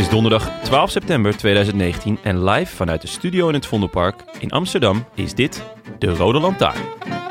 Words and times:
Is 0.00 0.08
donderdag 0.08 0.62
12 0.62 0.90
september 0.90 1.36
2019 1.36 2.18
en 2.22 2.44
live 2.44 2.76
vanuit 2.76 3.00
de 3.00 3.06
studio 3.06 3.48
in 3.48 3.54
het 3.54 3.66
Vondelpark 3.66 4.24
in 4.38 4.50
Amsterdam 4.50 5.04
is 5.14 5.34
dit 5.34 5.62
de 5.98 6.14
Rode 6.14 6.40
Lantaarn. 6.40 7.29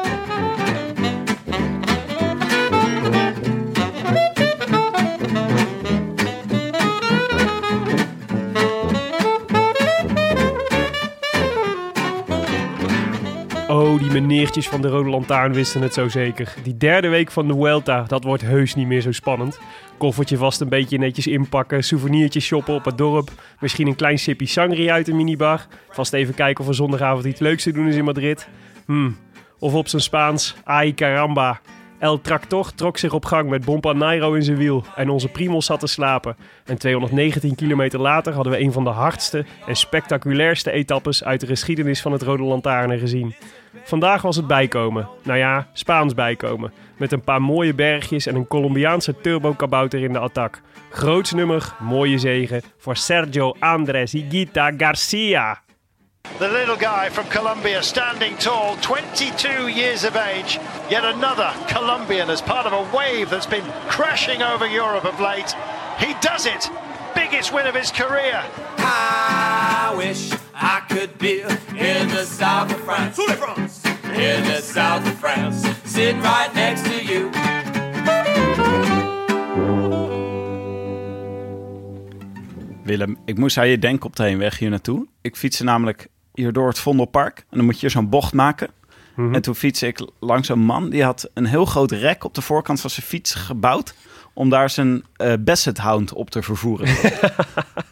Meneertjes 14.10 14.70
van 14.70 14.82
de 14.82 14.88
Rode 14.88 15.10
Lantaarn 15.10 15.54
wisten 15.54 15.82
het 15.82 15.94
zo 15.94 16.08
zeker. 16.08 16.54
Die 16.64 16.78
derde 16.78 17.08
week 17.08 17.32
van 17.32 17.48
de 17.48 17.54
Vuelta, 17.54 18.04
dat 18.08 18.24
wordt 18.24 18.42
heus 18.42 18.76
niet 18.76 18.88
meer 18.88 19.02
zo 19.02 19.12
spannend. 19.12 19.60
Koffertje 19.98 20.38
vast 20.38 20.62
een 20.62 20.70
beetje 20.70 20.98
netjes 20.98 21.28
inpakken, 21.28 21.84
souvenirtjes 21.84 22.46
shoppen 22.46 22.74
op 22.74 22.86
het 22.86 22.98
dorp. 22.98 23.32
Misschien 23.60 23.88
een 23.88 23.96
klein 23.96 24.20
sipje 24.20 24.46
sangria 24.46 24.94
uit 24.94 25.06
de 25.06 25.14
minibar. 25.14 25.68
Vast 25.90 26.14
even 26.14 26.34
kijken 26.34 26.64
of 26.64 26.70
er 26.70 26.76
zondagavond 26.76 27.26
iets 27.26 27.40
leuks 27.40 27.64
te 27.64 27.72
doen 27.72 27.88
is 27.88 27.96
in 27.96 28.04
Madrid. 28.04 28.48
Hmm. 28.86 29.18
Of 29.60 29.74
op 29.74 29.88
zijn 29.88 30.02
Spaans, 30.02 30.56
ay 30.64 30.94
caramba. 30.94 31.62
El 32.00 32.22
Tractor 32.22 32.74
trok 32.76 32.98
zich 32.98 33.14
op 33.14 33.26
gang 33.26 33.50
met 33.50 33.66
Bompa 33.66 33.94
Nairo 33.94 34.34
in 34.34 34.44
zijn 34.44 34.58
wiel 34.58 34.84
en 34.96 35.10
onze 35.10 35.28
Primos 35.28 35.66
zat 35.66 35.80
te 35.80 35.88
slapen. 35.88 36.36
En 36.66 36.78
219 36.78 37.56
kilometer 37.56 38.00
later 38.00 38.34
hadden 38.34 38.54
we 38.54 38.60
een 38.60 38.72
van 38.72 38.84
de 38.84 38.90
hardste 38.90 39.46
en 39.66 39.76
spectaculairste 39.76 40.72
etappes 40.72 41.24
uit 41.24 41.40
de 41.40 41.48
geschiedenis 41.48 42.02
van 42.02 42.12
het 42.12 42.22
Rode 42.22 42.44
Lantaarnen 42.44 43.00
gezien. 43.00 43.36
Vandaag 43.84 44.22
was 44.22 44.36
het 44.36 44.48
bijkomen. 44.48 45.08
Nou 45.24 45.38
ja, 45.38 45.68
Spaans 45.74 46.14
bijkomen. 46.14 46.74
Met 46.98 47.12
een 47.12 47.22
paar 47.22 47.42
mooie 47.42 47.74
bergjes 47.74 48.26
en 48.26 48.36
een 48.36 48.48
Colombiaanse 48.48 49.22
turbokabouter 49.22 50.04
in 50.04 50.14
de 50.14 50.20
attack. 50.20 50.62
Groots 50.90 51.32
nummer, 51.32 51.74
mooie 51.80 52.18
zegen 52.18 52.62
voor 52.78 52.96
Sergio 52.96 53.56
Andres 53.60 54.12
Higuita 54.12 54.72
Garcia. 54.78 55.62
The 56.38 56.52
little 56.52 56.78
guy 56.78 57.10
from 57.12 57.28
Colombia 57.28 57.82
standing 57.82 58.38
tall, 58.38 58.76
22 58.82 59.68
years 59.68 60.04
of 60.06 60.16
age. 60.16 60.60
Yet 60.90 61.04
another 61.04 61.52
Colombian 61.68 62.30
as 62.30 62.42
part 62.42 62.66
of 62.66 62.74
a 62.74 62.84
wave 62.92 63.30
that's 63.30 63.48
been 63.48 63.66
crashing 63.88 64.42
over 64.42 64.68
Europe 64.68 65.08
of 65.08 65.20
late. 65.20 65.56
He 65.98 66.14
does 66.22 66.46
it. 66.46 66.70
Biggest 67.14 67.52
win 67.52 67.68
of 67.68 67.76
his 67.76 67.92
career. 67.92 68.44
I 68.78 69.94
wish 69.98 70.32
I 70.62 70.82
could 70.88 71.18
be 71.18 71.42
in 71.74 72.08
the 72.08 72.26
south 72.26 72.74
of 72.74 72.82
France. 72.84 73.22
In 74.14 74.44
the 74.44 74.62
south 74.62 75.06
of 75.06 75.18
France, 75.20 75.68
sitting 75.86 76.22
right 76.22 76.54
next 76.54 76.84
to 76.84 77.04
you. 77.04 77.30
Willem, 82.84 83.18
ik 83.26 83.38
moest 83.38 83.58
aan 83.58 83.68
je 83.68 83.80
denken 83.80 84.06
op 84.06 84.16
de 84.16 84.24
heenweg 84.24 84.58
hier 84.60 84.70
naartoe. 84.70 85.08
Ik 85.22 85.36
fietste 85.36 85.64
namelijk 85.64 86.08
hier 86.34 86.54
door 86.54 86.68
het 86.68 86.80
Vondelpark. 86.80 87.38
En 87.50 87.58
dan 87.58 87.66
moet 87.66 87.80
je 87.80 87.90
zo'n 87.90 88.10
bocht 88.10 88.34
maken. 88.34 88.70
En 89.16 89.42
toen 89.42 89.56
fietste 89.56 89.88
ik 89.88 90.08
langs 90.20 90.50
een 90.50 90.60
man. 90.60 90.90
Die 90.90 91.04
had 91.04 91.30
een 91.34 91.46
heel 91.46 91.66
groot 91.66 91.92
rek 91.92 92.24
op 92.24 92.34
de 92.34 92.42
voorkant 92.42 92.82
van 92.82 92.90
zijn 92.90 93.06
fiets 93.06 93.34
gebouwd. 93.34 93.94
Om 94.40 94.50
daar 94.50 94.70
zijn 94.70 95.04
eh 95.16 95.34
Basset 95.40 95.78
Hound 95.78 96.14
op 96.14 96.30
te 96.30 96.42
vervoeren. 96.42 96.88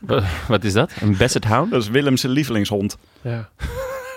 Wat 0.48 0.64
is 0.64 0.74
dat? 0.74 0.92
Een 1.02 1.18
Basset 1.18 1.44
Hound? 1.44 1.72
Dat 1.72 1.82
is 1.82 1.90
Willem 1.90 2.18
zijn 2.18 2.32
lievelingshond. 2.32 2.98
Ja, 3.22 3.50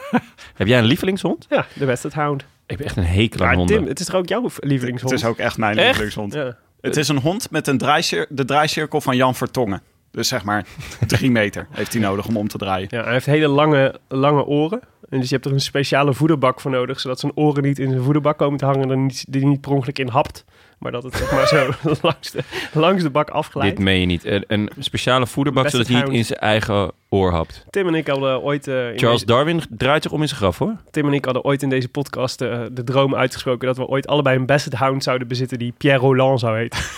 Heb 0.55 0.67
jij 0.67 0.79
een 0.79 0.85
lievelingshond? 0.85 1.47
ja 1.49 1.67
de 1.75 1.87
Basset 1.87 2.15
Hound. 2.15 2.43
Ik 2.43 2.47
heb 2.79 2.81
echt 2.81 2.97
een 2.97 3.05
hekel 3.05 3.41
aan 3.41 3.47
Maar 3.47 3.57
honden. 3.57 3.77
Tim, 3.77 3.87
het 3.87 4.01
is 4.01 4.07
toch 4.07 4.15
ook 4.15 4.29
jouw 4.29 4.49
lievelingshond? 4.57 5.11
Het 5.11 5.21
is 5.21 5.27
ook 5.27 5.39
echt 5.39 5.59
mijn 5.59 5.77
Echt? 5.79 5.87
lievelingshond. 5.87 6.33
Ja. 6.33 6.57
Het 6.81 6.97
is 6.97 7.09
een 7.09 7.19
hond 7.19 7.51
met 7.51 7.67
een 7.67 7.79
draaicir 7.79 8.27
de 8.29 8.45
draaicirkel 8.45 9.01
van 9.01 9.17
Jan 9.17 9.35
Vertongen. 9.35 9.83
Dus 10.11 10.29
zeg 10.29 10.45
maar 10.45 10.67
drie 11.07 11.31
meter 11.31 11.67
heeft 11.71 11.93
hij 11.93 12.03
nodig 12.03 12.27
om 12.27 12.37
om 12.37 12.49
te 12.49 12.59
draaien. 12.59 12.89
Ja, 12.91 13.03
hij 13.03 13.13
heeft 13.13 13.27
hele 13.27 13.49
lange, 13.49 14.01
lange 14.09 14.45
oren. 14.45 14.81
En 15.09 15.21
dus 15.21 15.29
je 15.29 15.35
hebt 15.35 15.47
er 15.47 15.53
een 15.53 15.61
speciale 15.61 16.15
voederbak 16.15 16.61
voor 16.61 16.71
nodig, 16.71 17.01
zodat 17.01 17.21
zijn 17.21 17.33
oren 17.35 17.63
niet 17.63 17.79
in 17.79 17.91
zijn 17.91 18.03
voederbak 18.03 18.39
komen 18.39 18.59
te 18.59 18.65
hangen 18.65 18.83
en 18.83 18.91
er 18.91 18.97
niet, 18.97 19.25
die 19.29 19.47
niet 19.47 19.61
per 19.61 19.71
ongeluk 19.73 19.99
in 19.99 20.09
hapt. 20.09 20.45
Maar 20.81 20.93
dat 20.93 21.03
het 21.03 21.17
zeg 21.17 21.33
maar 21.33 21.47
zo 21.47 21.71
langs 22.03 22.31
de, 22.31 22.43
langs 22.73 23.03
de 23.03 23.11
bak 23.11 23.31
afglijdt. 23.31 23.77
Dit 23.77 23.85
meen 23.85 24.01
je 24.01 24.07
niet. 24.07 24.25
Een, 24.25 24.45
een 24.47 24.71
speciale 24.79 25.27
voederbak 25.27 25.63
Basset 25.65 25.87
zodat 25.87 26.01
hij 26.01 26.09
niet 26.09 26.19
in 26.19 26.25
zijn 26.25 26.39
eigen 26.39 26.93
oor 27.09 27.33
hapt. 27.33 27.65
Tim 27.71 27.87
en 27.87 27.95
ik 27.95 28.07
hadden 28.07 28.43
ooit... 28.43 28.69
eh, 28.69 28.91
in 28.93 28.99
Charles 28.99 29.21
deze, 29.21 29.33
Darwin 29.33 29.63
draait 29.69 30.03
zich 30.03 30.13
om 30.13 30.21
in 30.21 30.29
zijn 30.29 30.41
graf 30.41 30.59
hoor. 30.59 30.77
Tim 30.91 31.07
en 31.07 31.13
ik 31.13 31.25
hadden 31.25 31.45
ooit 31.45 31.63
in 31.63 31.69
deze 31.69 31.89
podcast 31.89 32.41
eh, 32.41 32.63
de 32.73 32.85
droom 32.85 33.15
uitgesproken 33.15 33.67
dat 33.67 33.77
we 33.77 33.87
ooit 33.87 34.07
allebei 34.07 34.37
een 34.37 34.47
Basset 34.47 34.75
Hound 34.75 35.03
zouden 35.03 35.29
bezitten 35.29 35.59
die 35.59 35.73
Pierre 35.77 36.01
Roland 36.01 36.41
zou 36.41 36.57
heten. 36.57 36.81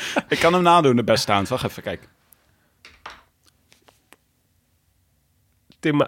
Ik 0.28 0.38
kan 0.38 0.52
hem 0.52 0.62
nadoen, 0.62 0.96
de 0.96 1.04
beste 1.04 1.32
hound. 1.32 1.48
Wacht 1.48 1.64
even, 1.64 1.82
kijk. 1.82 2.08
Tim, 5.80 6.02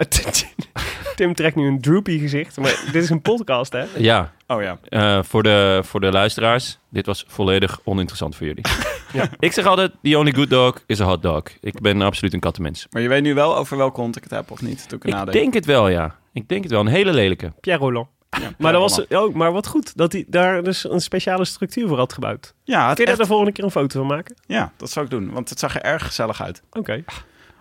Tim 1.17 1.35
trekt 1.35 1.57
nu 1.57 1.67
een 1.67 1.81
droopy 1.81 2.19
gezicht, 2.19 2.57
maar 2.57 2.83
dit 2.93 3.03
is 3.03 3.11
een 3.11 3.23
podcast 3.23 3.73
hè? 3.73 3.85
Ja, 3.97 4.33
Oh 4.55 4.63
ja. 4.63 4.79
eh, 4.89 5.23
voor, 5.23 5.43
de, 5.43 5.81
voor 5.85 6.01
de 6.01 6.13
luisteraars. 6.13 6.79
Dit 6.89 7.07
was 7.07 7.25
volledig 7.29 7.81
oninteressant 7.85 8.37
voor 8.37 8.47
jullie. 8.47 8.65
Ik 9.39 9.53
zeg 9.53 9.67
altijd, 9.67 9.93
the 10.03 10.19
only 10.19 10.33
good 10.33 10.51
dog 10.51 10.83
is 10.87 11.01
a 11.01 11.05
hot 11.05 11.23
dog. 11.23 11.43
Ik 11.61 11.81
ben 11.81 12.03
absoluut 12.03 12.33
een 12.35 12.41
kattenmens. 12.41 12.87
Maar 12.91 13.03
je 13.03 13.09
weet 13.09 13.23
nu 13.23 13.35
wel 13.35 13.57
over 13.57 13.77
welke 13.77 14.01
hond 14.01 14.17
ik 14.17 14.23
het 14.23 14.33
heb 14.33 14.51
of 14.51 14.63
niet? 14.63 14.89
Toen 14.89 14.99
ik 15.03 15.33
denk 15.33 15.55
het 15.55 15.65
wel, 15.67 15.89
ja. 15.89 16.17
Ik 16.33 16.49
denk 16.49 16.63
het 16.63 16.73
wel. 16.73 16.81
Een 16.81 16.87
hele 16.87 17.13
lelijke. 17.13 17.53
Pierre 17.61 17.83
Roland. 17.83 18.09
Ja, 18.31 18.51
Maar, 18.59 18.73
dat 18.73 18.81
was, 18.81 19.07
oh, 19.07 19.35
maar 19.35 19.53
wat 19.53 19.67
goed 19.67 19.97
dat 19.97 20.13
hij 20.13 20.25
daar 20.29 20.63
dus 20.63 20.91
een 20.91 21.01
speciale 21.01 21.45
structuur 21.45 21.89
voor 21.89 21.97
had 21.99 22.13
gebouwd. 22.13 22.55
Ja, 22.65 22.95
Kun 22.95 23.05
je 23.05 23.11
daar 23.11 23.19
de 23.19 23.27
volgende 23.27 23.53
keer 23.53 23.65
een 23.65 23.71
foto 23.71 23.99
van 23.99 24.09
maken? 24.09 24.37
ja, 24.47 24.73
dat 24.77 24.91
zou 24.91 25.05
ik 25.05 25.11
doen. 25.11 25.31
Want 25.33 25.49
het 25.49 25.59
zag 25.59 25.75
er 25.75 25.83
erg 25.83 26.07
gezellig 26.07 26.43
uit. 26.43 26.63
Oké. 26.73 27.05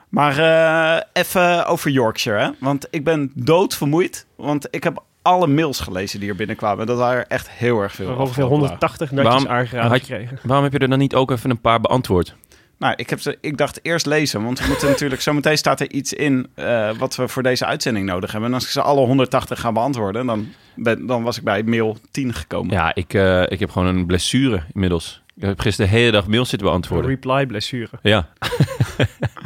Maar 0.09 0.37
eh, 0.37 1.01
even 1.13 1.65
over 1.65 1.91
Yorkshire, 1.91 2.39
hè? 2.39 2.49
Want 2.59 2.87
ik 2.89 3.03
ben 3.03 3.31
doodvermoeid. 3.35 4.25
Want 4.35 4.67
ik 4.69 4.83
heb 4.83 5.03
alle 5.23 5.47
mails 5.47 5.79
gelezen 5.79 6.19
die 6.19 6.29
er 6.29 6.35
binnenkwamen. 6.35 6.85
Dat 6.85 6.97
waren 6.97 7.17
er 7.17 7.27
echt 7.27 7.49
heel 7.49 7.81
erg 7.81 7.93
veel. 7.93 8.05
Ongeveer 8.07 8.23
afgelopen 8.27 8.59
dagen. 8.59 8.67
180 8.67 9.11
natjes 9.11 9.33
Waarom 9.33 9.47
aangeraden 9.59 9.91
had 9.91 9.99
gekregen. 9.99 10.39
Waarom 10.43 10.63
heb 10.63 10.73
je 10.73 10.79
er 10.79 10.89
dan 10.89 10.99
niet 10.99 11.15
ook 11.15 11.31
even 11.31 11.49
een 11.49 11.61
paar 11.61 11.79
beantwoord? 11.79 12.35
Nou, 12.77 12.93
ik, 12.97 13.09
heb 13.09 13.19
ze, 13.19 13.37
ik 13.41 13.57
dacht 13.57 13.79
eerst 13.81 14.05
lezen. 14.05 14.43
Want 14.43 14.59
we 14.59 14.67
moeten 14.67 14.87
natuurlijk... 14.93 15.21
Zometeen 15.21 15.57
staat 15.57 15.79
er 15.79 15.91
iets 15.91 16.13
in 16.13 16.47
eh, 16.55 16.89
wat 16.97 17.15
we 17.15 17.27
voor 17.27 17.43
deze 17.43 17.65
uitzending 17.65 18.05
nodig 18.05 18.31
hebben. 18.31 18.49
En 18.49 18.55
als 18.55 18.63
ik 18.63 18.69
ze 18.69 18.81
alle 18.81 19.05
180 19.05 19.59
ga 19.59 19.71
beantwoorden... 19.71 20.25
dan, 20.25 20.47
ben, 20.75 21.05
dan 21.05 21.23
was 21.23 21.37
ik 21.37 21.43
bij 21.43 21.63
mail 21.63 21.97
10 22.11 22.33
gekomen. 22.33 22.73
Ja, 22.73 22.95
ik, 22.95 23.13
eh, 23.13 23.43
ik 23.47 23.59
heb 23.59 23.69
gewoon 23.69 23.87
een 23.95 24.05
blessure 24.05 24.63
inmiddels. 24.73 25.21
Ik 25.35 25.43
heb 25.43 25.59
gisteren 25.59 25.91
de 25.91 25.97
hele 25.97 26.11
dag 26.11 26.27
mails 26.27 26.49
zitten 26.49 26.67
Een 26.67 26.73
beantwoorden. 26.73 27.09
reply 27.09 27.45
blessure. 27.45 27.89
Ja, 28.01 28.29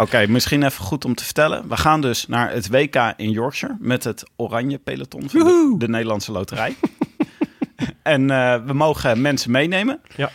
Oké, 0.00 0.26
misschien 0.26 0.62
even 0.62 0.84
goed 0.84 1.04
om 1.04 1.14
te 1.14 1.24
vertellen. 1.24 1.68
We 1.68 1.76
gaan 1.76 2.00
dus 2.00 2.26
naar 2.26 2.52
het 2.52 2.68
WK 2.68 3.14
in 3.16 3.30
Yorkshire 3.30 3.76
met 3.80 4.04
het 4.04 4.24
oranje 4.36 4.78
peloton 4.78 5.30
van 5.30 5.40
de, 5.40 5.74
de 5.78 5.88
Nederlandse 5.88 6.32
Loterij. 6.32 6.74
en 8.02 8.30
eh, 8.30 8.64
we 8.66 8.72
mogen 8.72 9.20
mensen 9.20 9.50
meenemen. 9.50 10.00
Ja. 10.16 10.30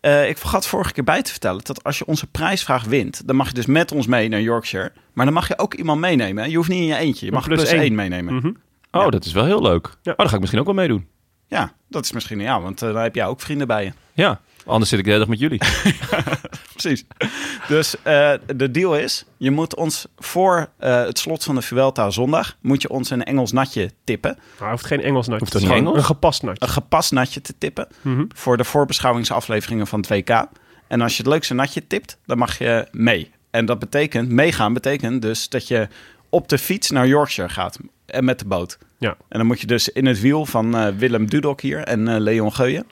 Eh, 0.00 0.28
ik 0.28 0.38
vergat 0.38 0.66
vorige 0.66 0.92
keer 0.92 1.04
bij 1.04 1.22
te 1.22 1.30
vertellen 1.30 1.64
dat 1.64 1.84
als 1.84 1.98
je 1.98 2.06
onze 2.06 2.26
prijsvraag 2.26 2.84
wint, 2.84 3.26
dan 3.26 3.36
mag 3.36 3.48
je 3.48 3.54
dus 3.54 3.66
met 3.66 3.92
ons 3.92 4.06
mee 4.06 4.28
naar 4.28 4.40
Yorkshire. 4.40 4.92
Maar 5.12 5.24
dan 5.24 5.34
mag 5.34 5.48
je 5.48 5.58
ook 5.58 5.74
iemand 5.74 6.00
meenemen. 6.00 6.42
hè? 6.42 6.50
Je 6.50 6.56
hoeft 6.56 6.68
niet 6.68 6.80
in 6.80 6.86
je 6.86 6.96
eentje. 6.96 7.26
Je 7.26 7.32
mag 7.32 7.44
Plus 7.44 7.58
plus, 7.58 7.70
één. 7.70 7.80
één 7.80 7.94
meenemen. 7.94 8.34
Mhm. 8.34 8.52
Oh, 8.90 9.08
dat 9.08 9.24
is 9.24 9.32
wel 9.32 9.44
heel 9.44 9.62
leuk. 9.62 9.96
Ja. 10.02 10.10
Oh, 10.10 10.16
dan 10.16 10.28
ga 10.28 10.34
ik 10.34 10.40
misschien 10.40 10.60
ook 10.60 10.66
wel 10.66 10.74
meedoen. 10.74 11.06
Ja, 11.46 11.72
dat 11.88 12.04
is 12.04 12.12
misschien 12.12 12.40
ja, 12.40 12.60
want 12.60 12.82
eh, 12.82 12.92
dan 12.92 13.02
heb 13.02 13.14
jij 13.14 13.26
ook 13.26 13.40
vrienden 13.40 13.66
bij 13.66 13.84
je. 13.84 13.92
Ja, 14.12 14.40
anders 14.66 14.90
zit 14.90 14.98
ik 14.98 15.04
de 15.04 15.10
hele 15.10 15.22
dag 15.24 15.30
met 15.30 15.38
jullie. 15.38 15.58
Precies. 16.72 17.04
Dus 17.68 17.94
eh, 18.02 18.32
de 18.56 18.70
deal 18.70 18.96
is, 18.96 19.24
je 19.36 19.50
moet 19.50 19.74
ons 19.74 20.06
voor 20.18 20.68
eh, 20.78 21.04
het 21.04 21.18
slot 21.18 21.44
van 21.44 21.54
de 21.54 21.62
Vuelta 21.62 22.10
zondag, 22.10 22.56
moet 22.60 22.82
je 22.82 22.88
ons 22.90 23.10
een 23.10 23.24
Engels 23.24 23.52
natje 23.52 23.90
tippen. 24.04 24.34
Maar 24.38 24.58
hij 24.58 24.70
hoeft 24.70 24.84
geen 24.86 25.02
Engels 25.02 25.26
natje. 25.26 25.40
Hoeft 25.40 25.52
dat 25.52 25.62
Het 25.62 25.70
is 25.70 25.76
niet 25.76 25.78
gewoon 25.86 25.94
Engels? 25.94 26.08
Een 26.08 26.14
gepast 26.14 26.42
natje. 26.42 26.66
Een 26.66 26.72
gepast 26.72 27.12
natje 27.12 27.40
te 27.40 27.54
tippen 27.58 27.88
Mhm. 28.02 28.24
voor 28.34 28.56
de 28.56 28.64
voorbeschouwingsafleveringen 28.64 29.86
van 29.86 30.00
het 30.00 30.08
WK. 30.08 30.46
En 30.88 31.00
als 31.00 31.16
je 31.16 31.22
het 31.22 31.32
leukste 31.32 31.54
natje 31.54 31.86
tipt, 31.86 32.18
dan 32.26 32.38
mag 32.38 32.58
je 32.58 32.86
mee. 32.92 33.30
En 33.50 33.66
dat 33.66 33.78
betekent, 33.78 34.28
meegaan 34.28 34.72
betekent 34.72 35.22
dus 35.22 35.48
dat 35.48 35.68
je 35.68 35.88
op 36.28 36.48
de 36.48 36.58
fiets 36.58 36.90
naar 36.90 37.06
Yorkshire 37.06 37.48
gaat 37.52 37.78
en 38.06 38.24
met 38.24 38.38
de 38.38 38.44
boot. 38.44 38.78
Ja. 38.98 39.16
En 39.28 39.38
dan 39.38 39.46
moet 39.46 39.60
je 39.60 39.66
dus 39.66 39.88
in 39.88 40.06
het 40.06 40.20
wiel 40.20 40.46
van 40.46 40.76
eh, 40.76 40.88
Willem 40.96 41.26
Dudok 41.30 41.60
hier 41.60 41.78
en 41.78 42.08
eh, 42.08 42.18
Leon 42.20 42.52
Geuyen, 42.54 42.86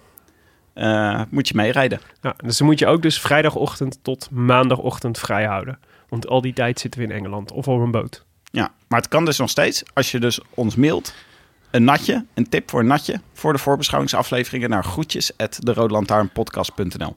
eh, 0.79 1.23
moet 1.29 1.49
je 1.49 1.55
meerijden. 1.55 2.01
Ja, 2.21 2.35
dus 2.45 2.59
dan 2.59 2.67
moet 2.67 2.79
je 2.79 2.87
ook 2.87 3.03
dus 3.03 3.21
vrijdagochtend 3.21 3.99
tot 4.03 4.29
maandagochtend 4.31 5.19
vrij 5.19 5.45
houden. 5.45 5.79
Want 6.09 6.29
al 6.29 6.41
die 6.41 6.53
tijd 6.53 6.81
zitten 6.81 7.01
we 7.01 7.07
in 7.07 7.13
Engeland 7.13 7.53
of 7.53 7.69
op 7.69 7.81
een 7.81 7.91
boot. 7.91 8.25
Ja, 8.51 8.71
maar 8.89 9.01
het 9.01 9.09
kan 9.09 9.25
dus 9.25 9.39
nog 9.39 9.51
steeds 9.51 9.83
als 9.95 10.11
je 10.11 10.21
dus 10.21 10.41
ons 10.55 10.77
mailt 10.77 11.15
een 11.71 11.85
natje, 11.85 12.25
een 12.35 12.49
tip 12.49 12.71
voor 12.71 12.81
een 12.81 12.87
natje 12.87 13.21
voor 13.33 13.53
de 13.53 13.59
voorbeschouwingsafleveringen 13.59 14.71
naar 14.71 14.85
groetjes 14.85 15.37
at 15.37 15.59
de 15.63 15.75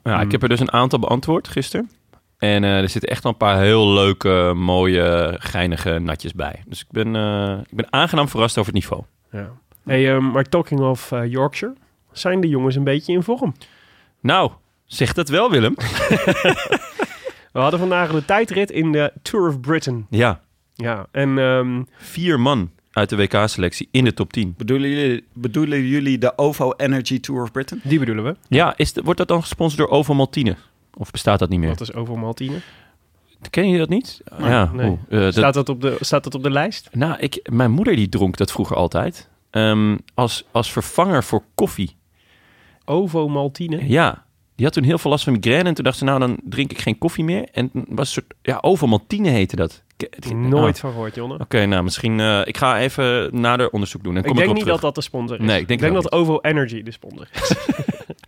Ja, 0.02 0.20
ik 0.20 0.32
heb 0.32 0.42
er 0.42 0.48
dus 0.48 0.60
een 0.60 0.72
aantal 0.72 0.98
beantwoord 0.98 1.48
gisteren. 1.48 1.90
En 2.38 2.64
eh, 2.64 2.80
er 2.80 2.88
zitten 2.88 3.10
echt 3.10 3.22
wel 3.22 3.32
een 3.32 3.38
paar 3.38 3.60
heel 3.60 3.92
leuke, 3.92 4.52
mooie, 4.56 5.36
geinige 5.38 5.98
natjes 5.98 6.32
bij. 6.32 6.62
Dus 6.66 6.80
ik 6.80 6.86
ben, 6.90 7.16
eh, 7.16 7.58
ik 7.70 7.76
ben 7.76 7.92
aangenaam 7.92 8.28
verrast 8.28 8.58
over 8.58 8.72
het 8.72 8.82
niveau. 8.82 9.02
Ja. 9.30 9.50
Hey, 9.84 10.14
um, 10.14 10.30
maar 10.30 10.44
talking 10.44 10.80
of 10.80 11.12
Yorkshire, 11.26 11.74
zijn 12.12 12.40
de 12.40 12.48
jongens 12.48 12.76
een 12.76 12.84
beetje 12.84 13.12
in 13.12 13.22
vorm? 13.22 13.54
Nou, 14.20 14.50
zeg 14.84 15.12
dat 15.12 15.28
wel, 15.28 15.50
Willem. 15.50 15.74
We 17.52 17.58
hadden 17.60 17.78
vandaag 17.80 18.10
de 18.12 18.24
tijdrit 18.24 18.70
in 18.70 18.92
de 18.92 19.12
Tour 19.22 19.48
of 19.48 19.60
Britain. 19.60 20.06
Ja, 20.10 20.40
Ja, 20.74 21.06
en 21.10 21.38
ehm, 21.38 21.82
vier 21.96 22.40
man 22.40 22.70
uit 22.92 23.08
de 23.08 23.16
WK-selectie 23.16 23.88
in 23.90 24.04
de 24.04 24.14
top 24.14 24.32
10. 24.32 24.54
Bedoelen 24.56 24.90
jullie, 24.90 25.24
bedoelen 25.32 25.82
jullie 25.86 26.18
de 26.18 26.38
OVO 26.38 26.72
Energy 26.76 27.20
Tour 27.20 27.42
of 27.42 27.52
Britain? 27.52 27.80
die 27.84 27.98
bedoelen 27.98 28.24
we. 28.24 28.36
Ja, 28.48 28.74
is 28.76 28.92
de- 28.92 29.02
wordt 29.02 29.18
dat 29.18 29.28
dan 29.28 29.40
gesponsord 29.40 29.78
door 29.78 29.98
Ovo 29.98 30.14
Maltine? 30.14 30.56
Of 30.94 31.10
bestaat 31.10 31.38
dat 31.38 31.48
niet 31.48 31.60
meer? 31.60 31.68
Dat 31.68 31.80
is 31.80 31.92
over 31.92 32.18
Maltine. 32.18 32.56
Ken 33.50 33.68
je 33.68 33.78
dat 33.78 33.88
niet? 33.88 34.20
ja, 34.38 34.70
nee. 34.72 34.98
eh, 35.08 35.20
dat- 35.20 35.32
Staat, 35.34 35.54
dat 35.54 35.68
op 35.68 35.80
de, 35.80 35.96
staat 36.00 36.24
dat 36.24 36.34
op 36.34 36.42
de 36.42 36.50
lijst? 36.50 36.88
Nou, 36.92 37.16
ik, 37.18 37.48
mijn 37.50 37.70
moeder 37.70 37.96
die 37.96 38.08
dronk 38.08 38.36
dat 38.36 38.52
vroeger 38.52 38.76
altijd. 38.76 39.28
Ehm, 39.50 39.96
als, 40.14 40.44
als 40.50 40.72
vervanger 40.72 41.24
voor 41.24 41.42
koffie. 41.54 41.96
Ovo 42.84 43.28
Maltine. 43.28 43.88
Ja, 43.88 44.24
die 44.56 44.64
had 44.64 44.74
toen 44.74 44.84
heel 44.84 44.98
veel 44.98 45.10
last 45.10 45.24
van 45.24 45.32
migraine. 45.32 45.68
En 45.68 45.74
toen 45.74 45.84
dacht 45.84 45.98
ze, 45.98 46.04
nou, 46.04 46.18
dan 46.18 46.38
drink 46.44 46.70
ik 46.70 46.78
geen 46.78 46.98
koffie 46.98 47.24
meer. 47.24 47.48
En 47.52 47.70
was 47.72 48.06
een 48.06 48.12
soort, 48.22 48.34
ja, 48.42 48.58
Ovomaltine 48.60 49.28
heette 49.28 49.56
dat. 49.56 49.82
Ik- 49.96 50.34
Nooit 50.34 50.74
Ah, 50.74 50.80
van 50.80 50.90
gehoord, 50.90 51.14
Jonne. 51.14 51.38
Oké, 51.38 51.66
nou, 51.66 51.82
misschien, 51.82 52.20
eh, 52.20 52.40
ik 52.44 52.56
ga 52.56 52.78
even 52.80 53.40
nader 53.40 53.70
onderzoek 53.70 54.02
doen. 54.04 54.16
En 54.16 54.22
kom 54.22 54.30
Ik 54.30 54.36
denk 54.36 54.48
niet 54.48 54.58
terug. 54.58 54.72
dat 54.74 54.82
dat 54.82 54.94
de 54.94 55.00
sponsor 55.10 55.40
is. 55.40 55.46
Nee, 55.46 55.60
ik 55.60 55.68
denk 55.68 55.80
ik 55.80 55.86
denk 55.86 56.02
het 56.02 56.10
dat 56.10 56.20
Ovo 56.20 56.38
Energy 56.40 56.82
de 56.82 56.90
sponsor 56.90 57.28
is. 57.32 57.50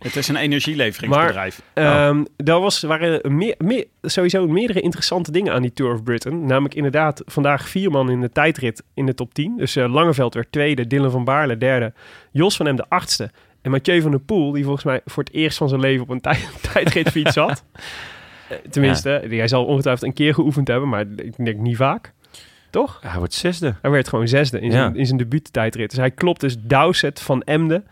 Het 0.05 0.15
is 0.15 0.27
een 0.27 0.35
energieleveringsbedrijf. 0.35 1.61
Ehm 1.73 2.23
daar 2.37 2.59
was, 2.59 2.81
waren 2.81 3.35
meer, 3.35 3.55
meer, 3.57 3.85
sowieso 4.01 4.47
meerdere 4.47 4.81
interessante 4.81 5.31
dingen 5.31 5.53
aan 5.53 5.61
die 5.61 5.73
Tour 5.73 5.93
of 5.93 6.03
Britain. 6.03 6.45
Namelijk 6.45 6.73
inderdaad 6.75 7.21
vandaag 7.25 7.69
vier 7.69 7.91
man 7.91 8.09
in 8.09 8.21
de 8.21 8.29
tijdrit 8.29 8.83
in 8.93 9.05
de 9.05 9.13
top 9.13 9.33
10. 9.33 9.57
Dus 9.57 9.75
eh, 9.75 9.93
Langeveld 9.93 10.33
werd 10.33 10.51
tweede, 10.51 10.87
Dylan 10.87 11.11
van 11.11 11.23
Baarle 11.23 11.57
derde, 11.57 11.93
Jos 12.31 12.55
van 12.55 12.65
Hem 12.65 12.75
de 12.75 12.85
achtste. 12.89 13.31
En 13.65 13.71
Mathieu 13.71 14.01
van 14.01 14.11
der 14.11 14.19
Poel, 14.19 14.51
die 14.51 14.63
volgens 14.63 14.83
mij 14.85 15.01
voor 15.05 15.23
het 15.23 15.33
eerst 15.33 15.57
van 15.57 15.69
zijn 15.69 15.81
leven 15.81 16.03
op 16.03 16.09
een 16.09 16.21
tij- 16.21 16.45
tijdritfiets 16.73 17.33
zat. 17.33 17.63
Eh, 18.49 18.57
Tenminste, 18.69 19.09
hij 19.29 19.47
zal 19.47 19.65
ongetwijfeld 19.65 20.07
een 20.07 20.13
keer 20.13 20.33
geoefend 20.33 20.67
hebben, 20.67 20.89
maar 20.89 21.05
ik 21.15 21.45
denk 21.45 21.57
niet 21.57 21.75
vaak. 21.77 22.13
Toch? 22.69 22.99
Hij 23.01 23.17
wordt 23.17 23.33
zesde. 23.33 23.75
Hij 23.81 23.91
werd 23.91 24.07
gewoon 24.07 24.27
zesde 24.27 24.59
in 24.59 24.71
zijn, 24.71 24.93
Ja. 24.93 24.99
in 24.99 25.05
zijn 25.05 25.17
debuuttijdrit. 25.17 25.89
Dus 25.89 25.99
hij 25.99 26.11
klopt 26.11 26.41
dus 26.41 26.55
Dowsett 26.59 27.21
van 27.21 27.41
Emden. 27.41 27.85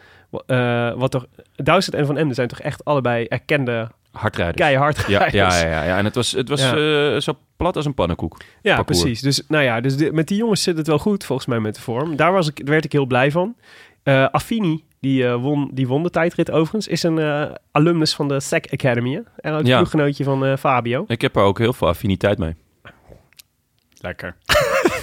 eh, 0.45 0.93
wat 0.93 1.11
toch, 1.11 1.25
Dowsett 1.55 1.95
en 1.97 2.05
van 2.05 2.17
Emden 2.17 2.35
zijn 2.35 2.47
toch 2.47 2.59
echt 2.59 2.85
allebei 2.85 3.25
erkende 3.25 3.89
Hardrijders. 4.11 4.57
keihard 4.57 5.05
Ja, 5.07 5.27
ja, 5.31 5.59
ja, 5.61 5.83
ja. 5.83 5.97
En 5.97 6.05
het 6.05 6.15
was, 6.15 6.31
het 6.31 6.49
was 6.49 6.61
Ja. 6.61 6.75
eh, 7.13 7.19
zo 7.19 7.37
plat 7.57 7.75
als 7.75 7.85
een 7.85 7.93
pannenkoek. 7.93 8.37
Ja, 8.61 8.75
parcours. 8.75 9.01
precies. 9.01 9.21
Dus, 9.21 9.41
nou 9.47 9.63
ja, 9.63 9.81
dus 9.81 9.97
de- 9.97 10.11
met 10.13 10.27
die 10.27 10.37
jongens 10.37 10.63
zit 10.63 10.77
het 10.77 10.87
wel 10.87 10.99
goed 10.99 11.25
volgens 11.25 11.47
mij 11.47 11.59
met 11.59 11.75
de 11.75 11.81
vorm. 11.81 12.15
Daar, 12.15 12.31
was 12.31 12.47
ik, 12.47 12.55
daar 12.57 12.65
werd 12.69 12.85
ik 12.85 12.91
heel 12.91 13.05
blij 13.05 13.31
van. 13.31 13.55
Eh 14.03 14.25
Affini, 14.31 14.83
die, 14.99 15.27
eh, 15.27 15.35
won, 15.41 15.69
die 15.73 15.87
won 15.87 16.03
de 16.03 16.09
tijdrit 16.09 16.51
overigens, 16.51 16.87
is 16.87 17.03
een 17.03 17.19
eh, 17.19 17.51
alumnus 17.71 18.15
van 18.15 18.27
de 18.27 18.39
SEC 18.39 18.67
Academy. 18.73 19.13
hè? 19.13 19.21
En 19.37 19.53
ook 19.53 19.59
een 19.59 19.65
Ja. 19.65 19.77
ploeggenootje 19.77 20.23
van 20.23 20.45
eh, 20.45 20.57
Fabio. 20.57 21.03
Ik 21.07 21.21
heb 21.21 21.35
er 21.35 21.41
ook 21.41 21.57
heel 21.57 21.73
veel 21.73 21.87
affiniteit 21.87 22.37
mee. 22.37 22.55
Lekker. 24.01 24.35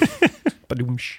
Padoemsch. 0.66 1.18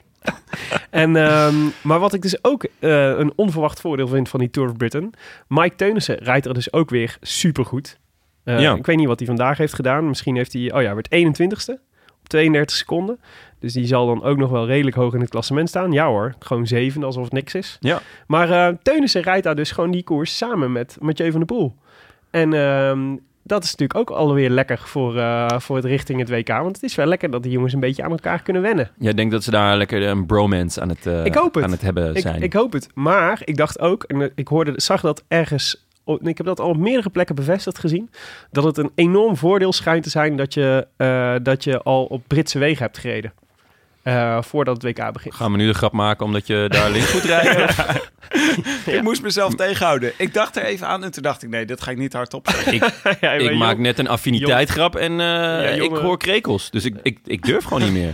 en, 0.89 1.15
ehm, 1.15 1.55
maar 1.83 1.99
wat 1.99 2.13
ik 2.13 2.21
dus 2.21 2.43
ook 2.43 2.63
eh, 2.79 3.07
een 3.17 3.33
onverwacht 3.35 3.81
voordeel 3.81 4.07
vind 4.07 4.29
van 4.29 4.39
die 4.39 4.49
Tour 4.49 4.69
of 4.69 4.77
Britain. 4.77 5.13
Mike 5.47 5.75
Teunissen 5.75 6.15
rijdt 6.17 6.45
er 6.45 6.53
dus 6.53 6.73
ook 6.73 6.89
weer 6.89 7.17
supergoed. 7.21 7.99
Eh 8.43 8.59
Ja. 8.59 8.75
Ik 8.75 8.85
weet 8.85 8.97
niet 8.97 9.07
wat 9.07 9.19
hij 9.19 9.27
vandaag 9.27 9.57
heeft 9.57 9.73
gedaan. 9.73 10.07
Misschien 10.07 10.35
heeft 10.35 10.53
hij, 10.53 10.73
oh 10.73 10.81
ja, 10.81 10.93
werd 10.93 11.07
21ste 11.15 11.79
op 12.19 12.27
32 12.27 12.75
seconden. 12.75 13.19
Dus 13.61 13.73
die 13.73 13.85
zal 13.85 14.05
dan 14.05 14.23
ook 14.23 14.37
nog 14.37 14.49
wel 14.49 14.65
redelijk 14.65 14.95
hoog 14.95 15.13
in 15.13 15.19
het 15.19 15.29
klassement 15.29 15.69
staan. 15.69 15.91
Ja 15.91 16.07
hoor, 16.07 16.33
gewoon 16.39 16.67
zevende 16.67 17.05
alsof 17.05 17.23
het 17.23 17.33
niks 17.33 17.55
is. 17.55 17.77
Ja. 17.79 18.01
Maar 18.27 18.49
eh 18.49 18.75
Teunissen 18.81 19.21
rijdt 19.21 19.43
daar 19.43 19.55
dus 19.55 19.71
gewoon 19.71 19.91
die 19.91 20.03
koers 20.03 20.37
samen 20.37 20.71
met 20.71 20.97
Mathieu 20.99 21.31
van 21.31 21.39
der 21.39 21.55
Poel. 21.57 21.75
En 22.31 22.53
ehm, 22.53 23.15
dat 23.43 23.63
is 23.63 23.71
natuurlijk 23.75 23.99
ook 23.99 24.17
alweer 24.17 24.49
lekker 24.49 24.77
voor, 24.79 25.17
eh, 25.17 25.47
voor 25.59 25.75
het 25.75 25.85
richting 25.85 26.19
het 26.19 26.29
WK. 26.29 26.47
Want 26.47 26.75
het 26.75 26.83
is 26.83 26.95
wel 26.95 27.05
lekker 27.05 27.31
dat 27.31 27.43
die 27.43 27.51
jongens 27.51 27.73
een 27.73 27.79
beetje 27.79 28.03
aan 28.03 28.11
elkaar 28.11 28.41
kunnen 28.41 28.61
wennen. 28.61 28.91
Jij 28.97 29.13
denkt 29.13 29.31
dat 29.31 29.43
ze 29.43 29.51
daar 29.51 29.77
lekker 29.77 30.07
een 30.07 30.25
bromance 30.25 30.81
aan 30.81 30.89
het, 30.89 31.05
eh, 31.05 31.25
Ik 31.25 31.35
hoop 31.35 31.53
het. 31.53 31.63
aan 31.63 31.71
het 31.71 31.81
hebben 31.81 32.15
Ik, 32.15 32.21
zijn. 32.21 32.41
ik 32.41 32.53
hoop 32.53 32.73
het. 32.73 32.87
Maar 32.93 33.41
ik 33.45 33.57
dacht 33.57 33.79
ook, 33.79 34.03
en 34.03 34.21
eh, 34.21 34.27
ik 34.35 34.47
hoorde, 34.47 34.73
zag 34.75 35.01
dat 35.01 35.23
ergens, 35.27 35.85
ik 36.21 36.37
heb 36.37 36.45
dat 36.45 36.59
al 36.59 36.69
op 36.69 36.77
meerdere 36.77 37.09
plekken 37.09 37.35
bevestigd 37.35 37.79
gezien, 37.79 38.09
dat 38.51 38.63
het 38.63 38.77
een 38.77 38.91
enorm 38.95 39.37
voordeel 39.37 39.73
schijnt 39.73 40.03
te 40.03 40.09
zijn 40.09 40.35
dat 40.35 40.53
je, 40.53 40.87
eh, 40.97 41.35
dat 41.43 41.63
je 41.63 41.81
al 41.81 42.05
op 42.05 42.23
Britse 42.27 42.59
wegen 42.59 42.83
hebt 42.83 42.97
gereden. 42.97 43.33
Eh, 44.03 44.41
voordat 44.41 44.81
het 44.83 44.97
WK 44.97 45.11
begint. 45.13 45.35
Gaan 45.35 45.51
we 45.51 45.57
nu 45.57 45.67
de 45.67 45.73
grap 45.73 45.91
maken 45.91 46.25
omdat 46.25 46.47
je 46.47 46.65
daar 46.69 46.89
links 46.91 47.13
moet 47.13 47.23
rijden? 47.23 47.69
Ik 48.95 49.01
moest 49.01 49.21
mezelf 49.21 49.55
tegenhouden. 49.55 50.11
Ik 50.17 50.33
dacht 50.33 50.55
er 50.55 50.63
even 50.63 50.87
aan 50.87 51.03
en 51.03 51.11
toen 51.11 51.23
dacht 51.23 51.43
ik, 51.43 51.49
nee, 51.49 51.65
dit 51.65 51.81
ga 51.81 51.91
ik 51.91 51.97
niet 51.97 52.13
hardop 52.13 52.47
zeggen. 52.49 52.73
ik 52.73 52.83
Ja, 53.21 53.31
ik 53.31 53.55
maak 53.55 53.77
net 53.77 53.99
een 53.99 54.07
affiniteitgrap 54.07 54.95
en 54.95 55.19
eh, 55.19 55.77
ik 55.81 55.91
hoor 55.91 56.17
krekels. 56.17 56.69
Dus 56.71 56.85
ik, 56.85 56.95
ik, 57.03 57.19
ik 57.25 57.43
durf 57.45 57.63
gewoon 57.63 57.83
niet 57.83 57.91
meer. 57.91 58.13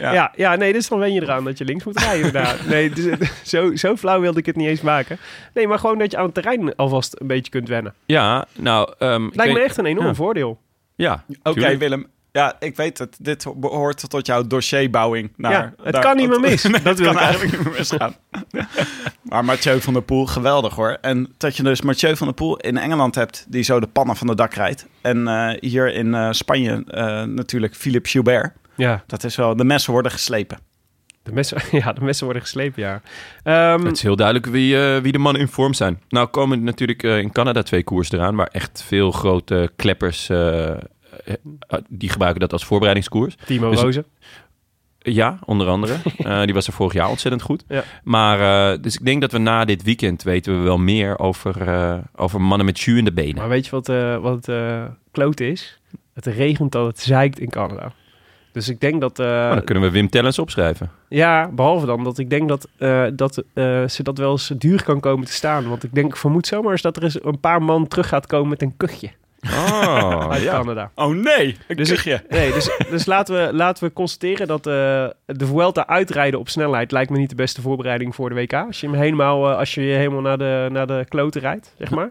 ja. 0.00 0.32
Ja, 0.36 0.56
nee, 0.56 0.72
dus 0.72 0.88
dan 0.88 0.98
wen 0.98 1.12
je 1.12 1.22
eraan 1.22 1.44
dat 1.44 1.58
je 1.58 1.64
links 1.64 1.84
moet 1.84 1.98
rijden 1.98 2.26
inderdaad. 2.26 2.66
Nee, 2.66 2.90
dus, 2.90 3.04
eh, 3.06 3.28
zo, 3.44 3.76
zo 3.76 3.96
flauw 3.96 4.20
wilde 4.20 4.38
ik 4.38 4.46
het 4.46 4.56
niet 4.56 4.68
eens 4.68 4.80
maken. 4.80 5.18
Nee, 5.54 5.68
maar 5.68 5.78
gewoon 5.78 5.98
dat 5.98 6.10
je 6.10 6.16
aan 6.16 6.24
het 6.24 6.34
terrein 6.34 6.76
alvast 6.76 7.16
een 7.20 7.26
beetje 7.26 7.50
kunt 7.50 7.68
wennen. 7.68 7.94
Ja, 8.06 8.46
nou... 8.58 8.92
ehm, 8.98 9.26
ik 9.26 9.34
Lijkt 9.34 9.52
me 9.52 9.58
weet- 9.58 9.68
echt 9.68 9.76
een 9.78 9.86
enorm 9.86 10.06
Ja. 10.06 10.14
voordeel. 10.14 10.60
Ja, 10.96 11.24
Oké. 11.42 11.76
Willem. 11.76 12.06
Ja, 12.32 12.56
ik 12.58 12.76
weet 12.76 12.98
het. 12.98 13.16
Dit 13.20 13.46
behoort 13.56 14.10
tot 14.10 14.26
jouw 14.26 14.46
dossierbouwing. 14.46 15.32
Naar, 15.36 15.52
Ja, 15.52 15.72
het 15.82 15.92
daar- 15.92 16.02
kan 16.02 16.16
niet 16.16 16.28
meer 16.28 16.40
mis. 16.40 16.62
Nee, 16.70 16.82
Dat 16.82 16.98
wil 16.98 17.06
kan 17.06 17.16
ik 17.16 17.20
eigenlijk 17.28 17.56
niet 17.56 17.64
meer 17.66 17.78
misgaan. 17.78 18.14
maar 19.22 19.44
Mathieu 19.44 19.80
van 19.80 19.92
der 19.92 20.02
Poel, 20.02 20.26
geweldig 20.26 20.74
hoor. 20.74 20.98
En 21.00 21.34
dat 21.38 21.56
je 21.56 21.62
dus 21.62 21.82
Mathieu 21.82 22.16
van 22.16 22.26
der 22.26 22.36
Poel 22.36 22.56
in 22.56 22.76
Engeland 22.78 23.14
hebt... 23.14 23.46
die 23.48 23.62
zo 23.62 23.80
de 23.80 23.86
pannen 23.86 24.16
van 24.16 24.26
de 24.26 24.34
dak 24.34 24.54
rijdt. 24.54 24.86
En 25.00 25.28
eh, 25.28 25.56
hier 25.60 25.92
in 25.94 26.14
eh, 26.14 26.28
Spanje 26.30 26.84
eh, 26.86 27.22
natuurlijk 27.22 27.74
Philippe 27.74 28.08
Gilbert. 28.08 28.52
Ja, 28.76 29.02
Dat 29.06 29.24
is 29.24 29.36
wel... 29.36 29.56
De 29.56 29.64
messen 29.64 29.92
worden 29.92 30.12
geslepen. 30.12 30.58
de 31.22 31.32
messen, 31.32 31.58
ja, 31.78 31.92
de 31.92 32.00
messen 32.00 32.24
worden 32.24 32.42
geslepen, 32.42 32.82
ja. 32.82 33.00
Ehm, 33.42 33.84
Het 33.86 33.96
is 33.96 34.02
heel 34.02 34.16
duidelijk 34.16 34.46
wie, 34.46 34.76
wie 34.78 35.12
de 35.12 35.18
mannen 35.18 35.42
in 35.42 35.48
vorm 35.48 35.74
zijn. 35.74 36.00
Nou 36.08 36.26
komen 36.26 36.64
natuurlijk 36.64 37.02
in 37.02 37.32
Canada 37.32 37.62
twee 37.62 37.84
koers 37.84 38.12
eraan... 38.12 38.36
waar 38.36 38.48
echt 38.52 38.84
veel 38.86 39.10
grote 39.10 39.70
kleppers... 39.76 40.28
die 41.88 42.08
gebruiken 42.08 42.40
dat 42.40 42.52
als 42.52 42.64
voorbereidingskoers. 42.64 43.34
Timo 43.46 43.70
Dus- 43.70 43.80
Rozen. 43.80 44.04
Ja, 45.02 45.38
onder 45.44 45.66
andere. 45.68 45.96
Eh, 46.18 46.42
die 46.44 46.54
was 46.54 46.66
er 46.66 46.72
vorig 46.72 46.92
jaar 46.92 47.08
ontzettend 47.08 47.42
goed. 47.42 47.64
Ja. 47.68 47.84
Maar, 48.04 48.72
eh, 48.72 48.78
dus 48.82 48.94
ik 48.98 49.04
denk 49.04 49.20
dat 49.20 49.32
we 49.32 49.38
na 49.38 49.64
dit 49.64 49.82
weekend 49.82 50.22
weten 50.22 50.58
we 50.58 50.64
wel 50.64 50.78
meer 50.78 51.18
over, 51.18 51.68
eh, 51.68 51.98
over 52.16 52.40
mannen 52.40 52.66
met 52.66 52.80
jus 52.80 52.98
in 52.98 53.04
de 53.04 53.12
benen. 53.12 53.34
Maar 53.36 53.48
weet 53.48 53.64
je 53.64 53.70
wat, 53.70 53.88
eh 53.88 54.16
wat 54.16 54.48
eh 54.48 54.84
klote 55.10 55.46
is? 55.48 55.80
Het 56.14 56.26
regent 56.26 56.72
dat 56.72 56.86
het 56.86 57.00
zeikt 57.00 57.38
in 57.38 57.50
Canada. 57.50 57.92
Dus 58.52 58.68
ik 58.68 58.80
denk 58.80 59.00
dat... 59.00 59.18
eh, 59.18 59.26
Nou, 59.26 59.54
dan 59.54 59.64
kunnen 59.64 59.82
we 59.84 59.90
Wim 59.90 60.08
Tellens 60.08 60.38
opschrijven. 60.38 60.90
ja, 61.08 61.48
behalve 61.48 61.86
dan 61.86 62.04
dat 62.04 62.18
ik 62.18 62.30
denk 62.30 62.48
dat, 62.48 62.68
eh, 62.78 63.06
dat 63.14 63.44
eh, 63.54 63.88
ze 63.88 64.02
dat 64.02 64.18
wel 64.18 64.30
eens 64.30 64.52
duur 64.58 64.82
kan 64.84 65.00
komen 65.00 65.26
te 65.26 65.32
staan. 65.32 65.68
Want 65.68 65.84
ik 65.84 65.94
denk, 65.94 66.16
vermoed 66.16 66.46
zomaar 66.46 66.72
eens 66.72 66.82
dat 66.82 66.96
er 66.96 67.02
eens 67.02 67.24
een 67.24 67.40
paar 67.40 67.62
man 67.62 67.88
terug 67.88 68.08
gaat 68.08 68.26
komen 68.26 68.48
met 68.48 68.62
een 68.62 68.76
kuchje 68.76 69.10
Oh, 69.42 70.30
uit 70.30 70.42
ja. 70.42 70.52
Canada. 70.52 70.90
Oh 70.94 71.14
nee, 71.14 71.56
een 71.68 71.76
Dus, 71.76 71.88
kuchje. 71.88 72.22
nee, 72.28 72.52
dus, 72.52 72.70
dus 72.90 73.06
laten, 73.06 73.46
we, 73.46 73.54
laten 73.54 73.84
we 73.84 73.92
constateren 73.92 74.46
dat 74.46 74.66
eh, 74.66 74.72
de 75.26 75.46
Vuelta 75.46 75.86
uitrijden 75.86 76.40
op 76.40 76.48
snelheid 76.48 76.92
lijkt 76.92 77.10
me 77.10 77.18
niet 77.18 77.28
de 77.28 77.34
beste 77.34 77.60
voorbereiding 77.60 78.14
voor 78.14 78.28
de 78.28 78.34
WK. 78.34 78.52
Als 78.52 78.80
je 78.80 78.86
hem 78.86 78.96
helemaal, 78.96 79.50
eh, 79.50 79.58
als 79.58 79.74
je 79.74 79.82
je 79.82 79.94
helemaal 79.94 80.20
naar 80.20 80.38
de, 80.38 80.68
naar 80.72 80.86
de 80.86 81.04
kloten 81.08 81.40
rijdt, 81.40 81.74
zeg 81.78 81.90
maar. 81.90 82.10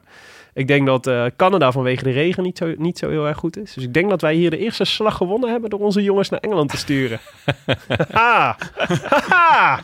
Ik 0.54 0.68
denk 0.68 0.86
dat 0.86 1.08
eh, 1.08 1.26
Canada 1.36 1.72
vanwege 1.72 2.04
de 2.04 2.12
regen 2.12 2.44
niet 2.44 2.58
zo, 2.58 2.74
niet 2.78 2.98
zo 2.98 3.10
heel 3.10 3.28
erg 3.28 3.38
goed 3.38 3.58
is. 3.58 3.74
Dus 3.74 3.84
ik 3.84 3.94
denk 3.94 4.10
dat 4.10 4.22
wij 4.22 4.34
hier 4.34 4.50
de 4.50 4.58
eerste 4.58 4.86
slag 4.86 5.16
gewonnen 5.18 5.52
hebben 5.52 5.70
door 5.70 5.80
onze 5.80 6.04
jongens 6.04 6.30
naar 6.30 6.40
Engeland 6.40 6.70
te 6.70 6.78
sturen. 6.78 7.20
Haha! 8.12 9.80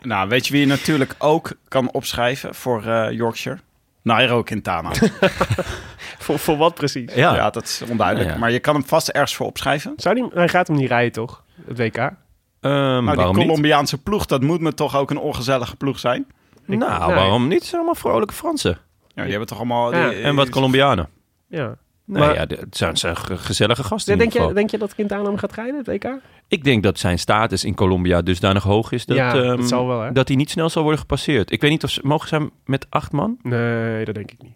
Nou, 0.00 0.28
weet 0.28 0.46
je 0.46 0.52
wie 0.52 0.60
je 0.60 0.66
natuurlijk 0.66 1.14
ook 1.18 1.52
kan 1.68 1.90
opschrijven 1.92 2.54
voor 2.54 3.12
Yorkshire? 3.12 3.58
Nairo 4.06 4.42
Quintana. 4.42 4.90
voor, 6.24 6.38
voor 6.38 6.56
wat 6.56 6.74
precies? 6.74 7.14
Ja. 7.14 7.34
Ja, 7.34 7.50
dat 7.50 7.64
is 7.64 7.82
onduidelijk. 7.90 8.28
Ja, 8.28 8.34
ja. 8.34 8.40
Maar 8.40 8.50
je 8.50 8.58
kan 8.58 8.74
hem 8.74 8.84
vast 8.84 9.08
ergens 9.08 9.34
voor 9.36 9.46
opschrijven. 9.46 9.92
Zou 9.96 10.14
die, 10.14 10.26
hij 10.34 10.48
gaat 10.48 10.66
hem 10.66 10.76
niet 10.76 10.88
rijden, 10.88 11.12
toch? 11.12 11.42
Het 11.66 11.78
WK? 11.78 11.96
Ehm, 11.96 12.12
Nou, 12.60 13.16
die 13.16 13.26
niet? 13.26 13.34
Colombiaanse 13.46 13.98
ploeg, 14.02 14.26
dat 14.26 14.42
moet 14.42 14.60
me 14.60 14.74
toch 14.74 14.96
ook 14.96 15.10
een 15.10 15.18
ongezellige 15.18 15.76
ploeg 15.76 15.98
zijn? 15.98 16.26
Ik- 16.66 16.78
Nou, 16.78 17.06
nee. 17.06 17.14
waarom 17.16 17.42
niet? 17.48 17.54
Het 17.58 17.64
zijn 17.64 17.76
allemaal 17.76 17.94
vrolijke 18.00 18.34
Fransen. 18.34 18.78
Ja, 19.08 19.20
die 19.22 19.30
hebben 19.30 19.48
toch 19.48 19.58
allemaal... 19.58 19.94
Ja, 19.94 20.08
die- 20.08 20.22
En 20.22 20.34
wat 20.34 20.48
Colombianen. 20.48 21.08
Ja. 21.48 21.76
Maar- 22.06 22.34
ja, 22.34 22.40
het 22.40 22.76
zijn, 22.76 22.96
zijn 22.96 23.16
ge- 23.16 23.36
gezellige 23.36 23.82
gasten. 23.84 24.18
denk, 24.18 24.32
je, 24.32 24.52
denk 24.54 24.70
je 24.70 24.78
dat 24.78 24.94
Quintana 24.94 25.22
hem 25.24 25.36
gaat 25.36 25.52
rijden, 25.52 25.76
het 25.76 25.86
WK? 25.86 26.18
Ik 26.48 26.64
denk 26.64 26.82
dat 26.82 26.98
zijn 26.98 27.18
status 27.18 27.64
in 27.64 27.74
Colombia 27.74 28.22
dusdanig 28.22 28.62
hoog 28.62 28.92
is 28.92 29.06
dat, 29.06 29.16
Ja, 29.16 29.32
dat 29.32 29.44
ehm, 29.44 29.62
zal 29.66 29.86
wel, 29.86 30.00
hè? 30.00 30.12
dat 30.12 30.28
hij 30.28 30.36
niet 30.36 30.50
snel 30.50 30.68
zal 30.70 30.82
worden 30.82 31.00
gepasseerd. 31.00 31.50
Ik 31.52 31.60
weet 31.60 31.70
niet 31.70 31.84
of 31.84 31.90
ze 31.90 32.00
mogen 32.04 32.28
zijn 32.28 32.50
met 32.64 32.86
acht 32.90 33.12
man. 33.12 33.38
Nee, 33.42 34.04
dat 34.04 34.14
denk 34.14 34.30
ik 34.30 34.42
niet. 34.42 34.52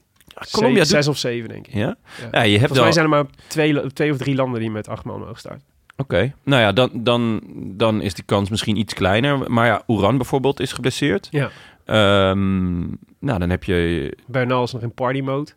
Colombia 0.52 0.78
Zes, 0.84 0.88
doet- 0.88 0.96
zes 1.04 1.08
of 1.08 1.18
zeven, 1.18 1.48
denk 1.48 1.66
ik. 1.66 1.74
Ja, 1.74 1.80
Ja. 1.80 2.28
ja 2.30 2.42
je 2.42 2.58
hebt 2.58 2.66
Volgens 2.74 2.80
mij 2.80 2.92
zijn 2.92 3.04
er 3.04 3.10
maar 3.10 3.24
twee, 3.46 3.92
twee 3.92 4.10
of 4.12 4.16
drie 4.16 4.34
landen 4.34 4.60
die 4.60 4.70
met 4.70 4.88
acht 4.88 5.04
man 5.04 5.18
mogen 5.20 5.36
starten. 5.36 5.62
Oké, 5.96 6.32
nou 6.44 6.62
ja, 6.62 6.72
dan, 6.72 6.90
dan, 6.94 7.40
dan 7.76 8.00
is 8.02 8.14
die 8.14 8.24
kans 8.24 8.50
misschien 8.50 8.76
iets 8.76 8.94
kleiner. 8.94 9.50
Maar 9.52 9.66
ja, 9.66 9.82
Oeran 9.88 10.16
bijvoorbeeld 10.16 10.60
is 10.60 10.72
geblesseerd. 10.72 11.28
Ja. 11.30 11.50
Ehm, 11.84 12.80
nou, 13.20 13.38
dan 13.38 13.50
heb 13.50 13.64
je... 13.64 14.16
Bernal 14.26 14.62
is 14.62 14.72
nog 14.72 14.82
in 14.82 14.94
party 14.94 15.20
mode. 15.20 15.50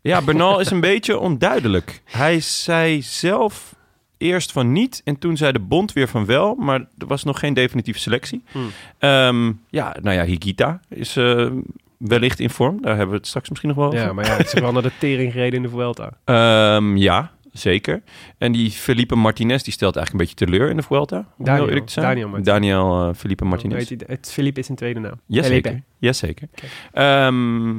Ja, 0.00 0.22
Bernal 0.22 0.60
is 0.60 0.70
een 0.70 0.80
beetje 0.90 1.18
onduidelijk. 1.18 2.02
Hij 2.04 2.40
zei 2.40 3.02
zelf 3.02 3.74
eerst 4.18 4.52
van 4.52 4.72
niet 4.72 5.00
en 5.04 5.18
toen 5.18 5.36
zei 5.36 5.52
de 5.52 5.60
bond 5.60 5.92
weer 5.92 6.08
van 6.08 6.26
wel. 6.26 6.54
Maar 6.54 6.80
er 6.98 7.06
was 7.06 7.24
nog 7.24 7.38
geen 7.38 7.54
definitieve 7.54 8.00
selectie. 8.00 8.42
Hmm. 8.50 8.70
Ehm, 8.98 9.52
ja, 9.68 9.96
nou 10.02 10.16
ja, 10.16 10.24
Higita 10.24 10.80
is 10.88 11.16
eh, 11.16 11.50
wellicht 11.96 12.40
in 12.40 12.50
vorm. 12.50 12.82
Daar 12.82 12.96
hebben 12.96 13.10
we 13.10 13.16
het 13.16 13.26
straks 13.26 13.48
misschien 13.48 13.68
nog 13.68 13.78
wel 13.78 13.86
over. 13.86 13.98
Ja, 13.98 14.12
maar 14.12 14.26
ja, 14.26 14.36
het 14.36 14.46
is 14.54 14.60
wel 14.60 14.72
naar 14.72 14.82
de 14.82 14.92
tering 14.98 15.32
gereden 15.32 15.56
in 15.56 15.62
de 15.62 15.68
Vuelta. 15.68 16.10
Ehm, 16.24 16.96
ja, 16.96 17.32
zeker. 17.52 18.02
En 18.38 18.52
die 18.52 18.70
Felipe 18.70 19.14
Martinez, 19.14 19.62
die 19.62 19.72
stelt 19.72 19.96
eigenlijk 19.96 20.24
een 20.30 20.34
beetje 20.34 20.46
teleur 20.50 20.70
in 20.70 20.76
de 20.76 20.82
Vuelta. 20.82 21.26
Daniel, 21.38 21.54
heel 21.56 21.68
eerlijk 21.68 21.86
te 21.86 21.92
zijn. 21.92 22.04
Daniel 22.06 22.28
Martinez. 22.28 22.52
Daniel 22.54 23.08
eh, 23.08 23.14
Felipe 23.14 23.44
Martinez. 23.44 23.90
Het 24.06 24.30
Philippe 24.32 24.60
is 24.60 24.68
een 24.68 24.76
tweede 24.76 25.00
naam. 25.00 25.20
Jazeker. 25.26 25.72
LEP. 25.72 25.82
Jazeker. 25.98 26.48
Oké. 26.52 26.66
Ehm, 26.92 27.78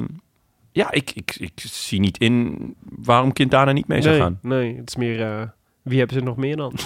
ja, 0.72 0.90
ik, 0.90 1.10
ik, 1.14 1.36
ik 1.38 1.52
zie 1.56 2.00
niet 2.00 2.18
in 2.18 2.58
waarom 2.80 3.32
Quintana 3.32 3.72
niet 3.72 3.88
mee 3.88 4.02
zou 4.02 4.14
Nee, 4.14 4.22
gaan. 4.22 4.38
nee, 4.42 4.76
het 4.76 4.88
is 4.88 4.96
meer... 4.96 5.20
eh, 5.22 5.42
wie 5.82 5.98
hebben 5.98 6.16
ze 6.18 6.22
nog 6.24 6.36
meer 6.36 6.56
dan? 6.56 6.72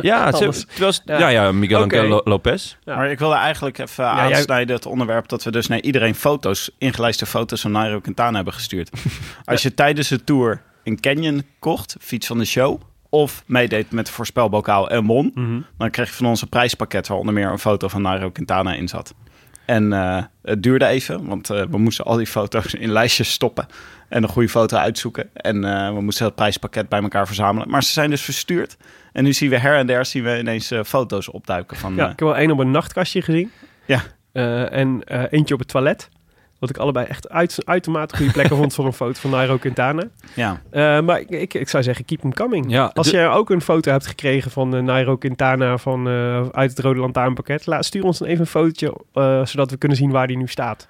Ja, 0.00 0.30
terwijl 0.30 0.52
ze- 0.92 1.00
Ja. 1.04 1.18
ja. 1.18 1.28
ja, 1.28 1.52
Miguel. 1.52 1.82
Angel 1.82 2.20
Lopez. 2.24 2.76
Ja. 2.84 2.96
Maar 2.96 3.10
ik 3.10 3.18
wilde 3.18 3.34
eigenlijk 3.34 3.78
even 3.78 4.04
Ja, 4.04 4.28
jij- 4.28 4.36
aansnijden 4.36 4.76
het 4.76 4.86
onderwerp 4.86 5.28
dat 5.28 5.44
we 5.44 5.50
dus 5.50 5.66
naar 5.66 5.80
iedereen 5.80 6.14
foto's, 6.14 6.70
ingelijste 6.78 7.26
foto's 7.26 7.60
van 7.60 7.72
Nairo 7.72 8.00
Quintana 8.00 8.34
hebben 8.36 8.52
gestuurd. 8.54 8.90
Als 9.44 9.62
je 9.62 9.74
tijdens 9.74 10.08
de 10.08 10.24
tour 10.24 10.62
een 10.90 11.00
Canyon 11.00 11.42
kocht, 11.58 11.96
fiets 12.00 12.26
van 12.26 12.38
de 12.38 12.44
show, 12.44 12.80
of 13.08 13.42
meedeed 13.46 13.90
met 13.90 14.06
de 14.06 14.12
voorspelbokaal 14.12 14.90
en 14.90 15.06
won, 15.06 15.30
Mhm. 15.34 15.60
dan 15.78 15.90
kreeg 15.90 16.08
je 16.08 16.14
van 16.14 16.26
ons 16.26 16.42
een 16.42 16.48
prijspakket 16.48 17.08
waar 17.08 17.18
onder 17.18 17.34
meer 17.34 17.50
een 17.50 17.58
foto 17.58 17.88
van 17.88 18.02
Nairo 18.02 18.30
Quintana 18.30 18.74
in 18.74 18.88
zat. 18.88 19.14
En 19.64 19.92
eh, 19.92 20.22
het 20.42 20.62
duurde 20.62 20.86
even, 20.86 21.26
want 21.26 21.50
eh, 21.50 21.62
we 21.70 21.78
moesten 21.78 22.04
al 22.04 22.16
die 22.16 22.26
foto's 22.26 22.74
in 22.74 22.90
lijstjes 22.90 23.30
stoppen 23.32 23.66
en 24.08 24.22
een 24.22 24.28
goede 24.28 24.48
foto 24.48 24.76
uitzoeken. 24.76 25.30
En 25.34 25.64
eh, 25.64 25.94
we 25.94 26.00
moesten 26.00 26.26
het 26.26 26.34
prijspakket 26.34 26.88
bij 26.88 27.02
elkaar 27.02 27.26
verzamelen. 27.26 27.68
Maar 27.70 27.82
ze 27.82 27.90
zijn 27.92 28.10
dus 28.10 28.22
verstuurd. 28.22 28.76
En 29.12 29.24
nu 29.24 29.32
zien 29.32 29.50
we 29.50 29.58
her 29.58 29.76
en 29.76 29.86
der 29.86 30.04
zien 30.06 30.22
we 30.24 30.38
ineens 30.38 30.72
foto's 30.84 31.30
opduiken 31.30 31.76
van... 31.76 31.94
Ja, 31.94 32.02
ik 32.02 32.08
heb 32.08 32.20
wel 32.20 32.36
één 32.36 32.50
op 32.50 32.58
een 32.58 32.70
nachtkastje 32.70 33.22
gezien. 33.22 33.50
Ja. 33.86 34.02
En 34.70 35.02
eentje 35.30 35.54
op 35.54 35.60
het 35.60 35.68
toilet. 35.68 36.08
Wat 36.60 36.70
ik 36.70 36.76
allebei 36.76 37.06
echt 37.06 37.28
uit, 37.28 37.58
uitermate 37.64 38.16
goede 38.16 38.32
plekken 38.32 38.56
vond 38.56 38.74
voor 38.74 38.84
een 38.86 38.92
foto 38.92 39.20
van 39.20 39.30
Nairo 39.30 39.56
Quintana. 39.56 40.02
ja. 40.34 40.60
Eh, 40.70 41.00
maar 41.00 41.20
ik, 41.20 41.28
ik, 41.30 41.54
ik 41.54 41.68
zou 41.68 41.82
zeggen, 41.82 42.04
keep 42.04 42.20
them 42.20 42.32
coming. 42.34 42.70
Ja, 42.70 42.90
Als 42.94 43.10
de- 43.10 43.16
je 43.16 43.26
ook 43.26 43.50
een 43.50 43.60
foto 43.60 43.90
hebt 43.90 44.06
gekregen 44.06 44.50
van 44.50 44.74
uh, 44.76 44.82
Nairo 44.82 45.16
Quintana 45.16 45.78
van, 45.78 46.08
eh, 46.08 46.48
uit 46.52 46.70
het 46.70 46.78
Rode 46.78 47.00
Lantaarnpakket, 47.00 47.66
laat, 47.66 47.84
stuur 47.84 48.04
ons 48.04 48.18
dan 48.18 48.28
even 48.28 48.40
een 48.40 48.46
fotootje, 48.46 48.94
eh, 49.12 49.44
zodat 49.44 49.70
we 49.70 49.76
kunnen 49.76 49.96
zien 49.98 50.10
waar 50.10 50.26
die 50.26 50.36
nu 50.36 50.46
staat. 50.46 50.88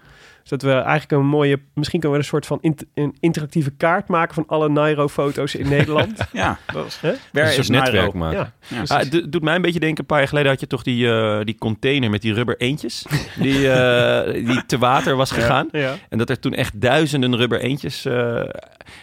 Zodat 0.51 0.71
we 0.73 0.73
eigenlijk 0.81 1.11
een 1.23 1.27
mooie, 1.29 1.61
misschien 1.75 2.01
kunnen 2.01 2.19
we 2.19 2.25
een 2.25 2.31
soort 2.31 2.47
van 2.47 2.59
int- 2.61 2.85
een 2.95 3.17
interactieve 3.21 3.71
kaart 3.71 4.09
maken 4.09 4.35
van 4.35 4.45
alle 4.47 4.69
Nairo-foto's 4.69 5.55
in 5.55 5.69
Nederland. 5.77 6.19
Ja, 6.33 6.59
dat 6.73 6.87
is... 6.87 6.97
Hè? 7.01 7.13
Waar 7.33 7.43
een 7.43 7.49
is 7.49 7.55
soort 7.55 7.69
netwerk 7.69 7.95
Nairo? 8.15 8.19
maken. 8.19 8.53
ja, 8.69 8.77
Ja. 8.77 8.83
Ah, 8.87 8.99
het 8.99 9.13
do- 9.13 9.29
doet 9.29 9.43
mij 9.43 9.55
een 9.55 9.63
beetje 9.63 9.81
denken, 9.81 9.99
een 10.01 10.07
paar 10.07 10.19
jaar 10.19 10.29
geleden 10.29 10.51
had 10.51 10.61
je 10.61 10.67
toch 10.67 10.83
die, 10.83 11.13
eh, 11.13 11.41
die 11.45 11.59
container 11.59 12.11
met 12.11 12.23
die 12.23 12.33
rubber 12.35 12.57
eentjes. 12.61 13.07
Die, 13.41 13.73
eh, 13.73 14.47
die 14.47 14.67
te 14.67 14.79
water 14.79 15.17
was 15.17 15.31
gegaan. 15.31 15.69
ja. 15.73 15.95
En 16.09 16.19
dat 16.19 16.31
er 16.31 16.39
toen 16.41 16.55
echt 16.55 16.81
duizenden 16.81 17.37
rubber 17.37 17.61
eentjes... 17.61 18.05
eh, 18.05 18.37
en 18.39 18.49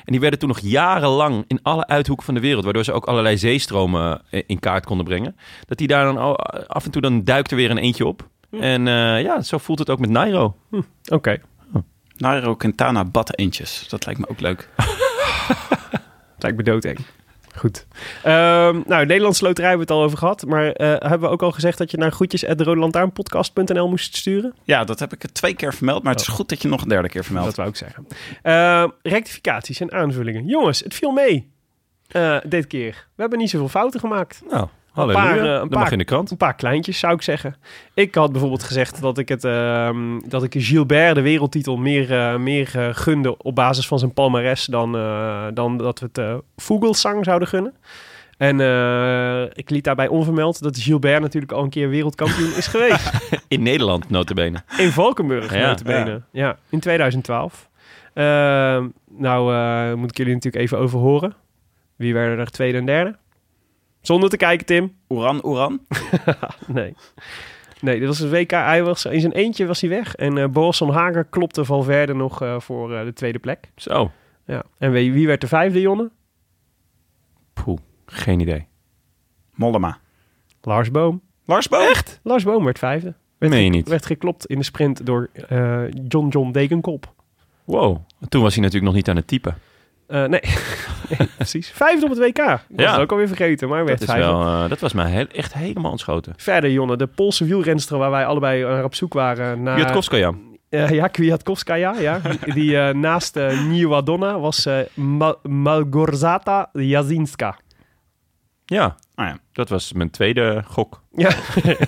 die 0.06 0.20
werden 0.20 0.40
toen 0.40 0.48
nog 0.50 0.60
jarenlang 0.60 1.44
in 1.48 1.60
alle 1.62 1.88
uithoeken 1.88 2.26
van 2.26 2.34
de 2.34 2.40
wereld... 2.40 2.64
waardoor 2.64 2.84
ze 2.84 2.92
ook 2.94 3.06
allerlei 3.06 3.38
zeestromen 3.38 4.22
in 4.46 4.60
kaart 4.60 4.86
konden 4.86 5.06
brengen. 5.06 5.36
Dat 5.66 5.78
die 5.78 5.88
daar 5.88 6.04
dan 6.04 6.18
al- 6.18 6.38
af 6.68 6.86
en 6.86 6.92
toe 6.92 7.02
dan 7.02 7.24
duikt 7.24 7.52
er 7.52 7.58
weer 7.58 7.72
een 7.72 7.78
eentje 7.78 8.06
op. 8.06 8.28
En 8.52 8.88
eh, 8.88 9.22
ja, 9.22 9.42
zo 9.42 9.58
voelt 9.58 9.80
het 9.80 9.90
ook 9.90 10.00
met 10.00 10.10
Nairo. 10.10 10.56
Oké. 11.12 11.38
Nairo 12.18 12.56
Quintana 12.56 13.06
bad 13.06 13.38
eentjes. 13.38 13.86
Dat 13.90 14.06
lijkt 14.06 14.20
me 14.20 14.30
ook 14.30 14.40
leuk. 14.40 14.70
Lijkt 16.40 16.58
me 16.58 16.64
doodeng. 16.64 16.98
Goed. 17.56 17.88
Ehm, 18.24 18.82
nou, 18.86 19.06
Nederlandse 19.06 19.44
loterij 19.44 19.70
hebben 19.70 19.88
we 19.88 19.94
het 19.94 20.02
al 20.02 20.06
over 20.08 20.18
gehad. 20.18 20.46
Maar 20.46 20.72
eh, 20.72 20.88
hebben 20.88 21.20
we 21.20 21.28
ook 21.28 21.42
al 21.42 21.52
gezegd 21.52 21.78
dat 21.78 21.92
je 21.92 21.98
naar 21.98 22.12
groetjes.rodelantaarnpodcast.nl 22.12 23.90
moest 23.90 24.16
sturen? 24.16 24.54
Ja, 24.64 24.84
dat 24.84 25.00
heb 25.00 25.14
ik 25.14 25.22
het 25.22 25.34
twee 25.34 25.54
keer 25.54 25.74
vermeld. 25.74 26.04
Maar 26.04 26.12
het 26.14 26.22
is 26.22 26.28
goed 26.28 26.50
dat 26.50 26.62
je 26.62 26.68
nog 26.68 26.82
een 26.82 26.88
derde 26.90 27.10
keer 27.10 27.24
vermeldt. 27.24 27.48
Dat 27.48 27.58
wou 27.58 27.70
ik 27.70 27.76
zeggen. 27.76 28.08
Ehm, 28.42 28.90
rectificaties 29.02 29.80
en 29.80 29.92
aanvullingen. 29.92 30.46
Jongens, 30.46 30.80
het 30.80 30.94
viel 30.94 31.12
mee. 31.12 31.52
eh, 32.08 32.38
dit 32.46 32.68
keer. 32.68 32.92
We 33.16 33.22
hebben 33.22 33.40
niet 33.40 33.50
zoveel 33.50 33.70
fouten 33.70 34.00
gemaakt. 34.00 34.42
Nou, 34.50 34.68
paar, 35.06 35.16
halleluja. 35.16 35.56
eh, 35.56 35.62
een 35.62 35.68
paar- 35.70 35.80
mag 35.80 35.92
in 35.92 35.98
de 35.98 36.04
krant. 36.04 36.32
Een 36.32 36.38
paar 36.38 36.56
kleintjes, 36.56 37.00
zou 37.00 37.14
ik 37.14 37.22
zeggen. 37.22 37.56
Ik 37.94 38.16
had 38.16 38.32
bijvoorbeeld 38.32 38.64
gezegd 38.64 39.02
dat 39.02 39.18
ik, 39.18 39.30
het, 39.30 39.44
ehm, 39.44 40.20
dat 40.28 40.44
ik 40.44 40.54
Gilbert 40.58 41.16
de 41.16 41.22
wereldtitel 41.22 41.78
meer, 41.78 42.14
eh, 42.14 42.36
meer 42.38 42.72
eh, 42.76 42.88
gunde 42.92 43.38
op 43.38 43.56
basis 43.56 43.88
van 43.88 44.00
zijn 44.00 44.14
palmares 44.14 44.66
dan, 44.66 44.92
dan 45.54 45.78
dat 45.78 46.00
we 46.00 46.10
het 46.12 46.42
Vogelsang 46.56 47.26
zouden 47.26 47.48
gunnen. 47.48 47.74
En 48.38 48.60
ik 49.54 49.70
liet 49.70 49.84
daarbij 49.84 50.08
onvermeld 50.08 50.62
dat 50.62 50.78
Gilbert 50.80 51.22
natuurlijk 51.22 51.52
al 51.52 51.64
een 51.64 51.70
keer 51.70 51.90
wereldkampioen 51.90 52.54
is 52.56 52.68
geweest. 52.68 53.12
In 53.48 53.64
Nederland, 53.64 54.10
notabene. 54.10 54.58
In 54.78 54.90
Valkenburg, 54.92 55.54
Ja, 55.56 55.68
notabene. 55.68 56.22
Ja. 56.32 56.58
in 56.70 56.80
2012. 56.80 57.70
Ehm, 58.14 58.88
nou 59.10 59.96
moet 59.96 60.10
ik 60.10 60.18
jullie 60.18 60.34
natuurlijk 60.34 60.64
even 60.64 60.78
over 60.78 61.00
horen. 61.00 61.34
Wie 61.96 62.14
werden 62.14 62.40
er 62.40 62.52
tweede 62.52 62.78
en 62.78 62.86
derde? 62.86 63.16
Zonder 64.08 64.30
te 64.30 64.38
kijken, 64.38 64.66
Tim. 64.66 64.96
Oeran, 65.10 65.46
Oeran. 65.46 65.80
Nee. 66.68 66.94
Nee, 67.82 68.00
dit 68.00 68.08
was 68.08 68.20
een 68.20 68.30
WK. 68.30 68.52
Hij 68.52 68.84
was, 68.84 69.06
in 69.06 69.20
zijn 69.20 69.34
eentje 69.34 69.66
was 69.66 69.82
hij 69.82 69.90
weg. 69.90 70.16
En 70.16 70.38
eh 70.38 70.48
Boris 70.48 70.78
van 70.78 70.90
Hager 70.90 71.26
klopte 71.26 71.66
Valverde 71.66 72.14
nog 72.14 72.42
eh, 72.42 72.60
voor 72.60 72.96
eh, 72.96 73.06
de 73.06 73.14
tweede 73.14 73.40
plek. 73.40 73.72
Zo, 73.76 74.12
Ja. 74.46 74.64
En 74.78 74.92
wie, 74.92 75.12
wie 75.14 75.28
werd 75.28 75.42
de 75.42 75.48
vijfde, 75.48 75.82
Jonne? 75.82 76.12
poeh, 77.54 77.78
geen 78.06 78.40
idee. 78.40 78.68
Mollema. 79.54 79.98
Lars 80.62 80.92
Boom. 80.92 81.22
Lars 81.46 81.68
Boom. 81.68 81.82
Echt? 81.88 82.20
Lars 82.24 82.44
Boom 82.44 82.64
werd 82.64 82.80
vijfde. 82.80 83.14
Werd, 83.38 83.54
Meen 83.54 83.64
je 83.64 83.70
niet? 83.70 83.88
werd 83.88 84.06
geklopt 84.06 84.46
in 84.46 84.58
de 84.58 84.64
sprint 84.64 85.06
door 85.06 85.30
eh, 85.48 85.84
John 86.08 86.28
John 86.28 86.52
Degenkop. 86.52 87.14
Wow, 87.64 87.98
toen 88.30 88.42
was 88.42 88.54
hij 88.54 88.64
natuurlijk 88.64 88.92
nog 88.92 88.96
niet 88.96 89.10
aan 89.10 89.16
het 89.16 89.28
typen. 89.28 89.58
Eh, 90.08 90.26
nee. 90.26 90.42
nee, 91.18 91.28
precies. 91.36 91.70
Vijfde 91.70 92.04
op 92.06 92.10
het 92.10 92.20
WK. 92.20 92.38
Ik 92.38 92.38
was 92.48 92.60
Ja. 92.86 92.92
het 92.92 93.02
ook 93.02 93.12
alweer 93.12 93.28
vergeten, 93.28 93.70
maar 93.70 93.86
werd 93.86 94.00
Dat, 94.00 94.10
is 94.10 94.16
wel, 94.16 94.42
eh, 94.42 94.70
dat 94.70 94.80
was 94.80 94.94
mij 94.94 95.12
he- 95.12 95.24
echt 95.24 95.54
helemaal 95.54 95.92
ontschoten. 95.92 96.34
Verder, 96.38 96.72
Jonne, 96.72 96.98
de 96.98 97.08
Poolse 97.08 97.46
wielrenster 97.46 97.98
waar 97.98 98.12
wij 98.12 98.26
allebei 98.26 98.64
naar 98.64 98.84
op 98.84 98.96
zoek 98.96 99.14
waren. 99.14 99.64
Naar... 99.64 99.74
Kwiatkowska, 99.76 100.18
ja. 100.18 100.34
Eh, 100.70 100.90
ja, 100.90 101.08
Kwiatkowskaja, 101.08 101.96
ja. 102.00 102.22
Die, 102.46 102.78
eh, 102.80 102.94
naast 102.94 103.36
eh 103.36 103.62
Nieuwa 103.68 104.02
Donna 104.02 104.40
was 104.40 104.66
eh, 104.66 104.78
Ma- 104.94 105.36
Malgorzata 105.44 106.70
Jazinska. 106.74 107.58
Ja, 108.66 108.96
Ah 109.20 109.28
ja. 109.28 109.38
dat 109.54 109.70
was 109.70 109.94
mijn 109.94 110.10
tweede 110.10 110.64
gok. 110.68 111.02
Ja, 111.16 111.30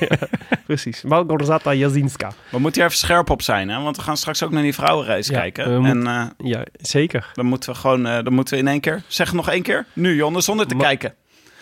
precies. 0.66 1.04
Malgorzata 1.04 1.74
Jazinska. 1.74 2.32
We 2.52 2.60
moeten 2.60 2.82
hier 2.82 2.90
even 2.90 3.06
scherp 3.06 3.30
op 3.30 3.42
zijn, 3.42 3.70
hè? 3.70 3.82
want 3.82 3.96
we 3.96 4.02
gaan 4.02 4.18
straks 4.18 4.44
ook 4.44 4.52
naar 4.52 4.62
die 4.64 4.74
vrouwenreis 4.74 5.28
Ja, 5.28 5.40
kijken. 5.40 5.74
we 5.74 5.80
moet- 5.80 5.90
en 5.90 6.08
eh, 6.08 6.26
Ja, 6.38 6.64
zeker. 6.74 7.30
dan 7.34 7.46
moeten 7.46 7.70
we 7.74 7.76
gewoon, 7.80 8.06
eh, 8.08 8.24
dan 8.24 8.34
moeten 8.34 8.54
we 8.54 8.60
in 8.60 8.68
één 8.68 8.80
keer, 8.80 9.04
zeg 9.08 9.34
nog 9.34 9.50
één 9.50 9.62
keer, 9.62 9.86
nu 9.94 10.16
Jonne, 10.16 10.42
zonder 10.42 10.68
te 10.68 10.76
Ma- 10.76 10.84
kijken. 10.84 11.14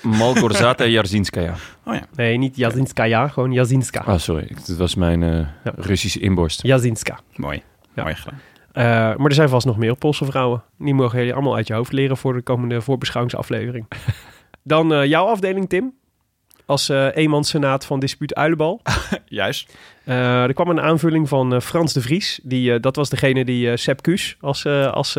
Malgorzata 0.01 0.85
Jarzynskaya. 0.85 1.53
Oh 1.85 1.93
ja. 1.93 2.05
Nee, 2.15 2.37
niet 2.37 2.55
Jazinskaya, 2.55 3.27
gewoon 3.27 3.51
Jazinska. 3.51 3.99
Ah, 3.99 4.17
sorry. 4.19 4.47
Dat 4.67 4.77
was 4.77 4.95
mijn 4.95 5.23
eh, 5.23 5.47
Russische 5.75 6.19
inborst. 6.19 6.61
Jazinska. 6.63 7.19
Mooi. 7.35 7.63
Ja. 7.95 8.03
Mooi 8.03 8.15
gedaan. 8.15 8.39
Eh, 8.71 8.83
maar 9.17 9.25
er 9.27 9.33
zijn 9.33 9.49
vast 9.49 9.65
nog 9.65 9.77
meer 9.77 9.95
Poolse 9.95 10.25
vrouwen. 10.25 10.63
Die 10.77 10.93
mogen 10.93 11.17
jullie 11.17 11.33
allemaal 11.33 11.55
uit 11.55 11.67
je 11.67 11.73
hoofd 11.73 11.91
leren 11.91 12.17
voor 12.17 12.33
de 12.33 12.41
komende 12.41 12.81
voorbeschouwingsaflevering. 12.81 13.85
Dan 14.67 14.93
eh, 14.93 15.05
jouw 15.05 15.25
afdeling, 15.25 15.69
Tim. 15.69 15.93
Als 16.65 16.89
eh 16.89 17.15
eenmanssenaat 17.15 17.85
van 17.85 17.99
Dispuut 17.99 18.35
Uilenbal. 18.35 18.81
Juist. 19.25 19.73
Eh, 20.03 20.43
er 20.43 20.53
kwam 20.53 20.69
een 20.69 20.81
aanvulling 20.81 21.29
van 21.29 21.61
Frans 21.61 21.93
de 21.93 22.01
Vries. 22.01 22.39
Die, 22.43 22.79
dat 22.79 22.95
was 22.95 23.09
degene 23.09 23.45
die 23.45 23.67
uh, 23.67 23.75
Sepp 23.75 24.01
Kuus 24.01 24.37
als, 24.39 24.65
als 24.65 25.17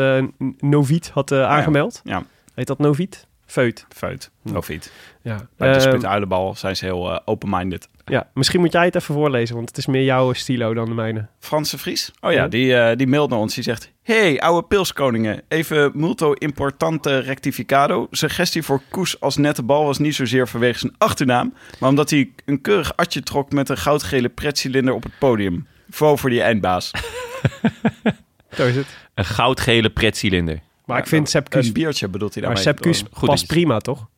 noviet 0.59 1.11
had 1.11 1.31
eh, 1.31 1.43
aangemeld. 1.43 2.01
Ja. 2.05 2.23
Heet 2.55 2.67
dat 2.67 2.79
noviet? 2.79 3.27
Feut. 3.49 3.87
Feut. 3.89 4.31
Of 4.55 4.69
iets. 4.69 4.91
Ja. 5.23 5.37
Bij 5.57 5.69
de 5.73 5.79
Eh, 5.79 5.81
Spit 5.81 6.05
Uilenbal 6.05 6.55
zijn 6.57 6.77
ze 6.77 6.85
heel 6.85 7.11
eh, 7.13 7.19
open-minded. 7.25 7.89
ja, 8.05 8.29
misschien 8.35 8.61
moet 8.61 8.73
jij 8.73 8.85
het 8.85 8.95
even 8.95 9.15
voorlezen, 9.15 9.55
want 9.57 9.69
het 9.69 9.79
is 9.79 9.87
meer 9.87 10.05
jouw 10.05 10.33
stilo 10.33 10.75
dan 10.75 10.85
de 10.89 10.95
mijne. 10.95 11.27
Franse 11.39 11.79
Vries? 11.79 12.11
Oh 12.21 12.33
ja, 12.33 12.39
Ja. 12.43 12.49
die, 12.49 12.75
eh 12.77 12.97
die 12.97 13.07
mailt 13.07 13.31
naar 13.31 13.39
ons. 13.39 13.55
Die 13.55 13.63
zegt... 13.65 13.93
Hey, 14.03 14.41
oude 14.41 14.67
pilskoningen. 14.67 15.43
Even 15.49 15.91
multo 15.95 16.33
importante 16.33 17.19
rectificado. 17.19 18.07
Suggestie 18.11 18.63
voor 18.63 18.81
Koes 18.91 19.21
als 19.21 19.37
nette 19.37 19.63
bal 19.63 19.85
was 19.85 19.99
niet 19.99 20.15
zozeer 20.15 20.49
vanwege 20.49 20.79
zijn 20.79 20.95
achternaam... 20.99 21.55
maar 21.81 21.89
omdat 21.89 22.11
hij 22.11 22.31
een 22.45 22.61
keurig 22.61 22.97
atje 22.97 23.23
trok 23.23 23.53
met 23.53 23.69
een 23.69 23.77
goudgele 23.79 24.29
pretcilinder 24.29 24.95
op 24.95 25.03
het 25.03 25.19
podium. 25.19 25.67
Vooral 25.91 26.17
voor 26.17 26.31
die 26.31 26.43
eindbaas. 26.43 26.91
Zo 28.57 28.67
is 28.67 28.77
het. 28.77 28.87
Een 29.15 29.25
goudgele 29.25 29.91
pretcilinder. 29.91 30.61
Maar 30.89 30.99
ik 30.99 31.07
vind 31.07 31.29
Sepp 31.29 31.51
Kuus... 31.51 31.67
Een 31.67 31.73
biertje 31.73 32.09
bedoelt 32.09 32.35
hij 32.35 32.43
Maar 32.43 32.55
daarmee. 32.55 32.73
Sepp 32.75 32.85
Kuus 32.85 33.05
Goed 33.11 33.29
past 33.29 33.47
prima, 33.47 33.79
toch? 33.79 34.09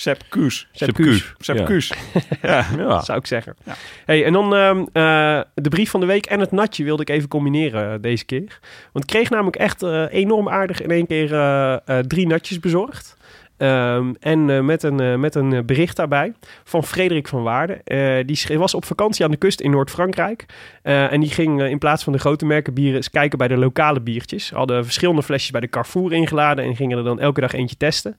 Sepp 0.00 0.24
Koes. 0.28 0.68
Sepp 0.72 0.94
Kuus. 0.94 1.34
Sepp 1.38 1.68
Ja. 2.42 2.66
Ja. 2.76 3.00
zou 3.04 3.18
ik 3.18 3.26
zeggen. 3.26 3.56
Ja. 3.64 3.74
Hey, 4.04 4.24
en 4.24 4.32
dan 4.32 4.54
ehm, 4.54 4.78
eh, 4.92 5.40
de 5.54 5.68
brief 5.68 5.90
van 5.90 6.00
de 6.00 6.06
week 6.06 6.26
en 6.26 6.40
het 6.40 6.52
natje 6.52 6.84
wilde 6.84 7.02
ik 7.02 7.08
even 7.08 7.28
combineren 7.28 7.92
eh, 7.92 8.02
deze 8.02 8.24
keer. 8.24 8.58
Want 8.92 9.04
ik 9.04 9.10
kreeg 9.10 9.30
namelijk 9.30 9.56
echt 9.56 9.82
eh, 9.82 10.04
enorm 10.10 10.48
aardig 10.48 10.82
in 10.82 10.90
één 10.90 11.06
keer 11.06 11.28
drie 12.06 12.26
natjes 12.26 12.60
bezorgd. 12.60 13.16
Ehm, 13.60 14.12
en 14.20 14.50
eh, 14.50 14.60
met, 14.60 14.82
een, 14.82 15.00
eh, 15.00 15.14
met 15.14 15.34
een 15.34 15.52
eh, 15.52 15.62
bericht 15.62 15.96
daarbij 15.96 16.32
van 16.64 16.84
Frederik 16.84 17.28
van 17.28 17.42
Waarden. 17.42 17.84
Eh, 17.84 18.26
die 18.26 18.58
was 18.58 18.74
op 18.74 18.84
vakantie 18.84 19.24
aan 19.24 19.30
de 19.30 19.36
kust 19.36 19.60
in 19.60 19.70
Noord-Frankrijk. 19.70 20.46
En 20.82 21.20
die 21.20 21.30
ging 21.30 21.62
in 21.62 21.78
plaats 21.78 22.04
van 22.04 22.12
de 22.12 22.18
grote 22.18 22.46
merken 22.46 22.74
bieren 22.74 22.96
eens 22.96 23.10
kijken 23.10 23.38
bij 23.38 23.48
de 23.48 23.56
lokale 23.56 24.00
biertjes. 24.00 24.50
Hadden 24.50 24.84
verschillende 24.84 25.22
flesjes 25.22 25.50
bij 25.50 25.60
de 25.60 25.68
Carrefour 25.68 26.12
ingeladen 26.12 26.64
en 26.64 26.76
gingen 26.76 26.98
er 26.98 27.04
dan 27.04 27.20
elke 27.20 27.40
dag 27.40 27.52
eentje 27.52 27.76
testen. 27.76 28.16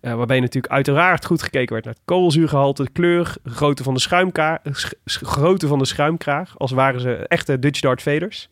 Waarbij 0.00 0.40
natuurlijk 0.40 0.72
uiteraard 0.72 1.24
goed 1.24 1.42
gekeken 1.42 1.72
werd 1.72 1.84
naar 1.84 1.94
het 1.94 2.02
koolzuurgehalte, 2.04 2.82
de 2.82 2.90
kleur, 2.90 3.34
de 3.42 3.50
grootte 3.50 3.82
van 3.82 3.94
de, 3.94 4.00
schuimka- 4.00 4.60
sch- 4.72 4.92
sch- 5.04 5.22
grootte 5.22 5.66
van 5.66 5.78
de 5.78 5.84
schuimkraag. 5.86 6.58
Als 6.58 6.70
waren 6.70 7.00
ze 7.00 7.14
echte 7.28 7.58
Dutch 7.58 7.80
Dart 7.80 8.02
Vaders. 8.02 8.48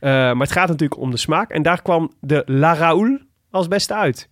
Maar 0.00 0.36
het 0.36 0.52
gaat 0.52 0.68
natuurlijk 0.68 1.00
om 1.00 1.10
de 1.10 1.16
smaak. 1.16 1.50
En 1.50 1.62
daar 1.62 1.82
kwam 1.82 2.12
de 2.20 2.42
La 2.46 2.74
Raoul 2.74 3.18
als 3.50 3.68
beste 3.68 3.94
uit. 3.94 4.28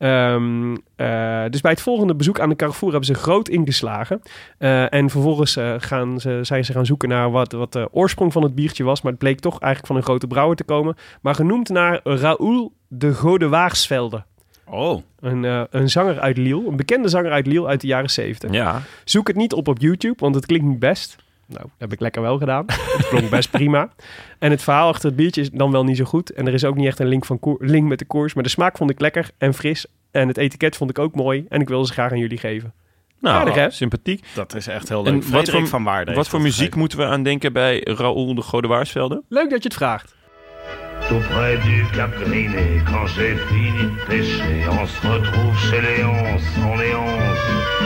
Ehm, 0.00 0.76
eh, 0.96 1.44
dus 1.50 1.60
bij 1.60 1.70
het 1.70 1.80
volgende 1.80 2.14
bezoek 2.14 2.40
aan 2.40 2.48
de 2.48 2.56
Carrefour 2.56 2.92
hebben 2.92 3.14
ze 3.14 3.22
groot 3.22 3.48
ingeslagen. 3.48 4.22
Eh, 4.58 4.92
en 4.92 5.10
vervolgens 5.10 5.56
eh, 5.56 5.74
gaan 5.78 6.20
ze, 6.20 6.38
zijn 6.42 6.64
ze 6.64 6.72
gaan 6.72 6.86
zoeken 6.86 7.08
naar 7.08 7.30
wat, 7.30 7.52
wat 7.52 7.72
de 7.72 7.88
oorsprong 7.92 8.32
van 8.32 8.42
het 8.42 8.54
biertje 8.54 8.84
was. 8.84 9.02
Maar 9.02 9.12
het 9.12 9.20
bleek 9.20 9.40
toch 9.40 9.58
eigenlijk 9.58 9.86
van 9.86 9.96
een 9.96 10.02
grote 10.02 10.26
brouwer 10.26 10.56
te 10.56 10.64
komen. 10.64 10.96
Maar 11.20 11.34
genoemd 11.34 11.68
naar 11.68 12.00
Raoul 12.04 12.72
de 12.88 13.14
Godewaarsvelde. 13.14 14.24
Oh. 14.66 15.02
Een, 15.20 15.66
een 15.70 15.90
zanger 15.90 16.20
uit 16.20 16.36
Lille, 16.36 16.68
een 16.68 16.76
bekende 16.76 17.08
zanger 17.08 17.30
uit 17.30 17.46
Lille 17.46 17.66
uit 17.66 17.80
de 17.80 17.86
jaren 17.86 18.10
70. 18.10 18.52
Ja. 18.52 18.82
Zoek 19.04 19.26
het 19.26 19.36
niet 19.36 19.52
op 19.52 19.68
op 19.68 19.78
YouTube, 19.78 20.16
want 20.18 20.34
het 20.34 20.46
klinkt 20.46 20.66
niet 20.66 20.78
best. 20.78 21.16
Nou, 21.50 21.62
dat 21.62 21.70
heb 21.78 21.92
ik 21.92 22.00
lekker 22.00 22.22
wel 22.22 22.38
gedaan. 22.38 22.64
Het 22.96 23.08
klonk 23.08 23.30
best 23.30 23.50
prima. 23.50 23.88
En 24.38 24.50
het 24.50 24.62
verhaal 24.62 24.88
achter 24.88 25.06
het 25.08 25.16
biertje 25.16 25.40
is 25.40 25.50
dan 25.50 25.70
wel 25.72 25.84
niet 25.84 25.96
zo 25.96 26.04
goed. 26.04 26.30
En 26.32 26.46
er 26.46 26.54
is 26.54 26.64
ook 26.64 26.76
niet 26.76 26.86
echt 26.86 26.98
een 26.98 27.06
link, 27.06 27.24
van 27.24 27.38
link 27.58 27.88
met 27.88 27.98
de 27.98 28.04
koers. 28.04 28.34
Maar 28.34 28.42
de 28.42 28.48
smaak 28.48 28.76
vond 28.76 28.90
ik 28.90 29.00
lekker 29.00 29.30
en 29.38 29.54
fris. 29.54 29.86
En 30.10 30.28
het 30.28 30.36
etiket 30.36 30.76
vond 30.76 30.90
ik 30.90 30.98
ook 30.98 31.14
mooi. 31.14 31.44
En 31.48 31.60
ik 31.60 31.68
wilde 31.68 31.86
ze 31.86 31.92
graag 31.92 32.10
aan 32.12 32.18
jullie 32.18 32.38
geven. 32.38 32.72
Nou, 33.20 33.36
Aardig, 33.36 33.54
hè? 33.54 33.70
sympathiek. 33.70 34.24
Dat 34.34 34.54
is 34.54 34.66
echt 34.66 34.88
heel 34.88 35.06
En 35.06 35.12
leuk. 35.12 35.22
wat 35.22 35.30
Frederik 35.30 35.60
voor- 35.60 35.68
van 35.68 35.84
Waarde. 35.84 36.12
Wat 36.14 36.28
voor 36.28 36.40
muziek 36.40 36.56
gegeven. 36.58 36.78
moeten 36.78 36.98
we 36.98 37.04
aan 37.04 37.22
denken 37.22 37.52
bij 37.52 37.80
Raoul 37.84 38.34
de 38.34 38.42
Godewaarsvelde? 38.42 39.22
Leuk 39.28 39.50
dat 39.50 39.62
je 39.62 39.68
het 39.68 39.76
vraagt. 39.76 40.14
Tout 41.08 41.28
près 41.28 41.62
du 41.62 41.84
Cap 41.92 42.14
Griné, 42.14 42.82
quand 42.84 43.08
j'ai 43.10 43.36
fini 43.36 43.72
de 43.72 44.04
pêcher, 44.08 44.80
on 44.80 44.86
se 44.86 45.00
retrouve 45.08 45.56
chez 45.58 45.80
Léonce, 45.80 46.60
en 46.60 46.76
Léonce. 46.76 47.79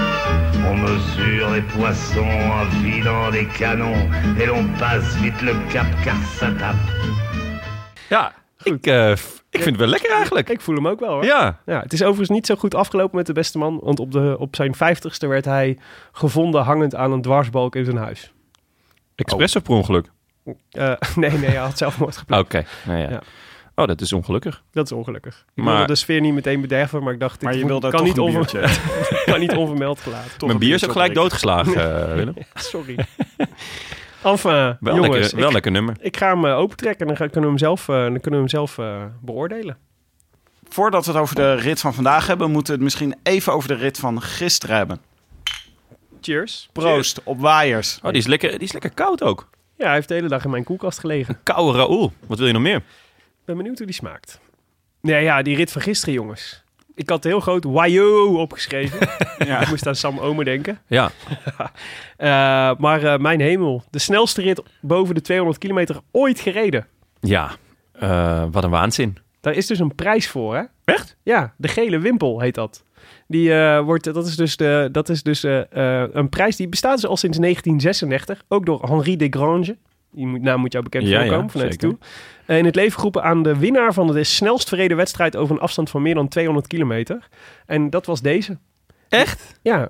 On 0.71 0.77
mesure 0.77 1.51
les 1.51 1.63
poissons 1.77 2.51
en 2.51 2.65
vidant 2.83 3.31
des 3.33 3.47
canons, 3.59 4.09
et 4.39 4.47
l'on 4.47 4.67
passe 4.79 5.17
vite 5.23 5.43
le 5.43 5.55
cap 5.73 5.87
car 6.05 6.17
ça 6.39 6.53
tape. 6.59 6.77
Ja, 8.09 8.33
ik, 8.63 8.87
eh, 8.87 9.11
ik 9.51 9.63
vind 9.63 9.65
het 9.65 9.77
wel 9.77 9.87
lekker 9.89 10.11
eigenlijk. 10.11 10.49
Ik 10.51 10.61
voel 10.61 10.75
hem 10.75 10.89
ook 10.89 11.01
wel 11.01 11.11
hoor. 11.13 11.25
Ja, 11.25 11.59
Ja, 11.67 11.81
het 11.81 11.93
is 11.93 12.03
overigens 12.03 12.29
niet 12.29 12.47
zo 12.47 12.55
goed 12.55 12.75
afgelopen 12.75 13.17
met 13.17 13.27
de 13.27 13.33
beste 13.33 13.59
man. 13.59 13.81
Want 13.83 14.01
op, 14.01 14.13
de, 14.13 14.37
op 14.39 14.57
zijn 14.57 14.75
vijftigste 14.75 15.27
werd 15.27 15.45
hij 15.45 15.79
gevonden 16.13 16.63
hangend 16.63 16.95
aan 16.95 17.13
een 17.13 17.23
dwarsbalk 17.23 17.77
in 17.77 17.85
zijn 17.85 17.97
huis. 17.97 18.33
expres 19.15 19.57
of 19.57 19.63
per 19.63 19.75
ongeluk? 19.75 20.11
Eh, 20.71 20.93
nee, 21.17 21.31
nee, 21.31 21.51
hij 21.51 21.57
had 21.57 21.79
zelfmoord 21.79 22.17
gepleegd. 22.17 22.43
Oké, 22.43 22.65
nou 22.87 22.99
ja. 22.99 23.11
Ja. 23.11 23.23
Oh, 23.77 23.87
dat 23.87 24.01
is 24.01 24.13
ongelukkig. 24.13 24.63
Dat 24.73 24.85
is 24.87 24.93
ongelukkig. 24.93 25.45
Ik 25.55 25.65
Maar- 25.65 25.73
wilde 25.77 25.93
de 25.93 25.99
sfeer 25.99 26.21
niet 26.21 26.35
meteen 26.35 26.61
bederven, 26.61 27.03
maar 27.03 27.13
ik 27.13 27.21
dacht, 27.21 27.43
Maar 27.43 27.53
je 27.55 27.59
moet- 27.61 27.69
wilde 27.69 27.89
kan, 27.91 27.99
toch 27.99 28.07
niet 28.09 28.17
een 28.17 28.23
onver- 28.23 28.81
kan 29.31 29.41
niet 29.41 29.53
onvermeld 29.57 30.01
gelaten. 30.01 30.47
Mijn 30.47 30.59
bier 30.59 30.75
is 30.75 30.85
ook 30.85 30.93
gelijk 30.93 31.15
doodgeslagen, 31.15 32.07
eh, 32.09 32.15
Willem. 32.15 32.35
Sorry. 32.55 32.97
enfin, 34.23 34.77
Wel, 34.81 34.95
jongens, 34.95 35.17
lekker, 35.19 35.39
wel 35.39 35.47
ik, 35.47 35.53
lekker 35.53 35.71
nummer. 35.73 35.97
ik 36.01 36.17
ga 36.17 36.29
hem 36.29 36.45
eh, 36.45 36.57
opentrekken 36.59 37.01
en 37.01 37.07
dan 37.07 37.17
ga- 37.17 37.25
kunnen 37.33 37.43
we 37.43 37.57
hem 37.57 37.59
zelf, 37.59 37.89
eh, 37.89 37.95
dan 37.95 38.21
kunnen 38.21 38.31
we 38.31 38.37
hem 38.37 38.49
zelf 38.49 38.79
eh, 38.79 39.03
beoordelen. 39.21 39.77
Voordat 40.69 41.07
we 41.07 41.13
het 41.13 41.21
over 41.21 41.35
de 41.35 41.55
rit 41.55 41.81
van 41.81 41.95
vandaag 41.95 42.27
hebben, 42.27 42.51
moeten 42.51 42.67
we 42.67 42.85
het 42.85 42.85
misschien 42.85 43.15
even 43.23 43.53
over 43.53 43.69
de 43.69 43.75
rit 43.75 43.99
van 43.99 44.23
gisteren 44.23 44.77
hebben. 44.77 44.99
Cheers. 46.21 46.69
Proost 46.73 47.21
op 47.25 47.41
waaiers. 47.41 47.99
Oh, 48.03 48.11
die 48.11 48.21
is 48.21 48.27
lekker, 48.27 48.51
die 48.51 48.59
is 48.61 48.73
lekker 48.73 48.91
koud 48.91 49.23
ook. 49.23 49.49
Ja, 49.77 49.85
hij 49.85 49.95
heeft 49.95 50.09
de 50.09 50.15
hele 50.15 50.29
dag 50.29 50.45
in 50.45 50.51
mijn 50.51 50.65
koelkast 50.65 50.99
gelegen. 50.99 51.39
Koude 51.43 51.79
Raoul. 51.79 52.13
Wat 52.27 52.39
wil 52.39 52.47
je 52.47 52.53
nog 52.53 52.63
meer? 52.63 52.83
Ik 53.45 53.51
ben 53.51 53.57
benieuwd 53.57 53.79
hoe 53.79 53.87
die 53.87 53.97
smaakt. 53.97 54.41
Nee, 55.01 55.23
ja, 55.23 55.43
die 55.43 55.57
rit 55.57 55.73
van 55.73 55.83
gisteren, 55.83 56.15
jongens. 56.15 56.63
Ik 56.95 57.09
had 57.09 57.25
heel 57.25 57.41
groot 57.41 57.65
Wajo 57.65 58.41
opgeschreven. 58.41 59.09
Ja. 59.47 59.61
Ik 59.61 59.69
moest 59.69 59.87
aan 59.87 59.95
Sam 59.95 60.19
Omer 60.19 60.45
denken. 60.45 60.79
Ja, 60.87 61.11
Eh, 62.17 62.27
maar 62.79 63.03
eh, 63.05 63.19
mijn 63.19 63.41
hemel. 63.41 63.83
De 63.91 63.99
snelste 63.99 64.41
rit 64.43 64.63
boven 64.81 65.15
de 65.15 65.21
200 65.21 65.59
kilometer 65.59 66.01
ooit 66.13 66.41
gereden. 66.41 66.87
ja. 67.21 67.51
Eh, 67.93 68.45
wat 68.51 68.65
een 68.65 68.71
waanzin. 68.71 69.17
Daar 69.41 69.55
is 69.55 69.67
dus 69.67 69.79
een 69.79 69.95
prijs 69.95 70.29
voor, 70.29 70.57
hè? 70.57 70.63
Echt? 70.85 71.17
Ja, 71.23 71.55
de 71.57 71.69
gele 71.69 71.99
wimpel 71.99 72.41
heet 72.41 72.55
dat. 72.55 72.85
Die 73.27 73.55
eh, 73.55 73.81
wordt, 73.81 74.05
dat 74.15 74.27
is 74.27 74.37
dus, 74.37 74.57
de, 74.57 74.89
dat 74.93 75.09
is 75.09 75.23
dus 75.23 75.45
eh, 75.45 76.03
eh, 76.03 76.09
een 76.13 76.29
prijs 76.29 76.57
die 76.57 76.69
bestaat 76.69 76.95
dus 77.01 77.07
al 77.07 77.17
sinds 77.17 77.39
1936. 77.39 78.43
Ook 78.49 78.67
door 78.67 78.83
Henri 78.89 79.17
Desgrange. 79.17 79.77
Die 80.15 80.27
moet- 80.27 80.43
naam 80.43 80.61
moet 80.61 80.73
jou 80.73 80.85
bekend 80.85 81.07
Ja, 81.07 81.19
voorkomen 81.21 81.45
ja, 81.45 81.51
vanuit 81.51 81.73
zeker. 81.73 81.89
toe. 81.89 81.99
Eh, 82.47 82.59
in 82.59 82.65
het 82.65 82.75
leven 82.75 82.93
geroepen 82.97 83.23
aan 83.23 83.43
de 83.43 83.57
winnaar 83.59 83.93
van 83.93 84.07
de 84.07 84.25
snelst 84.25 84.69
verreden 84.69 84.97
wedstrijd 84.97 85.37
over 85.37 85.55
een 85.57 85.61
afstand 85.63 85.91
van 85.91 86.03
meer 86.03 86.15
dan 86.15 86.29
200 86.29 86.67
kilometer. 86.67 87.29
En 87.67 87.91
dat 87.91 88.07
was 88.07 88.21
deze. 88.21 88.59
Echt? 89.09 89.59
Ja, 89.63 89.89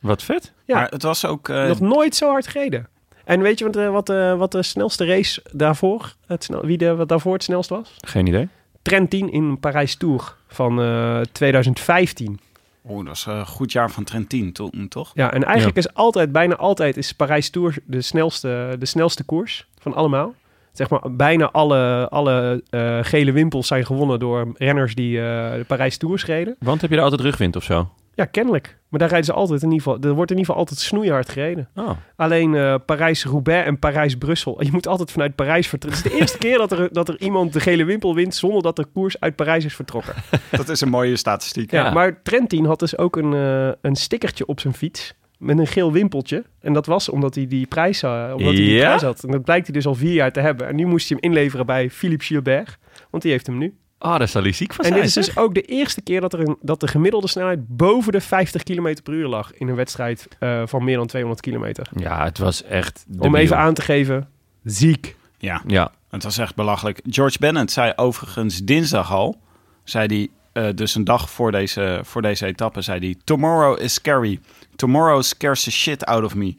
Wat 0.00 0.22
vet. 0.22 0.52
Ja. 0.64 0.74
Maar 0.74 0.88
het 0.88 1.02
was 1.02 1.26
ook... 1.26 1.48
eh, 1.48 1.66
nog 1.66 1.80
nooit 1.80 2.14
zo 2.16 2.28
hard 2.30 2.46
gereden. 2.46 2.88
En 3.24 3.40
weet 3.42 3.58
je 3.58 3.64
wat, 3.64 3.76
eh, 3.76 3.90
wat, 3.90 4.08
wat 4.38 4.52
de 4.52 4.62
snelste 4.62 5.04
race 5.06 5.42
daarvoor, 5.52 6.14
het 6.26 6.44
snel, 6.44 6.66
wie 6.66 6.78
de, 6.78 6.94
wat 6.94 7.08
daarvoor 7.08 7.32
het 7.32 7.42
snelst 7.42 7.68
was? 7.70 7.96
Geen 8.00 8.26
idee. 8.26 8.48
Trentin 8.82 9.32
in 9.32 9.60
Parijs 9.60 9.96
Tour 9.96 10.34
van 10.48 10.80
eh, 10.80 11.20
2015. 11.32 12.40
Oeh, 12.88 12.98
dat 12.98 13.06
was 13.06 13.26
een 13.26 13.46
goed 13.46 13.72
jaar 13.72 13.90
van 13.90 14.04
Trentin 14.04 14.52
toen, 14.52 14.86
toch? 14.88 15.10
Ja, 15.14 15.32
en 15.32 15.44
eigenlijk 15.44 15.76
is 15.76 15.94
altijd, 15.94 16.32
bijna 16.32 16.56
altijd, 16.56 16.96
is 16.96 17.12
Parijs 17.12 17.50
Tour 17.50 17.76
de 17.84 18.02
snelste, 18.02 18.76
de 18.78 18.86
snelste 18.86 19.24
koers 19.24 19.66
van 19.78 19.94
allemaal. 19.94 20.34
Zeg 20.72 20.90
maar, 20.90 21.00
bijna 21.10 21.50
alle, 21.50 22.08
alle 22.08 22.62
eh, 22.70 22.98
gele 23.02 23.32
wimpels 23.32 23.66
zijn 23.66 23.86
gewonnen 23.86 24.18
door 24.18 24.52
renners 24.54 24.94
die 24.94 25.18
eh, 25.18 25.54
de 25.54 25.64
Parijs 25.66 25.96
Tours 25.96 26.24
reden. 26.24 26.56
Want 26.58 26.80
heb 26.80 26.90
je 26.90 26.96
daar 26.96 27.04
altijd 27.04 27.22
rugwind 27.22 27.56
of 27.56 27.62
zo? 27.62 27.90
Ja, 28.14 28.24
kennelijk. 28.24 28.78
Maar 28.88 29.00
daar 29.00 29.08
rijden 29.08 29.26
ze 29.26 29.32
altijd 29.32 29.62
in 29.62 29.70
ieder 29.72 29.82
geval. 29.86 30.08
Er 30.08 30.14
wordt 30.14 30.30
in 30.30 30.36
ieder 30.36 30.52
geval 30.52 30.56
altijd 30.68 30.80
snoeihard 30.80 31.28
gereden. 31.28 31.68
Oh. 31.74 31.90
Alleen 32.16 32.54
eh, 32.54 32.74
Parijs-Roubaix 32.86 33.66
en 33.66 33.78
Parijs-Brussel. 33.78 34.64
Je 34.64 34.70
moet 34.72 34.86
altijd 34.86 35.10
vanuit 35.10 35.34
Parijs 35.34 35.68
vertrekken. 35.68 36.02
Het 36.02 36.10
is 36.10 36.12
de 36.16 36.20
eerste 36.20 36.38
keer 36.38 36.58
dat 36.58 36.72
er, 36.72 36.88
dat 36.92 37.08
er 37.08 37.20
iemand 37.20 37.52
de 37.52 37.60
gele 37.60 37.84
wimpel 37.84 38.14
wint 38.14 38.34
zonder 38.34 38.62
dat 38.62 38.76
de 38.76 38.84
koers 38.84 39.20
uit 39.20 39.36
Parijs 39.36 39.64
is 39.64 39.74
vertrokken. 39.74 40.14
Dat 40.50 40.68
is 40.68 40.80
een 40.80 40.88
mooie 40.88 41.16
statistiek. 41.16 41.70
Ja, 41.70 41.84
Ja. 41.84 41.92
maar 41.92 42.22
Trentin 42.22 42.64
had 42.64 42.78
dus 42.78 42.98
ook 42.98 43.16
een, 43.16 43.34
eh, 43.34 43.72
een 43.80 43.96
stickertje 43.96 44.46
op 44.46 44.60
zijn 44.60 44.74
fiets. 44.74 45.14
Met 45.38 45.58
een 45.58 45.66
geel 45.66 45.92
wimpeltje. 45.92 46.44
En 46.60 46.72
dat 46.72 46.86
was 46.86 47.08
omdat 47.08 47.34
hij 47.34 47.46
die 47.46 47.66
prijs, 47.66 48.02
eh, 48.02 48.10
omdat 48.36 48.40
hij 48.52 48.54
die 48.62 48.72
Ja? 48.74 48.84
prijs 48.86 49.02
had. 49.02 49.22
En 49.24 49.30
dat 49.30 49.44
blijkt 49.44 49.66
hij 49.66 49.74
dus 49.74 49.86
al 49.86 49.94
vier 49.94 50.12
jaar 50.12 50.32
te 50.32 50.40
hebben. 50.40 50.66
En 50.68 50.76
nu 50.76 50.86
moest 50.86 51.08
hij 51.08 51.18
hem 51.20 51.30
inleveren 51.30 51.66
bij 51.66 51.90
Philippe 51.90 52.24
Gilbert. 52.24 52.78
Want 53.10 53.22
die 53.22 53.32
heeft 53.32 53.46
hem 53.46 53.58
nu. 53.58 53.74
Ah, 54.02 54.18
daar 54.18 54.28
zal 54.28 54.42
hij 54.42 54.52
ziek 54.52 54.74
van 54.74 54.84
En 54.84 54.90
zijn. 54.90 55.00
dit 55.06 55.16
is 55.16 55.26
dus 55.26 55.36
ook 55.36 55.54
de 55.54 55.62
eerste 55.62 56.00
keer 56.02 56.20
dat, 56.20 56.32
er 56.32 56.40
een, 56.40 56.56
dat 56.60 56.80
de 56.80 56.88
gemiddelde 56.88 57.28
snelheid 57.28 57.58
boven 57.68 58.12
de 58.12 58.20
50 58.20 58.62
km 58.62 58.96
per 59.02 59.12
uur 59.12 59.26
lag. 59.28 59.54
In 59.54 59.68
een 59.68 59.74
wedstrijd 59.74 60.28
eh, 60.38 60.62
van 60.64 60.84
meer 60.84 60.96
dan 60.96 61.06
200 61.06 61.42
kilometer. 61.42 61.88
Ja, 61.96 62.24
het 62.24 62.38
was 62.38 62.62
echt... 62.64 63.04
Om 63.18 63.34
even 63.34 63.56
aan 63.56 63.74
te 63.74 63.82
geven. 63.82 64.28
Ziek. 64.64 65.16
Ja, 65.38 65.62
Ja, 65.66 65.92
het 66.10 66.22
was 66.22 66.38
echt 66.38 66.54
belachelijk. 66.54 67.00
George 67.08 67.36
Bennett 67.38 67.70
zei 67.72 67.92
overigens 67.96 68.58
dinsdag 68.64 69.12
al, 69.12 69.40
zei 69.84 70.06
hij, 70.06 70.28
eh, 70.52 70.74
dus 70.74 70.94
een 70.94 71.04
dag 71.04 71.30
voor 71.30 71.52
deze, 71.52 72.00
voor 72.02 72.22
deze 72.22 72.46
etappe, 72.46 72.80
zei 72.82 72.98
hij: 72.98 73.14
Tomorrow 73.24 73.80
is 73.80 73.94
scary. 73.94 74.40
Tomorrow 74.76 75.22
scares 75.22 75.62
the 75.62 75.70
shit 75.70 76.04
out 76.04 76.24
of 76.24 76.34
me. 76.34 76.54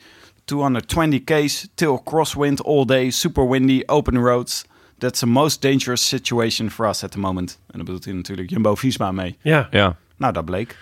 220 0.45 1.23
K's, 1.23 1.67
till 1.75 2.01
crosswind 2.03 2.63
all 2.63 2.85
day, 2.85 3.09
super 3.09 3.49
windy, 3.49 3.83
open 3.85 4.17
roads. 4.17 4.65
That's 5.01 5.19
the 5.19 5.27
most 5.27 5.61
dangerous 5.61 6.07
situation 6.07 6.69
for 6.69 6.87
us 6.87 7.03
at 7.03 7.11
the 7.11 7.19
moment. 7.19 7.59
En 7.67 7.75
dan 7.75 7.85
bedoelt 7.85 8.05
hij 8.05 8.13
natuurlijk 8.13 8.49
Jumbo-Visma 8.49 9.11
mee. 9.11 9.37
Ja. 9.41 9.67
ja. 9.71 9.95
Nou, 10.17 10.33
dat 10.33 10.45
bleek. 10.45 10.77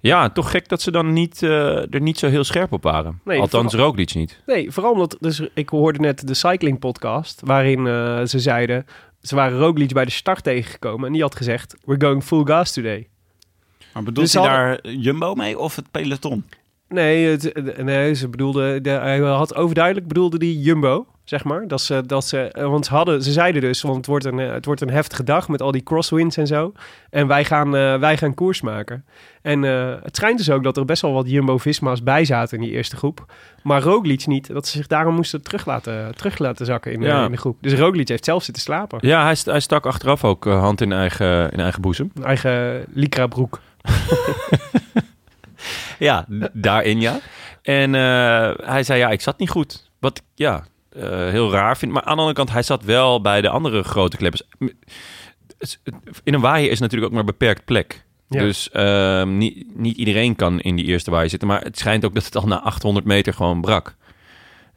Ja, 0.00 0.30
toch 0.30 0.50
gek 0.50 0.68
dat 0.68 0.82
ze 0.82 0.90
dan 0.90 1.12
niet, 1.12 1.42
eh, 1.42 1.92
er 1.94 2.00
niet 2.00 2.18
zo 2.18 2.28
heel 2.28 2.44
scherp 2.44 2.72
op 2.72 2.82
waren. 2.82 3.20
Nee, 3.24 3.40
Althans, 3.40 3.70
vooral- 3.70 3.88
Roglic 3.88 4.14
niet. 4.14 4.42
Nee, 4.46 4.70
vooral 4.70 4.92
omdat... 4.92 5.16
Dus 5.20 5.40
ik 5.54 5.68
hoorde 5.68 5.98
net 5.98 6.26
de 6.26 6.34
cycling 6.34 6.78
podcast. 6.78 7.40
Waarin 7.44 7.86
eh, 7.86 8.24
ze 8.24 8.38
zeiden... 8.38 8.86
Ze 9.22 9.34
waren 9.34 9.58
Roglic 9.58 9.92
bij 9.92 10.04
de 10.04 10.10
start 10.10 10.44
tegengekomen. 10.44 11.06
En 11.06 11.12
die 11.12 11.22
had 11.22 11.36
gezegd... 11.36 11.76
We're 11.84 12.04
going 12.06 12.24
full 12.24 12.44
gas 12.44 12.72
today. 12.72 13.08
Maar 13.92 14.02
bedoelt 14.02 14.32
Dus 14.32 14.42
hij 14.42 14.52
daar 14.52 14.88
Jumbo 14.88 15.34
mee 15.34 15.58
of 15.58 15.76
het 15.76 15.90
peloton? 15.90 16.44
Nee, 16.88 17.26
het, 17.26 17.52
eh, 17.52 17.84
nee 17.84 18.14
ze 18.14 18.28
bedoelde, 18.28 18.80
de, 18.80 18.90
hij 18.90 19.18
had 19.18 19.54
overduidelijk 19.54 20.08
bedoelde 20.08 20.38
die 20.38 20.60
Jumbo, 20.60 21.06
zeg 21.24 21.44
maar. 21.44 21.68
Dat 21.68 21.80
ze, 21.80 22.02
dat 22.06 22.26
ze, 22.26 22.38
eh, 22.40 22.68
want 22.68 22.86
ze, 22.86 22.94
hadden, 22.94 23.22
ze 23.22 23.32
zeiden 23.32 23.60
dus, 23.60 23.82
want 23.82 23.96
het 23.96 24.06
wordt, 24.06 24.24
een, 24.24 24.38
eh, 24.38 24.52
het 24.52 24.64
wordt 24.64 24.80
een 24.80 24.90
heftige 24.90 25.24
dag 25.24 25.48
met 25.48 25.62
al 25.62 25.70
die 25.70 25.82
crosswinds 25.82 26.36
en 26.36 26.46
zo. 26.46 26.72
En 27.10 27.26
wij 27.26 27.44
gaan, 27.44 27.76
eh, 27.76 27.98
wij 27.98 28.16
gaan 28.16 28.34
koers 28.34 28.60
maken. 28.60 29.04
En 29.42 29.62
het 29.62 30.16
schijnt 30.16 30.38
dus 30.38 30.50
ook 30.50 30.62
dat 30.62 30.76
er 30.76 30.84
best 30.84 31.02
wel 31.02 31.12
wat 31.12 31.30
Jumbo-Visma's 31.30 32.02
bij 32.02 32.24
zaten 32.24 32.58
in 32.58 32.64
die 32.64 32.72
eerste 32.72 32.96
groep. 32.96 33.32
Maar 33.62 33.82
Roglic 33.82 34.26
niet, 34.26 34.46
dat 34.52 34.66
ze 34.66 34.76
zich 34.76 34.86
daarom 34.86 35.14
moesten 35.14 35.42
terug 35.42 35.66
laten, 35.66 36.14
terug 36.14 36.38
laten 36.38 36.66
zakken 36.66 36.92
in, 36.92 37.02
in 37.02 37.30
de 37.30 37.36
groep. 37.36 37.56
Dus 37.60 37.74
Roglic 37.74 38.08
heeft 38.08 38.24
zelf 38.24 38.42
zitten 38.42 38.62
slapen. 38.62 38.98
Ja, 39.02 39.22
hij, 39.24 39.34
st- 39.34 39.46
hij 39.46 39.60
stak 39.60 39.86
achteraf 39.86 40.24
ook 40.24 40.44
hand 40.44 40.80
in 40.80 40.92
eigen, 40.92 41.50
in 41.50 41.60
eigen 41.60 41.80
boezem. 41.80 42.10
Een 42.14 42.24
eigen 42.24 42.84
Lycra 42.92 43.26
broek. 43.26 43.60
Ja, 45.98 46.24
daarin 46.52 47.00
ja. 47.00 47.18
En 47.62 47.92
hij 48.64 48.82
zei, 48.82 48.98
ja, 48.98 49.08
ik 49.10 49.20
zat 49.20 49.38
niet 49.38 49.50
goed. 49.50 49.90
Wat 49.98 50.22
ja, 50.34 50.64
eh, 50.94 51.08
heel 51.28 51.50
raar 51.52 51.76
vind. 51.76 51.92
Maar 51.92 52.02
aan 52.02 52.14
de 52.14 52.18
andere 52.18 52.36
kant, 52.36 52.50
hij 52.52 52.62
zat 52.62 52.82
wel 52.84 53.20
bij 53.20 53.40
de 53.40 53.48
andere 53.48 53.82
grote 53.82 54.16
kleppers. 54.16 54.42
In 56.24 56.34
een 56.34 56.40
waaier 56.40 56.70
is 56.70 56.80
natuurlijk 56.80 57.08
ook 57.10 57.14
maar 57.16 57.24
beperkt 57.24 57.64
plek. 57.64 58.04
Ja. 58.28 58.40
Dus 58.40 58.70
ehm, 58.70 59.36
niet, 59.38 59.76
niet 59.76 59.96
iedereen 59.96 60.36
kan 60.36 60.60
in 60.60 60.76
die 60.76 60.84
eerste 60.84 61.10
waaier 61.10 61.30
zitten. 61.30 61.48
Maar 61.48 61.62
het 61.62 61.78
schijnt 61.78 62.04
ook 62.04 62.14
dat 62.14 62.24
het 62.24 62.36
al 62.36 62.46
na 62.46 62.60
800 62.60 63.06
meter 63.06 63.34
gewoon 63.34 63.60
brak. 63.60 63.94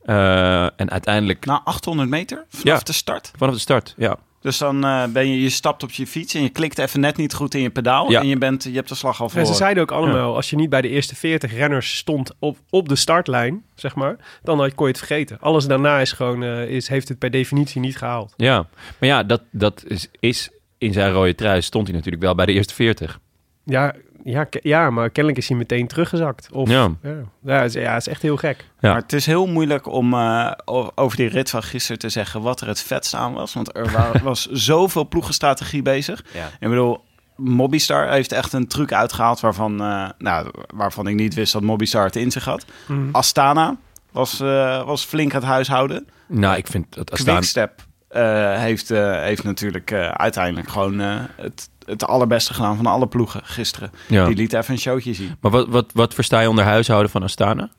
Eh, 0.03 0.63
en 0.63 0.89
uiteindelijk 0.91 1.45
Na 1.45 1.61
800 1.63 2.09
meter 2.09 2.45
vanaf 2.49 2.63
Ja. 2.79 2.85
de 2.85 2.93
start. 2.93 3.31
vanaf 3.37 3.53
de 3.53 3.59
start, 3.61 3.93
ja. 3.97 4.17
Dus 4.41 4.57
dan 4.57 4.83
eh, 4.83 5.03
ben 5.05 5.27
je, 5.27 5.41
je 5.41 5.49
stapt 5.49 5.83
op 5.83 5.91
je 5.91 6.07
fiets 6.07 6.33
en 6.33 6.41
je 6.41 6.49
klikt 6.49 6.77
even 6.79 6.99
net 6.99 7.17
niet 7.17 7.33
goed 7.33 7.53
in 7.53 7.61
je 7.61 7.69
pedaal. 7.69 8.11
Ja. 8.11 8.19
En 8.21 8.27
je, 8.27 8.37
bent, 8.37 8.63
je 8.63 8.71
hebt 8.71 8.89
de 8.89 8.95
slag 8.95 9.19
al 9.19 9.25
En 9.25 9.31
verloren. 9.31 9.53
ze 9.55 9.59
zeiden 9.61 9.83
ook 9.83 9.91
allemaal, 9.91 10.35
als 10.35 10.49
je 10.49 10.55
niet 10.55 10.69
bij 10.69 10.81
de 10.81 10.89
eerste 10.89 11.15
40 11.15 11.53
renners 11.53 11.97
stond 11.97 12.31
op, 12.39 12.57
op 12.69 12.89
de 12.89 12.95
startlijn, 12.95 13.63
zeg 13.75 13.95
maar, 13.95 14.15
dan 14.43 14.59
had- 14.59 14.75
kon 14.75 14.85
je 14.85 14.91
het 14.91 15.01
vergeten. 15.05 15.37
Alles 15.39 15.65
daarna 15.67 15.99
is 15.99 16.11
gewoon, 16.11 16.43
eh, 16.43 16.69
is, 16.69 16.87
heeft 16.87 17.07
het 17.07 17.19
per 17.19 17.31
definitie 17.31 17.81
niet 17.81 17.97
gehaald. 17.97 18.33
Ja, 18.37 18.67
maar 18.99 19.09
ja, 19.09 19.23
dat, 19.23 19.41
dat 19.51 19.83
is, 19.87 20.07
is 20.19 20.49
in 20.77 20.93
zijn 20.93 21.11
rode 21.11 21.35
trui 21.35 21.61
stond 21.61 21.87
hij 21.87 21.95
natuurlijk 21.95 22.23
wel 22.23 22.35
bij 22.35 22.45
de 22.45 22.53
eerste 22.53 22.73
40. 22.73 23.19
Ja, 23.63 23.93
ja, 24.23 24.47
ja 24.61 24.89
maar 24.89 25.09
kennelijk 25.09 25.41
is 25.41 25.47
hij 25.49 25.57
meteen 25.57 25.87
teruggezakt. 25.87 26.49
Of, 26.51 26.69
Ja. 26.69 26.89
ja. 27.03 27.15
Ja, 27.43 27.61
het 27.61 27.75
is, 27.75 27.81
ja, 27.81 27.93
het 27.93 28.01
is 28.01 28.07
echt 28.07 28.21
heel 28.21 28.37
gek. 28.37 28.65
Ja. 28.79 28.91
Maar 28.91 29.01
het 29.01 29.13
is 29.13 29.25
heel 29.25 29.47
moeilijk 29.47 29.87
om 29.87 30.13
eh, 30.13 30.51
over 30.95 31.17
die 31.17 31.27
rit 31.29 31.49
van 31.49 31.63
gisteren 31.63 31.99
te 31.99 32.09
zeggen 32.09 32.41
wat 32.41 32.61
er 32.61 32.67
het 32.67 32.81
vetst 32.81 33.13
aan 33.13 33.33
was. 33.33 33.53
Want 33.53 33.75
er 33.77 33.91
wa- 33.91 34.11
was 34.23 34.45
zoveel 34.51 35.07
ploegenstrategie 35.07 35.81
bezig. 35.81 36.23
Ja. 36.33 36.45
Ik 36.59 36.69
bedoel, 36.69 37.03
Mobistar 37.35 38.09
heeft 38.11 38.31
echt 38.31 38.53
een 38.53 38.67
truc 38.67 38.91
uitgehaald 38.93 39.39
waarvan, 39.39 39.81
eh, 39.81 40.09
nou, 40.17 40.51
waarvan 40.75 41.07
ik 41.07 41.15
niet 41.15 41.33
wist 41.33 41.53
dat 41.53 41.61
Mobistar 41.61 42.03
het 42.05 42.15
in 42.15 42.31
zich 42.31 42.45
had. 42.45 42.65
Mhm. 42.87 42.99
Astana 43.11 43.75
was, 44.11 44.39
eh, 44.39 44.83
was 44.85 45.03
flink 45.05 45.33
aan 45.33 45.39
het 45.41 45.49
huishouden. 45.49 46.07
Nou, 46.27 46.57
ik 46.57 46.67
vind 46.67 46.95
dat 46.95 47.11
Astana... 47.11 47.31
Quickstep 47.37 47.85
eh, 48.07 48.59
heeft, 48.59 48.91
eh, 48.91 49.11
heeft 49.21 49.43
natuurlijk 49.43 49.91
eh, 49.91 50.07
uiteindelijk 50.09 50.69
gewoon 50.69 50.99
eh, 51.01 51.15
het, 51.35 51.69
het 51.87 52.05
allerbeste 52.07 52.53
gedaan 52.53 52.75
van 52.75 52.85
alle 52.85 53.07
ploegen 53.07 53.41
gisteren. 53.43 53.91
Ja. 54.07 54.25
Die 54.25 54.35
liet 54.35 54.53
even 54.53 54.73
een 54.73 54.79
showtje 54.79 55.13
zien. 55.13 55.35
Maar 55.39 55.51
wat, 55.51 55.67
wat, 55.67 55.91
wat 55.93 56.13
versta 56.13 56.39
je 56.39 56.49
onder 56.49 56.63
huishouden 56.63 57.11
van 57.11 57.23
Astana? 57.23 57.69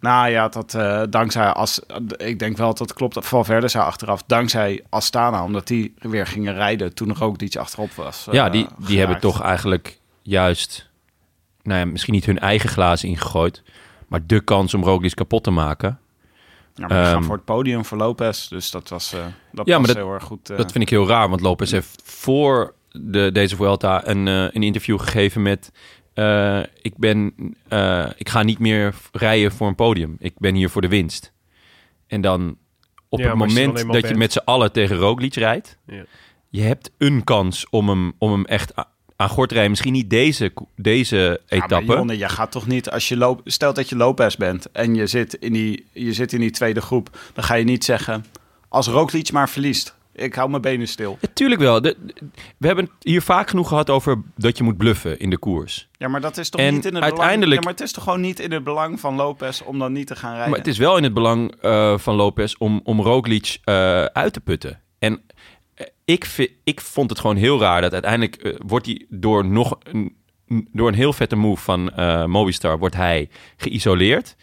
Nou 0.00 0.30
ja, 0.30 0.48
dat 0.48 0.74
eh, 0.74 1.02
dankzij 1.10 1.46
As, 1.52 1.80
ik 2.16 2.38
denk 2.38 2.56
wel 2.56 2.66
dat 2.66 2.78
dat 2.78 2.92
klopt. 2.92 3.26
Valverde 3.26 3.68
zei 3.68 3.84
achteraf 3.84 4.22
dankzij 4.26 4.84
Astana, 4.88 5.44
omdat 5.44 5.66
die 5.66 5.94
weer 5.98 6.26
gingen 6.26 6.54
rijden 6.54 6.94
toen 6.94 7.10
er 7.10 7.22
ook 7.24 7.40
iets 7.40 7.56
achterop 7.56 7.92
was. 7.92 8.26
eh, 8.26 8.34
ja, 8.34 8.48
die, 8.48 8.66
die 8.78 8.98
hebben 8.98 9.20
toch 9.20 9.42
eigenlijk 9.42 9.98
juist, 10.22 10.88
nou 11.62 11.78
ja, 11.78 11.86
misschien 11.86 12.14
niet 12.14 12.24
hun 12.26 12.38
eigen 12.38 12.68
glazen 12.68 13.08
ingegooid, 13.08 13.62
maar 14.08 14.20
de 14.26 14.40
kans 14.40 14.74
om 14.74 14.84
Roglic 14.84 15.14
kapot 15.14 15.44
te 15.44 15.50
maken. 15.50 15.98
Ja, 16.74 16.86
maar 16.86 17.04
gaan 17.04 17.14
Ehm, 17.14 17.22
voor 17.22 17.34
het 17.36 17.44
podium 17.44 17.84
voor 17.84 17.98
Lopez, 17.98 18.48
dus 18.48 18.70
dat 18.70 18.88
was, 18.88 19.12
eh 19.12 19.20
dat 19.52 19.66
Ja, 19.66 19.78
was 19.78 19.86
dat- 19.86 19.96
heel 19.96 20.12
erg 20.12 20.24
goed. 20.24 20.46
Dat 20.46 20.72
vind 20.72 20.84
ik 20.84 20.90
heel 20.90 21.06
raar, 21.08 21.28
want 21.28 21.40
Lopez 21.40 21.70
heeft 21.70 22.02
voor 22.04 22.74
de, 22.92 23.30
deze 23.32 23.56
Vuelta 23.56 24.06
een, 24.08 24.28
eh, 24.28 24.42
een 24.42 24.62
interview 24.62 25.00
gegeven 25.00 25.42
met... 25.42 25.72
eh, 26.14 26.60
ik, 26.82 26.96
ben, 26.96 27.34
eh, 27.68 28.06
ik 28.16 28.28
ga 28.28 28.42
niet 28.42 28.58
meer 28.58 28.94
rijden 29.12 29.52
voor 29.52 29.68
een 29.68 29.74
podium. 29.74 30.16
Ik 30.18 30.38
ben 30.38 30.54
hier 30.54 30.70
voor 30.70 30.82
de 30.82 30.88
winst. 30.88 31.32
En 32.06 32.20
dan 32.20 32.56
op 33.08 33.18
Ja, 33.18 33.24
het 33.24 33.40
je 33.40 33.46
moment 33.46 33.92
dat 33.92 34.08
je 34.08 34.14
met 34.14 34.32
z'n 34.32 34.42
allen 34.44 34.72
tegen 34.72 34.96
Roglic 34.96 35.34
rijdt... 35.34 35.78
Ja. 35.86 36.04
je 36.48 36.60
hebt 36.62 36.90
een 36.98 37.24
kans 37.24 37.66
om 37.70 37.88
hem, 37.88 38.12
om 38.18 38.32
hem 38.32 38.44
echt 38.44 38.72
aan 39.16 39.28
gort 39.28 39.48
te 39.48 39.54
rijden. 39.54 39.70
Misschien 39.70 39.92
niet 39.92 40.10
deze, 40.10 40.52
deze 40.76 41.16
Ja, 41.16 41.56
maar 41.56 41.64
etappe. 41.64 41.92
Jonne, 41.92 42.18
je 42.18 42.28
gaat 42.28 42.52
toch 42.52 42.66
niet 42.66 42.90
als 42.90 43.08
je 43.08 43.16
loopt. 43.16 43.52
Stel 43.52 43.74
dat 43.74 43.88
je 43.88 43.96
Lopez 43.96 44.36
bent 44.36 44.70
en 44.72 44.94
je 44.94 45.06
zit 45.06 45.34
in 45.34 45.52
die, 45.52 45.86
je 45.92 46.12
zit 46.12 46.32
in 46.32 46.40
die 46.40 46.50
tweede 46.50 46.80
groep, 46.80 47.18
dan 47.34 47.44
ga 47.44 47.54
je 47.54 47.64
niet 47.64 47.84
zeggen 47.84 48.24
als 48.68 48.86
Roglic 48.86 49.32
maar 49.32 49.48
verliest. 49.48 49.94
Ik 50.14 50.34
hou 50.34 50.50
mijn 50.50 50.62
benen 50.62 50.88
stil. 50.88 51.18
Ja, 51.20 51.28
tuurlijk 51.34 51.60
wel. 51.60 51.80
De- 51.80 51.96
de- 52.06 52.14
we 52.58 52.66
hebben 52.66 52.84
het 52.84 52.92
hier 53.00 53.22
vaak 53.22 53.50
genoeg 53.50 53.68
gehad 53.68 53.90
over 53.90 54.22
dat 54.36 54.58
je 54.58 54.64
moet 54.64 54.76
bluffen 54.76 55.18
in 55.18 55.30
de 55.30 55.38
koers. 55.38 55.88
Ja, 55.92 56.08
maar 56.08 56.20
dat 56.20 56.36
is 56.36 56.48
toch 56.50 56.60
En 56.60 56.74
niet 56.74 56.84
in 56.84 56.94
het 56.94 57.02
uiteindelijk- 57.02 57.38
belang. 57.40 57.54
Ja, 57.58 57.64
maar 57.64 57.72
het 57.72 57.80
is 57.82 57.92
toch 57.92 58.04
gewoon 58.04 58.20
niet 58.20 58.40
in 58.40 58.52
het 58.52 58.64
belang 58.64 59.00
van 59.00 59.14
Lopez 59.14 59.60
om 59.60 59.78
dan 59.78 59.92
niet 59.92 60.06
te 60.06 60.16
gaan 60.16 60.30
rijden. 60.32 60.48
Maar 60.50 60.58
het 60.58 60.68
is 60.68 60.78
wel 60.78 60.96
in 60.96 61.02
het 61.02 61.14
belang 61.14 61.54
eh, 61.60 61.98
van 61.98 62.14
Lopez 62.14 62.54
om, 62.58 62.80
om 62.84 63.00
Roglic 63.00 63.58
eh, 63.64 64.04
uit 64.04 64.32
te 64.32 64.40
putten. 64.40 64.80
En 64.98 65.20
eh, 65.74 65.86
ik, 66.04 66.50
ik 66.64 66.80
vond 66.80 67.10
het 67.10 67.18
gewoon 67.18 67.36
heel 67.36 67.60
raar 67.60 67.80
dat 67.80 67.92
uiteindelijk 67.92 68.56
wordt 68.66 68.86
hij 68.86 69.06
door 69.08 69.46
nog 69.46 69.78
een, 69.82 70.16
door 70.72 70.88
een 70.88 70.94
heel 70.94 71.12
vette 71.12 71.36
move 71.36 71.62
van 71.62 71.92
Movistar 72.30 72.78
wordt 72.78 72.94
hij 72.96 73.28
geïsoleerd. 73.56 74.36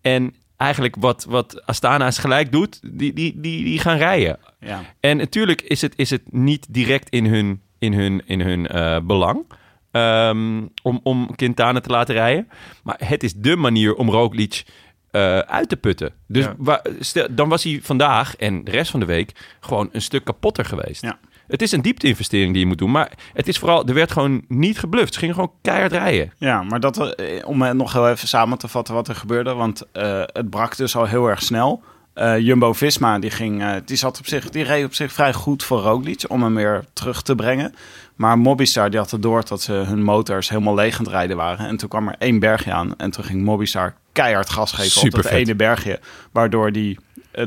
En 0.00 0.34
eigenlijk 0.62 0.96
wat, 0.98 1.24
wat 1.28 1.66
Astana's 1.66 2.18
gelijk 2.18 2.52
doet, 2.52 2.80
die, 2.82 3.12
die, 3.12 3.40
die, 3.40 3.64
die 3.64 3.78
gaan 3.78 3.96
rijden. 3.96 4.38
Ja. 4.60 4.80
En 5.00 5.16
natuurlijk 5.16 5.60
is 5.62 5.80
het, 5.80 5.92
is 5.96 6.10
het 6.10 6.22
niet 6.32 6.66
direct 6.70 7.08
in 7.08 7.26
hun, 7.26 7.60
in 7.78 7.92
hun, 7.92 8.22
in 8.26 8.40
hun 8.40 8.66
eh, 8.66 8.98
belang 9.02 9.44
ehm, 9.90 10.62
om, 10.82 11.00
om 11.02 11.34
Quintana 11.36 11.80
te 11.80 11.90
laten 11.90 12.14
rijden. 12.14 12.48
Maar 12.82 12.96
het 13.04 13.22
is 13.22 13.34
de 13.34 13.56
manier 13.56 13.94
om 13.94 14.10
Roglic 14.10 14.62
eh, 15.10 15.38
uit 15.38 15.68
te 15.68 15.76
putten. 15.76 16.12
Dus 16.26 16.44
Ja. 16.44 16.54
wa- 16.58 16.82
stel, 17.00 17.26
dan 17.30 17.48
was 17.48 17.62
hij 17.64 17.78
vandaag 17.82 18.36
en 18.36 18.64
de 18.64 18.70
rest 18.70 18.90
van 18.90 19.00
de 19.00 19.06
week 19.06 19.56
gewoon 19.60 19.88
een 19.92 20.02
stuk 20.02 20.24
kapotter 20.24 20.64
geweest. 20.64 21.02
Ja. 21.02 21.18
Het 21.46 21.62
is 21.62 21.72
een 21.72 21.82
diepte-investering 21.82 22.52
die 22.52 22.60
je 22.60 22.66
moet 22.66 22.78
doen. 22.78 22.90
Maar 22.90 23.12
het 23.32 23.48
is 23.48 23.58
vooral, 23.58 23.86
er 23.86 23.94
werd 23.94 24.12
gewoon 24.12 24.42
niet 24.48 24.78
gebluft. 24.78 25.12
Ze 25.12 25.18
gingen 25.18 25.34
gewoon 25.34 25.52
keihard 25.62 25.92
rijden. 25.92 26.32
Ja, 26.38 26.62
maar 26.62 26.80
dat, 26.80 27.14
eh, 27.14 27.46
om 27.48 27.76
nog 27.76 27.92
heel 27.92 28.08
even 28.08 28.28
samen 28.28 28.58
te 28.58 28.68
vatten 28.68 28.94
wat 28.94 29.08
er 29.08 29.14
gebeurde. 29.14 29.54
Want 29.54 29.82
eh, 29.92 30.22
het 30.26 30.50
brak 30.50 30.76
dus 30.76 30.96
al 30.96 31.04
heel 31.04 31.26
erg 31.26 31.42
snel. 31.42 31.82
Eh, 32.14 32.38
Jumbo-Visma 32.38 33.18
die, 33.18 33.30
ging, 33.30 33.64
die, 33.84 33.96
zat 33.96 34.18
op 34.18 34.26
zich, 34.26 34.50
die 34.50 34.64
reed 34.64 34.84
op 34.84 34.94
zich 34.94 35.12
vrij 35.12 35.32
goed 35.32 35.64
voor 35.64 35.80
Roglic 35.80 36.24
om 36.28 36.42
hem 36.42 36.54
weer 36.54 36.84
terug 36.92 37.22
te 37.22 37.34
brengen. 37.34 37.74
Maar 38.14 38.38
Mobistar 38.38 38.90
die 38.90 38.98
had 38.98 39.10
het 39.10 39.22
door 39.22 39.44
dat 39.44 39.62
ze 39.62 39.72
hun 39.72 40.02
motors 40.02 40.48
helemaal 40.48 40.74
leeg 40.74 40.98
aan 40.98 41.04
het 41.04 41.12
rijden 41.12 41.36
waren. 41.36 41.66
En 41.66 41.76
toen 41.76 41.88
kwam 41.88 42.08
er 42.08 42.14
één 42.18 42.38
bergje 42.38 42.72
aan 42.72 42.96
en 42.96 43.10
toen 43.10 43.24
ging 43.24 43.42
Mobistar 43.42 43.94
keihard 44.12 44.50
gas 44.50 44.72
geven 44.72 45.02
op 45.02 45.10
dat 45.10 45.24
ene 45.24 45.54
bergje. 45.54 46.00
Waardoor 46.32 46.72
die, 46.72 46.98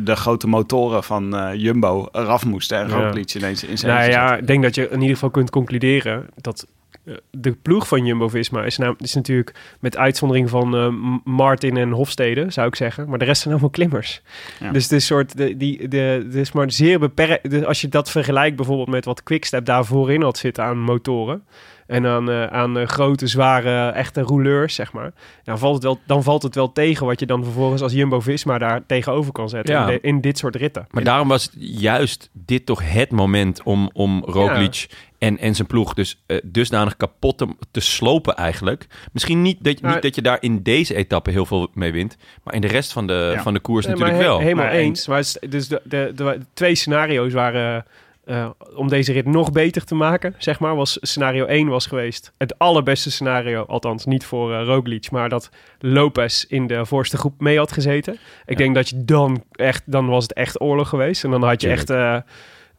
de 0.03 0.15
grote 0.15 0.47
motoren 0.47 1.03
van 1.03 1.35
eh, 1.35 1.53
Jumbo 1.53 2.07
eraf 2.11 2.45
moesten 2.45 2.77
en 2.77 2.87
Ja. 2.89 2.95
Roglic 2.95 3.33
ineens 3.33 3.63
in 3.63 3.77
zijn 3.77 3.93
Nou 3.95 4.11
ja, 4.11 4.27
zat. 4.29 4.39
ik 4.39 4.47
denk 4.47 4.63
dat 4.63 4.75
je 4.75 4.87
in 4.89 4.99
ieder 4.99 5.13
geval 5.13 5.29
kunt 5.29 5.49
concluderen 5.49 6.25
dat 6.41 6.67
eh, 7.05 7.13
de 7.31 7.51
ploeg 7.51 7.87
van 7.87 8.05
Jumbo-Visma 8.05 8.63
is, 8.63 8.77
nam- 8.77 8.95
is 8.97 9.13
natuurlijk 9.13 9.55
met 9.79 9.97
uitzondering 9.97 10.49
van 10.49 10.75
eh, 10.75 10.93
Martin 11.23 11.77
en 11.77 11.89
Hofstede, 11.91 12.45
zou 12.51 12.67
ik 12.67 12.75
zeggen. 12.75 13.09
Maar 13.09 13.19
de 13.19 13.25
rest 13.25 13.41
zijn 13.41 13.53
allemaal 13.53 13.71
klimmers. 13.71 14.21
Ja. 14.59 14.71
Dus 14.71 14.83
het 14.83 14.91
is 14.91 15.05
soort, 15.05 15.37
de, 15.37 15.57
die, 15.57 15.87
de, 15.87 16.27
is 16.31 16.51
maar 16.51 16.71
zeer 16.71 16.99
beperkt. 16.99 17.49
Dus 17.49 17.63
als 17.63 17.81
je 17.81 17.87
dat 17.87 18.11
vergelijkt 18.11 18.55
bijvoorbeeld 18.55 18.89
met 18.89 19.05
wat 19.05 19.23
Quickstep 19.23 19.65
daar 19.65 19.85
voorin 19.85 20.21
had 20.21 20.37
zitten 20.37 20.63
aan 20.63 20.79
motoren. 20.79 21.43
En 21.87 22.05
aan, 22.07 22.29
eh, 22.31 22.45
aan 22.45 22.77
eh, 22.77 22.87
grote, 22.87 23.27
zware, 23.27 23.89
echte 23.89 24.21
rouleurs, 24.21 24.75
zeg 24.75 24.93
maar. 24.93 25.11
Dan 25.43 25.57
valt, 25.59 25.73
het 25.73 25.83
wel, 25.83 25.99
dan 26.05 26.23
valt 26.23 26.43
het 26.43 26.55
wel 26.55 26.71
tegen 26.71 27.05
wat 27.05 27.19
je 27.19 27.25
dan 27.25 27.43
vervolgens 27.43 27.81
als 27.81 27.93
Jumbo-Visma 27.93 28.57
daar 28.57 28.85
tegenover 28.85 29.31
kan 29.31 29.49
zetten. 29.49 29.75
Ja. 29.75 29.81
In, 29.87 29.93
de- 29.93 30.07
in 30.07 30.21
dit 30.21 30.37
soort 30.37 30.55
ritten. 30.55 30.87
Maar 30.91 31.03
daarom 31.03 31.27
was 31.27 31.43
het 31.43 31.53
juist 31.57 32.29
dit 32.33 32.65
toch 32.65 32.81
het 32.93 33.11
moment 33.11 33.63
om, 33.63 33.89
om 33.93 34.23
Roglic 34.25 34.87
en, 35.17 35.37
en 35.37 35.55
zijn 35.55 35.67
ploeg 35.67 35.93
dus 35.93 36.23
eh, 36.25 36.37
dusdanig 36.43 36.97
kapot 36.97 37.37
te, 37.37 37.47
te 37.71 37.79
slopen 37.79 38.35
eigenlijk. 38.35 38.87
Misschien 39.11 39.41
niet 39.41 39.57
dat, 39.63 39.81
Maar- 39.81 39.93
niet 39.93 40.01
dat 40.01 40.15
je 40.15 40.21
daar 40.21 40.37
in 40.41 40.63
deze 40.63 40.95
etappe 40.95 41.31
heel 41.31 41.45
veel 41.45 41.67
mee 41.73 41.91
wint, 41.91 42.17
maar 42.43 42.53
in 42.53 42.61
de 42.61 42.67
rest 42.67 42.91
van 42.93 43.07
de, 43.07 43.31
Ja. 43.35 43.41
van 43.41 43.53
de 43.53 43.59
koers 43.59 43.85
Nee, 43.85 43.95
natuurlijk 43.95 44.19
maar 44.21 44.27
wel. 44.29 44.37
he- 44.37 44.43
helemaal 44.43 44.65
Maar 44.65 44.73
eens. 44.73 45.07
Maar 45.07 45.17
het 45.17 45.39
dus 45.49 45.67
de, 45.67 45.81
de, 45.83 46.11
de, 46.15 46.23
de 46.23 46.39
twee 46.53 46.75
scenario's 46.75 47.33
waren... 47.33 47.85
eh, 48.25 48.49
om 48.75 48.87
deze 48.87 49.11
rit 49.11 49.25
nog 49.25 49.51
beter 49.51 49.85
te 49.85 49.95
maken, 49.95 50.35
zeg 50.37 50.59
maar, 50.59 50.75
was 50.75 50.97
scenario 51.01 51.45
1 51.45 51.67
was 51.67 51.85
geweest. 51.85 52.33
Het 52.37 52.59
allerbeste 52.59 53.11
scenario, 53.11 53.63
althans 53.63 54.05
niet 54.05 54.25
voor 54.25 54.53
eh 54.53 54.65
Roglic, 54.65 55.11
maar 55.11 55.29
dat 55.29 55.49
Lopez 55.79 56.43
in 56.43 56.67
de 56.67 56.85
voorste 56.85 57.17
groep 57.17 57.41
mee 57.41 57.57
had 57.57 57.71
gezeten. 57.71 58.17
Ik 58.45 58.57
denk 58.57 58.75
dat 58.75 58.89
je 58.89 59.05
dan 59.05 59.43
echt, 59.51 59.83
dan 59.85 60.07
was 60.07 60.23
het 60.23 60.33
echt 60.33 60.61
oorlog 60.61 60.89
geweest. 60.89 61.23
En 61.23 61.31
dan 61.31 61.43
had 61.43 61.61
je 61.61 61.69
echt, 61.69 61.89
eh, 61.89 62.17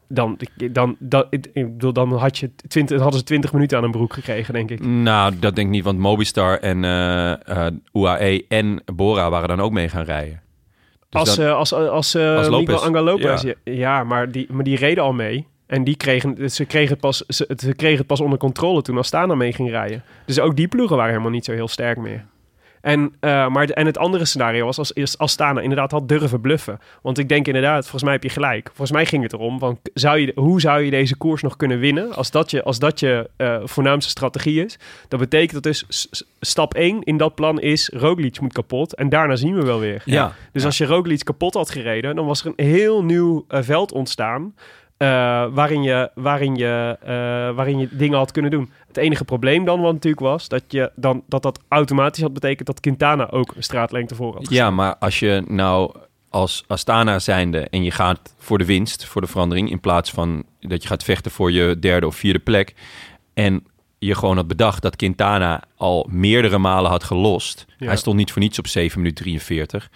dan, 0.07 0.39
dan, 0.71 0.95
dan, 0.99 1.25
ik 1.29 1.53
bedoel, 1.53 1.93
dan 1.93 2.13
had 2.13 2.37
je 2.37 2.51
20, 2.67 2.99
hadden 2.99 3.19
ze 3.19 3.25
20 3.25 3.53
minuten 3.53 3.77
aan 3.77 3.83
een 3.83 3.91
broek 3.91 4.13
gekregen, 4.13 4.53
denk 4.53 4.71
ik. 4.71 4.85
Nou, 4.85 5.39
dat 5.39 5.55
denk 5.55 5.67
ik 5.67 5.73
niet, 5.73 5.83
want 5.83 5.99
Mobistar 5.99 6.59
en 6.59 6.83
UAE 7.93 8.45
en 8.47 8.81
Bora 8.95 9.29
waren 9.29 9.47
dan 9.47 9.61
ook 9.61 9.71
mee 9.71 9.89
gaan 9.89 10.03
rijden. 10.03 10.41
Als, 11.17 11.35
dan- 11.35 11.45
eh, 11.45 11.53
als, 11.55 11.73
als, 11.73 12.15
eh, 12.15 12.35
Als. 12.35 12.49
Miguel 12.49 12.83
Angel 12.83 13.03
Lopez, 13.03 13.41
Ja. 13.41 13.53
ja, 13.63 13.73
ja, 13.73 14.03
maar, 14.03 14.31
die, 14.31 14.47
maar 14.51 14.63
die 14.63 14.77
reden 14.77 15.03
al 15.03 15.13
mee. 15.13 15.47
En 15.67 15.83
die 15.83 15.95
kregen, 15.97 16.51
ze, 16.51 16.65
kregen 16.65 16.89
het 16.91 16.99
pas, 16.99 17.17
ze, 17.27 17.49
ze 17.57 17.73
kregen 17.75 17.97
het 17.97 18.07
pas 18.07 18.21
onder 18.21 18.39
controle 18.39 18.81
toen 18.81 18.97
Astana 18.97 19.35
mee 19.35 19.53
ging 19.53 19.69
rijden. 19.69 20.03
Dus 20.25 20.39
ook 20.39 20.55
die 20.55 20.67
ploegen 20.67 20.95
waren 20.95 21.11
helemaal 21.11 21.31
niet 21.31 21.45
zo 21.45 21.51
heel 21.51 21.67
sterk 21.67 21.97
meer. 21.97 22.25
En, 22.87 23.13
eh, 23.19 23.47
maar, 23.47 23.69
en 23.69 23.85
het 23.85 23.97
andere 23.97 24.25
scenario 24.25 24.65
was 24.65 24.77
als, 24.77 24.95
als 24.95 25.17
Astana 25.17 25.61
inderdaad 25.61 25.91
had 25.91 26.07
durven 26.07 26.41
bluffen. 26.41 26.79
Want 27.01 27.17
ik 27.17 27.29
denk 27.29 27.47
inderdaad, 27.47 27.81
volgens 27.81 28.03
mij 28.03 28.13
heb 28.13 28.23
je 28.23 28.29
gelijk. 28.29 28.67
Volgens 28.67 28.91
mij 28.91 29.05
ging 29.05 29.23
het 29.23 29.33
erom, 29.33 29.59
van, 29.59 29.79
zou 29.93 30.19
je, 30.19 30.31
hoe 30.35 30.61
zou 30.61 30.81
je 30.81 30.91
deze 30.91 31.15
koers 31.15 31.41
nog 31.41 31.55
kunnen 31.55 31.79
winnen... 31.79 32.13
als 32.13 32.31
dat 32.31 32.51
je, 32.51 32.63
als 32.63 32.79
dat 32.79 32.99
je 32.99 33.29
eh, 33.37 33.59
voornaamste 33.63 34.09
strategie 34.09 34.65
is. 34.65 34.79
Dat 35.07 35.19
betekent 35.19 35.53
dat 35.53 35.63
dus 35.63 36.07
stap 36.39 36.73
1 36.73 37.03
in 37.03 37.17
dat 37.17 37.35
plan 37.35 37.61
is... 37.61 37.91
Roglic 37.93 38.39
moet 38.39 38.53
kapot 38.53 38.95
en 38.95 39.09
daarna 39.09 39.35
zien 39.35 39.55
we 39.55 39.65
wel 39.65 39.79
weer. 39.79 40.01
ja, 40.05 40.33
Dus 40.51 40.65
als 40.65 40.77
je 40.77 40.85
Roglic 40.85 41.23
kapot 41.23 41.53
had 41.53 41.69
gereden, 41.69 42.15
dan 42.15 42.25
was 42.25 42.45
er 42.45 42.53
een 42.55 42.65
heel 42.65 43.03
nieuw 43.03 43.45
eh, 43.47 43.61
veld 43.61 43.91
ontstaan. 43.91 44.53
Eh, 44.97 45.07
waarin, 45.51 45.83
je, 45.83 46.11
waarin, 46.15 46.55
je, 46.55 46.97
eh, 47.01 47.09
waarin 47.55 47.79
je 47.79 47.87
dingen 47.91 48.17
had 48.17 48.31
kunnen 48.31 48.51
doen. 48.51 48.71
Het 48.87 48.97
enige 48.97 49.25
probleem 49.25 49.65
dan 49.65 49.81
wat 49.81 49.93
natuurlijk 49.93 50.23
was 50.23 50.47
dat, 50.47 50.63
je 50.67 50.91
dan, 50.95 51.23
dat 51.27 51.41
dat 51.41 51.59
automatisch 51.67 52.23
had 52.23 52.33
betekend 52.33 52.67
dat 52.67 52.79
Quintana 52.79 53.29
ook 53.29 53.53
een 53.55 53.63
straatlengte 53.63 54.15
voor 54.15 54.33
had. 54.33 54.49
Ja, 54.49 54.71
maar 54.71 54.95
als 54.95 55.19
je 55.19 55.43
nou 55.47 55.91
als 56.29 56.63
Astana 56.67 57.19
zijnde 57.19 57.59
en 57.69 57.83
je 57.83 57.91
gaat 57.91 58.35
voor 58.37 58.57
de 58.57 58.65
winst, 58.65 59.05
voor 59.05 59.21
de 59.21 59.27
verandering, 59.27 59.69
in 59.69 59.79
plaats 59.79 60.11
van 60.11 60.43
dat 60.59 60.81
je 60.81 60.87
gaat 60.87 61.03
vechten 61.03 61.31
voor 61.31 61.51
je 61.51 61.79
derde 61.79 62.07
of 62.07 62.15
vierde 62.15 62.39
plek 62.39 62.75
en 63.33 63.63
je 63.99 64.15
gewoon 64.15 64.35
had 64.35 64.47
bedacht 64.47 64.81
dat 64.81 64.95
Quintana 64.95 65.63
al 65.75 66.07
meerdere 66.09 66.57
malen 66.57 66.91
had 66.91 67.03
gelost. 67.03 67.65
Ja. 67.77 67.87
Hij 67.87 67.95
stond 67.95 68.17
niet 68.17 68.31
voor 68.31 68.41
niets 68.41 68.59
op 68.59 68.67
7 68.67 68.99
minuten 68.99 69.23
43. 69.23 69.89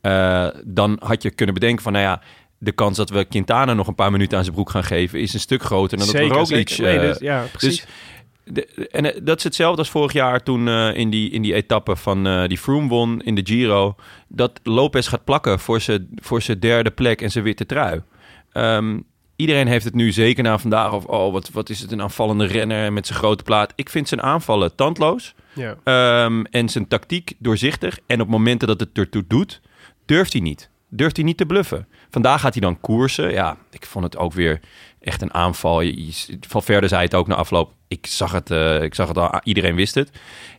eh, 0.00 0.48
dan 0.64 0.96
had 1.04 1.22
je 1.22 1.30
kunnen 1.30 1.54
bedenken 1.54 1.82
van, 1.82 1.92
nou 1.92 2.04
ja, 2.04 2.20
de 2.58 2.72
kans 2.72 2.96
dat 2.96 3.10
we 3.10 3.24
Quintana 3.24 3.74
nog 3.74 3.86
een 3.86 3.94
paar 3.94 4.10
minuten 4.10 4.38
aan 4.38 4.44
zijn 4.44 4.54
broek 4.54 4.70
gaan 4.70 4.84
geven 4.84 5.20
is 5.20 5.34
een 5.34 5.40
stuk 5.40 5.62
groter 5.62 5.98
dan 5.98 6.06
dat 6.06 6.16
we 6.16 6.22
Roglic... 6.22 6.68
zeker. 6.68 6.84
Nee, 6.84 6.98
eh, 6.98 7.08
dus, 7.08 7.18
ja, 7.18 7.44
precies. 7.52 7.86
de- 8.44 8.88
en 8.90 9.14
eh, 9.14 9.20
dat 9.22 9.36
is 9.36 9.44
hetzelfde 9.44 9.78
als 9.78 9.90
vorig 9.90 10.12
jaar 10.12 10.42
toen 10.42 10.68
eh, 10.68 10.96
in, 10.96 11.10
die, 11.10 11.30
in 11.30 11.42
die 11.42 11.54
etappe 11.54 11.96
van 11.96 12.46
die 12.48 12.58
Froome 12.58 12.88
won 12.88 13.20
in 13.20 13.34
de 13.34 13.42
Giro. 13.44 13.94
Dat 14.28 14.60
Lopez 14.62 15.08
gaat 15.08 15.24
plakken 15.24 15.58
voor 15.58 15.80
zijn 15.80 16.08
voor 16.14 16.42
zijn 16.42 16.60
derde 16.60 16.90
plek 16.90 17.22
en 17.22 17.30
zijn 17.30 17.44
witte 17.44 17.66
trui. 17.66 18.02
Ehm, 18.52 18.98
iedereen 19.36 19.66
heeft 19.66 19.84
het 19.84 19.94
nu 19.94 20.12
zeker 20.12 20.42
na 20.42 20.58
vandaag 20.58 20.92
of 20.92 21.04
oh, 21.04 21.32
wat, 21.32 21.50
wat 21.50 21.68
is 21.68 21.80
het 21.80 21.92
een 21.92 22.02
aanvallende 22.02 22.44
renner 22.44 22.92
met 22.92 23.06
zijn 23.06 23.18
grote 23.18 23.42
plaat. 23.42 23.72
Ik 23.74 23.88
vind 23.88 24.08
zijn 24.08 24.22
aanvallen 24.22 24.74
tandloos 24.74 25.34
ja. 25.52 25.76
ehm, 25.84 26.42
en 26.50 26.68
zijn 26.68 26.88
tactiek 26.88 27.32
doorzichtig. 27.38 27.98
En 28.06 28.20
op 28.20 28.28
momenten 28.28 28.68
dat 28.68 28.80
het 28.80 28.98
ertoe 28.98 29.24
doet, 29.28 29.60
durft 30.06 30.32
hij 30.32 30.42
niet. 30.42 30.70
Durft 30.88 31.16
hij 31.16 31.24
niet 31.24 31.36
te 31.36 31.46
bluffen. 31.46 31.86
Vandaag 32.10 32.40
gaat 32.40 32.52
hij 32.52 32.62
dan 32.62 32.80
koersen. 32.80 33.30
Ja, 33.32 33.56
ik 33.70 33.86
vond 33.86 34.04
het 34.04 34.16
ook 34.16 34.32
weer 34.32 34.60
echt 35.00 35.22
een 35.22 35.34
aanval. 35.34 35.80
Je- 35.80 36.38
Valverde 36.48 36.88
zei 36.88 37.02
het 37.02 37.14
ook 37.14 37.26
na 37.26 37.34
afloop. 37.34 37.72
Ik 37.88 38.06
zag 38.06 38.32
het, 38.32 38.50
eh, 38.50 38.82
ik 38.82 38.94
zag 38.94 39.08
het 39.08 39.18
al, 39.18 39.40
iedereen 39.44 39.74
wist 39.74 39.94
het. 39.94 40.10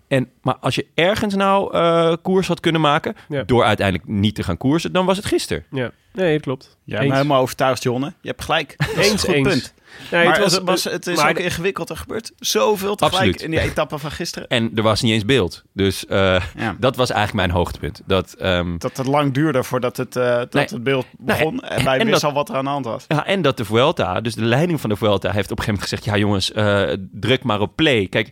En, 0.08 0.30
maar 0.42 0.56
als 0.58 0.76
je 0.76 0.86
ergens 0.94 1.36
nou 1.36 1.74
eh, 1.74 2.14
koers 2.22 2.48
had 2.48 2.60
kunnen 2.60 2.82
maken... 2.82 3.16
Ja. 3.30 3.44
door 3.44 3.64
uiteindelijk 3.64 4.08
niet 4.08 4.36
te 4.36 4.44
gaan 4.44 4.58
koersen... 4.58 4.92
dan 4.92 5.06
was 5.06 5.18
het 5.18 5.26
gisteren. 5.26 5.66
ja. 5.72 5.92
Nee, 6.14 6.34
het 6.34 6.42
klopt. 6.42 6.78
Jij 6.84 7.00
Eens. 7.00 7.14
helemaal 7.14 7.42
overtuigd, 7.42 7.84
Jonne. 7.84 8.14
Je 8.22 8.28
hebt 8.30 8.44
gelijk. 8.44 8.76
Eens, 8.98 9.24
goed 9.24 9.34
eens. 9.34 9.48
punt. 9.48 9.74
Nee, 10.12 10.26
maar 10.26 10.34
het 10.34 10.44
was, 10.44 10.54
het, 10.54 10.64
was, 10.64 10.84
het 10.84 11.08
is 11.08 11.16
maar 11.18 11.30
ook 11.30 11.36
de- 11.36 11.44
ingewikkeld. 11.44 11.90
Er 11.90 11.98
gebeurt 11.98 12.32
zoveel 12.40 12.96
tegelijk 12.96 13.14
Absoluut. 13.16 13.42
in 13.42 13.52
die 13.52 13.60
etappe 13.60 13.98
van 13.98 14.12
gisteren. 14.12 14.48
En 14.48 14.72
er 14.76 14.84
was 14.84 15.02
niet 15.02 15.12
eens 15.14 15.26
beeld. 15.26 15.64
Dus 15.74 16.06
eh, 16.06 16.42
Ja. 16.58 16.76
dat 16.80 16.96
was 16.96 17.10
eigenlijk 17.10 17.48
mijn 17.48 17.58
hoogtepunt. 17.58 18.02
Dat, 18.06 18.34
ehm, 18.34 18.78
Dat 18.78 18.98
het 18.98 19.08
lang 19.08 19.34
duurde 19.34 19.64
voordat 19.64 19.98
het, 19.98 20.16
eh, 20.16 20.24
dat 20.38 20.54
Nee. 20.54 20.66
het 20.70 20.84
beeld 20.84 21.06
Nee. 21.18 21.38
begon. 21.38 21.60
En 21.62 21.84
wij 21.84 22.00
En 22.00 22.06
wisten 22.06 22.12
dat- 22.12 22.24
al 22.24 22.34
wat 22.34 22.50
er 22.50 22.56
aan 22.56 22.64
de 22.64 22.70
hand 22.70 22.86
was. 22.86 23.06
Ja, 23.08 23.26
en 23.26 23.42
dat 23.42 23.58
de 23.58 23.66
Vuelta, 23.66 24.22
dus 24.22 24.36
de 24.36 24.44
leiding 24.44 24.82
van 24.82 24.90
de 24.90 24.96
Vuelta, 24.96 25.32
heeft 25.32 25.52
op 25.52 25.58
een 25.58 25.64
gegeven 25.64 25.74
moment 25.74 25.90
gezegd: 25.90 26.06
ja, 26.06 26.18
jongens, 26.18 26.52
eh, 26.52 26.98
druk 27.12 27.44
maar 27.44 27.62
op 27.62 27.76
play. 27.76 28.08
Kijk, 28.08 28.30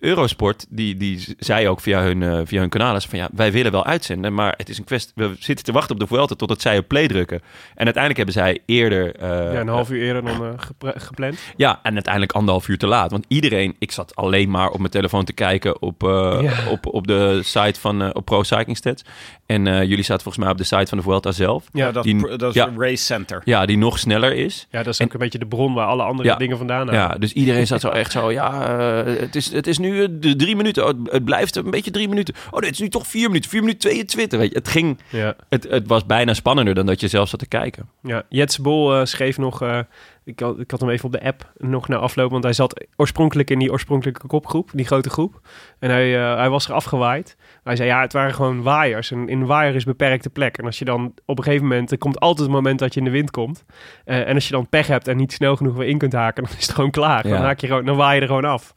Eurosport, 0.00 0.66
die, 0.68 0.96
die 0.96 1.34
zei 1.38 1.68
ook 1.68 1.80
via 1.80 2.02
hun, 2.02 2.46
via 2.46 2.60
hun 2.60 2.68
kanalen: 2.68 3.02
van 3.02 3.18
ja, 3.18 3.28
wij 3.32 3.52
willen 3.52 3.72
wel 3.72 3.84
uitzenden, 3.86 4.34
maar 4.34 4.54
het 4.56 4.68
is 4.68 4.78
een 4.78 4.84
kwestie. 4.84 5.12
We 5.14 5.36
zitten 5.38 5.64
te 5.64 5.72
wachten 5.72 5.94
op 5.94 6.00
de 6.00 6.06
Vuelta 6.06 6.34
totdat 6.34 6.60
zij 6.60 6.78
op 6.78 6.88
play 6.88 7.08
drukken. 7.08 7.19
En 7.28 7.84
uiteindelijk 7.84 8.16
hebben 8.16 8.34
zij 8.34 8.58
eerder. 8.66 9.14
eh, 9.16 9.28
ja, 9.52 9.60
een 9.60 9.68
half 9.68 9.90
uur 9.90 10.02
eerder 10.02 10.24
dan 10.24 10.44
eh, 10.44 10.90
gepland. 10.96 11.38
ja, 11.56 11.80
en 11.82 11.92
uiteindelijk 11.94 12.32
anderhalf 12.32 12.68
uur 12.68 12.78
te 12.78 12.86
laat. 12.86 13.10
Want 13.10 13.24
iedereen, 13.28 13.76
ik 13.78 13.92
zat 13.92 14.16
alleen 14.16 14.50
maar 14.50 14.68
op 14.70 14.78
mijn 14.78 14.90
telefoon 14.90 15.24
te 15.24 15.32
kijken 15.32 15.82
op, 15.82 16.02
eh, 16.02 16.38
Ja. 16.42 16.52
op, 16.70 16.86
op 16.86 17.06
de 17.06 17.40
site 17.44 17.80
van 17.80 18.02
eh, 18.02 18.08
op 18.12 18.24
Pro 18.24 18.42
Cycling 18.42 18.76
Stats. 18.76 19.04
En 19.46 19.66
eh, 19.66 19.82
jullie 19.82 20.04
zaten 20.04 20.22
volgens 20.22 20.44
mij 20.44 20.52
op 20.52 20.58
de 20.58 20.64
site 20.64 20.86
van 20.86 20.98
de 20.98 21.04
Vuelta 21.04 21.32
zelf. 21.32 21.64
Ja, 21.72 21.92
dat, 21.92 22.04
die, 22.04 22.36
dat 22.36 22.42
is 22.48 22.54
ja. 22.54 22.66
een 22.66 22.80
race 22.80 23.04
center. 23.04 23.42
ja, 23.44 23.66
die 23.66 23.78
nog 23.78 23.98
sneller 23.98 24.34
is. 24.34 24.66
Ja, 24.70 24.82
dat 24.82 24.92
is 24.92 24.98
En- 24.98 25.06
ook 25.06 25.12
een 25.12 25.18
beetje 25.18 25.38
de 25.38 25.46
bron 25.46 25.74
waar 25.74 25.86
alle 25.86 26.02
andere 26.02 26.28
Ja. 26.28 26.36
dingen 26.36 26.56
vandaan. 26.56 26.86
Ja, 26.86 27.08
dus 27.18 27.32
iedereen 27.32 27.66
zat 27.66 27.80
zo 27.80 27.88
echt 27.88 28.12
zo, 28.12 28.30
ja, 28.32 28.78
eh, 28.78 29.20
het, 29.20 29.36
is, 29.36 29.52
het 29.52 29.66
is 29.66 29.78
nu 29.78 30.02
eh, 30.02 30.08
de 30.10 30.36
drie 30.36 30.56
minuten. 30.56 30.84
Oh, 30.88 30.92
het, 31.04 31.24
blijft 31.24 31.56
een 31.56 31.70
beetje 31.70 31.90
drie 31.90 32.08
minuten. 32.08 32.34
Oh, 32.50 32.60
dit 32.60 32.70
is 32.70 32.78
nu 32.78 32.88
toch 32.88 33.06
vier 33.06 33.26
minuten. 33.28 33.50
Vier 33.50 33.60
minuten 33.60 33.80
22. 33.80 34.38
Weet 34.38 34.50
je, 34.52 34.58
het 34.58 34.68
ging, 34.68 34.98
ja. 35.08 35.34
het, 35.48 35.66
het 35.70 35.86
was 35.86 36.06
bijna 36.06 36.34
spannender 36.34 36.74
dan 36.74 36.86
dat 36.86 37.00
je 37.00 37.08
zelf 37.10 37.28
zat 37.28 37.38
te 37.38 37.48
kijken. 37.48 37.88
Ja, 38.02 38.22
Jets 38.28 38.58
Bol 38.58 38.96
eh, 38.96 39.04
schreef 39.04 39.38
nog... 39.38 39.62
eh, 39.62 39.78
ik, 40.24 40.40
had, 40.40 40.58
ik 40.58 40.70
had 40.70 40.80
hem 40.80 40.90
even 40.90 41.04
op 41.04 41.12
de 41.12 41.22
app 41.22 41.52
nog 41.56 41.88
na 41.88 41.96
afloop... 41.96 42.30
want 42.30 42.44
hij 42.44 42.52
zat 42.52 42.86
oorspronkelijk 42.96 43.50
in 43.50 43.58
die 43.58 43.70
oorspronkelijke 43.72 44.26
kopgroep, 44.26 44.70
die 44.72 44.86
grote 44.86 45.10
groep. 45.10 45.40
En 45.78 45.90
hij, 45.90 46.18
eh, 46.18 46.36
hij 46.36 46.50
was 46.50 46.68
er 46.68 46.74
afgewaaid. 46.74 47.36
Hij 47.64 47.76
zei, 47.76 47.88
ja, 47.88 48.00
het 48.00 48.12
waren 48.12 48.34
gewoon 48.34 48.62
waaiers. 48.62 49.10
En 49.10 49.28
in 49.28 49.40
een 49.40 49.46
waaier 49.46 49.74
is 49.74 49.84
beperkte 49.84 50.30
plek. 50.30 50.58
En 50.58 50.64
als 50.64 50.78
je 50.78 50.84
dan 50.84 51.14
op 51.24 51.38
een 51.38 51.44
gegeven 51.44 51.66
moment... 51.66 51.90
er 51.90 51.98
komt 51.98 52.20
altijd 52.20 52.46
een 52.48 52.54
moment 52.54 52.78
dat 52.78 52.94
je 52.94 53.00
in 53.00 53.06
de 53.06 53.12
wind 53.12 53.30
komt. 53.30 53.64
En 54.04 54.34
als 54.34 54.46
je 54.46 54.52
dan 54.52 54.68
pech 54.68 54.86
hebt 54.86 55.08
en 55.08 55.16
niet 55.16 55.32
snel 55.32 55.56
genoeg 55.56 55.76
weer 55.76 55.88
in 55.88 55.98
kunt 55.98 56.12
haken... 56.12 56.44
dan 56.44 56.52
is 56.58 56.66
het 56.66 56.74
gewoon 56.74 56.90
klaar. 56.90 57.26
Ja. 57.26 57.34
Dan, 57.34 57.44
haak 57.44 57.60
je 57.60 57.66
gewoon, 57.66 57.84
dan 57.84 57.96
waai 57.96 58.14
je 58.14 58.20
er 58.20 58.26
gewoon 58.26 58.44
af. 58.44 58.72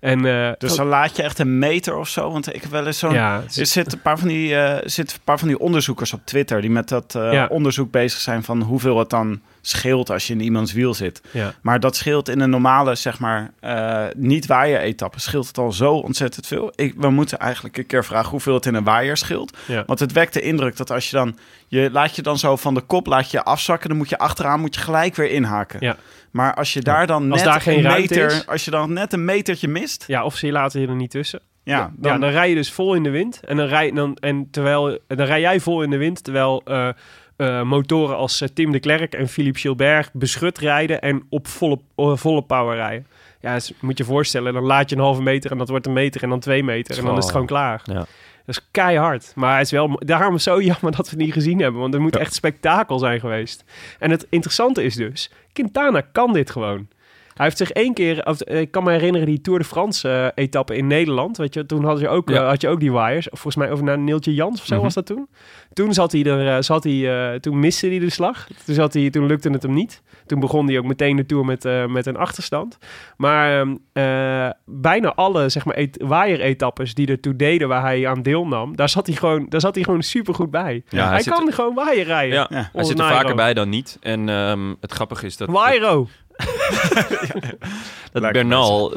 En, 0.00 0.24
eh, 0.26 0.52
Dus 0.58 0.74
dan 0.76 0.86
laat 0.86 1.16
je 1.16 1.22
echt 1.22 1.38
een 1.38 1.58
meter 1.58 1.96
of 1.96 2.08
zo. 2.08 2.30
Want 2.32 2.54
ik 2.54 2.62
heb 2.62 2.70
wel 2.70 2.86
eens 2.86 2.98
zo'n... 2.98 3.12
ja, 3.12 3.42
Er 3.56 3.66
zitten 3.66 3.92
een, 3.92 4.02
paar 4.02 4.18
van 4.18 4.28
die, 4.28 4.54
eh, 4.54 4.82
er 4.82 4.90
zitten 4.90 5.16
een 5.16 5.24
paar 5.24 5.38
van 5.38 5.48
die 5.48 5.58
onderzoekers 5.58 6.12
op 6.12 6.20
Twitter... 6.24 6.60
die 6.60 6.70
met 6.70 6.88
dat 6.88 7.14
eh, 7.14 7.32
Ja. 7.32 7.46
onderzoek 7.46 7.90
bezig 7.90 8.20
zijn 8.20 8.42
van 8.42 8.62
hoeveel 8.62 8.98
het 8.98 9.10
dan 9.10 9.40
scheelt 9.62 10.10
als 10.10 10.26
je 10.26 10.32
in 10.32 10.40
iemands 10.40 10.72
wiel 10.72 10.94
zit. 10.94 11.20
Ja. 11.30 11.54
Maar 11.62 11.80
dat 11.80 11.96
scheelt 11.96 12.28
in 12.28 12.40
een 12.40 12.50
normale, 12.50 12.94
zeg 12.94 13.18
maar, 13.18 13.50
eh, 13.60 14.04
niet 14.16 14.46
waaier-etappe, 14.46 15.20
scheelt 15.20 15.46
het 15.46 15.58
al 15.58 15.72
zo 15.72 15.92
ontzettend 15.94 16.46
veel. 16.46 16.72
Ik, 16.74 16.94
we 16.96 17.10
moeten 17.10 17.38
eigenlijk 17.38 17.76
een 17.76 17.86
keer 17.86 18.04
vragen 18.04 18.30
hoeveel 18.30 18.54
het 18.54 18.66
in 18.66 18.74
een 18.74 18.84
waaier 18.84 19.16
scheelt. 19.16 19.56
Ja. 19.66 19.82
Want 19.86 19.98
het 19.98 20.12
wekt 20.12 20.32
de 20.34 20.40
indruk 20.40 20.76
dat 20.76 20.90
als 20.90 21.10
je 21.10 21.16
dan, 21.16 21.38
je 21.68 21.88
laat 21.92 22.16
je 22.16 22.22
dan 22.22 22.38
zo 22.38 22.56
van 22.56 22.74
de 22.74 22.80
kop, 22.80 23.06
laat 23.06 23.30
je 23.30 23.42
afzakken, 23.44 23.88
dan 23.88 23.98
moet 23.98 24.08
je 24.08 24.18
achteraan, 24.18 24.60
moet 24.60 24.74
je 24.74 24.80
gelijk 24.80 25.14
weer 25.16 25.30
inhaken. 25.30 25.78
Ja. 25.80 25.96
Maar 26.30 26.54
als 26.54 26.72
je 26.72 26.80
daar 26.80 27.06
dan 27.06 27.28
net 27.28 27.44
daar 27.44 27.60
geen 27.60 27.84
een 27.84 27.92
meter, 27.92 28.26
is. 28.26 28.46
als 28.46 28.64
je 28.64 28.70
dan 28.70 28.92
net 28.92 29.12
een 29.12 29.24
metertje 29.24 29.68
mist, 29.68 30.04
Ja, 30.06 30.24
of 30.24 30.36
ze 30.36 30.52
laten 30.52 30.80
je 30.80 30.86
er 30.86 30.94
niet 30.94 31.10
tussen. 31.10 31.40
ja, 31.62 31.78
Dan, 31.80 31.92
dan, 31.96 32.12
ja, 32.12 32.18
dan 32.18 32.30
rij 32.30 32.48
je 32.48 32.54
dus 32.54 32.72
vol 32.72 32.94
in 32.94 33.02
de 33.02 33.10
wind. 33.10 33.40
En 33.44 33.56
dan 33.56 33.66
rij, 33.66 33.90
dan, 33.90 34.14
en 34.14 34.48
terwijl, 34.50 34.98
dan 35.06 35.26
rij 35.26 35.40
jij 35.40 35.60
vol 35.60 35.82
in 35.82 35.90
de 35.90 35.96
wind. 35.96 36.24
Terwijl 36.24 36.62
eh, 36.64 36.88
eh, 37.36 37.62
motoren 37.62 38.16
als 38.16 38.40
eh, 38.40 38.48
Tim 38.48 38.72
de 38.72 38.80
Klerk 38.80 39.14
en 39.14 39.28
Philippe 39.28 39.58
Gilbert 39.58 40.10
beschut 40.12 40.58
rijden. 40.58 41.00
En 41.00 41.22
op 41.28 41.46
volle, 41.46 41.78
volle 41.96 42.42
power 42.42 42.76
rijden. 42.76 43.06
Ja, 43.40 43.54
dus 43.54 43.72
moet 43.80 43.98
je 43.98 44.04
je 44.04 44.10
voorstellen. 44.10 44.52
Dan 44.52 44.64
laat 44.64 44.90
je 44.90 44.96
een 44.96 45.02
halve 45.02 45.22
meter 45.22 45.50
en 45.50 45.58
dat 45.58 45.68
wordt 45.68 45.86
een 45.86 45.92
meter 45.92 46.22
en 46.22 46.28
dan 46.28 46.40
twee 46.40 46.64
meter. 46.64 46.98
En 46.98 47.04
dan 47.04 47.16
is 47.16 47.22
het 47.22 47.32
gewoon 47.32 47.46
klaar. 47.46 47.80
Ja. 47.84 48.06
Dat 48.50 48.62
is 48.62 48.68
keihard. 48.70 49.32
Maar 49.36 49.56
het 49.56 49.64
is 49.66 49.72
wel, 49.72 50.00
daarom 50.04 50.38
zo 50.38 50.60
jammer 50.70 50.96
dat 50.96 51.10
we 51.10 51.16
het 51.16 51.18
niet 51.18 51.32
gezien 51.32 51.58
hebben. 51.60 51.80
Want 51.80 51.94
er 51.94 52.00
moet 52.00 52.14
Ja. 52.14 52.20
echt 52.20 52.34
spektakel 52.34 52.98
zijn 52.98 53.20
geweest. 53.20 53.64
En 53.98 54.10
het 54.10 54.26
interessante 54.30 54.82
is 54.84 54.94
dus, 54.94 55.30
Quintana 55.52 56.00
kan 56.12 56.32
dit 56.32 56.50
gewoon. 56.50 56.88
Hij 57.34 57.44
heeft 57.48 57.58
zich 57.58 57.70
één 57.70 57.94
keer, 57.94 58.26
of, 58.26 58.40
eh, 58.40 58.60
ik 58.60 58.70
kan 58.70 58.84
me 58.84 58.90
herinneren, 58.90 59.26
die 59.26 59.40
Tour 59.40 59.58
de 59.58 59.64
France 59.64 60.08
eh, 60.08 60.44
etappe 60.44 60.76
in 60.76 60.86
Nederland. 60.86 61.36
Weet 61.36 61.54
je, 61.54 61.66
toen 61.66 61.84
had 61.84 62.00
je 62.00 62.08
ook, 62.08 62.28
Ja. 62.28 62.40
eh, 62.42 62.48
had 62.48 62.60
je 62.60 62.68
ook 62.68 62.80
die 62.80 62.92
wires. 62.92 63.30
Of 63.30 63.40
volgens 63.40 63.64
mij 63.64 63.72
over 63.72 63.84
naar 63.84 63.98
Neeltje 63.98 64.34
Jans 64.34 64.60
of 64.60 64.66
zo 64.66 64.74
Mhm. 64.74 64.82
was 64.84 64.94
dat 64.94 65.06
toen. 65.06 65.28
Toen 65.72 65.94
zat 65.94 66.12
hij 66.12 66.24
er, 66.24 66.64
zat 66.64 66.84
hij, 66.84 67.40
toen 67.40 67.60
miste 67.60 67.86
hij 67.86 67.98
de 67.98 68.10
slag. 68.10 68.46
Toen, 68.64 68.74
zat 68.74 68.94
hij, 68.94 69.10
toen 69.10 69.26
lukte 69.26 69.50
het 69.50 69.62
hem 69.62 69.72
niet. 69.74 70.02
Toen 70.30 70.40
begon 70.40 70.66
hij 70.66 70.78
ook 70.78 70.84
meteen 70.84 71.16
de 71.16 71.26
Tour 71.26 71.44
met, 71.44 71.64
eh, 71.64 71.86
met 71.86 72.06
een 72.06 72.16
achterstand. 72.16 72.78
Maar 73.16 73.60
ehm, 73.60 73.76
eh, 73.92 74.50
bijna 74.66 75.14
alle 75.14 75.48
zeg 75.48 75.64
maar, 75.64 75.74
et- 75.74 76.02
waaier-etappes 76.04 76.94
die 76.94 77.06
ertoe 77.08 77.36
deden 77.36 77.68
waar 77.68 77.82
hij 77.82 78.08
aan 78.08 78.22
deelnam, 78.22 78.76
daar 78.76 78.88
zat 78.88 79.06
hij 79.06 79.16
gewoon, 79.16 79.46
daar 79.48 79.60
zat 79.60 79.74
hij 79.74 79.84
gewoon 79.84 80.02
super 80.02 80.34
goed 80.34 80.50
bij. 80.50 80.82
Ja, 80.88 81.02
hij 81.02 81.08
hij 81.12 81.22
zit- 81.22 81.32
kan 81.32 81.52
gewoon 81.52 81.74
waaier 81.74 82.04
rijden. 82.04 82.34
Ja, 82.34 82.46
Ja. 82.50 82.70
hij 82.72 82.84
zit 82.84 82.98
er 82.98 83.04
Nairo. 83.04 83.20
vaker 83.20 83.34
bij 83.36 83.54
dan 83.54 83.68
niet. 83.68 83.96
En 84.00 84.28
ehm, 84.28 84.74
het 84.80 84.92
grappige 84.92 85.26
is 85.26 85.36
dat... 85.36 85.48
Wairo. 85.50 86.08
dat 88.12 88.32
Bernal, 88.32 88.94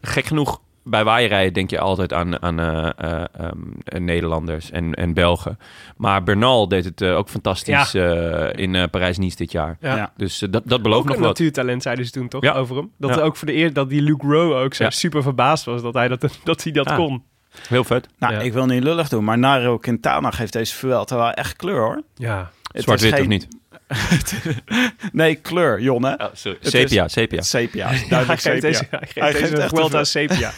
gek 0.00 0.24
genoeg, 0.24 0.60
bij 0.84 1.04
waaierrijden 1.04 1.52
denk 1.52 1.70
je 1.70 1.78
altijd 1.80 2.12
aan, 2.12 2.42
aan 2.42 2.60
eh, 2.60 2.90
eh, 2.96 3.24
ehm, 3.38 4.04
Nederlanders 4.04 4.70
en, 4.70 4.94
en 4.94 5.14
Belgen. 5.14 5.58
Maar 5.96 6.22
Bernal 6.22 6.68
deed 6.68 6.84
het 6.84 7.00
eh, 7.00 7.16
ook 7.16 7.28
fantastisch 7.28 7.94
eh, 7.94 8.48
in 8.52 8.90
Parijs-Nice 8.90 9.36
dit 9.36 9.52
jaar. 9.52 9.76
Ja. 9.80 9.96
Ja. 9.96 10.12
Dus 10.16 10.38
dat, 10.50 10.62
dat 10.64 10.82
belooft 10.82 11.00
Ook 11.02 11.06
nog 11.06 11.16
een 11.16 11.22
wat. 11.22 11.28
natuurtalent, 11.30 11.82
zeiden 11.82 12.04
ze 12.04 12.10
toen 12.10 12.28
toch 12.28 12.42
Ja. 12.42 12.52
over 12.52 12.76
hem. 12.76 12.90
Dat 12.98 13.14
Ja. 13.14 13.20
ook 13.20 13.36
voor 13.36 13.46
de 13.46 13.54
eer 13.56 13.72
dat 13.72 13.88
die 13.88 14.02
Luke 14.02 14.26
Rowe 14.26 14.54
ook 14.54 14.74
zo 14.74 14.84
Ja. 14.84 14.90
super 14.90 15.22
verbaasd 15.22 15.64
was 15.64 15.82
dat 15.82 15.94
hij 15.94 16.08
dat, 16.08 16.20
dat, 16.44 16.62
hij 16.62 16.72
dat 16.72 16.86
Ah. 16.86 16.96
kon. 16.96 17.22
Heel 17.68 17.84
vet. 17.84 18.08
nou, 18.18 18.32
Ja. 18.34 18.40
ik 18.40 18.52
wil 18.52 18.66
niet 18.66 18.82
lullig 18.82 19.08
doen, 19.08 19.24
maar 19.24 19.38
Nairo 19.38 19.78
Quintana 19.78 20.30
geeft 20.30 20.52
deze 20.52 20.74
Vuelta 20.74 21.16
wel 21.16 21.30
echt 21.30 21.56
kleur, 21.56 21.80
hoor. 21.80 22.02
Ja. 22.14 22.50
Het 22.72 22.82
Zwart-wit 22.82 23.12
is 23.14 23.20
of 23.20 23.26
niet? 23.26 23.48
Nee, 25.12 25.34
kleur, 25.34 25.80
Jon, 25.80 26.04
hè? 26.04 26.14
sorry. 26.32 26.58
Sepia, 26.60 27.08
sepia. 27.08 27.42
Sepia, 27.56 27.90
duidelijk 28.08 28.40
sepia. 28.40 28.60
deze, 28.60 28.86
hij 28.90 28.98
geeft 29.00 29.14
Hij 29.14 29.32
deze 29.32 29.44
geeft 29.46 29.58
echt 29.58 29.68
Vuelta 29.74 29.98
een- 29.98 30.06
sepia. 30.06 30.52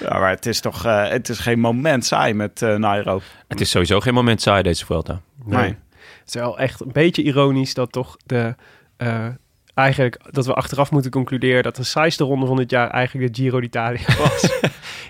Ja, 0.00 0.18
maar 0.18 0.30
het 0.30 0.46
is 0.46 0.60
toch, 0.60 0.84
eh, 0.84 1.08
het 1.08 1.28
is 1.28 1.38
geen 1.38 1.58
moment 1.60 2.04
saai 2.06 2.34
met 2.34 2.62
eh 2.62 2.74
Nairo. 2.76 3.20
Het 3.48 3.60
is 3.60 3.70
sowieso 3.70 4.00
geen 4.00 4.14
moment 4.14 4.42
saai, 4.42 4.62
deze 4.62 4.84
Vuelta. 4.86 5.20
Nee. 5.44 5.58
Nee. 5.60 5.68
Het 5.68 6.28
is 6.28 6.34
wel 6.34 6.58
echt 6.58 6.80
een 6.80 6.92
beetje 6.92 7.22
ironisch 7.22 7.74
dat 7.74 7.92
toch 7.92 8.16
de... 8.26 8.54
eh, 8.96 9.26
eigenlijk 9.74 10.20
dat 10.30 10.46
we 10.46 10.54
achteraf 10.54 10.90
moeten 10.90 11.10
concluderen 11.10 11.62
dat 11.62 11.76
de 11.76 11.84
saaiste 11.84 12.24
ronde 12.24 12.46
van 12.46 12.56
dit 12.56 12.70
jaar 12.70 12.90
eigenlijk 12.90 13.34
de 13.34 13.42
Giro 13.42 13.60
d'Italia 13.60 14.06
was. 14.18 14.58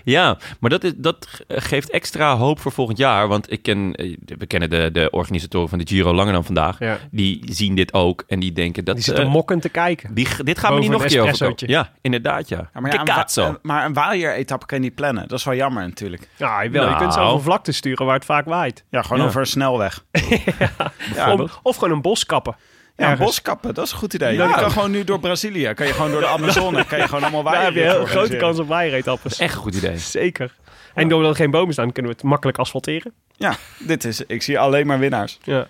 Ja, 0.03 0.37
maar 0.59 0.69
dat, 0.69 0.83
is, 0.83 0.91
dat 0.95 1.27
geeft 1.47 1.89
extra 1.89 2.35
hoop 2.37 2.59
voor 2.59 2.71
volgend 2.71 2.97
jaar. 2.97 3.27
Want 3.27 3.51
ik 3.51 3.61
ken, 3.63 3.93
eh, 3.95 4.17
we 4.25 4.45
kennen 4.45 4.69
de, 4.69 4.89
de 4.93 5.09
organisatoren 5.11 5.69
van 5.69 5.77
de 5.77 5.87
Giro 5.87 6.13
langer 6.13 6.33
dan 6.33 6.45
vandaag. 6.45 6.79
ja. 6.79 6.97
Die 7.11 7.41
zien 7.49 7.75
dit 7.75 7.93
ook 7.93 8.23
en 8.27 8.39
die 8.39 8.51
denken 8.51 8.85
dat... 8.85 8.95
Die 8.95 9.03
zitten 9.03 9.23
eh, 9.25 9.31
mokkend 9.31 9.61
te 9.61 9.69
kijken. 9.69 10.13
die, 10.13 10.27
dit 10.43 10.59
gaan 10.59 10.73
we 10.73 10.79
niet 10.79 10.89
nog 10.89 11.01
een 11.01 11.07
keer 11.07 11.19
espressootje. 11.19 11.67
Ja, 11.67 11.91
inderdaad 12.01 12.49
ja. 12.49 12.69
Ja, 12.73 12.79
maar, 12.79 12.93
ja, 12.93 12.99
een, 13.01 13.43
een- 13.45 13.57
maar 13.61 13.85
een 13.85 13.93
waaier-etappe 13.93 14.65
kan 14.65 14.77
je 14.77 14.83
niet 14.83 14.95
plannen. 14.95 15.27
Dat 15.27 15.39
is 15.39 15.45
wel 15.45 15.55
jammer 15.55 15.83
natuurlijk. 15.87 16.27
Ja, 16.35 16.69
wel. 16.69 16.89
Je 16.89 16.95
kunt 16.95 17.13
ze 17.13 17.19
Nou. 17.19 17.31
over 17.31 17.43
vlakte 17.43 17.71
sturen 17.71 18.05
waar 18.05 18.15
het 18.15 18.25
vaak 18.25 18.45
waait. 18.45 18.83
Ja, 18.89 19.01
gewoon 19.01 19.19
Ja. 19.19 19.25
over 19.25 19.39
een 19.39 19.47
snelweg. 19.47 20.03
ja, 21.15 21.33
Of, 21.33 21.59
of 21.63 21.75
gewoon 21.75 21.93
een 21.93 22.01
bos 22.01 22.25
kappen. 22.25 22.55
Ja, 22.95 23.03
een 23.03 23.11
ergens. 23.11 23.27
bos 23.27 23.41
kappen, 23.41 23.73
dat 23.73 23.85
is 23.85 23.91
een 23.91 23.97
goed 23.97 24.13
idee. 24.13 24.33
Ja. 24.33 24.47
Je 24.47 24.53
kan 24.53 24.71
gewoon 24.71 24.91
nu 24.91 25.03
door 25.03 25.19
Brazilië, 25.19 25.73
kan 25.73 25.87
je 25.87 25.93
gewoon 25.93 26.11
door 26.11 26.21
de 26.21 26.27
Amazone, 26.27 26.85
kan 26.85 26.97
je 26.97 27.07
gewoon 27.07 27.23
allemaal 27.23 27.43
Daar 27.53 27.53
waaier 27.53 27.65
heb 27.65 27.73
je 27.73 27.83
een 27.89 27.95
heel 27.95 28.05
grote 28.05 28.35
kans 28.35 28.59
op 28.59 28.67
waaieretappes. 28.67 29.39
Echt 29.39 29.55
een 29.55 29.61
goed 29.61 29.75
idee. 29.75 29.97
Zeker. 29.97 30.53
En 30.93 31.07
doordat 31.09 31.29
er 31.29 31.35
geen 31.35 31.51
bomen 31.51 31.73
staan, 31.73 31.91
kunnen 31.91 32.11
we 32.11 32.17
het 32.17 32.27
makkelijk 32.27 32.57
asfalteren. 32.57 33.13
Ja, 33.35 33.55
dit 33.79 34.03
is, 34.03 34.21
ik 34.21 34.41
zie 34.41 34.59
alleen 34.59 34.87
maar 34.87 34.99
winnaars. 34.99 35.39
Ja. 35.43 35.67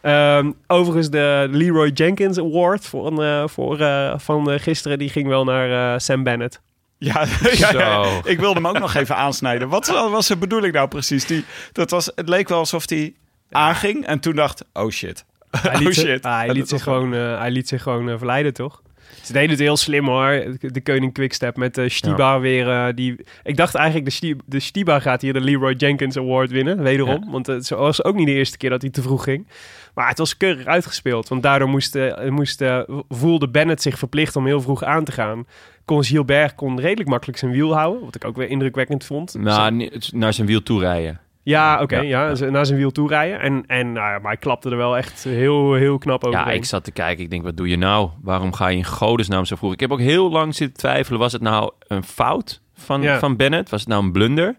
Ehm, 0.00 0.52
overigens, 0.66 1.10
de 1.10 1.46
Leroy 1.50 1.90
Jenkins 1.94 2.38
Award 2.38 2.86
voor, 2.86 3.24
eh, 3.24 3.42
voor, 3.46 3.80
eh, 3.80 4.14
van 4.16 4.50
eh, 4.50 4.60
gisteren, 4.60 4.98
die 4.98 5.08
ging 5.08 5.28
wel 5.28 5.44
naar 5.44 5.92
eh, 5.94 5.98
Sam 5.98 6.22
Bennett. 6.22 6.60
Ja, 6.98 7.24
ja, 7.52 7.72
ja, 7.72 8.04
Zo. 8.04 8.20
ik 8.24 8.38
wilde 8.38 8.54
hem 8.54 8.66
ook 8.66 8.78
nog 8.78 8.94
even 8.94 9.16
aansnijden. 9.16 9.68
Wat 9.68 9.86
was 9.86 10.26
de 10.26 10.36
bedoeling 10.36 10.74
nou 10.74 10.88
precies? 10.88 11.26
Die, 11.26 11.44
dat 11.72 11.90
was, 11.90 12.10
het 12.14 12.28
leek 12.28 12.48
wel 12.48 12.58
alsof 12.58 12.88
hij 12.88 13.14
aanging 13.50 14.06
en 14.06 14.20
toen 14.20 14.34
dacht, 14.34 14.64
oh 14.72 14.90
shit. 14.90 15.24
Hij 15.62 15.78
liet, 15.84 15.94
zich- 15.94 16.06
shit. 16.06 16.22
ah, 16.24 16.36
hij 16.36 16.46
En 16.48 16.52
liet 16.54 16.58
dat 16.58 16.68
zich 16.68 16.84
was 16.84 16.94
gewoon, 16.94 17.14
eh, 17.14 17.38
hij 17.38 17.50
liet 17.50 17.68
zich 17.68 17.82
gewoon 17.82 18.08
eh, 18.10 18.14
verleiden, 18.18 18.54
toch? 18.54 18.82
Ze 19.22 19.32
deden 19.32 19.50
het 19.50 19.58
heel 19.58 19.76
slim 19.76 20.06
hoor. 20.06 20.44
De 20.60 20.80
koning 20.82 21.12
Quickstep 21.12 21.56
met 21.56 21.74
de 21.74 21.88
Stiba 21.88 22.40
weer. 22.40 22.68
eh, 22.70 22.86
die... 22.94 23.16
Ik 23.42 23.56
dacht 23.56 23.74
eigenlijk, 23.74 24.04
de, 24.06 24.12
Sti- 24.12 24.36
de 24.46 24.60
Stiba 24.60 25.00
gaat 25.00 25.22
hier 25.22 25.32
de 25.32 25.40
Leroy 25.40 25.72
Jenkins 25.72 26.16
Award 26.16 26.50
winnen. 26.50 26.82
Wederom. 26.82 27.30
Want 27.30 27.46
het 27.46 27.68
was 27.68 28.04
ook 28.04 28.14
niet 28.14 28.26
de 28.26 28.32
eerste 28.32 28.56
keer 28.56 28.70
dat 28.70 28.82
hij 28.82 28.90
te 28.90 29.02
vroeg 29.02 29.24
ging. 29.24 29.46
Maar 29.94 30.08
het 30.08 30.18
was 30.18 30.36
keurig 30.36 30.66
uitgespeeld. 30.66 31.28
Want 31.28 31.42
daardoor 31.42 31.68
moest, 31.68 31.94
eh, 31.94 32.28
moest, 32.28 32.60
eh, 32.60 32.80
voelde 33.08 33.48
Bennett 33.48 33.82
zich 33.82 33.98
verplicht 33.98 34.36
om 34.36 34.46
heel 34.46 34.60
vroeg 34.60 34.84
aan 34.84 35.04
te 35.04 35.12
gaan. 35.12 35.46
Kon 35.84 36.04
Gilbert 36.04 36.54
kon 36.54 36.80
redelijk 36.80 37.08
makkelijk 37.08 37.38
zijn 37.38 37.50
wiel 37.52 37.74
houden. 37.74 38.04
Wat 38.04 38.14
ik 38.14 38.24
ook 38.24 38.36
weer 38.36 38.48
indrukwekkend 38.48 39.04
vond. 39.04 39.34
Nou, 39.38 39.90
naar 40.12 40.32
zijn 40.32 40.46
wiel 40.46 40.62
toe 40.62 40.80
rijden. 40.80 41.20
Ja, 41.46 41.80
oké. 41.82 41.96
Ja, 42.00 42.32
ja, 42.36 42.50
naar 42.50 42.66
zijn 42.66 42.78
wiel 42.78 42.90
toe 42.90 43.08
rijden. 43.08 43.40
En, 43.40 43.64
en 43.66 43.92
nou 43.92 44.12
ja, 44.12 44.18
maar 44.18 44.30
hij 44.30 44.36
klapte 44.36 44.70
er 44.70 44.76
wel 44.76 44.96
echt 44.96 45.24
heel, 45.24 45.74
heel 45.74 45.98
knap 45.98 46.24
over. 46.24 46.38
Ja, 46.38 46.50
ik 46.50 46.64
zat 46.64 46.84
te 46.84 46.90
kijken. 46.90 47.24
Ik 47.24 47.30
denk, 47.30 47.42
wat 47.42 47.56
doe 47.56 47.68
je 47.68 47.76
nou? 47.76 48.10
Waarom 48.22 48.52
ga 48.52 48.68
je 48.68 48.76
in 48.76 48.84
godesnaam 48.84 49.44
zo 49.44 49.56
vroeg? 49.56 49.72
Ik 49.72 49.80
heb 49.80 49.92
ook 49.92 50.00
heel 50.00 50.30
lang 50.30 50.54
zitten 50.54 50.76
twijfelen. 50.78 51.20
Was 51.20 51.32
het 51.32 51.42
nou 51.42 51.70
een 51.86 52.04
fout 52.04 52.60
van, 52.74 53.02
Ja. 53.02 53.18
van 53.18 53.36
Bennett? 53.36 53.70
Was 53.70 53.80
het 53.80 53.88
nou 53.88 54.04
een 54.04 54.12
blunder? 54.12 54.56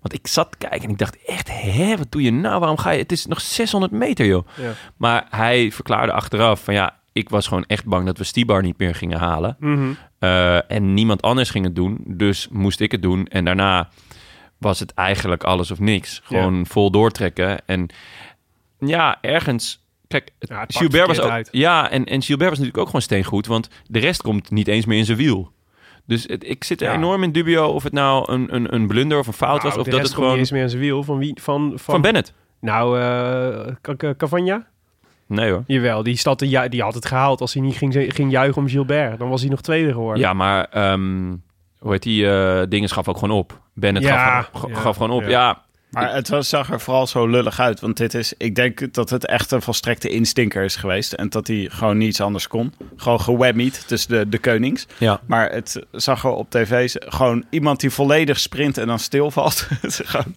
Want 0.00 0.14
ik 0.14 0.26
zat 0.26 0.50
te 0.50 0.58
kijken 0.58 0.82
en 0.82 0.90
ik 0.90 0.98
dacht 0.98 1.24
echt, 1.26 1.48
hè, 1.62 1.96
wat 1.96 2.12
doe 2.12 2.22
je 2.22 2.32
nou? 2.32 2.58
Waarom 2.58 2.78
ga 2.78 2.90
je? 2.90 2.98
Het 3.02 3.12
is 3.12 3.26
nog 3.26 3.40
600 3.40 3.92
meter, 3.92 4.26
joh. 4.26 4.46
Ja. 4.56 4.70
Maar 4.96 5.26
hij 5.30 5.72
verklaarde 5.72 6.12
achteraf 6.12 6.64
van 6.64 6.74
ja, 6.74 6.96
ik 7.12 7.28
was 7.28 7.46
gewoon 7.48 7.64
echt 7.66 7.84
bang 7.86 8.06
dat 8.06 8.18
we 8.18 8.24
Stibar 8.24 8.62
niet 8.62 8.78
meer 8.78 8.94
gingen 8.94 9.18
halen. 9.18 9.56
Mhm. 9.60 9.88
Eh, 10.18 10.70
en 10.70 10.94
niemand 10.94 11.22
anders 11.22 11.50
ging 11.50 11.64
het 11.64 11.74
doen. 11.74 11.98
Dus 12.06 12.48
moest 12.50 12.80
ik 12.80 12.92
het 12.92 13.02
doen. 13.02 13.26
En 13.26 13.44
daarna 13.44 13.88
was 14.58 14.80
het 14.80 14.94
eigenlijk 14.94 15.44
alles 15.44 15.70
of 15.70 15.78
niks. 15.78 16.20
Gewoon 16.24 16.66
vol 16.66 16.90
doortrekken. 16.90 17.66
En 17.66 17.86
ja, 18.78 19.18
ergens... 19.20 19.84
Kijk, 20.08 20.30
Ja, 20.38 20.64
Gilbert 20.68 21.06
was 21.06 21.20
ook... 21.20 21.30
uit. 21.30 21.48
Ja, 21.52 21.90
en, 21.90 22.04
en 22.04 22.22
Gilbert 22.22 22.48
was 22.48 22.58
natuurlijk 22.58 22.78
ook 22.78 22.86
gewoon 22.86 23.02
steengoed. 23.02 23.46
Want 23.46 23.68
de 23.86 23.98
rest 23.98 24.22
komt 24.22 24.50
niet 24.50 24.68
eens 24.68 24.84
meer 24.86 24.98
in 24.98 25.04
zijn 25.04 25.18
wiel. 25.18 25.50
Dus 26.04 26.24
het, 26.26 26.48
ik 26.48 26.64
zit 26.64 26.80
er 26.80 26.88
Ja. 26.88 26.94
enorm 26.94 27.22
in 27.22 27.32
dubio 27.32 27.66
of 27.66 27.82
het 27.82 27.92
nou 27.92 28.32
een, 28.32 28.54
een, 28.54 28.74
een 28.74 28.86
blunder 28.86 29.18
of 29.18 29.26
een 29.26 29.32
fout 29.32 29.62
was. 29.62 29.74
Nou, 29.74 29.78
Of 29.78 29.84
de 29.84 29.90
dat 29.90 30.00
het 30.00 30.08
kon 30.08 30.18
niet 30.18 30.24
gewoon... 30.24 30.38
eens 30.38 30.50
meer 30.50 30.62
aan 30.62 30.68
zijn 30.68 30.82
wiel. 30.82 31.02
Van 31.02 31.18
wie? 31.18 31.32
Van, 31.42 31.68
van, 31.70 31.78
Van 31.78 32.00
Bennett. 32.00 32.32
Nou, 32.60 32.98
Ca- 33.80 34.14
Cavagna? 34.16 34.66
Nee 35.26 35.50
hoor. 35.50 35.64
Jawel, 35.66 36.02
die, 36.02 36.16
stad, 36.16 36.38
die 36.38 36.82
had 36.82 36.94
het 36.94 37.06
gehaald 37.06 37.40
als 37.40 37.52
hij 37.54 37.62
niet 37.62 37.76
ging, 37.76 38.04
ging 38.14 38.30
juichen 38.30 38.62
om 38.62 38.68
Gilbert. 38.68 39.18
Dan 39.18 39.28
was 39.28 39.40
hij 39.40 39.50
nog 39.50 39.60
tweede 39.60 39.92
geworden. 39.92 40.22
Ja, 40.22 40.32
maar 40.32 40.64
ehm, 40.64 41.34
hoe 41.78 41.92
heet 41.92 42.02
die 42.02 42.30
eh 42.30 42.62
dingen 42.68 42.88
gaf 42.88 43.08
ook 43.08 43.18
gewoon 43.18 43.38
op. 43.38 43.60
Bennett 43.74 44.06
Ja, 44.06 44.40
gaf, 44.42 44.62
gaf, 44.72 44.84
ja, 44.84 44.92
gewoon 44.92 45.10
op. 45.10 45.22
ja. 45.22 45.28
Ja, 45.28 45.64
Maar 46.04 46.14
het 46.14 46.28
was, 46.28 46.48
zag 46.48 46.70
er 46.70 46.80
vooral 46.80 47.06
zo 47.06 47.26
lullig 47.26 47.60
uit. 47.60 47.80
Want 47.80 47.96
dit 47.96 48.14
is, 48.14 48.32
ik 48.38 48.54
denk 48.54 48.94
dat 48.94 49.10
het 49.10 49.26
echt 49.26 49.50
een 49.50 49.62
volstrekte 49.62 50.08
instinker 50.08 50.64
is 50.64 50.76
geweest. 50.76 51.12
En 51.12 51.28
dat 51.28 51.46
hij 51.46 51.68
gewoon 51.70 51.98
niets 51.98 52.20
anders 52.20 52.48
kon. 52.48 52.72
Gewoon 52.96 53.20
gewammied 53.20 53.84
tussen 53.88 54.10
de, 54.10 54.28
de 54.28 54.38
konings. 54.38 54.86
ja. 54.98 55.20
Maar 55.26 55.50
het 55.52 55.80
zag 55.92 56.24
er 56.24 56.30
op 56.30 56.50
tv 56.50 56.94
gewoon 56.98 57.44
iemand 57.50 57.80
die 57.80 57.90
volledig 57.90 58.38
sprint 58.38 58.78
en 58.78 58.86
dan 58.86 58.98
stilvalt. 58.98 59.66
het 59.80 59.84
is, 59.84 60.00
gewoon, 60.04 60.34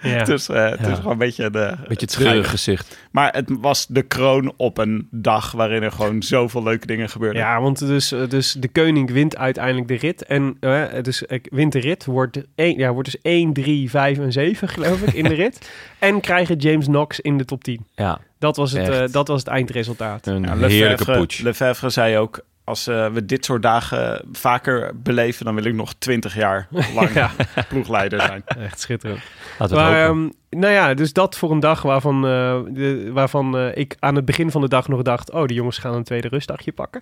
Ja. 0.00 0.24
dus, 0.24 0.48
eh, 0.48 0.68
het 0.70 0.80
is 0.80 0.86
Ja. 0.86 0.94
gewoon 0.94 1.12
een 1.12 1.18
beetje 1.18 1.50
de... 1.50 1.74
Beetje 1.88 2.06
het 2.06 2.10
treurig 2.14 2.50
gezicht. 2.50 2.98
Maar 3.10 3.32
het 3.32 3.50
was 3.60 3.86
de 3.86 4.02
kroon 4.02 4.52
op 4.56 4.78
een 4.78 5.08
dag 5.10 5.52
waarin 5.52 5.82
er 5.82 5.92
gewoon 5.92 6.22
zoveel 6.22 6.62
leuke 6.62 6.86
dingen 6.86 7.08
gebeurden. 7.08 7.42
Ja, 7.42 7.60
want 7.60 7.78
dus, 7.78 8.12
eh, 8.12 8.28
dus 8.28 8.52
de 8.52 8.68
koning 8.68 9.10
wint 9.10 9.36
uiteindelijk 9.36 9.88
de 9.88 9.94
rit. 9.94 10.24
En 10.24 10.56
eh, 10.60 10.82
dus 11.02 11.22
wint 11.42 11.72
de 11.72 11.80
rit, 11.80 12.04
wordt, 12.04 12.38
één, 12.54 12.78
ja, 12.78 12.92
wordt 12.92 13.12
dus 13.12 13.20
1, 13.22 13.52
3, 13.52 13.90
5 13.90 14.18
en 14.18 14.32
7 14.32 14.68
geloof 14.84 15.02
ik 15.02 15.12
in 15.14 15.24
de 15.24 15.34
rit. 15.34 15.70
En 15.98 16.20
krijgen 16.20 16.56
James 16.56 16.86
Knox 16.86 17.20
in 17.20 17.38
de 17.38 17.44
top 17.44 17.64
10. 17.64 17.86
Ja. 17.94 18.18
Dat 18.38 18.56
was 18.56 18.72
het, 18.72 18.88
eh, 18.88 19.02
dat 19.10 19.28
was 19.28 19.38
het 19.38 19.48
eindresultaat. 19.48 20.26
Een 20.26 20.42
Ja, 20.42 20.48
heerlijke 20.48 20.68
Lefevre, 20.88 21.16
poets. 21.18 21.38
Lefevre 21.40 21.90
zei 21.90 22.16
ook, 22.18 22.40
als 22.64 22.86
eh, 22.86 23.06
we 23.08 23.24
dit 23.26 23.44
soort 23.44 23.62
dagen 23.62 24.24
vaker 24.32 24.90
beleven, 24.94 25.44
dan 25.44 25.54
wil 25.54 25.64
ik 25.64 25.74
nog 25.74 25.94
twintig 25.98 26.34
jaar 26.34 26.68
lang 26.94 27.14
Ja. 27.14 27.30
ploegleider 27.68 28.20
zijn. 28.20 28.42
Echt 28.66 28.80
schitterend. 28.80 29.20
Laten 29.58 29.76
we 29.76 29.82
het 29.82 29.90
Maar, 29.92 30.06
hopen. 30.06 30.32
ehm, 30.50 30.60
nou 30.60 30.72
ja, 30.72 30.94
dus 30.94 31.12
dat 31.12 31.36
voor 31.36 31.50
een 31.50 31.60
dag 31.60 31.82
waarvan, 31.82 32.14
eh, 32.26 32.60
de, 32.68 33.10
waarvan 33.12 33.56
eh, 33.56 33.66
ik 33.74 33.96
aan 33.98 34.14
het 34.14 34.24
begin 34.24 34.50
van 34.50 34.60
de 34.60 34.68
dag 34.68 34.88
nog 34.88 35.02
dacht... 35.02 35.30
oh, 35.30 35.46
de 35.46 35.54
jongens 35.54 35.78
gaan 35.78 35.94
een 35.94 36.04
tweede 36.04 36.28
rustdagje 36.28 36.72
pakken. 36.72 37.00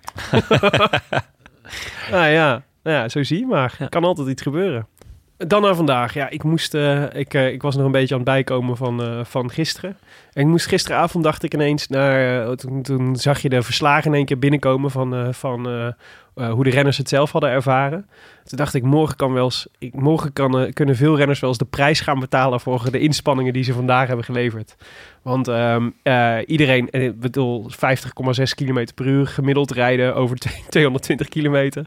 nou 2.11 2.27
ja, 2.27 2.63
nou 2.83 2.97
ja, 2.97 3.09
zo 3.09 3.23
zie 3.23 3.39
je 3.39 3.45
maar. 3.45 3.77
Kan 3.89 4.03
altijd 4.03 4.27
iets 4.27 4.41
gebeuren. 4.41 4.87
Dan 5.47 5.61
naar 5.61 5.75
vandaag. 5.75 6.13
Ja, 6.13 6.29
ik, 6.29 6.43
moest, 6.43 6.73
eh, 6.73 7.03
ik, 7.13 7.33
eh, 7.33 7.51
ik 7.51 7.61
was 7.61 7.75
nog 7.75 7.85
een 7.85 7.91
beetje 7.91 8.13
aan 8.13 8.19
het 8.19 8.29
bijkomen 8.29 8.77
van, 8.77 9.01
eh, 9.03 9.19
van 9.23 9.51
gisteren. 9.51 9.97
Ik 10.33 10.45
moest 10.45 10.67
gisteravond, 10.67 11.23
dacht 11.23 11.43
ik 11.43 11.53
ineens, 11.53 11.87
naar, 11.87 12.45
eh, 12.45 12.51
toen, 12.51 12.81
toen 12.81 13.15
zag 13.15 13.41
je 13.41 13.49
de 13.49 13.63
verslagen 13.63 14.11
in 14.11 14.17
één 14.17 14.25
keer 14.25 14.39
binnenkomen 14.39 14.91
van, 14.91 15.15
eh, 15.15 15.27
van 15.31 15.67
eh, 16.35 16.51
hoe 16.51 16.63
de 16.63 16.69
renners 16.69 16.97
het 16.97 17.09
zelf 17.09 17.31
hadden 17.31 17.49
ervaren. 17.49 18.07
Toen 18.43 18.57
dacht 18.57 18.73
ik, 18.73 18.83
morgen, 18.83 19.15
kan 19.15 19.33
wel 19.33 19.43
eens, 19.43 19.67
ik, 19.77 19.93
morgen 19.93 20.33
kan, 20.33 20.73
kunnen 20.73 20.95
veel 20.95 21.17
renners 21.17 21.39
wel 21.39 21.49
eens 21.49 21.59
de 21.59 21.65
prijs 21.65 21.99
gaan 21.99 22.19
betalen 22.19 22.59
voor 22.59 22.91
de 22.91 22.99
inspanningen 22.99 23.53
die 23.53 23.63
ze 23.63 23.73
vandaag 23.73 24.07
hebben 24.07 24.25
geleverd. 24.25 24.75
Want 25.21 25.47
eh, 25.47 26.37
iedereen, 26.45 26.87
ik 26.91 27.19
bedoel, 27.19 27.69
50,6 27.69 28.53
km 28.55 28.87
per 28.95 29.05
uur 29.05 29.27
gemiddeld 29.27 29.71
rijden 29.71 30.15
over 30.15 30.37
220 30.69 31.29
kilometer. 31.35 31.81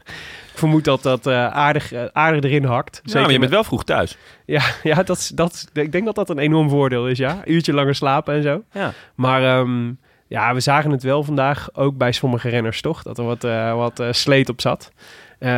Ik 0.51 0.57
vermoed 0.63 0.83
dat 0.83 1.03
dat 1.03 1.27
aardig, 1.27 1.93
aardig 2.13 2.43
erin 2.43 2.63
hakt. 2.63 3.01
Maar 3.13 3.31
je 3.31 3.39
bent 3.39 3.51
wel 3.51 3.63
vroeg 3.63 3.83
thuis. 3.83 4.17
ja, 4.45 4.61
ja 4.83 5.03
dat, 5.03 5.31
dat, 5.35 5.69
ik 5.73 5.91
denk 5.91 6.05
dat 6.05 6.15
dat 6.15 6.29
een 6.29 6.39
enorm 6.39 6.69
voordeel 6.69 7.07
is, 7.07 7.17
ja. 7.17 7.41
Uurtje 7.45 7.73
langer 7.73 7.95
slapen 7.95 8.36
en 8.37 8.43
zo. 8.43 8.63
Ja. 8.79 8.91
Maar 9.15 9.43
ehm, 9.59 9.91
ja, 10.27 10.53
we 10.53 10.59
zagen 10.59 10.91
het 10.91 11.03
wel 11.03 11.23
vandaag 11.23 11.69
ook 11.73 11.97
bij 11.97 12.11
sommige 12.11 12.49
renners, 12.49 12.81
toch? 12.81 13.03
Dat 13.03 13.17
er 13.17 13.23
wat, 13.23 13.43
eh, 13.43 13.73
wat 13.75 13.99
eh, 13.99 14.07
sleet 14.11 14.49
op 14.49 14.61
zat. 14.61 14.91
Eh, 15.39 15.49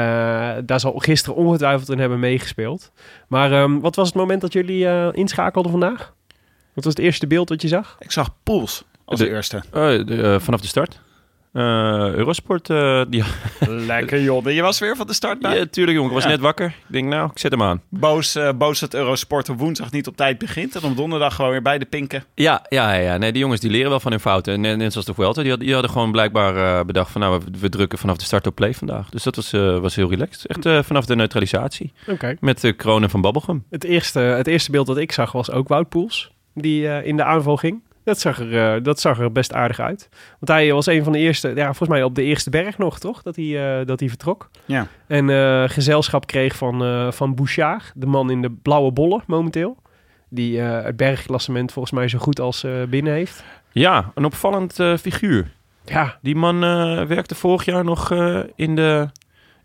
daar 0.65 0.79
zal 0.79 0.93
gisteren 0.97 1.37
ongetwijfeld 1.37 1.89
in 1.89 1.99
hebben 1.99 2.19
meegespeeld. 2.19 2.91
Maar 3.27 3.51
ehm, 3.51 3.79
wat 3.79 3.95
was 3.95 4.07
het 4.07 4.15
moment 4.17 4.41
dat 4.41 4.53
jullie 4.53 4.87
eh, 4.87 5.07
inschakelden 5.11 5.71
vandaag? 5.71 6.13
Wat 6.73 6.83
was 6.83 6.93
het 6.93 7.03
eerste 7.03 7.27
beeld 7.27 7.49
wat 7.49 7.61
je 7.61 7.67
zag? 7.67 7.95
Ik 7.99 8.11
zag 8.11 8.29
Poels 8.43 8.83
als 9.05 9.19
De- 9.19 9.29
eerste. 9.29 9.63
De- 9.71 10.21
eh, 10.33 10.39
vanaf 10.39 10.61
de 10.61 10.67
start. 10.67 11.01
Eh, 11.53 11.61
Eurosport, 12.13 12.69
eh, 12.69 13.01
die... 13.09 13.23
Lekker 13.67 14.21
joh. 14.21 14.51
Je 14.51 14.61
was 14.61 14.79
weer 14.79 14.95
van 14.95 15.07
de 15.07 15.13
start 15.13 15.39
bij. 15.39 15.57
Ja, 15.57 15.65
tuurlijk 15.65 15.95
jongen, 15.97 16.09
ik 16.11 16.15
was 16.15 16.25
Ja. 16.25 16.29
net 16.29 16.39
wakker. 16.39 16.65
Ik 16.67 16.73
denk, 16.93 17.07
nou, 17.07 17.29
ik 17.31 17.39
zet 17.39 17.51
hem 17.51 17.63
aan. 17.63 17.81
Boos, 17.89 18.35
eh, 18.35 18.49
boos 18.55 18.79
dat 18.79 18.93
Eurosport 18.93 19.49
op 19.49 19.59
woensdag 19.59 19.91
niet 19.91 20.07
op 20.07 20.15
tijd 20.17 20.37
begint. 20.37 20.75
En 20.75 20.83
op 20.83 20.97
donderdag 20.97 21.35
gewoon 21.35 21.51
weer 21.51 21.61
bij 21.61 21.77
de 21.77 21.85
pinken. 21.85 22.23
Ja, 22.35 22.65
ja, 22.69 22.93
ja. 22.93 23.17
Nee, 23.17 23.31
die 23.31 23.41
jongens 23.41 23.59
die 23.61 23.69
leren 23.71 23.89
wel 23.89 23.99
van 23.99 24.11
hun 24.11 24.19
fouten. 24.19 24.61
Net, 24.61 24.77
net 24.77 24.91
zoals 24.91 25.07
de 25.07 25.13
Vuelta. 25.13 25.41
Die, 25.41 25.51
had- 25.51 25.59
die 25.59 25.73
hadden 25.73 25.91
gewoon 25.91 26.11
blijkbaar 26.11 26.79
eh, 26.79 26.85
bedacht 26.85 27.11
van... 27.11 27.21
nou, 27.21 27.41
we, 27.51 27.59
we 27.59 27.69
drukken 27.69 27.97
vanaf 27.97 28.17
de 28.17 28.23
start 28.25 28.47
op 28.47 28.55
play 28.55 28.73
vandaag. 28.73 29.09
Dus 29.09 29.23
dat 29.23 29.35
was, 29.35 29.53
eh, 29.53 29.79
was 29.79 29.95
heel 29.95 30.09
relaxed. 30.09 30.45
Echt 30.45 30.65
eh, 30.65 30.79
vanaf 30.83 31.05
de 31.05 31.15
neutralisatie. 31.15 31.93
Oké. 32.07 32.35
Met 32.39 32.61
de 32.61 32.73
kronen 32.73 33.09
van 33.09 33.21
Babbelgum. 33.21 33.63
Het 33.69 33.83
eerste, 33.83 34.19
het 34.19 34.47
eerste 34.47 34.71
beeld 34.71 34.87
dat 34.87 34.97
ik 34.97 35.11
zag 35.11 35.31
was 35.31 35.51
ook 35.51 35.67
Wout 35.67 35.89
Poels, 35.89 36.31
die 36.53 36.87
eh, 36.87 37.07
in 37.07 37.17
de 37.17 37.23
aanval 37.23 37.57
ging. 37.57 37.81
Dat 38.09 38.19
zag, 38.19 38.39
er, 38.39 38.75
eh, 38.75 38.83
dat 38.83 38.99
zag 38.99 39.19
er 39.19 39.31
best 39.31 39.53
aardig 39.53 39.79
uit. 39.79 40.09
Want 40.39 40.47
hij 40.59 40.73
was 40.73 40.85
een 40.85 41.03
van 41.03 41.11
de 41.13 41.19
eerste, 41.19 41.47
ja, 41.55 41.65
volgens 41.65 41.89
mij 41.89 42.03
op 42.03 42.15
de 42.15 42.23
eerste 42.23 42.49
berg 42.49 42.77
nog, 42.77 42.99
toch? 42.99 43.21
Dat 43.21 43.35
hij, 43.35 43.79
eh, 43.79 43.85
dat 43.85 43.99
hij 43.99 44.09
vertrok. 44.09 44.49
Ja. 44.65 44.87
En 45.07 45.29
eh, 45.29 45.63
gezelschap 45.69 46.27
kreeg 46.27 46.55
van, 46.55 46.83
eh 46.83 47.11
van 47.11 47.35
Bouchard, 47.35 47.91
de 47.95 48.05
man 48.05 48.31
in 48.31 48.41
de 48.41 48.51
blauwe 48.51 48.91
bollen 48.91 49.23
momenteel. 49.27 49.77
Die 50.29 50.61
eh, 50.61 50.83
het 50.85 50.97
bergklassement 50.97 51.71
volgens 51.71 51.93
mij 51.93 52.07
zo 52.07 52.17
goed 52.19 52.39
als 52.39 52.63
eh, 52.63 52.71
binnen 52.89 53.13
heeft. 53.13 53.43
Ja, 53.71 54.11
een 54.15 54.25
opvallend 54.25 54.79
eh, 54.79 54.97
figuur. 54.97 55.51
Ja, 55.85 56.17
Die 56.21 56.35
man 56.35 56.63
eh, 56.63 57.01
werkte 57.05 57.35
vorig 57.35 57.65
jaar 57.65 57.83
nog 57.83 58.11
eh, 58.11 58.39
in, 58.55 58.75
de, 58.75 59.07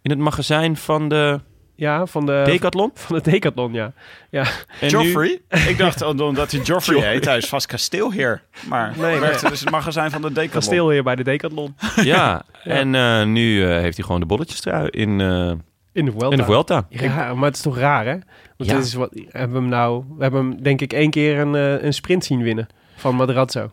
in 0.03 0.11
het 0.11 0.18
magazijn 0.20 0.76
van 0.76 1.09
de 1.09 1.40
ja 1.75 2.07
van, 2.07 2.27
de, 2.27 2.43
Decathlon. 2.45 2.91
van 3.07 3.16
de 3.22 3.31
Decathlon, 3.31 3.72
ja. 3.72 3.93
ja. 4.31 4.45
En 4.81 4.89
Joffrey? 4.89 5.41
Ik 5.68 5.79
dacht 5.79 6.03
omdat 6.03 6.51
hij 6.51 6.61
Joffrey 6.61 7.01
heet. 7.11 7.25
Hij 7.25 7.37
is 7.37 7.47
vast 7.49 7.66
kasteelheer. 7.66 8.43
Maar 8.68 8.93
Nee, 8.99 9.18
werkte 9.20 9.43
nee. 9.43 9.51
dus 9.51 9.61
het 9.61 9.70
magazijn 9.70 10.11
van 10.11 10.20
de 10.22 10.29
Decathlon. 10.29 10.51
Kasteelheer 10.51 11.03
bij 11.03 11.16
de 11.16 11.25
Decathlon. 11.25 11.75
Ja, 12.03 12.43
en 12.64 12.95
eh, 12.95 13.25
nu 13.25 13.62
eh, 13.64 13.68
heeft 13.81 13.97
hij 13.97 14.05
gewoon 14.07 14.20
de 14.20 14.27
bolletjestrui 14.27 14.89
in, 14.89 15.20
eh, 15.20 15.53
In 15.93 16.05
de 16.05 16.11
Vuelta. 16.11 16.31
in 16.31 16.37
de 16.37 16.45
Vuelta. 16.45 16.87
Ja, 16.89 17.35
maar 17.35 17.45
het 17.45 17.57
is 17.57 17.62
toch 17.62 17.79
raar, 17.79 18.05
hè? 18.05 18.16
Want 18.57 18.70
Ja. 18.70 18.77
dit 18.77 18.85
is 18.85 18.95
wat, 18.95 19.11
hebben 19.29 19.53
we 19.53 19.59
hem 19.59 19.68
nou... 19.68 20.05
We 20.16 20.22
hebben 20.22 20.41
hem 20.41 20.62
denk 20.62 20.81
ik 20.81 20.93
één 20.93 21.11
keer 21.11 21.39
een, 21.39 21.55
eh, 21.55 21.83
een 21.83 21.95
sprint 21.95 22.25
zien 22.25 22.43
winnen 22.43 22.66
van 22.97 23.14
Madrazo. 23.14 23.70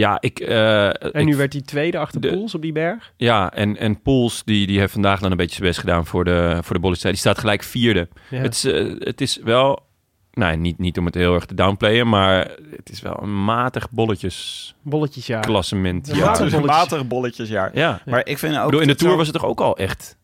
Ja, 0.00 0.16
ik... 0.20 0.40
eh, 0.40 0.86
En 0.86 0.94
ik- 1.12 1.24
nu 1.24 1.36
werd 1.36 1.52
hij 1.52 1.62
tweede 1.62 1.98
achter 1.98 2.20
de- 2.20 2.32
Poels 2.32 2.54
op 2.54 2.62
die 2.62 2.72
berg. 2.72 3.12
Ja, 3.16 3.52
en, 3.52 3.76
en 3.76 4.02
Poels, 4.02 4.42
die, 4.44 4.66
die 4.66 4.78
heeft 4.78 4.92
vandaag 4.92 5.20
dan 5.20 5.30
een 5.30 5.36
beetje 5.36 5.54
zijn 5.54 5.66
best 5.68 5.80
gedaan 5.80 6.06
voor 6.06 6.24
de, 6.24 6.58
voor 6.62 6.80
de. 6.80 6.96
Die 7.00 7.14
staat 7.16 7.38
gelijk 7.38 7.62
vierde. 7.62 8.08
Ja. 8.30 8.38
Het, 8.40 8.54
is, 8.54 8.64
eh, 8.64 8.94
het 8.98 9.20
is 9.20 9.36
wel... 9.44 9.88
Nou, 10.32 10.56
niet, 10.56 10.78
niet 10.78 10.98
om 10.98 11.04
het 11.06 11.14
heel 11.14 11.34
erg 11.34 11.44
te 11.46 11.54
downplayen, 11.54 12.08
maar 12.08 12.50
het 12.76 12.90
is 12.90 13.00
wel 13.00 13.18
een 13.22 13.44
matig 13.44 13.90
Bolletjes, 13.90 14.66
ja. 14.82 14.90
bolletjesklassement. 14.90 16.08
Een 16.08 16.16
Ja, 16.16 16.24
matig 16.24 16.40
een 16.40 16.50
bolletjes. 16.50 16.76
matig 16.76 17.06
bolletjesjaar. 17.06 17.70
Ja. 17.74 18.02
Maar 18.06 18.26
ik 18.26 18.38
vind 18.38 18.52
ook... 18.54 18.58
Ik 18.58 18.64
bedoel, 18.64 18.80
in 18.80 18.86
de 18.86 18.94
Tour 18.94 19.16
was 19.16 19.26
het 19.26 19.36
toch 19.36 19.44
ook 19.46 19.60
al 19.60 19.76
echt... 19.76 20.16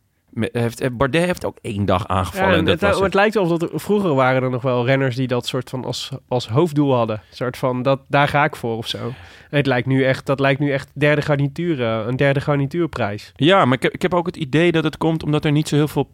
Heeft, 0.53 0.81
eh, 0.81 0.91
Bardet 0.93 1.25
heeft 1.25 1.45
ook 1.45 1.59
één 1.63 1.85
dag 1.85 2.07
aangevallen. 2.09 2.51
Ja, 2.53 2.57
en 2.59 2.67
het, 2.67 2.81
maar 2.81 2.91
het. 2.91 3.01
het 3.01 3.15
lijkt 3.15 3.35
wel 3.35 3.43
of 3.43 3.49
dat 3.59 3.63
er- 3.73 3.81
vroeger 3.81 4.15
waren 4.15 4.43
er 4.43 4.51
nog 4.51 4.63
wel 4.63 4.87
renners 4.87 5.17
die 5.17 5.27
dat 5.27 5.47
soort 5.47 5.71
van 5.71 5.85
als, 5.85 6.11
als 6.29 6.49
hoofddoel 6.49 6.95
hadden. 6.95 7.17
Een 7.31 7.37
soort 7.37 7.57
van, 7.57 7.83
dat, 7.83 8.01
daar 8.09 8.29
ga 8.29 8.45
ik 8.45 8.57
voor 8.57 8.77
of 8.77 8.87
zo. 8.89 8.99
En 9.51 9.57
het 9.57 9.67
lijkt 9.67 9.87
nu 9.87 10.05
echt, 10.05 10.27
dat 10.27 10.41
lijkt 10.41 10.61
nu 10.61 10.73
echt 10.73 10.91
derde 10.95 11.23
garnituur, 11.23 11.83
eh, 11.83 12.07
een 12.07 12.17
derde 12.17 12.41
garnituurprijs. 12.41 13.33
Ja, 13.37 13.65
maar 13.65 13.77
ik 13.77 13.83
heb, 13.83 13.93
ik 13.93 14.03
heb 14.03 14.15
ook 14.15 14.27
het 14.27 14.37
idee 14.37 14.73
dat 14.73 14.85
het 14.85 14.97
komt 14.97 15.23
omdat 15.23 15.45
er 15.45 15.53
niet 15.53 15.69
zo 15.69 15.77
heel 15.77 15.89
veel 15.89 16.11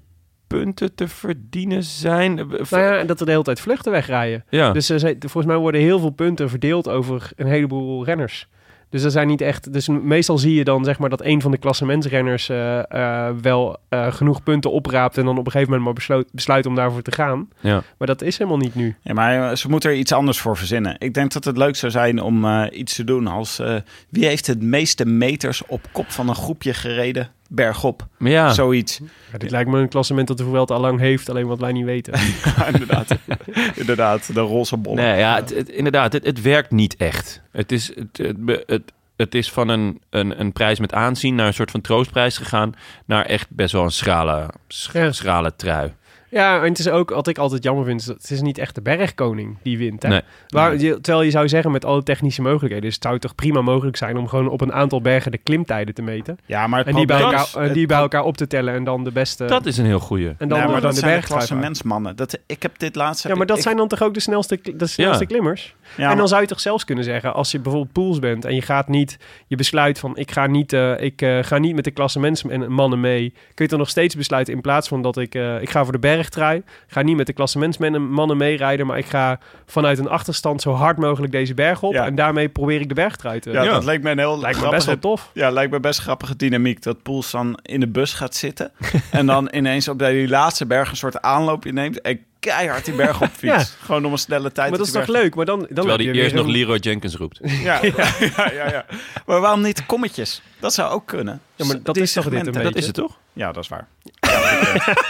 punten 0.46 0.94
te 0.94 1.08
verdienen 1.08 1.82
zijn. 1.82 2.38
Eh, 2.38 2.44
Nou 2.70 2.82
ja, 2.82 2.96
en 2.98 3.06
dat 3.06 3.20
er 3.20 3.24
de 3.26 3.32
hele 3.32 3.44
tijd 3.44 3.60
vluchten 3.60 3.92
wegrijden. 3.92 4.44
ja. 4.48 4.72
Dus 4.72 4.86
volgens 5.18 5.46
mij 5.46 5.56
worden 5.56 5.80
heel 5.80 5.98
veel 5.98 6.10
punten 6.10 6.48
verdeeld 6.50 6.88
over 6.88 7.30
een 7.36 7.46
heleboel 7.46 8.04
renners. 8.04 8.48
Dus 8.92 9.02
er 9.02 9.10
zijn 9.10 9.26
niet 9.26 9.40
echt. 9.40 9.72
Dus 9.72 9.88
meestal 9.88 10.38
zie 10.38 10.54
je 10.54 10.64
dan 10.64 10.84
zeg 10.84 10.98
maar 10.98 11.08
dat 11.10 11.24
een 11.24 11.40
van 11.40 11.50
de 11.50 11.58
klassementsrenners 11.58 12.48
eh, 12.48 12.78
eh, 12.78 13.34
wel 13.42 13.76
eh, 13.88 14.12
genoeg 14.12 14.42
punten 14.42 14.70
opraapt 14.72 15.18
en 15.18 15.24
dan 15.24 15.38
op 15.38 15.46
een 15.46 15.52
gegeven 15.52 15.68
moment 15.68 15.84
maar 15.84 15.94
besluit, 15.94 16.28
besluit 16.32 16.66
om 16.66 16.74
daarvoor 16.74 17.02
te 17.02 17.12
gaan. 17.12 17.48
ja. 17.60 17.82
Maar 17.98 18.06
dat 18.06 18.22
is 18.22 18.38
helemaal 18.38 18.58
niet 18.58 18.74
nu. 18.74 18.96
Ja, 19.02 19.12
maar 19.12 19.56
ze 19.56 19.68
moeten 19.68 19.90
er 19.90 19.96
iets 19.96 20.12
anders 20.12 20.40
voor 20.40 20.56
verzinnen. 20.56 20.96
Ik 20.98 21.14
denk 21.14 21.32
dat 21.32 21.44
het 21.44 21.56
leuk 21.56 21.76
zou 21.76 21.92
zijn 21.92 22.22
om 22.22 22.44
eh, 22.44 22.78
iets 22.78 22.94
te 22.94 23.04
doen 23.04 23.26
als... 23.26 23.58
eh, 23.58 23.74
wie 24.08 24.26
heeft 24.26 24.46
het 24.46 24.62
meeste 24.62 25.04
meters 25.06 25.62
op 25.66 25.80
kop 25.92 26.10
van 26.10 26.28
een 26.28 26.34
groepje 26.34 26.74
gereden 26.74 27.30
bergop? 27.54 28.06
Maar 28.18 28.30
ja, 28.30 28.52
Zoiets. 28.52 29.00
Ja, 29.32 29.38
dit 29.38 29.50
lijkt 29.50 29.70
me 29.70 29.78
een 29.78 29.88
klassement 29.88 30.28
dat 30.28 30.38
de 30.38 30.44
Vuelta 30.44 30.74
al 30.74 30.80
lang 30.80 30.98
heeft, 31.00 31.28
alleen 31.28 31.46
wat 31.46 31.60
wij 31.60 31.72
niet 31.72 31.84
weten. 31.84 32.12
Ja, 32.56 32.66
inderdaad. 32.66 33.16
inderdaad, 33.74 34.34
de 34.34 34.40
roze 34.40 34.76
bollen. 34.76 35.04
nee, 35.04 35.18
ja 35.18 35.34
het, 35.34 35.54
het- 35.54 35.68
inderdaad, 35.68 36.12
het, 36.12 36.24
het 36.26 36.40
werkt 36.42 36.70
niet 36.70 36.96
echt. 36.96 37.42
Het 37.50 37.72
is, 37.72 37.94
het, 37.94 38.16
het, 38.16 38.44
be- 38.44 38.62
het, 38.66 38.92
het 39.16 39.34
is 39.34 39.50
van 39.50 39.68
een, 39.68 40.00
een, 40.10 40.40
een 40.40 40.52
prijs 40.52 40.78
met 40.78 40.92
aanzien 40.94 41.34
naar 41.34 41.46
een 41.46 41.54
soort 41.54 41.70
van 41.70 41.80
troostprijs 41.80 42.36
gegaan... 42.36 42.74
naar 43.06 43.24
echt 43.24 43.46
best 43.50 43.72
wel 43.72 43.82
een 43.84 43.90
schrale, 43.90 44.50
sch- 44.68 44.92
Ja. 44.92 45.12
schrale 45.12 45.56
trui. 45.56 45.92
Ja, 46.32 46.62
en 46.62 46.68
het 46.68 46.78
is 46.78 46.88
ook 46.88 47.10
wat 47.10 47.26
ik 47.28 47.38
altijd 47.38 47.62
jammer 47.62 47.84
vind, 47.84 48.00
is 48.00 48.06
dat 48.06 48.16
het 48.16 48.30
is 48.30 48.40
niet 48.40 48.58
echt 48.58 48.74
de 48.74 48.82
bergkoning 48.82 49.56
die 49.62 49.78
wint. 49.78 50.02
Hè? 50.02 50.08
Nee. 50.08 50.20
Waar, 50.48 50.76
je, 50.76 51.00
terwijl 51.00 51.24
je 51.24 51.30
zou 51.30 51.48
zeggen 51.48 51.70
met 51.70 51.84
alle 51.84 52.02
technische 52.02 52.42
mogelijkheden, 52.42 52.80
dus 52.84 52.94
het 52.94 53.02
zou 53.02 53.18
toch 53.18 53.34
prima 53.34 53.60
mogelijk 53.60 53.96
zijn 53.96 54.16
om 54.16 54.28
gewoon 54.28 54.48
op 54.48 54.60
een 54.60 54.72
aantal 54.72 55.00
bergen 55.00 55.30
de 55.32 55.38
klimtijden 55.38 55.94
te 55.94 56.02
meten. 56.02 56.38
Ja, 56.46 56.66
maar 56.66 56.86
En 56.86 56.94
die 56.94 57.06
bij, 57.06 57.20
elkaar, 57.20 57.40
is- 57.42 57.54
en 57.54 57.72
die 57.72 57.86
bij 57.86 57.98
elkaar 57.98 58.22
op 58.24 58.36
te 58.36 58.46
tellen 58.46 58.74
en 58.74 58.84
dan 58.84 59.04
de 59.04 59.12
beste. 59.12 59.44
Dat 59.44 59.66
is 59.66 59.78
een 59.78 59.84
heel 59.86 59.98
goeie. 60.00 60.28
en 60.28 60.34
dan 60.38 60.48
de- 60.48 60.54
maar 60.54 60.66
dan 60.72 60.80
dat 60.80 60.92
de 60.94 60.98
zijn 60.98 61.20
de 61.20 61.26
klasse 61.26 61.54
mensmannen. 61.54 62.16
Dat, 62.16 62.38
ik 62.46 62.62
heb 62.62 62.78
dit 62.78 62.94
laatste... 62.94 63.28
Ja, 63.28 63.34
maar 63.34 63.46
dat 63.46 63.56
ik- 63.56 63.62
zijn 63.62 63.76
dan 63.76 63.88
toch 63.88 64.02
ook 64.02 64.14
de 64.14 64.20
snelste, 64.20 64.58
de 64.76 64.86
snelste 64.86 65.20
Ja. 65.22 65.26
klimmers? 65.28 65.74
Ja, 65.96 66.02
en 66.02 66.08
dan 66.08 66.16
maar- 66.18 66.28
zou 66.28 66.40
je 66.42 66.46
toch 66.46 66.60
zelfs 66.60 66.84
kunnen 66.84 67.04
zeggen, 67.04 67.34
als 67.34 67.50
je 67.50 67.58
bijvoorbeeld 67.60 67.92
pools 67.92 68.18
bent 68.18 68.44
en 68.44 68.54
je 68.54 68.62
gaat 68.62 68.88
niet, 68.88 69.18
je 69.46 69.56
besluit 69.56 69.98
van 69.98 70.16
ik 70.16 70.30
ga 70.30 70.46
niet, 70.46 70.72
eh, 70.72 71.00
ik, 71.00 71.22
eh, 71.22 71.38
ga 71.42 71.58
niet 71.58 71.74
met 71.74 71.84
de 71.84 71.90
klasse 71.90 72.32
mannen 72.68 73.00
mee, 73.00 73.30
kun 73.54 73.64
je 73.64 73.70
toch 73.70 73.78
nog 73.78 73.88
steeds 73.90 74.16
besluiten 74.16 74.54
in 74.54 74.60
plaats 74.60 74.88
van 74.88 75.02
dat 75.02 75.16
ik, 75.16 75.34
eh, 75.34 75.62
ik 75.62 75.70
ga 75.70 75.82
voor 75.84 75.92
de 75.92 75.98
bergtrui, 76.22 76.56
ik 76.58 76.64
ga 76.86 77.02
niet 77.02 77.16
met 77.16 77.26
de 77.26 77.32
klasse 77.32 77.58
mannen 77.98 78.36
meerijden, 78.36 78.86
maar 78.86 78.98
ik 78.98 79.06
ga 79.06 79.38
vanuit 79.66 79.98
een 79.98 80.08
achterstand 80.08 80.62
zo 80.62 80.72
hard 80.72 80.98
mogelijk 80.98 81.32
deze 81.32 81.54
berg 81.54 81.82
op 81.82 81.92
Ja. 81.92 82.06
en 82.06 82.14
daarmee 82.14 82.48
probeer 82.48 82.80
ik 82.80 82.88
de 82.88 82.94
bergtrui 82.94 83.40
te... 83.40 83.50
ja, 83.50 83.62
Ja. 83.62 83.70
dat 83.72 83.84
leek 83.84 84.02
me 84.02 84.10
een 84.10 84.18
heel 84.18 84.40
Lijkt 84.40 84.60
me 84.60 84.68
best 84.68 84.86
wel 84.86 84.98
tof. 84.98 85.30
Ja, 85.34 85.50
lijkt 85.50 85.72
me 85.72 85.80
best 85.80 86.00
grappige 86.00 86.36
dynamiek. 86.36 86.82
Dat 86.82 87.02
Poels 87.02 87.30
dan 87.30 87.58
in 87.62 87.80
de 87.80 87.88
bus 87.88 88.12
gaat 88.12 88.34
zitten. 88.34 88.70
en 89.10 89.26
dan 89.26 89.48
ineens 89.52 89.88
op 89.88 89.98
die 89.98 90.28
laatste 90.28 90.66
berg 90.66 90.90
een 90.90 90.96
soort 90.96 91.20
aanloopje 91.22 91.72
neemt. 91.72 92.00
En 92.00 92.20
keihard 92.50 92.84
die 92.84 92.94
berg 92.94 93.20
op 93.22 93.30
fietst. 93.38 93.76
Gewoon 93.84 94.04
om 94.04 94.12
een 94.12 94.18
snelle 94.18 94.52
tijd 94.52 94.68
Maar 94.68 94.78
dat 94.78 94.86
is 94.86 94.92
die 94.92 95.02
toch 95.04 95.14
leuk? 95.14 95.34
Maar 95.34 95.44
dan, 95.44 95.58
dan 95.58 95.68
Terwijl 95.74 95.98
hij 95.98 96.10
eerst 96.10 96.34
nog 96.34 96.44
een- 96.44 96.50
Leroy 96.52 96.76
Jenkins 96.76 97.14
roept. 97.14 97.38
Ja, 97.68 97.78
ja, 97.82 98.14
ja, 98.52 98.68
ja, 98.68 98.84
Maar 99.26 99.40
waarom 99.40 99.60
niet 99.60 99.86
kommetjes? 99.86 100.42
Dat 100.60 100.74
zou 100.74 100.90
ook 100.92 101.06
kunnen. 101.06 101.40
Ja, 101.56 101.64
maar 101.64 101.82
dat 101.82 101.94
Die 101.94 102.02
is 102.04 102.12
toch 102.12 102.28
dit 102.28 102.46
een? 102.46 102.62
Dat 102.62 102.74
is 102.74 102.86
het 102.86 102.94
toch? 102.94 103.18
Ja, 103.32 103.52
dat 103.52 103.62
is 103.62 103.68
waar. 103.68 103.86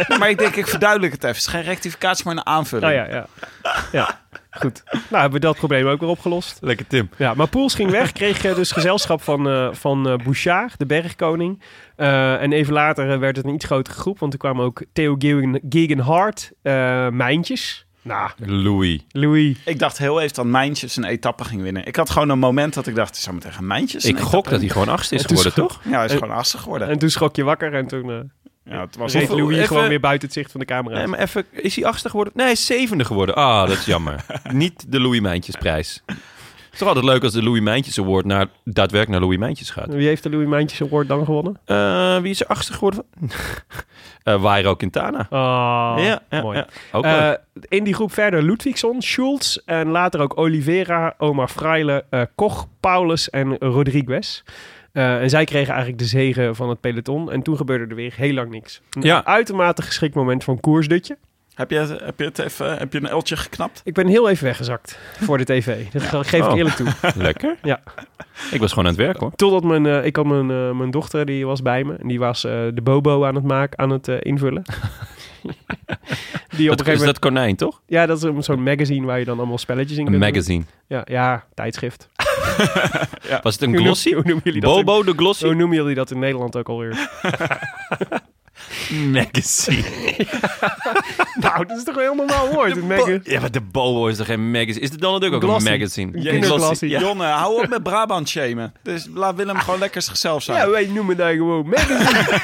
Ja, 0.09 0.17
maar 0.19 0.31
ik 0.31 0.39
denk, 0.39 0.57
ik 0.57 0.67
verduidelijk 0.67 1.13
het 1.13 1.25
even. 1.25 1.37
Het 1.37 1.47
is 1.47 1.53
geen 1.53 1.63
rectificatie, 1.63 2.25
maar 2.25 2.35
een 2.37 2.47
aanvulling. 2.47 2.93
Ja, 2.93 3.07
ja. 3.09 3.27
ja. 3.93 4.22
Goed. 4.61 4.83
Nou, 4.93 5.01
hebben 5.11 5.33
we 5.33 5.47
dat 5.47 5.57
probleem 5.57 5.87
ook 5.87 6.01
weer 6.01 6.09
opgelost. 6.09 6.59
Lekker 6.61 6.87
Tim. 6.87 7.09
Ja, 7.17 7.35
maar 7.35 7.49
Poels 7.49 7.75
ging 7.75 7.91
weg, 7.91 8.13
kreeg 8.13 8.45
eh, 8.45 8.55
dus 8.55 8.73
gezelschap 8.73 9.23
van, 9.23 9.49
eh, 9.49 9.69
van 9.73 10.09
eh, 10.09 10.17
Bouchard, 10.25 10.79
de 10.79 10.87
bergkoning. 10.87 11.63
Eh, 11.97 12.43
en 12.43 12.53
even 12.53 12.73
later 12.73 13.19
werd 13.19 13.37
het 13.37 13.47
een 13.47 13.55
iets 13.55 13.65
grotere 13.65 13.99
groep, 13.99 14.19
want 14.19 14.33
er 14.33 14.39
kwamen 14.39 14.65
ook 14.65 14.83
Theo 14.93 15.15
Gegen- 15.19 15.61
Gegenhardt, 15.69 16.53
eh 16.63 17.09
Mijntjes. 17.09 17.87
Nou, 18.03 18.31
Louis. 18.37 19.01
Louis. 19.09 19.57
Ik 19.65 19.79
dacht 19.79 19.99
heel 19.99 20.21
even 20.21 20.35
dat 20.35 20.45
Mijntjes 20.45 20.97
een 20.97 21.05
etappe 21.05 21.45
ging 21.45 21.63
winnen. 21.63 21.87
Ik 21.87 21.97
had 21.97 22.11
gewoon 22.11 22.29
een 22.29 22.39
moment 22.39 22.75
dat 22.75 22.87
ik 22.87 22.95
dacht, 22.95 23.17
zou 23.17 23.35
me 23.35 23.41
tegen 23.43 23.67
Mijntjes 23.67 24.05
Ik 24.05 24.19
gok 24.19 24.49
dat 24.49 24.61
hij 24.61 24.69
gewoon 24.69 24.89
achtste 24.89 25.15
is 25.15 25.25
geworden, 25.25 25.55
toch? 25.55 25.81
Ja, 25.85 25.91
hij 25.97 26.05
is 26.05 26.13
En- 26.13 26.19
gewoon 26.19 26.35
achtste 26.37 26.59
geworden. 26.59 26.89
En 26.89 26.99
toen 26.99 27.11
schrok 27.11 27.37
je 27.37 27.43
wakker 27.45 27.75
en 27.75 27.87
toen 27.87 28.11
eh 28.11 28.17
ja, 28.65 28.81
het 28.81 28.97
was 28.97 29.13
reed 29.13 29.23
Hoeveel- 29.29 29.39
Louis 29.45 29.57
even- 29.57 29.69
gewoon 29.69 29.89
weer 29.89 30.01
buiten 30.01 30.29
het 30.29 30.37
zicht 30.37 30.51
van 30.51 30.61
de 30.61 30.67
camera. 30.67 30.97
Nee, 30.97 31.07
maar 31.07 31.19
even, 31.19 31.45
is 31.51 31.77
hij 31.77 31.85
achtste 31.85 32.09
geworden? 32.09 32.33
Nee, 32.37 32.45
hij 32.45 32.55
is 32.55 32.67
zevende 32.67 33.05
geworden. 33.05 33.35
Ah, 33.35 33.69
dat 33.69 33.77
is 33.77 33.85
jammer. 33.85 34.25
Niet 34.53 34.93
de 34.93 35.01
Louis 35.01 35.21
Mijntjesprijs. 35.21 36.03
Het 36.07 36.81
is 36.81 36.87
toch 36.87 36.97
altijd 36.97 37.13
leuk 37.15 37.23
als 37.23 37.33
de 37.33 37.43
Louis 37.43 37.61
Mijntjes 37.61 37.99
Award 37.99 38.25
naar, 38.25 38.47
daadwerkelijk 38.65 39.09
naar 39.11 39.21
Louis 39.21 39.39
Mijntjes 39.39 39.71
gaat. 39.71 39.95
Wie 39.95 40.07
heeft 40.07 40.23
de 40.23 40.31
Louis 40.31 40.49
Mijntjes 40.49 40.83
Award 40.89 41.09
dan 41.09 41.25
gewonnen? 41.25 41.61
Eh, 41.65 42.19
wie 42.19 42.31
is 42.31 42.41
er 42.41 42.47
achtste 42.47 42.73
geworden? 42.73 43.05
Eh 44.23 44.43
Wairo 44.43 44.75
Quintana. 44.75 45.19
Ah, 45.31 46.05
ja, 46.05 46.21
ja, 46.31 46.41
mooi. 46.43 46.59
ja. 46.59 46.67
Ook 46.93 47.05
leuk. 47.05 47.39
Eh, 47.55 47.63
in 47.69 47.85
die 47.85 47.95
groep 47.95 48.13
verder 48.13 48.43
Ludwigson, 48.43 49.03
Schulz 49.03 49.57
en 49.65 49.89
later 49.89 50.21
ook 50.21 50.39
Oliveira, 50.39 51.15
Omar 51.19 51.49
Freile, 51.49 52.05
Koch, 52.35 52.67
Paulus 52.81 53.31
en 53.31 53.57
Rodriguez. 53.59 54.43
Eh, 54.93 55.21
en 55.23 55.31
zij 55.31 55.45
kregen 55.45 55.69
eigenlijk 55.73 55.99
de 56.03 56.09
zegen 56.09 56.57
van 56.57 56.69
het 56.69 56.81
peloton. 56.81 57.33
En 57.33 57.43
toen 57.43 57.57
gebeurde 57.57 57.87
er 57.87 57.95
weer 57.95 58.13
heel 58.17 58.33
lang 58.35 58.51
niks. 58.51 58.81
Een 58.91 59.03
Ja. 59.03 59.25
uitermate 59.25 59.83
geschikt 59.83 60.15
moment 60.15 60.45
van 60.45 60.61
koersdutje. 60.61 61.17
Heb 61.55 61.71
je, 61.71 61.79
het- 61.79 62.01
heb 62.01 62.19
je 62.19 62.25
het 62.25 62.39
even, 62.39 62.77
heb 62.79 62.93
je 62.93 62.99
een 62.99 63.07
eltje 63.09 63.37
geknapt? 63.37 63.81
Ik 63.85 63.95
ben 63.95 64.07
heel 64.07 64.29
even 64.29 64.45
weggezakt 64.45 64.99
voor 65.21 65.39
de 65.39 65.45
tv. 65.45 65.85
Dat 65.93 66.03
ge- 66.03 66.25
geef 66.25 66.45
ik 66.45 66.51
Oh. 66.51 66.57
eerlijk 66.57 66.75
toe. 66.77 66.87
Lekker. 67.17 67.57
Ja. 67.63 67.81
Ik 68.51 68.61
was 68.61 68.71
gewoon 68.71 68.85
aan 68.85 68.95
het 68.97 69.01
werk 69.01 69.17
hoor. 69.19 69.33
Totdat 69.37 69.65
mijn, 69.65 69.87
eh, 69.87 70.05
ik 70.05 70.17
had 70.17 70.27
mijn, 70.27 70.51
eh, 70.51 70.71
mijn 70.71 70.91
dochter, 70.91 71.27
die 71.27 71.47
was 71.47 71.63
bij 71.63 71.85
me. 71.85 71.95
En 71.97 72.09
die 72.09 72.19
was 72.19 72.45
eh, 72.45 72.53
de 72.75 72.83
bobo 72.83 73.25
aan 73.25 73.35
het 73.35 73.45
maken, 73.45 73.79
aan 73.79 73.91
het 73.91 74.09
invullen. 74.09 74.63
die 75.43 75.51
op 75.51 75.51
een 76.59 76.77
Dat, 76.77 76.79
gegeven 76.79 76.93
is 76.93 76.99
moment... 76.99 77.05
dat 77.05 77.19
konijn, 77.19 77.57
toch? 77.57 77.81
Ja, 77.87 78.07
dat 78.07 78.17
is 78.17 78.23
een- 78.23 78.43
zo'n 78.43 78.63
magazine 78.63 79.07
waar 79.07 79.19
je 79.19 79.25
dan 79.25 79.39
allemaal 79.39 79.59
spelletjes 79.59 79.99
in 79.99 80.05
Een 80.07 80.11
kunt 80.11 80.23
doen. 80.23 80.31
magazine. 80.33 80.65
Ja, 80.87 81.03
ja, 81.05 81.45
tijdschrift. 81.55 82.09
Was 83.43 83.55
het 83.55 83.63
een 83.63 83.69
Hoe 83.69 83.77
noem- 83.77 83.85
glossy? 83.85 84.13
Hoe 84.15 84.23
noemen 84.25 84.41
jullie 84.45 84.61
dat? 84.61 84.77
in- 84.79 84.85
Bobo 84.85 85.03
de 85.03 85.13
glossy? 85.17 85.45
Hoe 85.45 85.55
noemen 85.55 85.77
jullie 85.77 85.95
dat 85.95 86.11
in 86.11 86.19
Nederland 86.19 86.57
ook 86.57 86.69
alweer? 86.69 86.97
Magazine. 89.13 89.83
nou, 91.41 91.67
dat 91.67 91.77
is 91.77 91.85
toch 91.85 91.95
een 91.97 92.01
heel 92.03 92.15
normaal 92.15 92.49
woord. 92.53 92.77
Een 92.77 92.87
maga- 92.87 93.19
Ja, 93.23 93.41
maar 93.41 93.51
de 93.51 93.61
Bobo 93.61 94.07
is 94.07 94.17
toch 94.17 94.27
geen 94.27 94.51
magazine? 94.51 94.81
Is 94.81 94.91
de 94.91 94.97
Donald 94.99 95.23
Duck 95.23 95.33
ook 95.33 95.43
Glossy. 95.43 95.67
een 95.67 95.73
magazine? 95.73 96.11
Kinderglossy. 96.23 96.87
Ja. 96.87 97.01
Jonne, 97.01 97.25
hou 97.25 97.63
op 97.63 97.69
met 97.69 97.83
Brabant 97.83 98.29
shamen. 98.29 98.75
Dus 98.83 99.09
laat 99.15 99.35
Willem 99.37 99.57
gewoon 99.59 99.79
lekker 99.79 100.03
zichzelf 100.03 100.43
zijn. 100.43 100.59
Ja, 100.59 100.71
wij 100.71 100.87
noemen 100.87 101.17
dat 101.17 101.29
gewoon 101.31 101.67
magazine. 101.69 102.41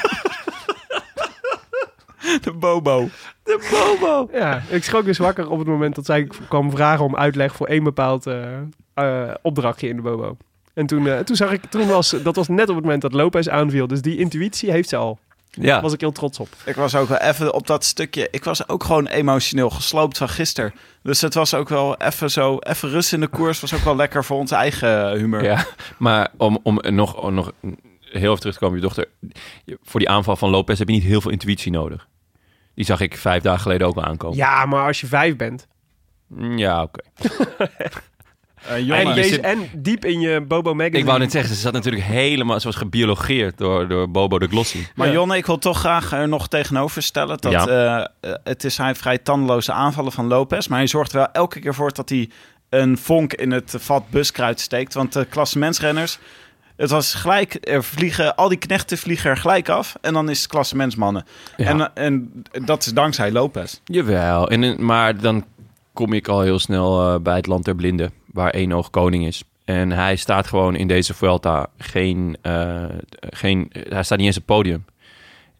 de 2.41 2.53
bobo. 2.53 3.09
De 3.43 3.95
Bobo. 3.99 4.29
ja, 4.37 4.61
ik 4.69 4.83
schrok 4.83 5.05
dus 5.05 5.17
wakker 5.17 5.49
op 5.49 5.59
het 5.59 5.67
moment 5.67 5.95
dat 5.95 6.05
zij 6.05 6.27
kwam 6.47 6.71
vragen 6.71 7.05
om 7.05 7.15
uitleg 7.15 7.55
voor 7.55 7.67
één 7.67 7.83
bepaald 7.83 8.27
eh, 8.27 8.57
eh, 8.93 9.33
opdrachtje 9.41 9.87
in 9.87 9.95
de 9.95 10.01
Bobo. 10.01 10.37
En 10.73 10.85
toen, 10.85 11.07
eh, 11.07 11.19
toen 11.19 11.35
zag 11.35 11.51
ik, 11.51 11.65
toen 11.65 11.87
was, 11.87 12.09
dat 12.23 12.35
was 12.35 12.47
net 12.47 12.69
op 12.69 12.75
het 12.75 12.83
moment 12.83 13.01
dat 13.01 13.13
Lopez 13.13 13.47
aanviel. 13.47 13.87
Dus 13.87 14.01
die 14.01 14.17
intuïtie 14.17 14.71
heeft 14.71 14.89
ze 14.89 14.95
al. 14.95 15.19
Ja. 15.51 15.65
Daar 15.65 15.81
was 15.81 15.93
ik 15.93 15.99
heel 15.99 16.11
trots 16.11 16.39
op. 16.39 16.47
Ik 16.65 16.75
was 16.75 16.95
ook 16.95 17.07
wel 17.07 17.17
even 17.17 17.53
op 17.53 17.67
dat 17.67 17.83
stukje. 17.83 18.27
Ik 18.31 18.43
was 18.43 18.67
ook 18.67 18.83
gewoon 18.83 19.07
emotioneel 19.07 19.69
gesloopt 19.69 20.17
van 20.17 20.29
gisteren. 20.29 20.73
Dus 21.03 21.21
het 21.21 21.33
was 21.33 21.53
ook 21.53 21.69
wel 21.69 21.97
even 21.97 22.31
zo. 22.31 22.57
Even 22.59 22.89
rust 22.89 23.13
in 23.13 23.19
de 23.19 23.27
koers 23.27 23.59
was 23.59 23.73
ook 23.73 23.83
wel 23.83 23.95
lekker 23.95 24.25
voor 24.25 24.37
ons 24.37 24.51
eigen 24.51 25.17
humeur. 25.17 25.43
Ja, 25.43 25.65
maar 25.97 26.31
om, 26.37 26.59
om 26.63 26.79
nog, 26.81 27.21
om 27.21 27.33
nog 27.33 27.51
heel 28.11 28.29
even 28.29 28.39
terug 28.39 28.53
te 28.53 28.59
komen 28.59 28.77
op 28.77 28.81
je 28.83 28.87
dochter. 28.87 29.07
Voor 29.83 29.99
die 29.99 30.09
aanval 30.09 30.35
van 30.35 30.49
Lopez 30.49 30.79
heb 30.79 30.87
je 30.87 30.93
niet 30.93 31.03
heel 31.03 31.21
veel 31.21 31.31
intuïtie 31.31 31.71
nodig. 31.71 32.07
Die 32.79 32.87
zag 32.87 32.99
ik 32.99 33.17
vijf 33.17 33.43
dagen 33.43 33.61
geleden 33.61 33.87
ook 33.87 33.95
al 33.95 34.03
aankomen. 34.03 34.37
Ja, 34.37 34.65
maar 34.65 34.85
als 34.87 35.01
je 35.01 35.07
vijf 35.07 35.35
bent. 35.35 35.67
Mm, 36.27 36.57
Ja, 36.57 36.81
oké. 36.81 36.99
Eh, 38.67 38.73
En, 38.99 39.15
je 39.15 39.23
zit- 39.23 39.39
en 39.41 39.69
diep 39.73 40.05
in 40.05 40.19
je 40.19 40.41
Bobo 40.41 40.73
magazine. 40.73 40.97
Ik 40.99 41.05
wou 41.05 41.19
net 41.19 41.31
zeggen, 41.31 41.55
ze 41.55 41.61
zat 41.61 41.73
natuurlijk 41.73 42.03
helemaal 42.03 42.59
zoals 42.59 42.75
gebiologeerd 42.75 43.57
door, 43.57 43.87
door 43.87 44.09
Bobo 44.11 44.39
de 44.39 44.47
Glossy. 44.47 44.85
Maar 44.95 45.07
Ja. 45.07 45.13
Jonne, 45.13 45.37
ik 45.37 45.45
wil 45.45 45.57
toch 45.57 45.79
graag 45.79 46.11
er 46.11 46.27
nog 46.27 46.47
tegenover 46.47 47.01
stellen 47.03 47.37
dat 47.37 47.51
Ja. 47.51 47.67
eh, 47.67 47.97
eh, 48.31 48.35
het 48.43 48.63
is 48.63 48.77
hij 48.77 48.95
vrij 48.95 49.17
tandeloze 49.17 49.71
aanvallen 49.71 50.11
van 50.11 50.27
Lopez, 50.27 50.67
maar 50.67 50.77
hij 50.77 50.87
zorgt 50.87 51.11
wel 51.11 51.27
elke 51.31 51.59
keer 51.59 51.73
voor 51.73 51.93
dat 51.93 52.09
hij 52.09 52.29
een 52.69 52.97
vonk 52.97 53.33
in 53.33 53.51
het 53.51 53.75
vat 53.77 54.09
buskruid 54.09 54.59
steekt, 54.59 54.93
want 54.93 55.13
de 55.13 55.25
klassementsrenners, 55.25 56.19
het 56.79 56.89
was 56.89 57.13
gelijk, 57.13 57.57
er 57.61 57.83
vliegen, 57.83 58.35
al 58.35 58.49
die 58.49 58.57
knechten 58.57 58.97
vliegen 58.97 59.29
er 59.29 59.37
gelijk 59.37 59.69
af 59.69 59.95
en 60.01 60.13
dan 60.13 60.29
is 60.29 60.41
het 60.41 60.49
klassementsmannen. 60.49 61.25
Ja. 61.57 61.65
En, 61.65 61.79
eh, 61.79 62.05
en 62.05 62.43
dat 62.65 62.85
is 62.85 62.93
dankzij 62.93 63.31
Lopez. 63.31 63.79
Jawel, 63.83 64.49
en, 64.49 64.85
maar 64.85 65.17
dan 65.17 65.45
kom 65.93 66.13
ik 66.13 66.27
al 66.27 66.41
heel 66.41 66.59
snel 66.59 67.13
eh, 67.13 67.19
bij 67.19 67.35
het 67.35 67.47
land 67.47 67.65
der 67.65 67.75
blinden, 67.75 68.11
waar 68.25 68.49
één 68.49 68.71
oog 68.71 68.89
koning 68.89 69.25
is. 69.25 69.43
En 69.65 69.91
hij 69.91 70.15
staat 70.15 70.47
gewoon 70.47 70.75
in 70.75 70.87
deze 70.87 71.13
Vuelta 71.13 71.67
geen, 71.77 72.37
eh, 72.41 72.85
geen... 73.19 73.71
Hij 73.71 74.03
staat 74.03 74.17
niet 74.17 74.27
eens 74.27 74.37
op 74.37 74.47
het 74.47 74.55
podium. 74.55 74.85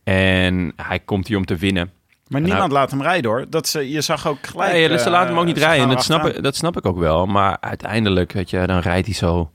En 0.04 0.74
hij 0.76 1.00
komt 1.00 1.28
hier 1.28 1.38
om 1.38 1.46
te 1.46 1.56
winnen. 1.56 1.92
Maar 2.28 2.42
niemand 2.42 2.72
laat 2.72 2.92
hem 2.92 3.02
rijden 3.02 3.32
hoor. 3.32 3.46
Dat 3.50 3.68
ze, 3.68 3.90
je 3.90 4.02
zag 4.02 4.28
ook 4.28 4.48
gelijk. 4.48 4.72
Nee, 4.72 4.88
dus 4.90 5.04
ze 5.04 5.10
laten 5.10 5.30
hem 5.30 5.38
ook 5.40 5.46
niet 5.46 5.58
rijden. 5.58 5.90
Dat 5.90 6.04
snap, 6.04 6.26
ik, 6.26 6.44
dat 6.44 6.56
snap 6.56 6.78
ik 6.78 6.86
ook 6.86 6.98
wel. 6.98 7.26
Maar 7.26 7.58
uiteindelijk, 7.60 8.32
weet 8.32 8.50
je, 8.50 8.68
dan 8.68 8.80
rijdt 8.80 9.06
hij 9.06 9.16
zo 9.16 9.52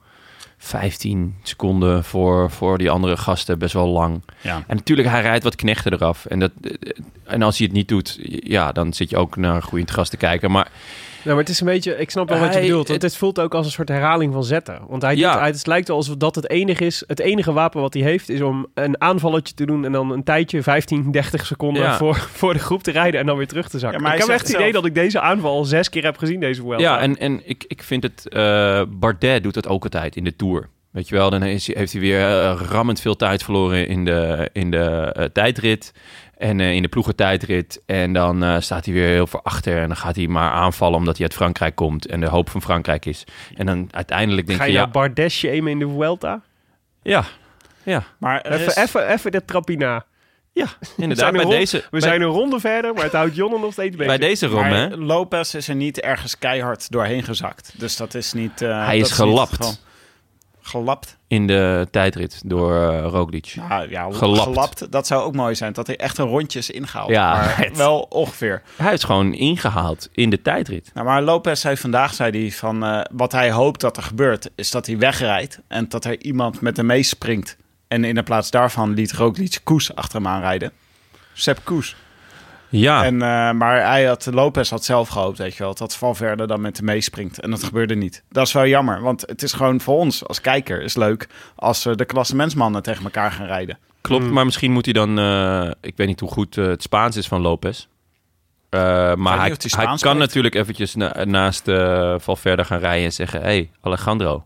15 0.65 1.35
seconden 1.43 2.05
voor, 2.05 2.51
voor 2.51 2.79
die 2.79 2.91
andere 2.91 3.17
gasten 3.17 3.59
best 3.59 3.73
wel 3.73 3.89
lang. 3.89 4.23
Ja. 4.41 4.65
En 4.67 4.77
natuurlijk, 4.77 5.09
hij 5.09 5.21
rijdt 5.21 5.45
wat 5.45 5.57
knechten 5.57 5.93
eraf. 5.93 6.27
En, 6.27 6.39
dat, 6.39 6.51
en 7.25 7.43
als 7.43 7.59
hij 7.59 7.67
het 7.67 7.77
niet 7.77 7.89
doet, 7.89 8.19
ja, 8.43 8.73
dan 8.73 8.93
zit 8.93 9.11
je 9.11 9.17
ook 9.17 9.37
naar 9.37 9.55
een 9.55 9.63
goede 9.63 9.93
gast 9.93 10.11
te 10.11 10.17
kijken. 10.17 10.51
Maar 10.51 10.71
maar 11.33 11.37
het 11.37 11.49
is 11.49 11.61
een 11.61 11.67
beetje, 11.67 11.97
ik 11.97 12.11
snap 12.11 12.29
wel 12.29 12.39
wat 12.39 12.49
je 12.49 12.55
Hij- 12.55 12.63
bedoelt. 12.67 12.89
Want 12.89 13.03
het 13.03 13.17
voelt 13.17 13.41
ook 13.41 13.55
als 13.55 13.67
een 13.67 13.73
soort 13.73 13.89
herhaling 13.89 14.33
van 14.33 14.45
zetten. 14.45 14.81
Want 14.89 15.03
hij, 15.03 15.17
Ja. 15.17 15.31
doet, 15.31 15.41
hij 15.41 15.49
het 15.51 15.67
lijkt 15.67 15.89
wel 15.89 15.97
alsof 15.97 16.17
dat 16.17 16.35
het 16.35 16.51
enige 16.51 16.85
is. 16.85 17.05
Het 17.07 17.21
enige 17.21 17.53
wapen 17.53 17.81
wat 17.81 17.95
hij 17.95 18.03
heeft 18.03 18.29
is 18.29 18.41
om 18.41 18.67
een 18.75 19.01
aanvalletje 19.01 19.55
te 19.55 19.67
doen 19.67 19.85
en 19.85 19.93
dan 19.93 20.11
een 20.11 20.25
tijdje, 20.25 20.63
15, 20.63 21.11
30 21.11 21.47
seconden 21.47 21.83
Ja. 21.83 21.97
voor, 21.97 22.15
voor 22.41 22.53
de 22.53 22.59
groep 22.59 22.83
te 22.83 22.91
rijden 22.91 23.21
en 23.21 23.27
dan 23.27 23.37
weer 23.37 23.47
terug 23.47 23.69
te 23.69 23.79
zakken. 23.79 23.99
Ja, 24.01 24.05
maar 24.07 24.15
ik 24.15 24.21
heb 24.21 24.31
echt 24.31 24.41
het 24.41 24.49
idee 24.51 24.61
zelf- 24.63 24.75
dat 24.75 24.85
ik 24.85 24.95
deze 24.95 25.21
aanval 25.21 25.51
al 25.51 25.65
zes 25.65 25.89
keer 25.89 26.05
heb 26.05 26.19
gezien 26.19 26.41
deze 26.41 26.61
Vuelta. 26.61 26.83
ja, 26.83 27.01
en, 27.01 27.19
en 27.19 27.41
ik, 27.45 27.65
ik 27.69 27.83
vind 27.83 28.03
het... 28.03 28.29
eh, 28.29 28.83
Bardet 28.89 29.43
doet 29.43 29.55
dat 29.55 29.69
ook 29.69 29.83
altijd 29.85 30.17
in 30.17 30.25
de 30.25 30.37
Tour. 30.37 30.69
Weet 30.95 31.09
je 31.09 31.15
wel, 31.15 31.31
dan 31.31 31.43
is, 31.43 31.75
heeft 31.75 31.93
hij 31.93 32.01
weer 32.01 32.21
eh, 32.21 32.61
rammend 32.69 33.01
veel 33.01 33.17
tijd 33.17 33.43
verloren 33.43 33.89
in 33.89 34.05
de, 34.05 34.51
in 34.53 34.71
de 34.71 34.81
eh, 35.15 35.25
tijdrit. 35.25 35.93
En 36.37 36.61
eh, 36.61 36.73
in 36.73 36.83
de 36.83 36.89
ploegentijdrit. 36.89 37.83
En 37.87 38.13
dan 38.13 38.43
eh, 38.45 38.61
staat 38.61 38.85
hij 38.85 38.95
weer 38.95 39.09
heel 39.09 39.27
ver 39.27 39.41
achter. 39.43 39.81
En 39.81 39.87
dan 39.89 39.97
gaat 39.97 40.17
hij 40.17 40.27
maar 40.27 40.51
aanvallen 40.51 40.99
omdat 40.99 41.17
hij 41.17 41.27
uit 41.27 41.35
Frankrijk 41.35 41.75
komt. 41.75 42.07
En 42.07 42.21
de 42.21 42.27
hoop 42.27 42.51
van 42.51 42.63
Frankrijk 42.63 43.07
is. 43.07 43.25
En 43.55 43.67
dan 43.67 43.89
uiteindelijk 43.91 44.47
denk 44.47 44.59
Ga 44.59 44.65
je, 44.65 44.71
je 44.73 44.77
ja, 44.79 44.83
nou 44.87 44.93
Bardet 44.93 45.33
shamen 45.33 45.67
in 45.67 45.79
de 45.79 45.89
Vuelta? 45.89 46.41
ja, 47.03 47.25
ja, 47.83 48.03
Maar 48.19 48.41
Even, 48.47 48.67
is- 48.67 48.77
even, 48.77 49.09
even 49.09 49.33
de 49.33 49.45
trappie 49.45 49.77
na. 49.77 50.05
ja, 50.53 50.67
We 50.81 50.87
inderdaad. 50.97 51.19
zijn, 51.35 51.49
Bij 51.49 51.57
deze, 51.59 51.77
we 51.77 51.87
bij, 51.91 52.01
zijn 52.01 52.21
een 52.23 52.29
ronde 52.29 52.61
verder, 52.61 52.95
maar 52.95 53.03
het 53.05 53.13
houdt 53.13 53.35
Jonne 53.35 53.59
nog 53.59 53.73
steeds 53.73 53.97
bezig. 53.97 54.19
bij 54.19 54.29
deze 54.29 54.47
rom, 54.47 54.65
hè? 54.65 54.89
Lopez 54.97 55.55
is 55.55 55.69
er 55.69 55.75
niet 55.75 56.01
ergens 56.01 56.39
keihard 56.39 56.91
doorheen 56.91 57.23
gezakt. 57.23 57.73
Dus 57.77 57.97
dat 57.97 58.15
is 58.15 58.33
niet. 58.33 58.63
eh, 58.63 58.85
Hij 58.85 58.99
dat 58.99 59.07
is 59.07 59.13
gelapt. 59.13 59.83
Gelapt? 60.67 61.17
In 61.27 61.47
de 61.47 61.87
tijdrit 61.91 62.43
door 62.45 62.91
eh 62.91 63.07
Roglic. 63.11 63.45
Ja, 63.45 63.81
ja 63.81 64.09
Gelapt. 64.13 64.41
gelapt. 64.43 64.93
Dat 64.93 65.07
zou 65.07 65.23
ook 65.23 65.35
mooi 65.35 65.55
zijn. 65.55 65.73
Dat 65.73 65.87
hij 65.87 65.97
echt 65.97 66.19
een 66.19 66.27
rondje 66.27 66.59
is 66.59 66.71
ingehaald. 66.71 67.11
Ja, 67.11 67.33
maar 67.35 67.57
het- 67.65 67.77
wel 67.77 68.01
ongeveer. 68.09 68.63
Hij 68.77 68.93
is 68.93 69.05
gewoon 69.05 69.35
ingehaald 69.35 70.09
in 70.13 70.31
de 70.31 70.43
tijdrit. 70.43 70.91
Nou, 70.95 71.07
maar 71.07 71.23
Lopez 71.23 71.61
zei 71.61 71.77
vandaag, 71.77 72.15
zei 72.15 72.41
hij, 72.41 72.51
van 72.51 72.85
eh, 72.85 73.01
wat 73.13 73.33
hij 73.33 73.51
hoopt 73.51 73.81
dat 73.81 73.97
er 73.97 74.03
gebeurt, 74.03 74.51
is 74.55 74.71
dat 74.71 74.87
hij 74.87 74.99
wegrijdt 74.99 75.59
en 75.69 75.89
dat 75.89 76.05
er 76.05 76.21
iemand 76.23 76.61
met 76.61 76.77
hem 76.77 76.87
meespringt. 76.87 77.57
En 77.89 78.05
in 78.05 78.15
de 78.15 78.23
plaats 78.23 78.51
daarvan 78.51 78.95
liet 78.95 79.13
Roglic 79.13 79.59
Koes 79.65 79.95
achter 79.95 80.17
hem 80.19 80.27
aanrijden. 80.29 80.73
Sepp 81.33 81.61
Koes. 81.65 81.97
Ja, 82.79 83.05
En, 83.05 83.23
eh, 83.23 83.51
maar 83.53 83.87
hij 83.87 84.05
had, 84.05 84.29
Lopez 84.33 84.71
had 84.71 84.85
zelf 84.85 85.09
gehoopt, 85.09 85.39
weet 85.39 85.57
je 85.57 85.63
wel, 85.63 85.75
dat 85.75 85.97
Valverde 85.97 86.47
dan 86.47 86.61
met 86.61 86.77
hem 86.77 86.87
meespringt. 86.87 87.41
En 87.41 87.51
dat 87.51 87.63
gebeurde 87.63 87.95
niet. 87.95 88.23
Dat 88.29 88.47
is 88.47 88.53
wel 88.53 88.67
jammer, 88.67 89.01
want 89.03 89.21
het 89.21 89.43
is 89.43 89.53
gewoon 89.53 89.81
voor 89.81 89.99
ons 89.99 90.27
als 90.27 90.41
kijker 90.41 90.83
is 90.83 90.97
leuk 90.97 91.29
als 91.57 91.83
de 91.83 92.05
klassementsmannen 92.05 92.83
tegen 92.83 93.05
elkaar 93.05 93.33
gaan 93.33 93.47
rijden. 93.47 93.79
klopt. 94.01 94.31
Maar 94.31 94.45
misschien 94.45 94.73
moet 94.73 94.85
hij 94.85 94.95
dan... 94.95 95.19
eh, 95.19 95.71
ik 95.81 95.97
weet 95.97 96.07
niet 96.07 96.21
hoe 96.21 96.31
goed 96.31 96.59
eh, 96.59 96.67
het 96.67 96.83
Spaans 96.83 97.17
is 97.17 97.29
van 97.29 97.41
Lopez. 97.41 97.87
Eh, 98.71 99.15
maar 99.15 99.39
hij, 99.39 99.49
kan 99.49 99.99
spreekt. 99.99 100.19
natuurlijk 100.19 100.55
eventjes 100.55 100.95
na- 100.95 101.25
naast 101.25 101.69
eh 101.69 102.15
Valverde 102.19 102.65
gaan 102.65 102.79
rijden 102.79 103.05
en 103.05 103.13
zeggen... 103.13 103.41
hey, 103.41 103.71
Alejandro, 103.81 104.45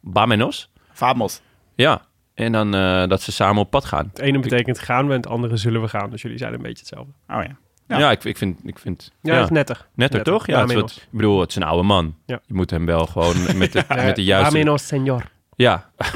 Bamenos? 0.00 0.70
Vamos. 0.92 1.40
Ja, 1.74 2.02
en 2.34 2.52
dan 2.52 2.74
eh, 2.74 3.06
dat 3.08 3.22
ze 3.22 3.32
samen 3.32 3.62
op 3.62 3.70
pad 3.70 3.84
gaan. 3.84 4.08
Het 4.12 4.18
ene 4.18 4.38
betekent 4.38 4.78
gaan 4.78 5.06
we 5.06 5.10
en 5.12 5.16
het 5.20 5.28
andere 5.28 5.56
zullen 5.56 5.80
we 5.80 5.88
gaan. 5.88 6.10
Dus 6.10 6.22
jullie 6.22 6.38
zijn 6.38 6.52
een 6.54 6.62
beetje 6.62 6.78
hetzelfde. 6.78 7.12
Oh 7.28 7.42
ja. 7.42 7.56
Ja, 7.98 8.10
ik, 8.10 8.24
ik 8.24 8.36
vind... 8.36 8.58
Ik 8.64 8.78
vind 8.78 9.12
Ja, 9.22 9.32
netter. 9.34 9.50
Netter, 9.50 9.86
Netter. 9.94 10.22
toch? 10.22 10.46
Ja, 10.46 10.66
wat- 10.66 10.90
ik 10.96 11.08
bedoel, 11.10 11.40
het 11.40 11.50
is 11.50 11.56
een 11.56 11.62
oude 11.62 11.82
man. 11.82 12.14
Je 12.26 12.40
moet 12.46 12.70
hem 12.70 12.86
wel 12.86 13.06
gewoon 13.06 13.36
met 13.58 13.72
de, 13.72 13.84
met 13.88 14.16
de 14.16 14.24
juiste... 14.24 14.56
Ramenos, 14.58 14.86
senor. 14.86 15.22
Ja. 15.56 15.90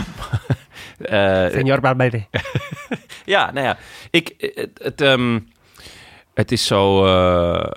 Eh, 0.98 1.46
Senor 1.50 1.80
Barbede. 1.80 2.26
ja, 3.24 3.50
nou 3.52 3.66
ja. 3.66 3.76
Ik, 4.10 4.34
het, 4.54 4.70
het, 4.82 5.00
ehm, 5.00 5.38
het 6.34 6.52
is 6.52 6.66
zo 6.66 7.06
eh, 7.06 7.70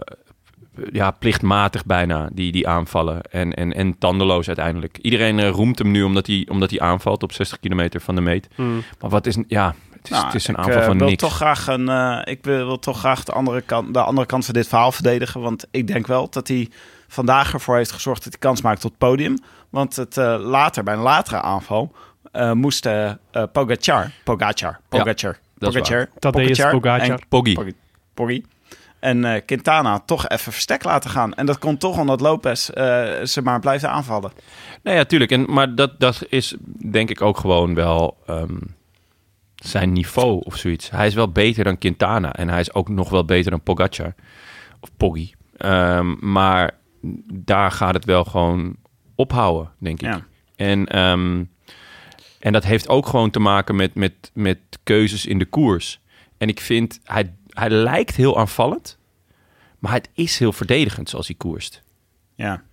ja, 0.91 1.11
plichtmatig 1.11 1.85
bijna, 1.85 2.29
die, 2.33 2.51
die 2.51 2.67
aanvallen. 2.67 3.21
En, 3.21 3.53
en, 3.53 3.73
en 3.73 3.97
tandeloos 3.97 4.47
uiteindelijk. 4.47 4.97
Iedereen 4.97 5.39
eh, 5.39 5.49
roemt 5.49 5.79
hem 5.79 5.91
nu 5.91 6.03
omdat 6.03 6.27
hij, 6.27 6.47
omdat 6.49 6.69
hij 6.69 6.79
aanvalt 6.79 7.23
op 7.23 7.31
60 7.31 7.59
kilometer 7.59 8.01
van 8.01 8.15
de 8.15 8.21
meet. 8.21 8.47
Hmm. 8.55 8.83
Maar 8.99 9.09
wat 9.09 9.25
is... 9.25 9.37
Ja, 9.47 9.75
is, 10.09 10.15
Nou, 10.15 10.25
het 10.25 10.35
is 10.35 10.47
een 10.47 10.53
ik, 10.53 10.59
aanval 10.59 10.79
eh, 10.79 10.85
van 10.85 10.97
wil 10.97 11.07
niks. 11.07 11.21
Toch 11.21 11.35
graag 11.35 11.67
een, 11.67 11.89
eh, 11.89 12.21
ik 12.23 12.43
wil, 12.43 12.65
wil 12.65 12.79
toch 12.79 12.99
graag 12.99 13.23
de 13.23 13.31
andere, 13.31 13.61
kant, 13.61 13.93
de 13.93 14.01
andere 14.01 14.27
kant 14.27 14.45
van 14.45 14.53
dit 14.53 14.67
verhaal 14.67 14.91
verdedigen. 14.91 15.41
Want 15.41 15.65
ik 15.71 15.87
denk 15.87 16.07
wel 16.07 16.29
dat 16.29 16.47
hij 16.47 16.69
vandaag 17.07 17.53
ervoor 17.53 17.75
heeft 17.75 17.91
gezorgd 17.91 18.23
dat 18.23 18.31
hij 18.33 18.41
kans 18.41 18.61
maakt 18.61 18.81
tot 18.81 18.89
het 18.89 18.99
podium. 18.99 19.37
Want 19.69 19.95
het, 19.95 20.17
eh, 20.17 20.35
later, 20.39 20.83
bij 20.83 20.93
een 20.93 20.99
latere 20.99 21.41
aanval, 21.41 21.91
eh 22.31 22.51
moest 22.51 22.85
eh, 22.85 23.09
eh, 23.09 23.15
Pogacar, 23.31 24.11
Pogacar, 24.23 24.79
Pogacar, 24.89 25.37
dat 25.57 25.75
is 25.75 25.81
Pogacar, 25.81 26.71
Pogacar. 26.71 27.09
en 27.09 27.19
Poggi. 27.29 27.53
Poggi. 27.53 27.73
Poggi. 28.13 28.45
En 28.99 29.25
eh, 29.25 29.41
Quintana 29.45 29.99
toch 29.99 30.27
even 30.27 30.51
verstek 30.51 30.83
laten 30.83 31.09
gaan. 31.09 31.33
En 31.33 31.45
dat 31.45 31.59
komt 31.59 31.79
toch 31.79 31.97
omdat 31.97 32.21
Lopez 32.21 32.69
eh, 32.69 33.23
ze 33.23 33.41
maar 33.43 33.59
blijft 33.59 33.85
aanvallen. 33.85 34.31
Nou 34.83 34.97
ja, 34.97 35.03
tuurlijk. 35.03 35.31
En, 35.31 35.45
maar 35.53 35.75
dat, 35.75 35.99
dat 35.99 36.25
is 36.29 36.55
denk 36.91 37.09
ik 37.09 37.21
ook 37.21 37.37
gewoon 37.37 37.75
wel 37.75 38.17
ehm, 38.25 38.57
zijn 39.59 39.91
niveau 39.91 40.41
of 40.43 40.57
zoiets. 40.57 40.89
Hij 40.89 41.07
is 41.07 41.13
wel 41.13 41.31
beter 41.31 41.63
dan 41.63 41.77
Quintana. 41.77 42.33
En 42.33 42.49
hij 42.49 42.59
is 42.59 42.73
ook 42.73 42.89
nog 42.89 43.09
wel 43.09 43.25
beter 43.25 43.51
dan 43.51 43.61
Pogacar. 43.61 44.15
Of 44.79 44.89
Poggi. 44.97 45.33
Ehm, 45.57 46.31
maar 46.31 46.77
daar 47.33 47.71
gaat 47.71 47.93
het 47.93 48.05
wel 48.05 48.23
gewoon 48.23 48.75
ophouden, 49.15 49.71
denk 49.77 50.01
ik. 50.01 50.07
Ja. 50.07 50.25
En, 50.55 50.85
ehm, 50.85 51.43
en 52.39 52.53
dat 52.53 52.63
heeft 52.63 52.87
ook 52.87 53.07
gewoon 53.07 53.29
te 53.29 53.39
maken 53.39 53.75
met, 53.75 53.95
met, 53.95 54.31
met 54.33 54.57
keuzes 54.83 55.25
in 55.25 55.39
de 55.39 55.45
koers. 55.45 55.99
En 56.37 56.47
ik 56.47 56.59
vind, 56.59 56.99
hij, 57.03 57.33
hij 57.49 57.69
lijkt 57.69 58.15
heel 58.15 58.37
aanvallend. 58.37 58.97
Maar 59.79 59.93
het 59.93 60.09
is 60.13 60.39
heel 60.39 60.53
verdedigend 60.53 61.09
zoals 61.09 61.27
hij 61.27 61.35
koerst. 61.35 61.83
Ja. 62.35 62.63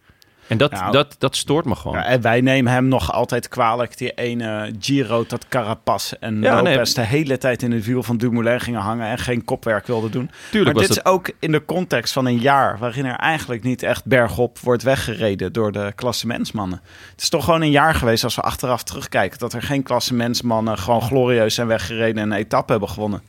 En 0.46 0.56
dat, 0.58 0.70
Nou, 0.70 0.92
dat, 0.92 1.16
dat 1.18 1.36
stoort 1.36 1.64
me 1.64 1.74
gewoon. 1.74 1.96
Ja, 1.96 2.04
en 2.04 2.20
wij 2.20 2.40
nemen 2.40 2.72
hem 2.72 2.88
nog 2.88 3.12
altijd 3.12 3.48
kwalijk. 3.48 3.96
Die 3.98 4.12
ene 4.12 4.72
Giro, 4.80 5.24
dat 5.28 5.48
Carapaz 5.48 6.12
en 6.12 6.42
Ja, 6.42 6.60
nee. 6.60 6.74
Lopez 6.74 6.92
de 6.94 7.00
hele 7.00 7.38
tijd 7.38 7.62
in 7.62 7.72
het 7.72 7.84
wiel 7.84 8.02
van 8.02 8.16
Dumoulin 8.16 8.60
gingen 8.60 8.80
hangen 8.80 9.06
en 9.06 9.18
geen 9.18 9.44
kopwerk 9.44 9.86
wilden 9.86 10.10
doen. 10.10 10.30
Tuurlijk 10.50 10.76
maar 10.76 10.86
dit 10.86 10.94
dat- 10.96 11.04
is 11.06 11.12
ook 11.12 11.30
in 11.38 11.52
de 11.52 11.64
context 11.64 12.12
van 12.12 12.26
een 12.26 12.38
jaar 12.38 12.78
waarin 12.78 13.04
er 13.04 13.16
eigenlijk 13.16 13.62
niet 13.62 13.82
echt 13.82 14.04
bergop 14.04 14.58
wordt 14.58 14.82
weggereden 14.82 15.52
door 15.52 15.72
de 15.72 15.92
klassementsmannen. 15.94 16.80
Het 17.10 17.22
is 17.22 17.28
toch 17.28 17.44
gewoon 17.44 17.62
een 17.62 17.70
jaar 17.70 17.94
geweest 17.94 18.24
als 18.24 18.34
we 18.36 18.42
achteraf 18.42 18.82
terugkijken 18.82 19.38
dat 19.38 19.52
er 19.52 19.62
geen 19.62 19.82
klassementsmannen 19.82 20.78
gewoon 20.78 21.02
glorieus 21.02 21.54
zijn 21.54 21.66
weggereden 21.66 22.22
en 22.22 22.30
een 22.30 22.38
etappe 22.38 22.70
hebben 22.70 22.88
gewonnen. 22.90 23.22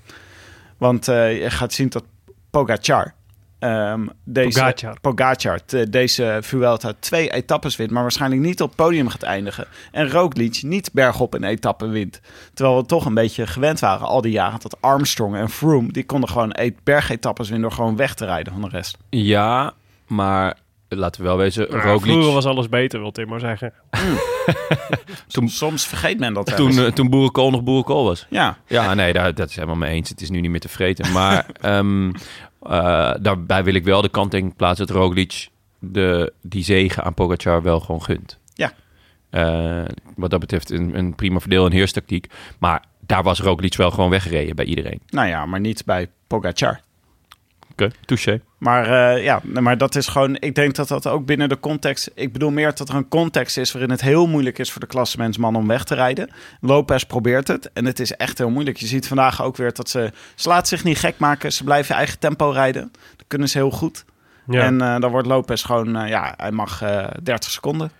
Want 0.78 1.07
eh, 1.07 1.41
je 1.41 1.49
gaat 1.49 1.74
zien 1.74 1.89
dat 1.89 2.03
Pogacar 2.49 3.13
ehm, 3.60 4.08
deze 4.24 4.60
Pogacar. 4.60 4.99
Pogacar 5.01 5.66
te- 5.66 5.89
deze 5.89 6.38
Vuelta 6.41 6.93
twee 6.99 7.30
etappes 7.32 7.76
wint, 7.76 7.91
maar 7.91 8.01
waarschijnlijk 8.01 8.41
niet 8.41 8.62
op 8.62 8.68
het 8.68 8.78
podium 8.78 9.08
gaat 9.10 9.24
eindigen. 9.24 9.68
En 9.91 10.10
Roglic 10.12 10.62
niet 10.64 10.89
bergop 10.93 11.34
een 11.34 11.43
etappe 11.43 11.88
wint. 11.88 12.22
Terwijl 12.53 12.78
we 12.78 12.86
toch 12.86 13.05
een 13.05 13.14
beetje 13.14 13.47
gewend 13.47 13.80
waren 13.80 14.08
al 14.08 14.22
die 14.22 14.32
jaren 14.32 14.60
dat 14.60 14.78
Armstrong 14.82 15.36
en 15.36 15.49
Froome, 15.49 15.91
die 15.91 16.05
konden 16.05 16.30
gewoon 16.30 16.51
e- 16.60 16.72
bergetappes 16.84 17.49
winnen 17.49 17.68
door 17.70 17.78
gewoon 17.78 17.95
weg 17.95 18.14
te 18.14 18.26
rijden 18.26 18.53
van 18.53 18.62
de 18.62 18.70
rest. 18.70 18.97
Ja, 19.10 19.74
maar 20.08 20.58
laten 20.89 21.22
we 21.22 21.28
wel 21.28 21.38
wezen, 21.38 21.68
Nou, 21.70 21.82
Roglic... 21.82 22.12
vroeger 22.12 22.34
was 22.34 22.45
alles 22.45 22.70
beter, 22.70 22.99
wil 22.99 23.12
Tim 23.12 23.28
maar 23.28 23.39
zeggen. 23.39 23.74
Toen- 25.28 25.49
Soms 25.49 25.88
vergeet 25.88 26.20
men 26.20 26.34
dat 26.34 26.55
toen, 26.55 26.78
eh, 26.80 26.86
toen 26.86 27.10
Boerenkool 27.10 27.49
nog 27.49 27.64
Boerenkool 27.64 28.03
was. 28.03 28.26
Ja, 28.30 28.58
Ja, 28.68 28.93
nee, 28.93 29.14
daar, 29.14 29.34
dat 29.36 29.49
is 29.49 29.55
helemaal 29.55 29.76
mee 29.76 29.93
eens. 29.93 30.10
Het 30.10 30.22
is 30.22 30.30
nu 30.30 30.41
niet 30.41 30.51
meer 30.51 30.60
te 30.60 30.70
vreten. 30.70 31.12
Maar 31.12 31.45
ehm, 31.62 32.12
eh, 32.70 33.13
daarbij 33.22 33.63
wil 33.63 33.74
ik 33.74 33.84
wel 33.84 34.01
de 34.01 34.09
kanttekening 34.09 34.55
plaatsen 34.55 34.88
dat 34.88 34.95
Roglic 34.95 35.47
de, 35.80 36.34
die 36.41 36.63
zegen 36.63 37.03
aan 37.03 37.13
Pogacar 37.13 37.61
wel 37.61 37.80
gewoon 37.80 38.03
gunt. 38.03 38.39
Ja. 38.53 38.72
Eh, 39.30 39.86
wat 40.15 40.30
dat 40.30 40.39
betreft 40.39 40.72
een, 40.72 40.97
een 40.97 41.15
prima 41.15 41.39
verdeel- 41.39 41.65
en 41.65 41.72
heerstactiek. 41.72 42.28
Maar 42.59 42.84
daar 42.99 43.24
was 43.24 43.39
Roglic 43.39 43.76
wel 43.76 43.91
gewoon 43.91 44.09
weggereden 44.09 44.55
bij 44.55 44.65
iedereen. 44.65 45.01
nou 45.09 45.28
ja, 45.28 45.45
maar 45.45 45.59
niet 45.59 45.86
bij 45.86 46.09
Pogacar. 46.28 46.80
Oké, 47.82 47.92
touché. 48.06 48.42
Maar 48.58 49.16
eh, 49.16 49.24
ja, 49.24 49.42
maar 49.44 49.78
dat 49.78 49.96
is 49.96 50.08
gewoon. 50.08 50.36
Ik 50.40 50.56
denk 50.56 50.76
dat 50.76 50.88
dat 50.88 51.08
ook 51.08 51.26
binnen 51.26 51.50
de 51.50 51.60
context. 51.60 52.12
Ik 52.16 52.34
bedoel 52.34 52.52
meer 52.52 52.76
dat 52.76 52.90
er 52.90 52.96
een 52.96 53.08
context 53.08 53.58
is 53.58 53.72
waarin 53.72 53.92
het 53.92 54.02
heel 54.02 54.28
moeilijk 54.28 54.60
is 54.60 54.72
voor 54.72 54.82
de 54.82 54.88
klassementsman 54.88 55.56
om 55.56 55.68
weg 55.68 55.84
te 55.84 55.96
rijden. 55.96 56.30
Lopez 56.62 57.04
probeert 57.04 57.48
het 57.48 57.72
en 57.74 57.86
het 57.86 58.00
is 58.00 58.12
echt 58.12 58.38
heel 58.38 58.50
moeilijk. 58.50 58.78
Je 58.78 58.86
ziet 58.88 59.08
vandaag 59.08 59.42
ook 59.44 59.58
weer 59.58 59.74
dat 59.74 59.90
ze. 59.90 60.12
Ze 60.36 60.50
laten 60.50 60.68
zich 60.68 60.84
niet 60.84 61.00
gek 61.00 61.18
maken. 61.18 61.54
Ze 61.54 61.64
blijven 61.64 61.96
eigen 61.96 62.20
tempo 62.20 62.50
rijden. 62.50 62.92
Dat 63.16 63.26
kunnen 63.28 63.50
ze 63.50 63.58
heel 63.58 63.72
goed. 63.72 64.06
Ja. 64.48 64.62
En 64.62 64.82
eh, 64.82 65.00
dan 65.00 65.12
wordt 65.12 65.28
Lopez 65.28 65.66
gewoon. 65.66 65.96
eh, 65.96 66.10
ja, 66.10 66.34
hij 66.38 66.52
mag 66.52 66.82
eh 66.82 67.08
30 67.24 67.52
seconden. 67.52 67.92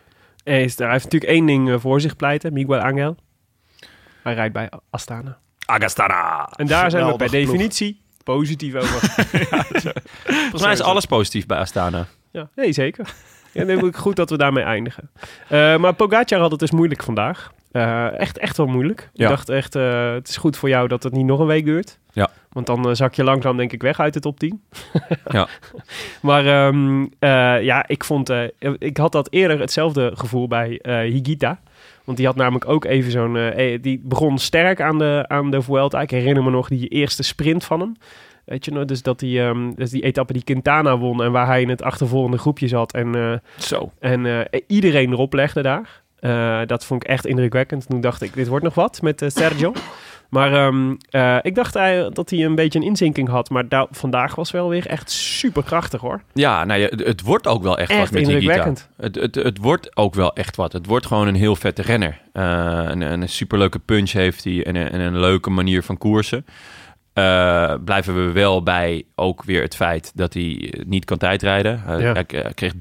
Hij, 0.44 0.60
heeft 0.60 0.78
natuurlijk 0.80 1.24
één 1.24 1.46
ding 1.46 1.82
voor 1.82 2.02
zich 2.02 2.16
pleiten, 2.16 2.54
Miguel 2.54 2.80
Angel. 2.80 3.18
Hij 4.24 4.34
rijdt 4.34 4.54
bij 4.54 4.70
Astana. 4.90 5.38
Agastana! 5.66 6.50
En 6.56 6.68
daar 6.68 6.92
zijn 6.92 7.06
we 7.06 7.16
per 7.16 7.30
ploeg. 7.30 7.46
definitie 7.46 8.06
positief 8.36 8.76
over. 8.76 9.00
Volgens 10.42 10.62
mij 10.62 10.72
is 10.72 10.82
alles 10.82 11.06
positief 11.06 11.46
bij 11.46 11.58
Astana. 11.58 12.08
Ja, 12.32 12.50
nee, 12.56 12.72
zeker. 12.72 13.14
Ja, 13.52 13.66
dan 13.66 13.80
vind 13.80 13.94
ik 13.94 13.96
goed 13.96 14.16
dat 14.16 14.30
we 14.30 14.38
daarmee 14.38 14.64
eindigen. 14.64 15.10
Eh, 15.48 15.78
maar 15.78 15.94
Pogacar 15.94 16.40
had 16.40 16.52
het 16.52 16.60
dus 16.60 16.72
moeilijk 16.72 17.04
vandaag. 17.04 17.52
Eh, 17.72 18.20
echt, 18.20 18.38
echt 18.38 18.58
wel 18.58 18.66
moeilijk. 18.66 19.10
Ja. 19.14 19.24
Ik 19.24 19.30
dacht 19.30 19.50
echt, 19.50 19.76
eh, 19.76 20.14
het 20.14 20.28
is 20.28 20.38
goed 20.38 20.58
voor 20.58 20.70
jou 20.70 20.88
dat 20.88 21.04
het 21.04 21.14
niet 21.14 21.26
nog 21.26 21.40
een 21.40 21.46
week 21.46 21.66
duurt. 21.66 22.00
Ja. 22.12 22.30
Want 22.52 22.66
dan 22.68 22.96
zak 22.96 23.14
je 23.14 23.24
langzaam 23.24 23.58
denk 23.58 23.72
ik 23.72 23.82
weg 23.82 24.00
uit 24.00 24.14
de 24.14 24.20
top 24.20 24.40
10. 24.40 24.62
Ja. 25.28 25.48
Maar 26.28 26.46
ehm, 26.46 27.06
eh, 27.20 27.64
ja, 27.64 27.88
ik 27.88 28.04
vond... 28.04 28.30
eh, 28.30 28.44
ik 28.78 28.98
had 28.98 29.12
dat 29.12 29.32
eerder 29.32 29.60
hetzelfde 29.60 30.12
gevoel 30.16 30.48
bij 30.48 30.80
eh, 30.82 31.00
Higita. 31.00 31.60
Want 32.08 32.20
die 32.20 32.28
had 32.28 32.36
namelijk 32.36 32.68
ook 32.68 32.86
even 32.86 33.12
zo'n... 33.12 33.36
eh, 33.36 33.74
eh, 33.74 33.82
die 33.82 34.01
begon 34.03 34.38
sterk 34.38 34.82
aan 34.82 34.97
de, 34.97 35.26
aan 35.28 35.51
de 35.51 35.62
Vuelta. 35.62 36.01
Ik 36.01 36.10
herinner 36.10 36.43
me 36.43 36.49
nog 36.49 36.68
die 36.68 36.88
eerste 36.88 37.24
sprint 37.24 37.64
van 37.64 37.80
hem. 37.80 37.95
Weet 38.45 38.66
je 38.66 38.72
nog, 38.72 38.86
dus 38.86 39.01
dat 39.01 39.20
die, 39.20 39.41
ehm, 39.41 39.72
dus 39.76 39.89
die 39.89 40.01
etappe 40.03 40.34
die 40.34 40.43
Quintana 40.43 40.97
won... 40.97 41.24
en 41.24 41.32
waar 41.32 41.45
hij 41.45 41.62
in 41.62 41.70
het 41.70 41.82
achtervolgende 41.82 42.38
groepje 42.38 42.68
zat... 42.68 42.93
en 42.93 43.16
eh, 43.16 43.34
Zo. 43.58 43.91
en 43.99 44.47
iedereen 44.68 45.12
erop 45.12 45.34
legde 45.34 45.62
daar. 45.62 46.01
Dat 46.66 46.86
vond 46.86 47.03
ik 47.03 47.10
echt 47.10 47.26
indrukwekkend. 47.26 47.88
Toen 47.88 48.01
dacht 48.01 48.22
ik, 48.22 48.34
dit 48.34 48.47
wordt 48.47 48.64
nog 48.64 48.76
wat 48.76 49.01
met 49.01 49.24
Sergio. 49.28 49.74
Maar 50.30 50.54
ehm, 50.54 50.96
eh, 51.10 51.38
ik 51.42 51.56
dacht 51.56 51.76
eh, 51.76 52.06
dat 52.14 52.30
hij 52.30 52.46
een 52.46 52.56
beetje 52.56 52.80
een 52.80 52.86
inzinking 52.86 53.30
had. 53.30 53.50
Maar 53.50 53.66
vandaag 53.92 54.36
was 54.36 54.52
wel 54.52 54.70
weer 54.70 54.88
echt 54.88 55.12
super 55.12 55.64
krachtig 55.64 56.02
hoor. 56.02 56.22
Ja, 56.34 56.66
nou 56.66 56.80
ja, 56.80 56.88
het, 56.96 57.22
wordt 57.22 57.48
ook 57.48 57.64
wel 57.64 57.78
echt, 57.78 57.90
Echt 57.90 58.00
wat 58.00 58.12
met 58.12 58.22
indrukwekkend. 58.22 58.90
Het, 58.98 59.16
het, 59.16 59.36
het 59.36 59.58
wordt 59.58 59.98
ook 59.98 60.14
wel 60.14 60.34
echt 60.34 60.56
wat. 60.56 60.74
Het 60.74 60.86
wordt 60.86 61.06
gewoon 61.06 61.28
een 61.28 61.36
heel 61.36 61.56
vette 61.56 61.82
renner. 61.82 62.22
Eh, 62.34 62.44
een, 62.86 63.02
een 63.02 63.30
superleuke 63.30 63.80
punch 63.80 64.12
heeft 64.12 64.44
hij 64.44 64.66
en 64.66 64.76
een, 64.76 64.90
en 64.90 65.00
een 65.00 65.20
leuke 65.20 65.50
manier 65.50 65.84
van 65.84 65.98
koersen. 65.98 66.46
Eh, 67.18 67.74
blijven 67.86 68.15
we 68.26 68.32
wel 68.32 68.63
bij 68.63 69.03
ook 69.15 69.43
weer 69.43 69.61
het 69.61 69.76
feit 69.76 70.11
dat 70.15 70.34
hij 70.34 70.72
eh, 70.72 70.86
niet 70.86 71.05
kan 71.05 71.18
tijdrijden. 71.18 71.82
Eh, 71.88 71.99
Ja. 72.01 72.11
Hij 72.13 72.24
k- 72.26 72.51
kreeg 72.55 72.74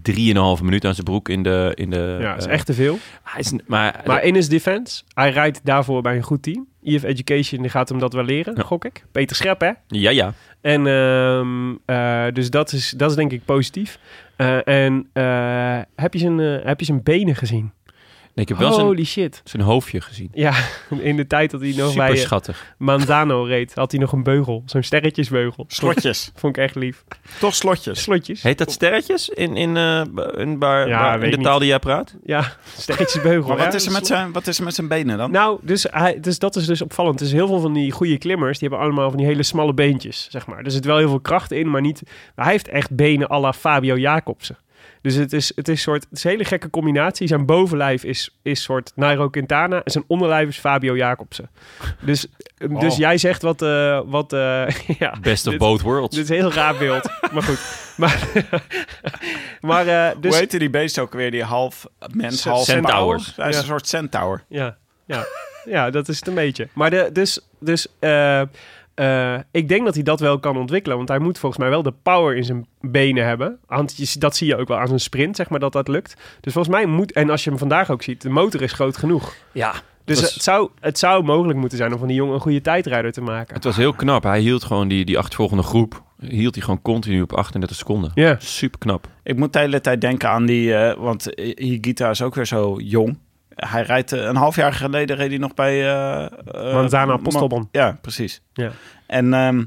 3,5 0.58 0.62
minuten 0.64 0.88
aan 0.88 0.94
zijn 0.94 1.06
broek 1.06 1.28
in 1.28 1.42
de... 1.42 1.72
In 1.74 1.90
de 1.90 2.16
Ja, 2.20 2.30
dat 2.32 2.38
is 2.40 2.46
eh, 2.46 2.52
echt 2.52 2.66
te 2.66 2.74
veel. 2.74 2.98
Hij 3.22 3.40
is, 3.40 3.52
maar, 3.66 4.00
Maar 4.06 4.22
in 4.24 4.34
his 4.34 4.48
defense, 4.48 5.02
hij 5.14 5.30
rijdt 5.30 5.60
daarvoor 5.64 6.02
bij 6.02 6.16
een 6.16 6.22
goed 6.22 6.42
team. 6.42 6.66
EF 6.82 7.02
Education 7.02 7.60
die 7.62 7.70
gaat 7.70 7.88
hem 7.88 7.98
dat 7.98 8.12
wel 8.12 8.24
leren, 8.24 8.54
Ja. 8.56 8.62
gok 8.62 8.84
ik. 8.84 9.04
Peter 9.12 9.36
Schep 9.36 9.60
hè? 9.60 9.70
ja, 9.86 10.10
ja. 10.10 10.32
En 10.60 10.86
ehm, 10.86 11.74
eh, 11.84 12.24
dus 12.32 12.50
dat 12.50 12.72
is, 12.72 12.90
dat 12.90 13.10
is 13.10 13.16
denk 13.16 13.32
ik 13.32 13.44
positief. 13.44 13.98
Eh, 14.36 14.68
en 14.68 15.06
eh, 15.12 15.78
heb, 15.96 16.12
je 16.12 16.18
zijn, 16.18 16.40
eh, 16.40 16.64
heb 16.64 16.78
je 16.80 16.86
zijn 16.86 17.02
benen 17.02 17.34
gezien? 17.36 17.72
Nee, 18.36 18.44
ik 18.44 18.48
heb 18.48 18.58
wel 18.58 18.72
zijn, 18.72 19.06
shit. 19.06 19.40
zijn 19.44 19.62
hoofdje 19.62 20.00
gezien. 20.00 20.28
Ja, 20.32 20.54
in 20.98 21.16
de 21.16 21.26
tijd 21.26 21.50
dat 21.50 21.60
hij 21.60 21.72
nog 21.76 21.90
Super 21.90 22.06
bij 22.06 22.16
eh, 22.16 22.20
schattig. 22.20 22.74
Manzano 22.78 23.42
reed, 23.42 23.74
had 23.74 23.90
hij 23.90 24.00
nog 24.00 24.12
een 24.12 24.22
beugel. 24.22 24.62
Zo'n 24.66 24.82
sterretjesbeugel. 24.82 25.64
Slotjes. 25.68 26.30
Vond 26.34 26.56
ik 26.56 26.62
echt 26.62 26.74
lief. 26.74 27.04
Toch 27.40 27.54
slotjes. 27.54 28.02
Slotjes. 28.02 28.42
Heet 28.42 28.58
dat 28.58 28.72
sterretjes 28.72 29.28
in, 29.28 29.56
in, 29.56 29.76
eh, 29.76 30.02
in, 30.36 30.58
waar, 30.58 30.88
Ja, 30.88 31.00
waar- 31.00 31.18
weet 31.18 31.32
in 31.32 31.38
de 31.38 31.44
taal 31.44 31.52
niet. 31.52 31.60
die 31.60 31.68
jij 31.70 31.78
praat? 31.78 32.14
Ja, 32.24 32.52
sterretjesbeugel. 32.76 33.48
Maar 33.48 33.56
wat 33.56 33.66
ja. 33.66 33.72
is, 33.72 33.86
er 33.86 33.92
met 33.92 34.06
zijn, 34.06 34.32
wat 34.32 34.46
is 34.46 34.58
er 34.58 34.64
met 34.64 34.74
zijn 34.74 34.88
benen 34.88 35.18
dan? 35.18 35.30
Nou, 35.30 35.58
dus, 35.62 35.86
hij, 35.90 36.20
dus 36.20 36.38
dat 36.38 36.56
is 36.56 36.66
dus 36.66 36.82
opvallend. 36.82 37.18
Dus 37.18 37.32
heel 37.32 37.46
veel 37.46 37.60
van 37.60 37.72
die 37.72 37.92
goede 37.92 38.18
klimmers, 38.18 38.58
die 38.58 38.68
hebben 38.68 38.86
allemaal 38.86 39.08
van 39.08 39.18
die 39.18 39.26
hele 39.26 39.42
smalle 39.42 39.74
beentjes, 39.74 40.26
zeg 40.30 40.46
maar. 40.46 40.64
Er 40.64 40.70
zit 40.70 40.84
wel 40.84 40.98
heel 40.98 41.08
veel 41.08 41.20
kracht 41.20 41.52
in, 41.52 41.70
maar 41.70 41.80
niet... 41.80 42.02
Maar 42.34 42.44
hij 42.44 42.54
heeft 42.54 42.68
echt 42.68 42.90
benen 42.90 43.30
à 43.30 43.40
la 43.40 43.52
Fabio 43.52 43.96
Jacobsen. 43.96 44.56
Dus 45.06 45.14
het 45.14 45.32
is, 45.32 45.52
het 45.54 45.68
is, 45.68 45.82
soort, 45.82 46.02
het 46.10 46.18
is 46.18 46.24
een 46.24 46.30
hele 46.30 46.44
gekke 46.44 46.70
combinatie. 46.70 47.26
Zijn 47.28 47.46
bovenlijf 47.46 48.04
is, 48.04 48.36
is 48.42 48.62
soort 48.62 48.92
Nairo 48.94 49.28
Quintana 49.28 49.76
en 49.82 49.90
zijn 49.90 50.04
onderlijf 50.06 50.48
is 50.48 50.58
Fabio 50.58 50.96
Jacobsen. 50.96 51.50
Dus, 52.00 52.26
dus 52.58 52.92
Oh. 52.92 52.98
jij 52.98 53.18
zegt 53.18 53.42
wat... 53.42 53.62
eh, 53.62 54.00
wat 54.06 54.32
eh, 54.32 54.66
ja, 54.98 55.14
Best 55.20 55.44
of 55.46 55.50
dit- 55.52 55.60
both 55.60 55.80
worlds. 55.80 56.16
Dit 56.16 56.24
is 56.24 56.30
een 56.30 56.36
heel 56.36 56.52
raar 56.52 56.76
beeld. 56.76 57.08
maar 57.32 57.42
goed. 57.42 57.58
Maar, 57.96 58.28
maar 59.60 59.86
eh, 59.86 60.16
dus... 60.20 60.30
Hoe 60.30 60.40
heette 60.40 60.58
die 60.58 60.70
beest 60.70 60.98
ook 60.98 61.12
weer? 61.12 61.30
Die 61.30 61.42
half 61.42 61.86
mens, 62.12 62.44
half 62.44 62.64
Centaurs. 62.64 63.32
pauw? 63.32 63.42
Hij 63.44 63.48
is 63.48 63.54
Ja. 63.56 63.60
een 63.62 63.68
soort 63.68 63.86
centaur. 63.88 64.44
Ja, 64.48 64.76
ja, 65.06 65.26
ja, 65.64 65.90
dat 65.90 66.08
is 66.08 66.16
het 66.18 66.28
een 66.28 66.34
beetje. 66.34 66.68
Maar 66.72 66.90
de, 66.90 67.10
dus, 67.12 67.40
dus 67.60 67.86
eh, 68.96 69.34
eh, 69.34 69.40
ik 69.50 69.68
denk 69.68 69.84
dat 69.84 69.94
hij 69.94 70.02
dat 70.02 70.20
wel 70.20 70.38
kan 70.38 70.56
ontwikkelen. 70.56 70.96
Want 70.96 71.08
hij 71.08 71.18
moet 71.18 71.38
volgens 71.38 71.60
mij 71.60 71.70
wel 71.70 71.82
de 71.82 71.92
power 72.02 72.36
in 72.36 72.44
zijn 72.44 72.66
benen 72.80 73.24
hebben. 73.26 73.58
Want 73.66 74.20
dat 74.20 74.36
zie 74.36 74.46
je 74.46 74.56
ook 74.56 74.68
wel 74.68 74.78
aan 74.78 74.86
zijn 74.86 75.00
sprint, 75.00 75.36
zeg 75.36 75.48
maar, 75.48 75.60
dat 75.60 75.72
dat 75.72 75.88
lukt. 75.88 76.16
Dus 76.40 76.52
volgens 76.52 76.74
mij 76.76 76.86
moet... 76.86 77.12
En 77.12 77.30
als 77.30 77.44
je 77.44 77.50
hem 77.50 77.58
vandaag 77.58 77.90
ook 77.90 78.02
ziet, 78.02 78.22
de 78.22 78.28
motor 78.30 78.62
is 78.62 78.72
groot 78.72 78.96
genoeg. 78.96 79.34
Ja, 79.52 79.72
Dus 80.04 80.20
was- 80.20 80.34
het, 80.34 80.42
zou, 80.42 80.70
het 80.80 80.98
zou 80.98 81.24
mogelijk 81.24 81.58
moeten 81.58 81.78
zijn 81.78 81.92
om 81.92 81.98
van 81.98 82.08
die 82.08 82.16
jongen 82.16 82.34
een 82.34 82.40
goede 82.40 82.60
tijdrijder 82.60 83.12
te 83.12 83.20
maken. 83.20 83.54
het 83.54 83.64
was 83.64 83.76
heel 83.76 83.92
knap. 83.92 84.22
Hij 84.22 84.40
hield 84.40 84.64
gewoon 84.64 84.88
die, 84.88 85.04
die 85.04 85.18
achtervolgende 85.18 85.62
groep, 85.62 86.02
hield 86.20 86.54
hij 86.54 86.64
gewoon 86.64 86.82
continu 86.82 87.22
op 87.22 87.32
38 87.32 87.76
seconden. 87.76 88.10
Ja. 88.14 88.36
Super 88.38 88.78
knap. 88.78 89.08
Ik 89.22 89.36
moet 89.36 89.52
de 89.52 89.58
hele 89.58 89.80
tijd 89.80 90.00
denken 90.00 90.28
aan 90.28 90.46
die... 90.46 90.74
eh, 90.74 90.98
want 90.98 91.28
Higita 91.56 92.10
is 92.10 92.22
ook 92.22 92.34
weer 92.34 92.46
zo 92.46 92.76
jong. 92.80 93.18
Hij 93.56 93.82
rijdt... 93.82 94.12
eh, 94.12 94.22
een 94.24 94.36
half 94.36 94.56
jaar 94.56 94.72
geleden 94.72 95.16
reed 95.16 95.28
hij 95.28 95.38
nog 95.38 95.54
bij... 95.54 95.72
eh 95.72 96.24
eh, 96.24 96.74
Manzana 96.74 97.16
Ma- 97.16 97.22
Postobon. 97.22 97.68
Ja, 97.72 97.98
precies. 98.00 98.40
Ja. 98.52 98.70
En 99.06 99.34
ehm, 99.34 99.64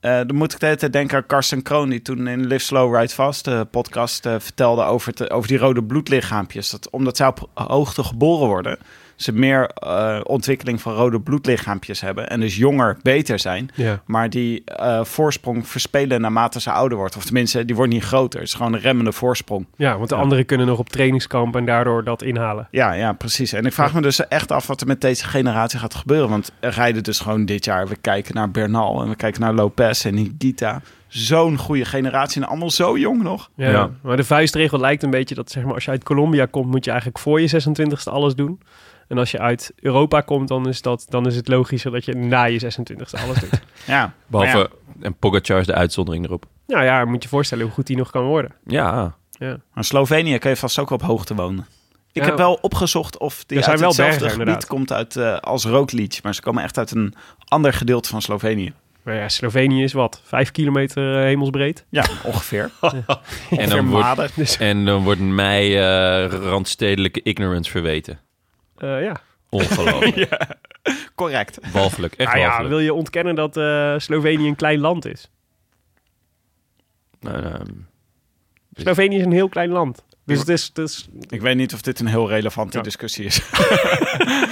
eh, 0.00 0.16
dan 0.26 0.34
moet 0.34 0.52
ik 0.52 0.60
de 0.60 0.66
hele 0.66 0.78
tijd 0.78 0.92
denken 0.92 1.16
aan 1.16 1.26
Karsten 1.26 1.62
Kroon... 1.62 1.88
die 1.88 2.02
toen 2.02 2.26
in 2.26 2.46
Live 2.46 2.64
Slow 2.64 2.96
Ride 2.96 3.14
Fast 3.14 3.44
de 3.44 3.66
podcast 3.70 4.22
vertelde 4.22 4.82
over, 4.82 5.08
het, 5.08 5.30
over 5.30 5.48
die 5.48 5.58
rode 5.58 5.84
bloedlichaampjes. 5.84 6.70
Dat, 6.70 6.90
omdat 6.90 7.16
zij 7.16 7.26
op 7.26 7.48
hoogte 7.54 8.04
geboren 8.04 8.46
worden... 8.46 8.78
ze 9.22 9.32
meer 9.32 9.66
eh, 9.66 10.20
ontwikkeling 10.22 10.80
van 10.80 10.94
rode 10.94 11.20
bloedlichaampjes 11.20 12.00
hebben... 12.00 12.30
en 12.30 12.40
dus 12.40 12.56
jonger 12.56 12.96
beter 13.02 13.38
zijn... 13.38 13.70
Ja. 13.74 14.02
Maar 14.06 14.30
die 14.30 14.64
eh, 14.64 15.04
voorsprong 15.04 15.68
verspelen 15.68 16.20
naarmate 16.20 16.60
ze 16.60 16.70
ouder 16.70 16.98
wordt. 16.98 17.16
Of 17.16 17.24
tenminste, 17.24 17.64
die 17.64 17.76
wordt 17.76 17.92
niet 17.92 18.02
groter. 18.02 18.40
Het 18.40 18.48
is 18.48 18.54
gewoon 18.54 18.72
een 18.72 18.80
remmende 18.80 19.12
voorsprong. 19.12 19.66
ja, 19.76 19.96
want 19.96 20.08
de 20.08 20.14
anderen 20.14 20.46
kunnen 20.46 20.66
nog 20.66 20.78
op 20.78 20.88
trainingskamp 20.88 21.56
en 21.56 21.64
daardoor 21.64 22.04
dat 22.04 22.22
inhalen. 22.22 22.68
Ja, 22.70 22.92
ja, 22.92 23.12
precies. 23.12 23.52
En 23.52 23.64
ik 23.66 23.72
vraag 23.72 23.94
me 23.94 24.00
dus 24.00 24.26
echt 24.28 24.52
af 24.52 24.66
wat 24.66 24.80
er 24.80 24.86
met 24.86 25.00
deze 25.00 25.24
generatie 25.24 25.78
gaat 25.78 25.94
gebeuren. 25.94 26.28
Want 26.28 26.52
er 26.60 26.72
rijden 26.72 27.02
dus 27.02 27.18
gewoon 27.18 27.44
dit 27.44 27.64
jaar... 27.64 27.88
We 27.88 27.96
kijken 27.96 28.34
naar 28.34 28.50
Bernal 28.50 29.02
en 29.02 29.08
we 29.08 29.16
kijken 29.16 29.40
naar 29.40 29.52
Lopez 29.54 30.04
en 30.04 30.16
Higuita. 30.16 30.80
Zo'n 31.08 31.56
goede 31.58 31.84
generatie 31.84 32.42
en 32.42 32.48
allemaal 32.48 32.70
zo 32.70 32.98
jong 32.98 33.22
nog. 33.22 33.50
Ja, 33.54 33.70
Ja. 33.70 33.90
maar 34.02 34.16
de 34.16 34.24
vuistregel 34.24 34.78
lijkt 34.80 35.02
een 35.02 35.10
beetje 35.10 35.34
dat 35.34 35.50
zeg 35.50 35.64
maar, 35.64 35.74
als 35.74 35.84
je 35.84 35.90
uit 35.90 36.04
Colombia 36.04 36.46
komt, 36.50 36.70
moet 36.70 36.84
je 36.84 36.90
eigenlijk 36.90 37.20
voor 37.20 37.40
je 37.40 37.48
26e 37.48 38.02
alles 38.12 38.34
doen. 38.34 38.60
En 39.10 39.18
als 39.18 39.30
je 39.30 39.38
uit 39.38 39.72
Europa 39.80 40.20
komt, 40.20 40.48
dan 40.48 40.68
is, 40.68 40.82
dat, 40.82 41.06
dan 41.08 41.26
is 41.26 41.36
het 41.36 41.48
logischer 41.48 41.90
dat 41.90 42.04
je 42.04 42.14
na 42.14 42.44
je 42.44 42.60
26e 42.62 43.22
alles 43.24 43.40
doet. 43.40 43.60
Ja, 43.86 44.14
Behalve, 44.26 44.70
en 45.00 45.14
Pogacar 45.14 45.58
is 45.60 45.66
de 45.66 45.74
uitzondering 45.74 46.24
erop. 46.24 46.44
nou 46.66 46.84
ja, 46.84 47.04
moet 47.04 47.22
je 47.22 47.28
voorstellen 47.28 47.64
hoe 47.64 47.72
goed 47.74 47.86
die 47.86 47.96
nog 47.96 48.10
kan 48.10 48.24
worden. 48.24 48.52
Ja, 48.66 49.14
Ja. 49.30 49.56
Maar 49.74 49.84
Slovenië 49.84 50.38
kan 50.38 50.50
je 50.50 50.56
vast 50.56 50.78
ook 50.78 50.90
op 50.90 51.02
hoogte 51.02 51.34
wonen. 51.34 51.66
Ik 52.12 52.22
Ja. 52.22 52.28
heb 52.28 52.36
wel 52.36 52.58
opgezocht 52.60 53.18
of 53.18 53.44
die 53.44 53.56
Er 53.58 53.64
zijn 53.64 53.70
uit 53.76 53.80
wel 53.80 53.88
hetzelfde 53.88 54.18
bergen, 54.18 54.38
gebied 54.38 54.46
inderdaad. 54.48 54.68
komt 54.68 54.92
uit, 54.92 55.16
eh, 55.16 55.38
als 55.38 55.64
Roglic. 55.64 56.18
Maar 56.22 56.34
ze 56.34 56.40
komen 56.40 56.62
echt 56.62 56.78
uit 56.78 56.90
een 56.90 57.14
ander 57.48 57.72
gedeelte 57.72 58.08
van 58.08 58.22
Slovenië. 58.22 58.72
Maar 59.02 59.14
ja, 59.14 59.28
Slovenië 59.28 59.82
is 59.82 59.92
wat? 59.92 60.20
Vijf 60.24 60.50
kilometer 60.50 61.16
eh, 61.16 61.22
hemelsbreed? 61.22 61.84
Ja, 61.88 62.04
ongeveer. 62.24 62.70
en 62.80 63.04
Ongeveer 63.50 63.68
dan, 63.68 63.86
wordt, 63.88 64.04
Maden. 64.06 64.30
en 64.58 64.84
dan 64.84 65.02
wordt 65.02 65.20
mij 65.20 65.66
eh, 65.68 66.32
randstedelijke 66.32 67.20
ignorance 67.22 67.70
verweten. 67.70 68.18
Eh, 68.80 69.02
ja. 69.02 69.20
Ongelooflijk. 69.48 70.48
Correct. 71.14 71.58
Walgelijk, 71.72 72.14
echt 72.14 72.32
Ah 72.32 72.38
ja, 72.38 72.68
wil 72.68 72.78
je 72.78 72.94
ontkennen 72.94 73.34
dat 73.34 73.56
eh, 73.56 73.94
Slovenië 73.98 74.48
een 74.48 74.56
klein 74.56 74.78
land 74.80 75.06
is? 75.06 75.30
Nou, 77.20 77.44
ehm, 77.44 77.72
Slovenië 78.72 79.16
is 79.16 79.24
een 79.24 79.32
heel 79.32 79.48
klein 79.48 79.70
land. 79.70 80.04
Dus 80.30 80.38
het 80.38 80.48
is, 80.48 80.64
het 80.74 80.78
is, 80.78 81.08
Ik 81.28 81.40
weet 81.40 81.56
niet 81.56 81.74
of 81.74 81.80
dit 81.82 82.00
een 82.00 82.06
heel 82.06 82.28
relevante 82.28 82.76
Ja. 82.76 82.82
discussie 82.82 83.24
is. 83.24 83.42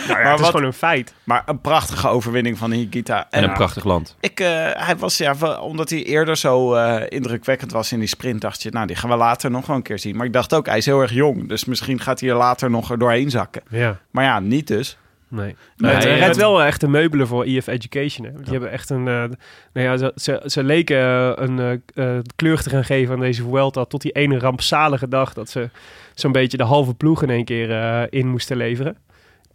nou 0.09 0.20
ja, 0.20 0.31
het 0.31 0.35
is 0.35 0.41
wat- 0.41 0.51
gewoon 0.51 0.64
een 0.64 0.72
feit. 0.72 1.14
Maar 1.24 1.43
een 1.47 1.61
prachtige 1.61 2.09
overwinning 2.09 2.59
van 2.59 2.70
Higita. 2.70 3.26
en 3.31 3.45
een 3.45 3.53
prachtig 3.53 3.85
land. 3.85 4.16
Ik, 4.20 4.41
eh, 4.41 4.47
hij 4.72 4.97
was, 4.99 5.16
ja, 5.18 5.59
omdat 5.61 5.91
hij 5.91 6.03
eerder 6.05 6.37
zo 6.37 6.74
eh, 6.74 7.03
indrukwekkend 7.09 7.72
was 7.72 7.93
in 7.93 7.99
die 7.99 8.09
sprint, 8.09 8.41
dacht 8.41 8.62
je, 8.62 8.70
nou, 8.70 8.87
die 8.87 8.97
gaan 8.97 9.11
we 9.11 9.16
later 9.16 9.51
nog 9.51 9.66
wel 9.66 9.76
een 9.76 9.83
keer 9.83 9.99
zien. 9.99 10.16
Maar 10.16 10.26
ik 10.26 10.33
dacht 10.33 10.55
ook, 10.55 10.66
hij 10.66 10.76
is 10.79 10.87
heel 10.87 11.01
erg 11.01 11.12
jong, 11.12 11.49
dus 11.49 11.64
misschien 11.64 12.01
gaat 12.01 12.20
hij 12.20 12.29
er 12.29 12.37
later 12.37 12.70
nog 12.70 12.91
er 12.91 12.99
doorheen 12.99 13.31
zakken. 13.31 13.62
Ja. 13.70 13.99
Maar 14.11 14.24
ja, 14.24 14.41
niet 14.41 14.66
dus. 14.66 14.97
Nee. 15.31 15.57
Nee, 15.76 15.95
het 15.95 16.05
redt 16.05 16.37
wel 16.37 16.62
echt 16.62 16.81
de 16.81 16.89
meubelen 16.89 17.26
voor 17.26 17.45
EF 17.45 17.66
Education. 17.66 18.26
Hè. 18.26 18.33
Die 18.33 18.53
hebben 18.53 18.70
echt 18.70 18.91
een... 18.91 19.09
eh, 19.09 19.24
nou 19.72 19.87
ja, 19.87 19.97
ze, 19.97 20.12
ze, 20.16 20.43
ze 20.47 20.62
leken 20.64 20.97
eh, 20.99 21.33
een 21.35 21.83
eh, 21.95 22.18
kleur 22.37 22.62
te 22.62 22.70
gaan 22.70 22.85
geven 22.85 23.14
aan 23.14 23.20
deze 23.20 23.43
Vuelta... 23.43 23.85
tot 23.85 24.03
die 24.03 24.12
ene 24.12 24.39
rampzalige 24.39 25.09
dag 25.09 25.33
dat 25.35 25.51
ze 25.51 25.70
zo'n 26.14 26.33
beetje 26.33 26.57
de 26.57 26.64
halve 26.64 26.95
ploeg 26.95 27.22
in 27.22 27.31
één 27.31 27.45
keer 27.45 27.70
eh, 27.70 28.03
in 28.11 28.29
moesten 28.29 28.57
leveren. 28.57 28.97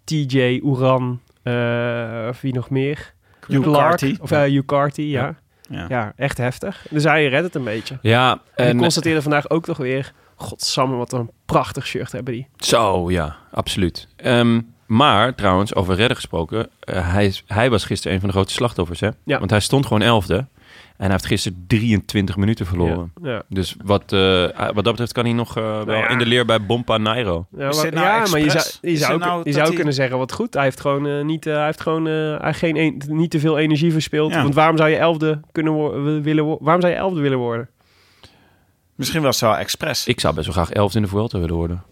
TJ, 0.04 0.60
Oeran, 0.64 1.22
eh, 1.44 2.30
wie 2.42 2.54
nog 2.54 2.70
meer? 2.70 3.14
Clark. 3.40 4.02
Of 4.20 4.32
uh, 4.32 4.48
ja. 4.96 5.36
Ja. 5.70 5.86
ja. 5.90 6.14
echt 6.16 6.38
heftig. 6.38 6.86
Dus 6.90 7.04
hij 7.04 7.28
redt 7.28 7.44
het 7.44 7.56
een 7.56 7.64
beetje. 7.64 7.98
Ja, 8.02 8.32
En 8.32 8.66
ik 8.66 8.72
en 8.72 8.78
constateerde 8.78 9.22
vandaag 9.22 9.50
ook 9.50 9.66
toch 9.66 9.78
weer... 9.78 10.14
Godsamme, 10.36 10.96
wat 10.96 11.14
een 11.14 11.32
prachtig 11.46 11.88
shirt 11.88 12.12
hebben 12.12 12.34
die. 12.34 12.48
zo, 12.58 13.12
ja, 13.12 13.36
absoluut. 13.52 14.08
Ehm, 14.16 14.62
maar 14.94 15.36
trouwens, 15.36 15.76
over 15.76 15.96
redden 15.96 16.16
gesproken, 16.16 16.70
eh, 16.80 17.12
hij, 17.12 17.34
hij 17.48 17.70
was 17.70 17.86
gisteren 17.86 18.14
een 18.14 18.20
van 18.20 18.30
de 18.30 18.36
grote 18.36 18.54
slachtoffers, 18.54 19.00
hè? 19.00 19.10
Ja. 19.24 19.40
Want 19.40 19.50
hij 19.52 19.60
stond 19.60 19.86
gewoon 19.86 20.02
elfde 20.02 20.36
en 20.36 20.46
hij 20.98 21.10
heeft 21.12 21.26
gisteren 21.26 21.64
23 21.68 22.38
minuten 22.38 22.66
verloren. 22.66 23.12
Ja, 23.22 23.32
ja. 23.32 23.44
Dus 23.50 23.76
wat, 23.84 24.14
eh, 24.14 24.48
wat 24.56 24.84
dat 24.84 24.84
betreft 24.84 25.12
kan 25.12 25.24
hij 25.26 25.34
nog 25.34 25.58
eh, 25.58 25.82
wel 25.82 25.96
ja. 25.96 26.10
in 26.10 26.18
de 26.18 26.26
leer 26.26 26.46
bij 26.46 26.66
Bompa 26.66 26.98
Nairo. 26.98 27.46
Ja, 27.58 27.58
maar, 27.58 27.74
nou 27.74 27.94
ja, 27.94 28.26
maar 28.32 28.40
je 28.40 28.50
zou, 28.50 28.66
je 28.82 28.98
zou, 28.98 29.20
nou 29.20 29.38
je 29.38 29.44
dat 29.44 29.54
zou 29.54 29.66
hij- 29.68 29.76
kunnen 29.76 29.94
zeggen 29.94 30.18
wat 30.18 30.32
goed. 30.32 30.54
Hij 30.54 30.64
heeft 30.64 30.80
gewoon 30.80 31.26
niet, 31.26 31.44
hij 31.44 31.66
heeft 31.66 31.82
gewoon, 31.82 32.06
hij 32.06 32.54
geen 32.54 32.78
een- 32.78 33.02
niet 33.08 33.32
te 33.32 33.40
veel 33.40 33.58
energie 33.58 33.92
verspild. 33.92 34.32
Ja. 34.32 34.42
Want 34.42 34.56
waarom 34.56 34.78
zou 34.78 34.90
je 34.90 34.98
elfde 34.98 35.40
kunnen 35.52 36.22
willen 36.24 36.58
Waarom 36.60 36.82
zou 36.82 36.94
je 36.94 37.00
elfde 37.00 37.22
willen 37.22 37.38
worden? 37.38 37.70
Misschien 38.96 39.22
was 39.22 39.40
het 39.40 39.50
wel 39.50 39.60
expres. 39.60 40.08
Ik 40.08 40.20
zou 40.20 40.34
best 40.34 40.46
wel 40.46 40.56
graag 40.56 40.72
elfde 40.72 40.98
in 40.98 41.04
de 41.04 41.10
Vuelta 41.10 41.40
willen 41.40 41.56
worden. 41.56 41.84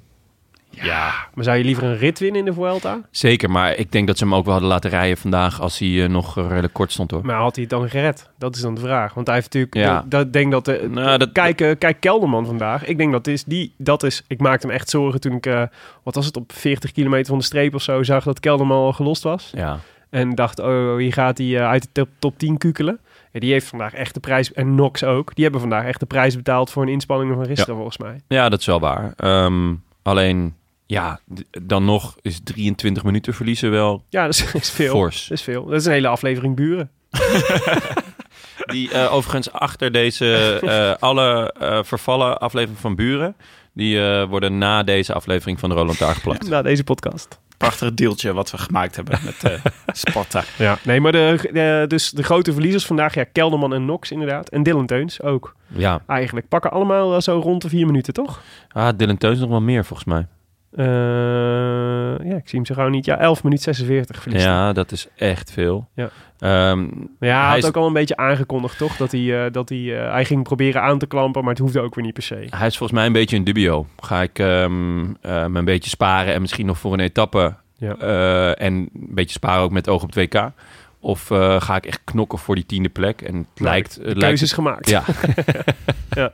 Maar 1.34 1.44
zou 1.44 1.58
je 1.58 1.64
liever 1.64 1.84
een 1.84 1.98
rit 1.98 2.20
winnen 2.20 2.40
in 2.40 2.46
de 2.46 2.54
Vuelta? 2.54 3.02
Zeker, 3.12 3.52
maar 3.52 3.76
ik 3.76 3.92
denk 3.92 4.08
dat 4.08 4.18
ze 4.18 4.24
hem 4.24 4.36
ook 4.36 4.44
wel 4.44 4.52
hadden 4.54 4.72
laten 4.72 4.90
rijden 4.90 5.18
vandaag 5.18 5.62
als 5.62 5.80
hij 5.80 6.04
eh, 6.04 6.10
nog 6.10 6.38
eh, 6.38 6.48
redelijk 6.48 6.74
kort 6.74 6.92
stond 6.92 7.12
hoor. 7.12 7.26
Maar 7.26 7.36
had 7.36 7.56
hij 7.56 7.64
het 7.64 7.74
dan 7.74 7.90
gered? 7.90 8.30
Dat 8.38 8.56
is 8.56 8.62
dan 8.62 8.74
de 8.76 8.82
vraag. 8.82 9.14
Want 9.14 9.28
hij 9.28 9.36
heeft 9.36 9.54
natuurlijk... 9.54 9.88
Ja. 9.88 10.00
Dat, 10.02 10.12
dat 10.12 10.34
denk 10.34 10.52
dat... 10.52 10.66
De, 10.66 10.88
Nou, 10.92 11.18
dat- 11.18 11.32
kijk, 11.32 11.62
eh, 11.62 11.72
kijk 11.78 12.00
Kelderman 12.00 12.46
vandaag. 12.46 12.86
Ik 12.86 12.98
denk 12.98 13.12
dat 13.12 13.28
is 13.28 13.44
die... 13.44 13.74
Dat 13.78 14.04
is... 14.04 14.24
Ik 14.28 14.40
maakte 14.40 14.68
me 14.68 14.74
echt 14.74 14.90
zorgen 14.90 15.20
toen 15.20 15.34
ik... 15.34 15.46
wat 16.04 16.16
was 16.16 16.26
het? 16.26 16.38
Op 16.38 16.52
40 16.54 16.92
kilometer 16.92 17.26
van 17.28 17.38
de 17.38 17.44
streep 17.44 17.76
of 17.76 17.82
zo... 17.82 18.04
zag 18.04 18.24
dat 18.24 18.40
Kelderman 18.40 18.78
al 18.78 18.94
gelost 18.94 19.24
was. 19.24 19.52
Ja, 19.56 19.80
En 20.10 20.36
dacht, 20.36 20.60
oh, 20.60 20.96
hier 20.98 21.14
gaat 21.14 21.38
hij 21.38 21.62
uit 21.62 21.82
de 21.84 21.90
top, 21.92 22.10
top 22.20 22.38
10 22.38 22.58
kukelen. 22.58 23.00
Ja, 23.32 23.40
die 23.40 23.52
heeft 23.52 23.68
vandaag 23.68 23.94
echt 23.94 24.14
de 24.14 24.20
prijs... 24.20 24.54
En 24.54 24.76
Nox 24.76 25.04
ook. 25.04 25.36
Die 25.36 25.44
hebben 25.44 25.62
vandaag 25.62 25.86
echt 25.86 26.00
de 26.00 26.06
prijs 26.06 26.36
betaald 26.36 26.70
voor 26.72 26.84
een 26.84 26.90
inspanning 26.90 27.34
van 27.36 27.46
gisteren, 27.46 27.76
volgens 27.76 27.98
mij. 27.98 28.22
ja 28.28 28.50
dat 28.50 28.60
is 28.60 28.66
wel 28.66 28.80
waar. 28.80 29.14
Ehm, 29.18 29.74
alleen, 30.04 30.56
ja, 30.92 31.20
dan 31.62 31.86
nog 31.86 32.16
is 32.22 32.39
23 32.44 33.04
minuten 33.04 33.34
verliezen 33.34 33.72
wel 33.72 34.04
Ja, 34.10 34.26
dat 34.26 34.34
is, 34.34 34.54
is 34.54 34.70
veel. 34.72 34.92
fors. 34.94 35.28
Dat 35.28 35.38
is 35.38 35.44
veel. 35.44 35.66
Dat 35.66 35.80
is 35.80 35.86
een 35.86 35.92
hele 35.92 36.08
aflevering 36.08 36.56
buren. 36.56 36.89
Die 38.72 38.92
eh, 38.92 39.14
overigens 39.14 39.52
achter 39.52 39.92
deze 39.92 40.60
eh, 40.64 40.94
alle 41.10 41.54
eh, 41.60 41.80
vervallen 41.84 42.39
aflevering 42.39 42.80
van 42.80 42.96
Buren, 42.96 43.36
die 43.74 44.02
eh, 44.02 44.28
worden 44.28 44.58
na 44.58 44.84
deze 44.84 45.14
aflevering 45.14 45.60
van 45.60 45.70
de 45.70 45.76
Roland 45.76 45.98
Taar 45.98 46.16
geplakt. 46.16 46.50
Na 46.50 46.62
deze 46.62 46.84
podcast. 46.84 47.39
Prachtig 47.58 47.94
deeltje 47.94 48.34
wat 48.34 48.52
we 48.52 48.58
gemaakt 48.58 48.96
hebben 48.96 49.20
met 49.26 49.44
eh 49.44 49.72
Sparta. 50.08 50.44
Ja, 50.58 50.78
nee, 50.84 51.00
maar 51.02 51.12
de, 51.12 51.50
de- 51.54 51.86
dus 51.88 52.10
de 52.10 52.24
grote 52.24 52.54
verliezers 52.54 52.86
vandaag, 52.86 53.14
ja, 53.14 53.24
Kelderman 53.24 53.74
en 53.74 53.86
Nox 53.86 54.12
inderdaad. 54.12 54.50
En 54.50 54.64
Dylan 54.64 54.86
Teuns 54.86 55.22
ook. 55.22 55.56
Ja, 55.68 56.02
Eigenlijk 56.08 56.48
pakken 56.48 56.72
allemaal 56.72 57.22
zo 57.22 57.39
rond 57.39 57.62
de 57.62 57.70
vier 57.70 57.86
minuten, 57.86 58.14
toch? 58.14 58.42
ah, 58.72 58.89
Dylan 58.98 59.18
Teuns 59.18 59.39
nog 59.39 59.50
wel 59.50 59.62
meer 59.62 59.86
volgens 59.86 60.08
mij. 60.08 60.28
Eh, 60.72 60.86
ja, 62.30 62.36
ik 62.36 62.48
zie 62.50 62.58
hem 62.60 62.66
zo 62.66 62.76
gauw 62.76 62.88
niet. 62.90 63.06
Ja, 63.06 63.18
11 63.18 63.44
minuten 63.44 63.64
46 63.64 64.22
verliest 64.22 64.44
hij. 64.46 64.54
Ja, 64.54 64.74
dat 64.74 64.92
is 64.92 65.08
echt 65.16 65.52
veel. 65.52 65.88
Ja. 65.96 66.10
Ehm, 66.40 66.82
Ja, 67.20 67.40
hij 67.42 67.48
had 67.50 67.58
is- 67.58 67.66
ook 67.66 67.76
al 67.78 67.88
een 67.88 67.94
beetje 67.94 68.18
aangekondigd, 68.18 68.78
toch? 68.78 68.98
Dat 68.98 69.12
hij, 69.12 69.46
eh, 69.46 69.52
dat 69.52 69.70
hij, 69.70 70.00
eh, 70.06 70.12
hij 70.12 70.26
ging 70.26 70.44
proberen 70.44 70.82
aan 70.82 70.98
te 71.00 71.08
klampen, 71.08 71.42
maar 71.42 71.50
het 71.54 71.60
hoefde 71.62 71.80
ook 71.82 71.96
weer 71.96 72.04
niet 72.04 72.14
per 72.14 72.24
se. 72.24 72.36
hij 72.50 72.68
is 72.68 72.78
volgens 72.78 72.92
mij 72.92 73.06
een 73.06 73.14
beetje 73.14 73.36
een 73.38 73.44
dubio. 73.44 73.86
Ga 74.00 74.22
ik 74.22 74.38
me 74.38 75.50
een 75.54 75.66
beetje 75.66 75.90
sparen 75.90 76.34
en 76.34 76.42
misschien 76.42 76.66
nog 76.66 76.78
voor 76.78 76.94
een 76.94 77.00
etappe 77.00 77.54
Ja. 77.78 77.96
en 78.54 78.74
een 78.74 78.90
beetje 78.94 79.34
sparen 79.36 79.64
ook 79.64 79.72
met 79.72 79.90
oog 79.90 80.04
op 80.04 80.14
het 80.14 80.34
WK? 80.34 80.52
Of 81.00 81.28
ga 81.58 81.76
ik 81.76 81.86
echt 81.86 82.02
knokken 82.04 82.40
voor 82.40 82.56
die 82.56 82.66
tiende 82.66 82.90
plek? 82.90 83.22
En 83.22 83.36
het 83.36 83.48
lijkt... 83.60 83.94
Het 83.96 84.04
De 84.04 84.10
lijkt 84.10 84.26
keuzes 84.26 84.52
gemaakt. 84.54 84.90
Ja. 84.90 85.04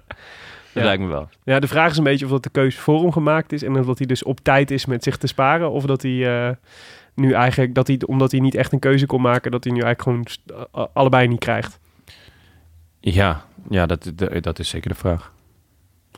Dat 0.77 0.85
Ja. 0.85 0.89
lijkt 0.89 1.03
me 1.03 1.09
wel. 1.09 1.29
Ja, 1.43 1.59
de 1.59 1.67
vraag 1.67 1.91
is 1.91 1.97
een 1.97 2.03
beetje 2.03 2.25
of 2.25 2.31
dat 2.31 2.43
de 2.43 2.49
keuze 2.49 2.77
voor 2.79 3.01
hem 3.01 3.11
gemaakt 3.11 3.51
is. 3.53 3.63
En 3.63 3.73
dat 3.73 3.97
hij 3.97 4.07
dus 4.07 4.23
op 4.23 4.39
tijd 4.39 4.71
is 4.71 4.85
met 4.85 5.03
zich 5.03 5.17
te 5.17 5.27
sparen. 5.27 5.71
Of 5.71 5.85
dat 5.85 6.01
hij 6.01 6.47
eh, 6.47 6.55
nu 7.15 7.31
eigenlijk, 7.33 7.73
dat 7.73 7.87
hij, 7.87 8.01
omdat 8.05 8.31
hij 8.31 8.39
niet 8.39 8.55
echt 8.55 8.71
een 8.73 8.79
keuze 8.79 9.05
kon 9.05 9.21
maken, 9.21 9.51
dat 9.51 9.63
hij 9.63 9.73
nu 9.73 9.81
eigenlijk 9.81 10.37
gewoon 10.45 10.89
allebei 10.93 11.27
niet 11.27 11.39
krijgt. 11.39 11.79
Ja, 12.99 13.45
ja 13.69 13.85
dat, 13.85 14.11
dat 14.41 14.59
is 14.59 14.69
zeker 14.69 14.89
de 14.89 14.95
vraag. 14.95 15.31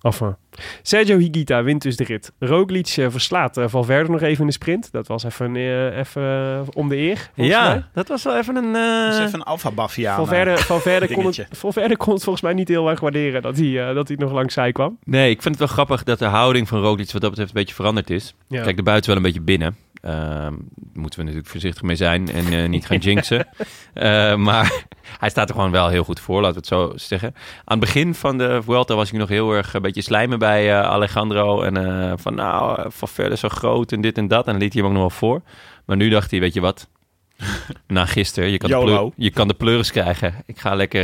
Enfin. 0.01 0.35
Sergio 0.81 1.17
Higuita 1.17 1.63
wint 1.63 1.81
dus 1.81 1.95
de 1.95 2.03
rit. 2.03 2.31
Roglic 2.39 2.87
eh, 2.97 3.05
verslaat 3.09 3.57
eh, 3.57 3.65
Valverde 3.67 4.11
nog 4.11 4.21
even 4.21 4.39
in 4.39 4.45
de 4.45 4.51
sprint. 4.53 4.91
Dat 4.91 5.07
was 5.07 5.23
even, 5.23 5.55
eh, 5.55 5.97
even 5.97 6.21
eh, 6.23 6.59
om 6.73 6.89
de 6.89 6.97
eer, 6.97 7.29
volgens 7.35 7.57
mij. 7.57 7.65
Ja, 7.75 7.87
dat 7.93 8.07
was 8.07 8.23
wel 8.23 8.37
even 8.37 8.55
een... 8.55 8.75
eh, 8.75 9.05
Dat 9.05 9.13
is 9.13 9.19
even 9.19 9.39
een 9.39 9.45
alfa 9.45 9.71
baffia 9.71 10.15
Valverde, 10.15 10.57
Valverde, 10.57 11.13
kon 11.13 11.25
het. 11.25 11.47
Valverde 11.51 11.97
kon 11.97 12.13
het 12.13 12.23
volgens 12.23 12.43
mij 12.43 12.53
niet 12.53 12.67
heel 12.67 12.89
erg 12.89 12.99
waarderen 12.99 13.41
dat 13.41 13.57
hij, 13.57 13.87
eh, 13.89 13.95
dat 13.95 14.07
hij 14.07 14.17
nog 14.17 14.31
langs 14.31 14.53
zij 14.53 14.71
kwam. 14.71 14.97
Nee, 15.03 15.29
ik 15.29 15.41
vind 15.41 15.59
het 15.59 15.63
wel 15.63 15.73
grappig 15.73 16.03
dat 16.03 16.19
de 16.19 16.25
houding 16.25 16.67
van 16.67 16.79
Roglic 16.81 17.11
wat 17.11 17.21
dat 17.21 17.29
betreft 17.29 17.49
een 17.49 17.59
beetje 17.59 17.75
veranderd 17.75 18.09
is. 18.09 18.35
Ja. 18.47 18.63
Kijk, 18.63 18.75
de 18.75 18.83
buiten 18.83 19.07
wel 19.09 19.17
een 19.17 19.25
beetje 19.25 19.41
binnen. 19.41 19.75
Ehm 20.01 20.53
moeten 20.93 21.19
we 21.19 21.25
natuurlijk 21.25 21.51
voorzichtig 21.51 21.81
mee 21.83 21.95
zijn 21.95 22.31
en 22.31 22.53
eh, 22.53 22.69
niet 22.69 22.85
gaan 22.85 22.97
jinxen. 22.97 23.47
Eh, 23.93 24.35
maar 24.35 24.83
hij 25.19 25.29
staat 25.29 25.49
er 25.49 25.55
gewoon 25.55 25.71
wel 25.71 25.87
heel 25.87 26.03
goed 26.03 26.19
voor, 26.19 26.41
laten 26.41 26.53
we 26.53 26.59
het 26.59 26.67
zo 26.67 26.91
zeggen. 27.07 27.33
Aan 27.35 27.77
het 27.77 27.79
begin 27.79 28.15
van 28.15 28.37
de 28.37 28.61
Vuelta 28.63 28.95
was 28.95 29.11
ik 29.11 29.17
nog 29.19 29.29
heel 29.29 29.51
erg 29.51 29.73
een 29.73 29.81
beetje 29.81 30.01
slijmen 30.01 30.39
bij 30.39 30.69
eh, 30.71 30.81
Alejandro. 30.81 31.61
En 31.61 32.19
van 32.19 32.35
nou, 32.35 32.85
van 32.91 33.07
verder 33.07 33.37
zo 33.37 33.49
groot 33.49 33.91
en 33.91 34.01
dit 34.01 34.17
en 34.17 34.27
dat. 34.27 34.45
En 34.45 34.51
dan 34.51 34.61
liet 34.61 34.73
hij 34.73 34.81
hem 34.81 34.91
ook 34.91 34.97
nog 34.97 35.07
wel 35.07 35.17
voor. 35.29 35.41
Maar 35.85 35.97
nu 35.97 36.09
dacht 36.09 36.31
hij, 36.31 36.39
weet 36.39 36.53
je 36.53 36.61
wat? 36.61 36.89
Na 37.87 38.05
gisteren, 38.05 38.49
je 38.49 38.57
kan, 38.57 38.69
de, 38.69 38.75
pleur- 38.77 39.11
je 39.15 39.31
kan 39.31 39.47
de 39.47 39.53
pleuris 39.53 39.91
krijgen. 39.91 40.35
Ik 40.45 40.59
ga 40.59 40.75
lekker, 40.75 41.03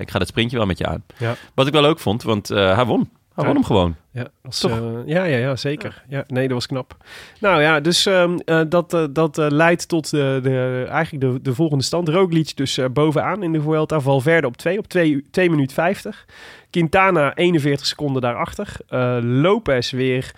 ik 0.00 0.10
ga 0.10 0.18
dat 0.18 0.28
sprintje 0.28 0.56
wel 0.56 0.66
met 0.66 0.78
je 0.78 0.86
aan. 0.86 1.04
Ja. 1.18 1.34
Wat 1.54 1.66
ik 1.66 1.72
wel 1.72 1.82
leuk 1.82 1.98
vond, 1.98 2.22
want 2.22 2.50
eh, 2.50 2.74
hij 2.74 2.84
won. 2.84 3.10
Hij 3.34 3.44
won 3.44 3.46
Ja. 3.46 3.52
hem 3.52 3.64
gewoon. 3.64 3.96
Ja, 4.12 4.26
als, 4.44 4.58
Toch? 4.60 4.70
eh, 4.70 5.06
ja, 5.06 5.24
ja, 5.24 5.36
ja, 5.36 5.56
zeker. 5.56 6.02
Ja. 6.08 6.24
nee, 6.26 6.44
dat 6.44 6.52
was 6.56 6.66
knap. 6.66 6.96
Nou 7.40 7.62
ja, 7.62 7.80
dus 7.80 8.06
ehm, 8.06 8.36
eh, 8.44 8.60
dat, 8.68 8.94
eh, 8.94 9.04
dat 9.10 9.36
leidt 9.36 9.88
tot 9.88 10.10
de, 10.10 10.40
de, 10.42 10.86
eigenlijk 10.88 11.24
de, 11.32 11.42
de 11.42 11.54
volgende 11.54 11.84
stand. 11.84 12.08
Roglic 12.08 12.56
dus 12.56 12.78
bovenaan 12.92 13.42
in 13.42 13.52
de 13.52 13.60
Vuelta. 13.60 14.00
Valverde 14.00 14.46
op 14.46 14.56
2, 14.56 14.78
op 14.78 14.86
2 14.86 15.50
minuut 15.50 15.72
50. 15.72 16.26
Quintana 16.70 17.34
41 17.34 17.86
seconden 17.86 18.22
daarachter. 18.22 18.76
Lopez 19.22 19.90
weer 19.90 20.30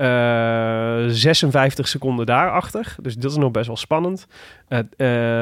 eh 0.00 1.04
56 1.06 1.88
seconden 1.88 2.26
daarachter. 2.26 2.96
Dus 3.02 3.14
dat 3.14 3.30
is 3.30 3.36
nog 3.36 3.50
best 3.50 3.66
wel 3.66 3.76
spannend. 3.76 4.26
Eh 4.68 4.78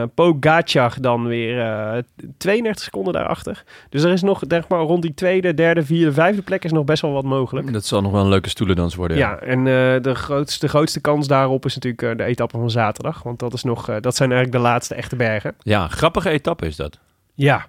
eh 0.01 0.09
Pogacar 0.15 0.95
dan 1.01 1.27
weer 1.27 1.61
eh 1.61 2.03
32 2.37 2.85
seconden 2.85 3.13
daarachter. 3.13 3.65
Dus 3.91 4.03
er 4.03 4.13
is 4.13 4.23
nog, 4.23 4.43
zeg 4.49 4.69
maar, 4.69 4.81
rond 4.81 5.03
die 5.03 5.15
tweede, 5.15 5.55
derde, 5.55 5.83
vierde, 5.83 6.13
vijfde 6.13 6.43
plek 6.43 6.65
is 6.65 6.73
nog 6.73 6.85
best 6.85 7.03
wel 7.03 7.13
wat 7.13 7.25
mogelijk. 7.25 7.73
Dat 7.73 7.85
zal 7.85 8.03
nog 8.03 8.13
wel 8.13 8.23
een 8.23 8.29
leuke 8.29 8.49
stoelendans 8.49 8.95
worden. 8.95 9.17
Ja, 9.17 9.39
en 9.39 9.59
eh, 9.59 10.03
de, 10.03 10.15
grootste, 10.15 10.67
de 10.67 10.69
grootste 10.69 11.01
kans 11.01 11.27
daarop 11.27 11.65
is 11.65 11.75
natuurlijk 11.75 12.03
eh, 12.03 12.17
de 12.17 12.25
etappe 12.25 12.59
van 12.59 12.71
zaterdag. 12.71 13.23
Want 13.23 13.39
dat, 13.39 13.53
is 13.53 13.63
nog, 13.63 13.89
eh, 13.89 13.97
dat 14.01 14.17
zijn 14.17 14.33
eigenlijk 14.33 14.63
de 14.63 14.69
laatste 14.69 14.95
echte 14.95 15.17
bergen. 15.17 15.55
Ja, 15.63 15.89
grappige 15.89 16.31
etappe 16.31 16.67
is 16.67 16.77
dat. 16.77 16.99
Ja. 17.35 17.67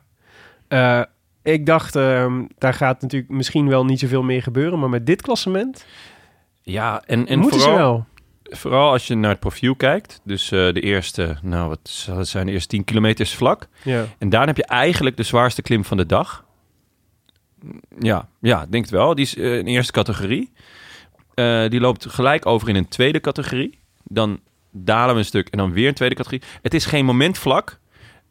Eh, 0.68 1.02
ik 1.44 1.66
dacht, 1.66 1.96
ehm, 1.96 2.44
daar 2.58 2.74
gaat 2.74 3.02
natuurlijk 3.02 3.32
misschien 3.32 3.70
wel 3.70 3.86
niet 3.86 4.00
zoveel 4.00 4.24
meer 4.24 4.44
gebeuren. 4.44 4.80
Maar 4.80 4.90
met 4.90 5.06
dit 5.06 5.22
klassement 5.22 5.86
Ja, 6.70 7.04
en, 7.06 7.28
en 7.28 7.40
moeten 7.40 7.60
vooral, 7.60 7.78
ze 7.78 7.84
wel. 7.84 8.06
vooral 8.58 8.92
als 8.92 9.08
je 9.08 9.16
naar 9.16 9.30
het 9.30 9.40
profiel 9.40 9.76
kijkt. 9.76 10.22
Dus 10.24 10.52
eh, 10.52 10.74
de 10.74 10.82
eerste, 10.82 11.38
nou 11.42 11.70
wat 11.70 12.28
zijn, 12.28 12.46
de 12.46 12.52
eerste 12.52 12.68
10 12.68 12.84
kilometer 12.84 13.26
is 13.26 13.36
vlak. 13.36 13.68
Ja. 13.84 14.06
En 14.18 14.30
daarna 14.30 14.48
heb 14.48 14.58
je 14.58 14.66
eigenlijk 14.66 15.18
de 15.18 15.24
zwaarste 15.24 15.62
klim 15.62 15.86
van 15.86 15.98
de 15.98 16.06
dag. 16.06 16.46
Ja, 18.00 18.28
ja 18.42 18.66
denk 18.70 18.84
het 18.84 18.94
wel. 18.94 19.16
Die 19.16 19.26
is 19.26 19.36
eh, 19.36 19.58
in 19.58 19.66
de 19.66 19.72
eerste 19.72 19.92
categorie. 19.92 20.52
Eh, 21.34 21.70
die 21.70 21.80
loopt 21.80 22.06
gelijk 22.06 22.46
over 22.46 22.70
in 22.70 22.76
een 22.76 22.88
tweede 22.88 23.20
categorie. 23.20 23.80
Dan 24.04 24.40
dalen 24.72 25.14
we 25.14 25.20
een 25.20 25.26
stuk 25.26 25.48
en 25.48 25.58
dan 25.58 25.72
weer 25.72 25.88
een 25.88 25.94
tweede 25.94 26.16
categorie. 26.16 26.44
Het 26.62 26.74
is 26.74 26.86
geen 26.86 27.06
moment 27.06 27.38
vlak. 27.38 27.80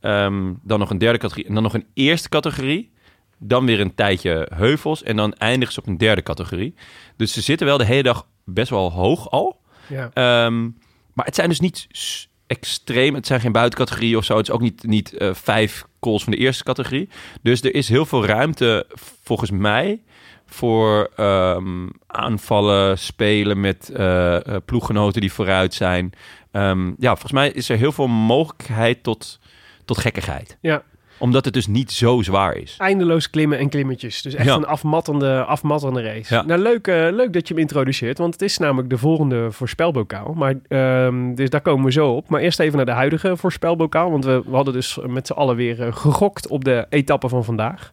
Ehm, 0.01 0.53
dan 0.63 0.79
nog 0.79 0.91
een 0.91 0.99
derde 0.99 1.19
categorie 1.19 1.49
en 1.49 1.55
dan 1.55 1.63
nog 1.63 1.75
een 1.75 1.87
eerste 1.95 2.29
categorie. 2.29 2.91
Dan 3.39 3.67
weer 3.67 3.81
een 3.81 3.95
tijdje 3.95 4.49
heuvels 4.55 5.03
en 5.03 5.17
dan 5.17 5.33
eindigen 5.33 5.75
ze 5.75 5.81
op 5.81 5.87
een 5.87 5.99
derde 5.99 6.23
categorie. 6.23 6.75
Dus 7.17 7.33
ze 7.33 7.41
zitten 7.41 7.67
wel 7.67 7.79
de 7.79 7.85
hele 7.85 8.03
dag 8.03 8.27
best 8.45 8.71
wel 8.71 8.93
hoog 8.93 9.31
al. 9.31 9.61
Ja. 9.87 10.11
Ehm, 10.15 10.63
maar 11.13 11.27
het 11.27 11.35
zijn 11.35 11.49
dus 11.49 11.61
niet 11.61 11.87
extreem. 12.47 13.15
Het 13.15 13.27
zijn 13.27 13.41
geen 13.41 13.53
buitencategorieën 13.53 14.17
of 14.17 14.25
zo. 14.25 14.37
Het 14.37 14.49
is 14.49 14.55
ook 14.55 14.61
niet, 14.61 14.83
niet 14.83 15.13
eh, 15.13 15.35
vijf 15.35 15.85
calls 16.01 16.23
van 16.23 16.33
de 16.33 16.39
eerste 16.39 16.65
categorie. 16.65 17.09
Dus 17.43 17.63
er 17.63 17.75
is 17.75 17.89
heel 17.89 18.07
veel 18.07 18.27
ruimte, 18.27 18.87
volgens 19.23 19.51
mij, 19.51 20.03
voor 20.47 21.11
ehm, 21.17 21.89
aanvallen, 22.07 22.99
spelen 22.99 23.61
met 23.61 23.91
eh, 23.91 24.39
ploeggenoten 24.65 25.21
die 25.21 25.33
vooruit 25.33 25.75
zijn. 25.75 26.13
Ehm, 26.51 26.87
ja, 26.87 27.11
volgens 27.11 27.33
mij 27.33 27.51
is 27.51 27.69
er 27.69 27.77
heel 27.77 27.93
veel 27.93 28.07
mogelijkheid 28.07 29.03
tot, 29.03 29.41
tot 29.85 29.99
gekkigheid. 29.99 30.59
Ja. 30.61 30.83
Omdat 31.19 31.45
het 31.45 31.55
dus 31.55 31.67
niet 31.67 31.93
zo 31.93 32.23
zwaar 32.23 32.57
is. 32.57 32.75
Eindeloos 32.79 33.31
klimmen 33.31 33.59
en 33.59 33.69
klimmetjes. 33.69 34.23
Dus 34.23 34.35
echt 34.35 34.47
Ja. 34.47 34.55
een 34.55 34.67
afmattende, 34.67 35.45
afmattende 35.45 36.03
race. 36.03 36.35
Ja. 36.35 36.43
Nou, 36.43 36.61
leuk, 36.61 36.87
eh, 36.87 36.95
leuk 37.11 37.33
dat 37.33 37.49
je 37.49 37.55
hem 37.55 37.63
introduceert. 37.63 38.19
Want 38.19 38.33
het 38.33 38.43
is 38.43 38.59
namelijk 38.59 38.91
de 38.91 38.99
volgende 38.99 39.53
voorspelbokaal. 39.53 40.33
Maar, 40.37 40.55
ehm, 40.69 41.35
dus 41.35 41.51
daar 41.51 41.61
komen 41.61 41.85
we 41.85 41.93
zo 41.93 42.11
op. 42.13 42.29
Maar 42.29 42.41
eerst 42.41 42.61
even 42.61 42.77
naar 42.77 42.87
de 42.87 42.93
huidige 42.93 43.37
voorspelbokaal. 43.37 44.11
Want 44.11 44.25
we, 44.25 44.43
we 44.47 44.55
hadden 44.55 44.75
dus 44.75 44.99
met 45.07 45.27
z'n 45.27 45.33
allen 45.33 45.57
weer 45.57 45.83
eh, 45.83 45.93
gegokt 45.97 46.49
op 46.49 46.65
de 46.65 46.87
etappe 46.91 47.29
van 47.29 47.45
vandaag. 47.45 47.93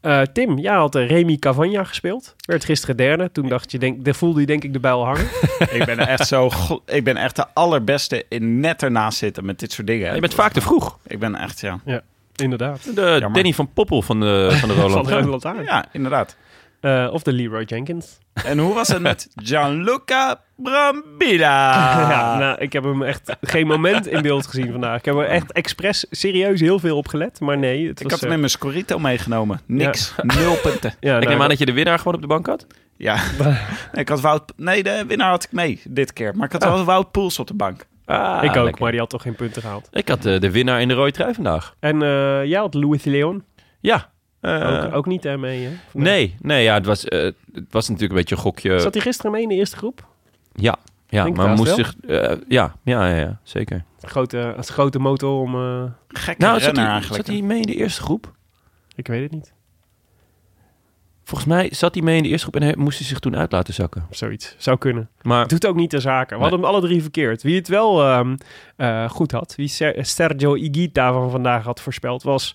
Eh, 0.00 0.20
Tim, 0.22 0.58
jij 0.58 0.74
had 0.74 0.94
uh, 0.96 1.08
Remy 1.08 1.36
Cavagna 1.36 1.84
gespeeld. 1.84 2.34
Werd 2.46 2.64
gisteren 2.64 2.96
derde. 2.96 3.32
Toen 3.32 3.48
dacht 3.48 3.70
je, 3.70 3.78
denk, 3.78 4.04
daar 4.04 4.14
voelde 4.14 4.40
je 4.40 4.46
denk 4.46 4.64
ik 4.64 4.72
de 4.72 4.80
bijl 4.80 5.04
hangen. 5.04 5.26
ik 5.78 5.82
ben 5.84 5.98
echt 5.98 6.26
zo... 6.26 6.50
Ik 6.86 7.04
ben 7.04 7.16
echt 7.16 7.36
de 7.36 7.46
allerbeste 7.54 8.24
in 8.28 8.60
net 8.60 8.82
ernaast 8.82 9.18
zitten 9.18 9.44
met 9.44 9.58
dit 9.58 9.72
soort 9.72 9.86
dingen. 9.86 10.14
Je 10.14 10.20
bent 10.20 10.34
vaak 10.34 10.52
te 10.52 10.60
vroeg. 10.60 10.98
Ik 11.06 11.18
ben 11.18 11.34
echt, 11.34 11.60
ja. 11.60 11.80
Ja, 11.84 12.02
inderdaad. 12.40 12.84
De 12.94 13.00
Jammer. 13.00 13.32
Danny 13.32 13.52
van 13.52 13.72
Poppel 13.72 14.02
van 14.02 14.20
de, 14.20 14.48
van 14.60 14.68
de 14.68 14.74
Roland. 14.74 14.92
Van 14.94 15.04
de 15.04 15.14
Rode 15.14 15.28
Lantaarn. 15.28 15.62
Ja, 15.62 15.84
inderdaad. 15.92 16.36
Eh, 16.80 17.08
of 17.12 17.22
de 17.22 17.32
Leroy 17.32 17.62
Jenkins. 17.62 18.18
En 18.44 18.58
hoe 18.58 18.74
was 18.74 18.88
het 18.88 19.00
met 19.02 19.28
Gianluca 19.44 20.40
Brambilla? 20.56 21.70
ja, 22.10 22.38
nou, 22.38 22.58
ik 22.58 22.72
heb 22.72 22.84
hem 22.84 23.02
echt 23.02 23.36
geen 23.40 23.66
moment 23.66 24.06
in 24.06 24.22
beeld 24.22 24.46
gezien 24.46 24.70
vandaag. 24.70 24.98
Ik 24.98 25.04
heb 25.04 25.14
er 25.14 25.24
echt 25.24 25.52
expres 25.52 26.06
serieus 26.10 26.60
heel 26.60 26.78
veel 26.78 26.96
op 26.96 27.08
gelet. 27.08 27.40
Maar 27.40 27.58
nee, 27.58 27.88
het 27.88 28.00
Ik 28.00 28.02
was... 28.02 28.12
had 28.12 28.20
hem 28.20 28.28
eh, 28.28 28.34
in 28.34 28.40
mijn 28.40 28.50
Scorito 28.50 28.98
meegenomen. 28.98 29.60
Niks. 29.66 30.14
Nul 30.22 30.56
punten. 30.62 30.94
ja, 31.00 31.14
Ik 31.14 31.20
nou, 31.22 31.32
neem 31.32 31.42
aan 31.42 31.48
dat 31.48 31.58
je 31.58 31.66
de 31.66 31.72
winnaar 31.72 31.98
gewoon 31.98 32.14
op 32.14 32.20
de 32.20 32.26
bank 32.26 32.46
had. 32.46 32.66
Ja. 32.96 33.16
Nee, 33.92 34.02
ik 34.02 34.08
had 34.08 34.20
Wout... 34.20 34.52
Nee, 34.56 34.82
de 34.82 35.04
winnaar 35.06 35.30
had 35.30 35.44
ik 35.44 35.52
mee 35.52 35.80
dit 35.88 36.12
keer. 36.12 36.36
Maar 36.36 36.46
ik 36.46 36.52
had 36.52 36.64
Oh. 36.64 36.72
wel 36.74 36.84
Wout 36.84 37.10
Poels 37.10 37.38
op 37.38 37.46
de 37.46 37.54
bank. 37.54 37.86
Ah, 38.10 38.44
ik 38.44 38.56
ook, 38.56 38.64
lekker. 38.64 38.82
maar 38.82 38.90
die 38.90 39.00
had 39.00 39.10
toch 39.10 39.22
geen 39.22 39.34
punten 39.34 39.62
gehaald. 39.62 39.88
Ik 39.92 40.08
had 40.08 40.24
eh, 40.24 40.40
de 40.40 40.50
winnaar 40.50 40.80
in 40.80 40.88
de 40.88 40.94
rode 40.94 41.10
trui 41.10 41.34
vandaag. 41.34 41.74
En 41.78 42.02
eh 42.02 42.44
jij 42.44 42.58
had 42.58 42.74
Louis 42.74 43.04
Leon. 43.04 43.44
Ja. 43.80 44.10
eh, 44.40 44.84
ook, 44.84 44.94
ook 44.94 45.06
niet 45.06 45.24
hè, 45.24 45.38
mee, 45.38 45.64
hè? 45.64 45.70
nee, 45.92 46.36
nee 46.40 46.62
ja, 46.62 46.74
het, 46.74 46.86
was, 46.86 47.04
eh, 47.04 47.18
het 47.52 47.64
was 47.70 47.84
natuurlijk 47.88 48.10
een 48.10 48.18
beetje 48.18 48.34
een 48.34 48.40
gokje. 48.40 48.78
Zat 48.78 48.94
hij 48.94 49.02
gisteren 49.02 49.30
mee 49.30 49.42
in 49.42 49.48
de 49.48 49.54
eerste 49.54 49.76
groep? 49.76 50.06
Ja, 50.52 50.76
ja 51.08 51.24
Denk 51.24 51.36
maar 51.36 51.48
moest 51.48 51.74
zich... 51.74 51.94
eh, 52.08 52.16
ja, 52.48 52.74
ja, 52.82 53.06
ja, 53.08 53.16
ja, 53.16 53.40
zeker. 53.42 53.84
Grote, 54.00 54.36
het 54.56 54.68
grote 54.68 54.98
motor 54.98 55.40
om... 55.40 55.54
eh, 55.54 55.82
Gekke 56.08 56.42
Nou, 56.44 56.54
zat 56.54 56.62
renner 56.64 56.82
hij, 56.84 56.92
eigenlijk. 56.92 57.26
zat 57.26 57.34
hij 57.34 57.44
mee 57.44 57.56
in 57.60 57.66
de 57.66 57.74
eerste 57.74 58.02
groep? 58.02 58.32
ik 58.96 59.06
weet 59.06 59.22
het 59.22 59.30
niet. 59.32 59.52
Volgens 61.30 61.50
mij 61.50 61.68
zat 61.72 61.94
hij 61.94 62.02
mee 62.02 62.16
in 62.16 62.22
de 62.22 62.28
eerste 62.28 62.46
groep 62.50 62.60
en 62.62 62.66
hij, 62.68 62.74
moest 62.78 62.98
hij 62.98 63.06
zich 63.06 63.18
toen 63.18 63.36
uit 63.36 63.52
laten 63.52 63.74
zakken. 63.74 64.06
Of 64.10 64.16
zoiets. 64.16 64.54
Zou 64.58 64.78
kunnen. 64.78 65.08
Maar 65.22 65.46
Doet 65.48 65.66
ook 65.66 65.76
niet 65.76 65.90
de 65.90 66.00
zaken. 66.00 66.36
We 66.36 66.42
hadden 66.42 66.60
hem 66.60 66.68
alle 66.68 66.80
drie 66.80 67.02
verkeerd. 67.02 67.42
Wie 67.42 67.56
het 67.56 67.68
wel 67.68 68.02
ehm, 68.04 68.36
eh, 68.76 69.08
goed 69.10 69.30
had, 69.32 69.54
wie 69.56 69.68
Ser- 69.68 70.04
Sergio 70.06 70.54
Igita 70.56 71.12
van 71.12 71.30
vandaag 71.30 71.64
had 71.64 71.80
voorspeld, 71.80 72.22
was 72.22 72.54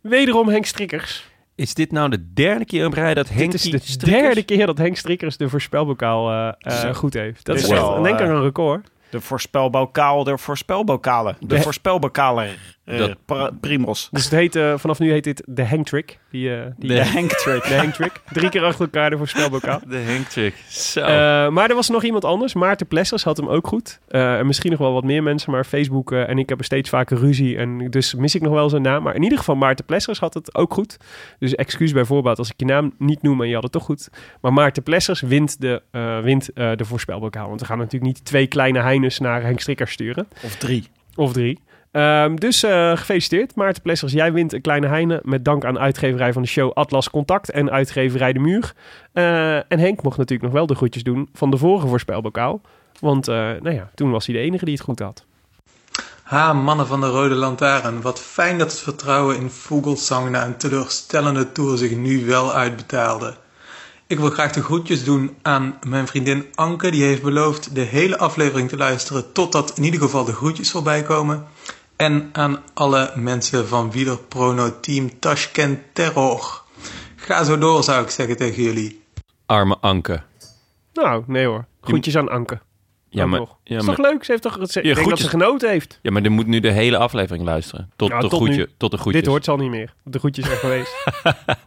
wederom 0.00 0.48
Henk 0.48 0.64
Strikkers. 0.66 1.24
is 1.54 1.74
dit 1.74 1.92
nou 1.92 2.08
de 2.08 2.32
derde 2.32 2.64
keer 2.64 2.86
op 2.86 2.92
rij 2.92 3.14
dat 3.14 3.28
Henk 3.28 3.50
Dit 3.50 3.64
is 3.64 3.98
de 3.98 4.06
derde 4.06 4.42
keer 4.42 4.66
dat 4.66 4.78
Henk 4.78 4.96
Strikkers 4.96 5.36
de 5.36 5.48
voorspelbokaal 5.48 6.30
eh, 6.30 6.48
eh, 6.58 6.80
Zo. 6.80 6.92
goed 6.92 7.14
heeft. 7.14 7.44
Dat 7.44 7.56
is 7.56 7.62
is 7.62 7.68
echt, 7.68 7.80
wel, 7.80 8.02
denk 8.02 8.20
ik, 8.20 8.26
een 8.26 8.42
record. 8.42 8.88
De 9.10 9.20
voorspelbokaal, 9.20 10.24
de 10.24 10.38
voorspelbokalen. 10.38 11.36
De 11.40 11.46
De- 11.46 11.60
voorspelbokalen. 11.62 12.48
Eh, 12.84 12.98
Dat- 13.26 13.60
primos. 13.60 14.08
Dus 14.12 14.24
het 14.24 14.32
heet, 14.32 14.56
eh, 14.56 14.74
vanaf 14.76 14.98
nu 14.98 15.10
heet 15.10 15.24
dit 15.24 15.42
de 15.46 15.62
Henk 15.62 15.86
Trick. 15.86 16.18
Die, 16.30 16.54
eh, 16.56 16.66
die, 16.76 16.88
De 16.88 17.04
Henk 17.04 17.30
Trick. 17.30 17.62
de 17.68 17.74
Henk 17.74 17.94
Trick. 17.94 18.12
Drie 18.32 18.48
keer 18.48 18.64
achter 18.64 18.84
elkaar 18.84 19.10
de 19.10 19.16
voorspelbokaal. 19.16 19.80
De 19.88 19.96
Henk 19.96 20.26
trick. 20.26 20.54
Zo. 20.68 21.00
Eh, 21.00 21.06
maar 21.48 21.68
er 21.68 21.74
was 21.74 21.88
nog 21.88 22.02
iemand 22.04 22.24
anders. 22.24 22.54
Maarten 22.54 22.86
Plessers 22.86 23.24
had 23.24 23.36
hem 23.36 23.48
ook 23.48 23.66
goed. 23.66 24.00
Eh, 24.08 24.38
en 24.38 24.46
misschien 24.46 24.70
nog 24.70 24.80
wel 24.80 24.92
wat 24.92 25.04
meer 25.04 25.22
mensen. 25.22 25.50
Maar 25.52 25.64
Facebook 25.64 26.12
eh, 26.12 26.28
en 26.28 26.38
ik 26.38 26.48
hebben 26.48 26.66
steeds 26.66 26.88
vaker 26.90 27.18
ruzie. 27.18 27.56
En 27.56 27.90
dus 27.90 28.14
mis 28.14 28.34
ik 28.34 28.42
nog 28.42 28.52
wel 28.52 28.68
zijn 28.68 28.82
naam. 28.82 29.02
Maar 29.02 29.14
in 29.14 29.22
ieder 29.22 29.38
geval 29.38 29.54
Maarten 29.56 29.84
Plessers 29.84 30.18
had 30.18 30.34
het 30.34 30.54
ook 30.54 30.72
goed. 30.74 30.96
Dus 31.38 31.54
excuus 31.54 31.92
bij 31.92 32.04
voorbaat 32.04 32.38
als 32.38 32.48
ik 32.48 32.54
je 32.56 32.64
naam 32.64 32.92
niet 32.98 33.22
noem 33.22 33.42
en 33.42 33.48
je 33.48 33.54
had 33.54 33.62
het 33.62 33.72
toch 33.72 33.84
goed. 33.84 34.08
Maar 34.40 34.52
Maarten 34.52 34.82
Plessers 34.82 35.20
wint 35.20 35.60
de, 35.60 35.82
eh, 35.90 36.20
wint, 36.20 36.52
eh, 36.52 36.70
de 36.76 36.84
voorspelbokaal. 36.84 37.48
Want 37.48 37.60
we 37.60 37.66
gaan 37.66 37.78
natuurlijk 37.78 38.04
niet 38.14 38.24
twee 38.24 38.46
kleine 38.46 38.80
Heines 38.80 39.18
naar 39.18 39.42
Henk 39.42 39.60
Strikker 39.60 39.88
sturen. 39.88 40.28
Of 40.42 40.56
drie. 40.56 40.84
Of 41.16 41.32
drie. 41.32 41.60
Ehm, 41.94 42.34
dus 42.34 42.62
eh, 42.62 42.96
gefeliciteerd 42.96 43.54
Maarten 43.54 43.82
Plessers. 43.82 44.12
Jij 44.12 44.32
wint 44.32 44.52
een 44.52 44.60
kleine 44.60 44.86
heine 44.86 45.20
met 45.22 45.44
dank 45.44 45.64
aan 45.64 45.78
uitgeverij 45.78 46.32
van 46.32 46.42
de 46.42 46.48
show 46.48 46.72
Atlas 46.72 47.10
Contact 47.10 47.50
en 47.50 47.70
uitgeverij 47.70 48.32
De 48.32 48.38
Muur. 48.38 48.74
Eh, 49.12 49.56
en 49.56 49.78
Henk 49.78 50.02
mocht 50.02 50.16
natuurlijk 50.16 50.42
nog 50.42 50.52
wel 50.52 50.66
de 50.66 50.74
groetjes 50.74 51.02
doen 51.02 51.28
van 51.34 51.50
de 51.50 51.56
vorige 51.56 51.86
voorspelbokaal. 51.86 52.60
Want 53.00 53.28
eh, 53.28 53.34
nou 53.34 53.70
ja, 53.70 53.90
toen 53.94 54.10
was 54.10 54.26
hij 54.26 54.34
de 54.34 54.40
enige 54.40 54.64
die 54.64 54.74
het 54.74 54.82
goed 54.82 54.98
had. 54.98 55.24
Ha, 56.22 56.52
mannen 56.52 56.86
van 56.86 57.00
de 57.00 57.06
Rode 57.06 57.34
Lantaarn. 57.34 58.00
Wat 58.00 58.20
fijn 58.20 58.58
dat 58.58 58.70
het 58.70 58.80
vertrouwen 58.80 59.36
in 59.36 59.50
Vogelsang 59.50 60.30
na 60.30 60.46
een 60.46 60.56
teleurstellende 60.56 61.52
tour 61.52 61.78
zich 61.78 61.96
nu 61.96 62.26
wel 62.26 62.52
uitbetaalde. 62.52 63.34
Ik 64.06 64.18
wil 64.18 64.30
graag 64.30 64.52
de 64.52 64.62
groetjes 64.62 65.04
doen 65.04 65.36
aan 65.42 65.78
mijn 65.86 66.06
vriendin 66.06 66.46
Anke. 66.54 66.90
Die 66.90 67.04
heeft 67.04 67.22
beloofd 67.22 67.74
de 67.74 67.80
hele 67.80 68.18
aflevering 68.18 68.68
te 68.68 68.76
luisteren 68.76 69.32
totdat 69.32 69.72
in 69.76 69.84
ieder 69.84 70.00
geval 70.00 70.24
de 70.24 70.32
groetjes 70.32 70.70
voorbij 70.70 71.02
komen. 71.02 71.46
En 72.04 72.28
aan 72.32 72.62
alle 72.74 73.12
mensen 73.14 73.68
van 73.68 73.90
Wielerprono 73.90 74.80
Team 74.80 75.18
Tashkent 75.18 75.78
Terror. 75.92 76.62
Ga 77.16 77.44
zo 77.44 77.58
door 77.58 77.82
zou 77.82 78.02
ik 78.02 78.10
zeggen 78.10 78.36
tegen 78.36 78.62
jullie. 78.62 79.02
Arme 79.46 79.76
Anke. 79.80 80.22
Nou, 80.92 81.24
nee 81.26 81.46
hoor. 81.46 81.64
Groetjes 81.80 82.16
aan 82.16 82.28
Anke. 82.28 82.60
Ja, 83.14 83.26
maar, 83.26 83.38
nog. 83.40 83.56
ja, 83.64 83.76
is 83.78 83.84
maar, 83.84 83.94
toch 83.94 84.04
leuk? 84.06 84.24
Ze 84.24 84.30
heeft 84.30 84.42
toch, 84.42 84.58
ze, 84.62 84.82
ik 84.82 84.94
denk 84.94 85.08
dat 85.08 85.18
ze 85.18 85.28
genoten 85.28 85.70
heeft. 85.70 85.98
ja, 86.02 86.10
maar 86.10 86.22
er 86.22 86.30
moet 86.30 86.46
nu 86.46 86.60
de 86.60 86.70
hele 86.70 86.96
aflevering 86.96 87.44
luisteren. 87.44 87.90
Tot, 87.96 88.10
de, 88.10 88.16
tot 88.18 88.32
groetje, 88.32 88.56
nu. 88.56 88.68
tot 88.76 88.90
de 88.90 88.96
groetjes. 88.96 89.22
Dit 89.22 89.30
hoort 89.30 89.44
ze 89.44 89.50
al 89.50 89.56
niet 89.56 89.70
meer. 89.70 89.94
De 90.02 90.18
groetjes 90.18 90.46
zijn 90.46 90.58
geweest. 90.58 90.96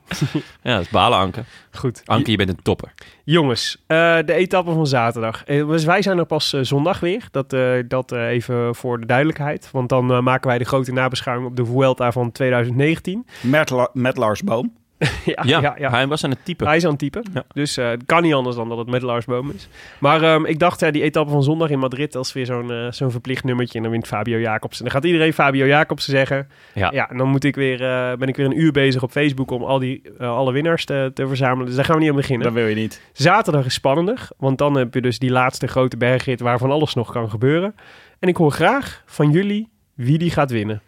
Ja, 0.64 0.74
dat 0.76 0.82
is 0.82 0.90
balen, 0.90 1.18
Anke. 1.18 1.44
Goed. 1.72 2.02
Anke, 2.06 2.32
je 2.32 2.38
bent 2.38 2.50
een 2.50 2.62
topper. 2.62 2.94
Jongens, 3.24 3.84
eh, 3.88 4.18
de 4.26 4.34
etappe 4.34 4.72
van 4.72 4.88
zaterdag. 4.88 5.44
Eh, 5.44 5.68
dus 5.68 5.84
wij 5.86 6.02
zijn 6.02 6.18
er 6.18 6.26
pas 6.26 6.54
eh, 6.54 6.60
zondag 6.64 7.00
weer. 7.00 7.28
Dat, 7.32 7.54
eh, 7.54 7.72
dat 7.88 8.12
even 8.12 8.76
voor 8.76 9.00
de 9.00 9.06
duidelijkheid. 9.06 9.70
Want 9.72 9.90
dan 9.90 10.24
maken 10.24 10.48
wij 10.50 10.58
de 10.58 10.66
grote 10.66 10.92
nabeschouwing 10.92 11.48
op 11.50 11.56
de 11.56 11.66
Vuelta 11.66 12.12
van 12.12 12.32
2019. 12.32 13.26
Met, 13.42 13.70
La- 13.70 13.90
met 13.94 14.18
Lars 14.18 14.44
Boom. 14.44 14.74
ja, 15.26 15.44
Ja, 15.44 15.62
ja, 15.62 15.76
ja. 15.78 15.90
hij 15.90 16.08
was 16.08 16.24
aan 16.24 16.30
het 16.30 16.46
typen. 16.46 16.68
Hij 16.68 16.76
is 16.76 16.84
aan 16.84 16.90
het 16.90 17.00
typen. 17.00 17.24
Ja. 17.34 17.44
Dus 17.54 17.78
eh, 17.78 17.90
het 17.90 18.06
kan 18.06 18.22
niet 18.22 18.34
anders 18.34 18.56
dan 18.56 18.70
dat 18.70 18.78
het 18.78 18.90
met 18.90 19.02
Lars 19.02 19.26
Boom 19.26 19.52
is. 19.52 19.68
Maar 20.00 20.24
ehm, 20.24 20.46
ik 20.46 20.60
dacht, 20.60 20.80
ja, 20.80 20.92
die 20.92 21.02
etappe 21.02 21.32
van 21.32 21.44
zondag 21.44 21.70
in 21.70 21.80
Madrid, 21.80 22.12
dat 22.12 22.26
is 22.26 22.34
weer 22.34 22.46
zo'n 22.46 22.72
eh, 22.72 22.92
zo'n 22.92 23.12
verplicht 23.12 23.44
nummertje. 23.44 23.78
En 23.78 23.84
dan 23.84 23.92
wint 23.92 24.08
Fabio 24.08 24.40
Jacobsen. 24.40 24.84
Dan 24.84 24.94
gaat 24.94 25.04
iedereen 25.04 25.34
Fabio 25.34 25.66
Jacobsen 25.66 26.12
zeggen. 26.12 26.50
Ja. 26.74 26.92
Ja, 26.92 27.10
en 27.10 27.18
dan 27.18 27.30
moet 27.30 27.44
ik 27.44 27.56
weer, 27.56 27.84
eh, 27.84 28.18
ben 28.18 28.28
ik 28.28 28.36
weer 28.36 28.46
een 28.46 28.60
uur 28.60 28.72
bezig 28.72 29.04
op 29.04 29.12
Facebook 29.12 29.52
om 29.52 29.64
al 29.64 29.80
die, 29.80 30.02
alle 30.20 30.52
winnaars 30.52 30.86
te, 30.86 31.12
te 31.14 31.28
verzamelen. 31.28 31.66
Dus 31.66 31.76
daar 31.76 31.86
gaan 31.86 31.96
we 31.96 32.02
niet 32.02 32.10
aan 32.10 32.16
beginnen. 32.16 32.46
Dat 32.46 32.56
wil 32.56 32.68
je 32.68 32.76
niet. 32.76 33.02
Zaterdag 33.14 33.66
is 33.66 33.74
spannender, 33.74 34.28
want 34.38 34.58
dan 34.58 34.78
heb 34.78 34.94
je 34.94 35.02
dus 35.02 35.20
die 35.20 35.32
laatste 35.32 35.68
grote 35.68 35.98
bergrit 35.98 36.40
waarvan 36.40 36.72
alles 36.72 36.94
nog 36.94 37.12
kan 37.12 37.30
gebeuren. 37.30 37.76
En 38.20 38.28
ik 38.28 38.38
hoor 38.38 38.52
graag 38.52 39.04
van 39.06 39.32
jullie 39.32 39.70
wie 39.94 40.18
die 40.18 40.32
gaat 40.32 40.52
winnen. 40.52 40.82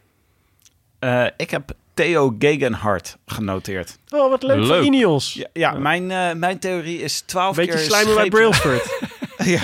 Eh, 0.99 1.25
ik 1.37 1.49
heb 1.49 1.71
Theo 1.99 2.35
Gegenhardt 2.39 3.17
genoteerd. 3.25 3.97
Oh, 4.09 4.29
wat 4.29 4.43
leuk, 4.43 4.57
Leuk. 4.57 4.67
van 4.67 4.93
Ineos. 4.93 5.33
Ja, 5.33 5.47
ja 5.53 5.71
Mijn, 5.71 6.11
eh, 6.11 6.33
mijn 6.33 6.59
theorie 6.59 7.01
is 7.01 7.21
12 7.21 7.55
Beetje 7.55 7.71
keer 7.71 7.81
slijmen 7.81 8.15
bij 8.15 8.29
Brailsford. 8.29 8.99
ja. 9.55 9.61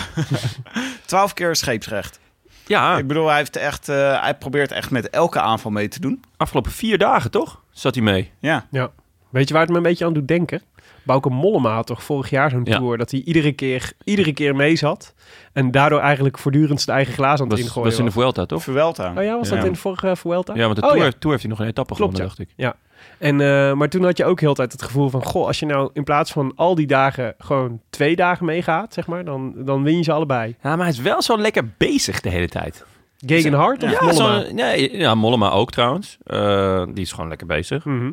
12 1.05 1.33
keer 1.33 1.55
scheepsrecht. 1.55 2.19
Ja, 2.65 2.97
Ik 2.97 3.07
bedoel, 3.07 3.27
hij, 3.27 3.37
heeft 3.37 3.55
echt, 3.55 3.89
eh, 3.89 4.21
hij 4.21 4.35
probeert 4.35 4.71
echt 4.71 4.91
met 4.91 5.09
elke 5.09 5.39
aanval 5.39 5.71
mee 5.71 5.87
te 5.87 5.99
doen. 5.99 6.23
afgelopen 6.37 6.71
vier 6.71 6.97
dagen 6.97 7.31
toch? 7.31 7.61
Zat 7.71 7.95
hij 7.95 8.03
mee. 8.03 8.31
Ja. 8.39 8.67
ja. 8.71 8.91
Weet 9.29 9.47
je 9.47 9.53
waar 9.53 9.63
het 9.63 9.71
me 9.71 9.77
een 9.77 9.83
beetje 9.83 10.05
aan 10.05 10.13
doet 10.13 10.27
denken? 10.27 10.61
Bauke 11.05 11.29
Mollema 11.29 11.73
had 11.73 11.87
toch 11.87 12.03
vorig 12.03 12.29
jaar 12.29 12.49
zo'n 12.49 12.61
Ja. 12.63 12.77
tour 12.77 12.97
dat 12.97 13.11
hij 13.11 13.21
iedere 13.25 13.51
keer, 13.51 13.91
iedere 14.03 14.33
keer 14.33 14.55
mee 14.55 14.75
zat. 14.75 15.13
En 15.53 15.71
daardoor 15.71 15.99
eigenlijk 15.99 16.37
voortdurend 16.37 16.81
zijn 16.81 16.95
eigen 16.95 17.13
glaas 17.13 17.39
aan 17.39 17.47
het 17.47 17.57
Was, 17.57 17.65
ingooien 17.67 17.89
was 17.89 17.99
in 17.99 18.05
de. 18.05 18.11
Vuelta 18.11 18.45
toch? 18.45 18.63
Vuelta. 18.63 19.13
Oh 19.17 19.23
ja, 19.23 19.37
was 19.37 19.49
dat 19.49 19.63
in 19.63 19.71
de 19.71 19.77
vorige 19.79 20.15
Vuelta? 20.15 20.53
Ja, 20.55 20.63
want 20.63 20.75
de 20.75 20.81
Oh, 20.81 20.89
Tour, 20.89 21.03
ja. 21.03 21.11
Tour 21.11 21.29
heeft 21.29 21.41
hij 21.41 21.49
nog 21.51 21.59
een 21.59 21.67
etappe 21.67 21.93
Klopt, 21.95 22.15
gewonnen, 22.17 22.35
dacht 22.37 22.49
ik. 22.49 22.53
Ja. 22.65 22.75
En, 23.17 23.41
eh, 23.41 23.73
maar 23.73 23.89
toen 23.89 24.03
had 24.03 24.17
je 24.17 24.25
ook 24.25 24.39
heel 24.39 24.49
de 24.49 24.55
tijd 24.55 24.71
het 24.71 24.81
gevoel 24.81 25.09
van... 25.09 25.23
Goh, 25.23 25.45
als 25.47 25.59
je 25.59 25.65
nou 25.65 25.89
in 25.93 26.03
plaats 26.03 26.31
van 26.31 26.51
al 26.55 26.75
die 26.75 26.87
dagen 26.87 27.33
gewoon 27.37 27.79
twee 27.89 28.15
dagen 28.15 28.45
meegaat, 28.45 28.93
zeg 28.93 29.07
maar... 29.07 29.25
Dan, 29.25 29.53
dan 29.57 29.83
win 29.83 29.97
je 29.97 30.03
ze 30.03 30.11
allebei. 30.11 30.55
Ja, 30.63 30.69
maar 30.75 30.85
hij 30.85 30.93
is 30.93 30.99
wel 31.01 31.21
zo 31.21 31.37
lekker 31.37 31.69
bezig 31.77 32.21
de 32.21 32.29
hele 32.29 32.47
tijd. 32.49 32.85
Gegenhard 33.25 33.83
of 33.83 33.91
Ja, 33.91 33.97
Mollema? 34.05 34.41
zo, 34.43 34.53
nee, 34.53 34.97
ja, 34.97 35.15
Mollema 35.15 35.49
ook 35.49 35.71
trouwens. 35.71 36.17
Eh, 36.23 36.83
die 36.93 37.03
is 37.03 37.11
gewoon 37.11 37.29
lekker 37.29 37.47
bezig. 37.47 37.85
Mhm. 37.85 38.11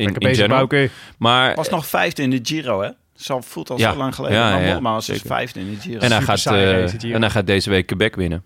In, 0.00 0.14
in 0.14 0.34
general. 0.34 0.56
Bauke. 0.56 0.90
Maar, 1.18 1.54
Was 1.54 1.68
nog 1.68 1.86
vijfde 1.86 2.22
in 2.22 2.30
de 2.30 2.40
Giro, 2.42 2.80
hè? 2.82 2.88
Zal 3.14 3.42
voelt 3.42 3.70
al 3.70 3.78
Ja. 3.78 3.92
zo 3.92 3.98
lang 3.98 4.14
geleden. 4.14 4.38
Ja, 4.38 4.50
maar 4.50 4.62
ja, 4.66 4.80
was 4.80 5.06
dus 5.06 5.22
vijfde 5.26 5.60
in 5.60 5.70
de 5.70 5.80
Giro. 5.80 5.98
en, 6.00 6.12
hij 6.12 6.20
gaat, 6.22 6.46
eh, 6.46 7.12
en 7.14 7.20
hij 7.20 7.30
gaat 7.30 7.46
deze 7.46 7.70
week 7.70 7.86
Quebec 7.86 8.14
winnen. 8.16 8.44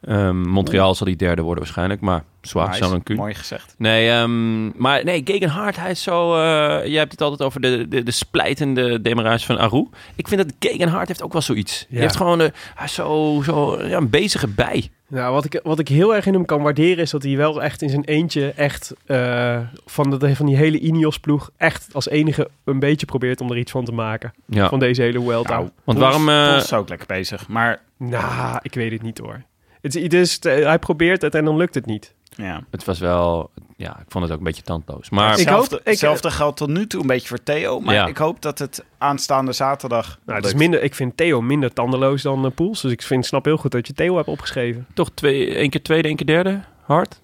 Ehm, 0.00 0.40
Montreal 0.48 0.94
zal 0.94 1.06
die 1.06 1.16
derde 1.16 1.42
worden 1.42 1.62
waarschijnlijk. 1.64 2.00
Maar 2.00 2.24
zwaar, 2.40 2.74
zou 2.74 2.94
een 2.94 3.02
kun. 3.02 3.16
Mooi 3.16 3.34
gezegd. 3.34 3.74
Nee, 3.78 4.10
ehm, 4.10 4.66
maar 4.82 5.04
nee, 5.04 5.20
Gegenhard, 5.24 5.76
hij 5.76 5.90
is 5.90 6.02
zo... 6.02 6.34
eh 6.34 6.86
je 6.86 6.96
hebt 6.98 7.12
het 7.12 7.20
altijd 7.22 7.42
over 7.42 7.60
de, 7.60 7.88
de, 7.88 8.02
de 8.02 8.10
splijtende 8.10 9.00
demarage 9.02 9.46
van 9.46 9.58
Aru. 9.58 9.86
Ik 10.16 10.28
vind 10.28 10.42
dat 10.42 10.52
Gegenhard 10.58 11.08
heeft 11.08 11.22
ook 11.22 11.32
wel 11.32 11.42
zoiets. 11.42 11.86
Hij 11.90 12.00
heeft 12.00 12.16
gewoon 12.16 12.38
hij 12.38 12.50
is 12.84 12.94
zo, 12.94 13.40
zo 13.44 13.82
ja, 13.86 13.96
een 13.96 14.10
bezige 14.10 14.48
bij. 14.48 14.90
Nou, 15.08 15.32
wat 15.32 15.44
ik, 15.44 15.60
wat 15.62 15.78
ik 15.78 15.88
heel 15.88 16.14
erg 16.14 16.26
in 16.26 16.32
hem 16.34 16.44
kan 16.44 16.62
waarderen... 16.62 17.02
is 17.02 17.10
dat 17.10 17.22
hij 17.22 17.36
wel 17.36 17.62
echt 17.62 17.82
in 17.82 17.88
zijn 17.88 18.04
eentje... 18.04 18.50
echt 18.56 18.94
eh, 19.06 19.60
van, 19.86 20.10
de, 20.18 20.36
van 20.36 20.46
die 20.46 20.56
hele 20.56 20.78
Ineos-ploeg... 20.78 21.50
echt 21.56 21.88
als 21.92 22.08
enige 22.08 22.48
een 22.64 22.78
beetje 22.78 23.06
probeert 23.06 23.40
om 23.40 23.50
er 23.50 23.58
iets 23.58 23.70
van 23.72 23.84
te 23.84 23.92
maken. 23.92 24.32
Ja. 24.46 24.68
Van 24.68 24.78
deze 24.78 25.02
hele 25.02 25.20
Vuelta. 25.20 25.56
Nou, 25.56 25.68
Want 25.84 25.98
waarom... 25.98 26.28
eh, 26.28 26.48
Poels 26.50 26.62
is 26.64 26.72
ook 26.72 26.88
lekker 26.88 27.06
bezig. 27.06 27.48
Maar 27.48 27.80
Nou, 27.96 28.58
ik 28.62 28.74
weet 28.74 28.92
het 28.92 29.02
niet 29.02 29.18
hoor. 29.18 29.42
Het, 29.80 29.94
is- 29.94 30.02
het 30.02 30.12
is, 30.12 30.38
hij 30.42 30.78
probeert 30.78 31.22
het 31.22 31.34
en 31.34 31.44
dan 31.44 31.56
lukt 31.56 31.74
het 31.74 31.86
niet. 31.86 32.14
Ja. 32.46 32.62
Het 32.70 32.84
was 32.84 32.98
wel... 32.98 33.50
Ja, 33.76 33.90
ik 33.98 34.04
vond 34.08 34.24
het 34.24 34.32
ook 34.32 34.38
een 34.38 34.44
beetje 34.44 34.62
tandloos. 34.62 35.10
Maar 35.10 35.30
Ik 35.30 35.36
Hetzelfde, 35.38 35.74
hoop- 35.74 35.84
ik- 35.84 35.90
hetzelfde 35.90 36.30
geldt 36.30 36.56
tot 36.56 36.68
nu 36.68 36.86
toe 36.86 37.00
een 37.00 37.06
beetje 37.06 37.28
voor 37.28 37.42
Theo. 37.42 37.80
Maar 37.80 37.94
Ja. 37.94 38.06
ik 38.06 38.16
hoop 38.16 38.42
dat 38.42 38.58
het 38.58 38.84
aanstaande 38.98 39.52
zaterdag... 39.52 40.18
Nou, 40.26 40.38
het 40.38 40.46
is 40.46 40.54
minder, 40.54 40.82
ik 40.82 40.94
vind 40.94 41.16
Theo 41.16 41.40
minder 41.40 41.72
tandeloos 41.72 42.22
dan 42.22 42.44
uh, 42.44 42.50
Poels. 42.54 42.80
Dus 42.80 42.92
ik 42.92 43.02
vind, 43.02 43.26
snap 43.26 43.44
heel 43.44 43.56
goed 43.56 43.70
dat 43.70 43.86
je 43.86 43.92
Theo 43.92 44.16
hebt 44.16 44.28
opgeschreven. 44.28 44.86
toch 44.94 45.10
twee, 45.14 45.54
één 45.54 45.70
keer 45.70 45.82
tweede, 45.82 46.08
één 46.08 46.16
keer 46.16 46.26
derde. 46.26 46.60
Hard. 46.82 47.20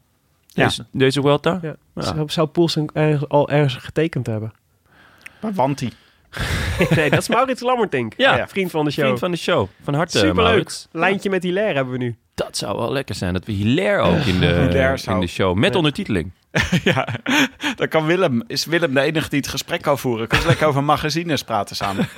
Ja. 0.46 0.64
Deze, 0.64 0.86
deze 0.90 1.20
Vuelta. 1.20 1.58
Ja. 1.62 1.76
Ja. 1.94 2.02
Zou, 2.02 2.30
zou 2.30 2.46
Poels 2.48 2.76
een- 2.76 2.90
ergens- 2.92 3.28
al 3.28 3.48
ergens 3.50 3.74
getekend 3.84 4.26
hebben? 4.26 4.52
Maar 5.40 5.52
Wanti. 5.52 5.92
nee, 6.96 7.10
dat 7.10 7.18
is 7.18 7.28
Maurits 7.28 7.60
Lammertink. 7.60 8.12
Ja. 8.16 8.48
Vriend 8.48 8.70
van 8.70 8.84
de 8.84 8.90
show. 8.90 9.04
Vriend 9.04 9.18
van 9.18 9.30
de 9.30 9.36
show. 9.36 9.68
Van 9.82 9.94
harte, 9.94 10.18
Superleuk. 10.18 10.44
Maurits. 10.46 10.88
Lijntje 10.92 11.30
met 11.30 11.42
Hilaire 11.42 11.74
hebben 11.74 11.92
we 11.92 11.98
nu. 11.98 12.16
Dat 12.34 12.56
zou 12.56 12.78
wel 12.78 12.92
lekker 12.92 13.14
zijn. 13.14 13.32
Dat 13.32 13.44
we 13.44 13.52
Hilaire 13.52 14.02
ook 14.02 14.24
in 14.24 14.40
de, 14.40 14.46
in 15.06 15.20
de 15.20 15.26
show. 15.26 15.56
Met 15.56 15.70
Ja. 15.70 15.76
ondertiteling. 15.76 16.30
ja, 16.84 17.08
dan 17.76 17.88
kan 17.88 18.06
Willem... 18.06 18.42
Is 18.46 18.64
Willem 18.64 18.94
de 18.94 19.00
enige 19.00 19.28
die 19.28 19.38
het 19.38 19.48
gesprek 19.48 19.82
kan 19.82 19.98
voeren? 19.98 20.26
Kunnen 20.28 20.42
ze 20.42 20.48
lekker 20.48 20.66
over 20.66 20.84
magazines 20.84 21.42
praten 21.42 21.76
samen. 21.76 22.08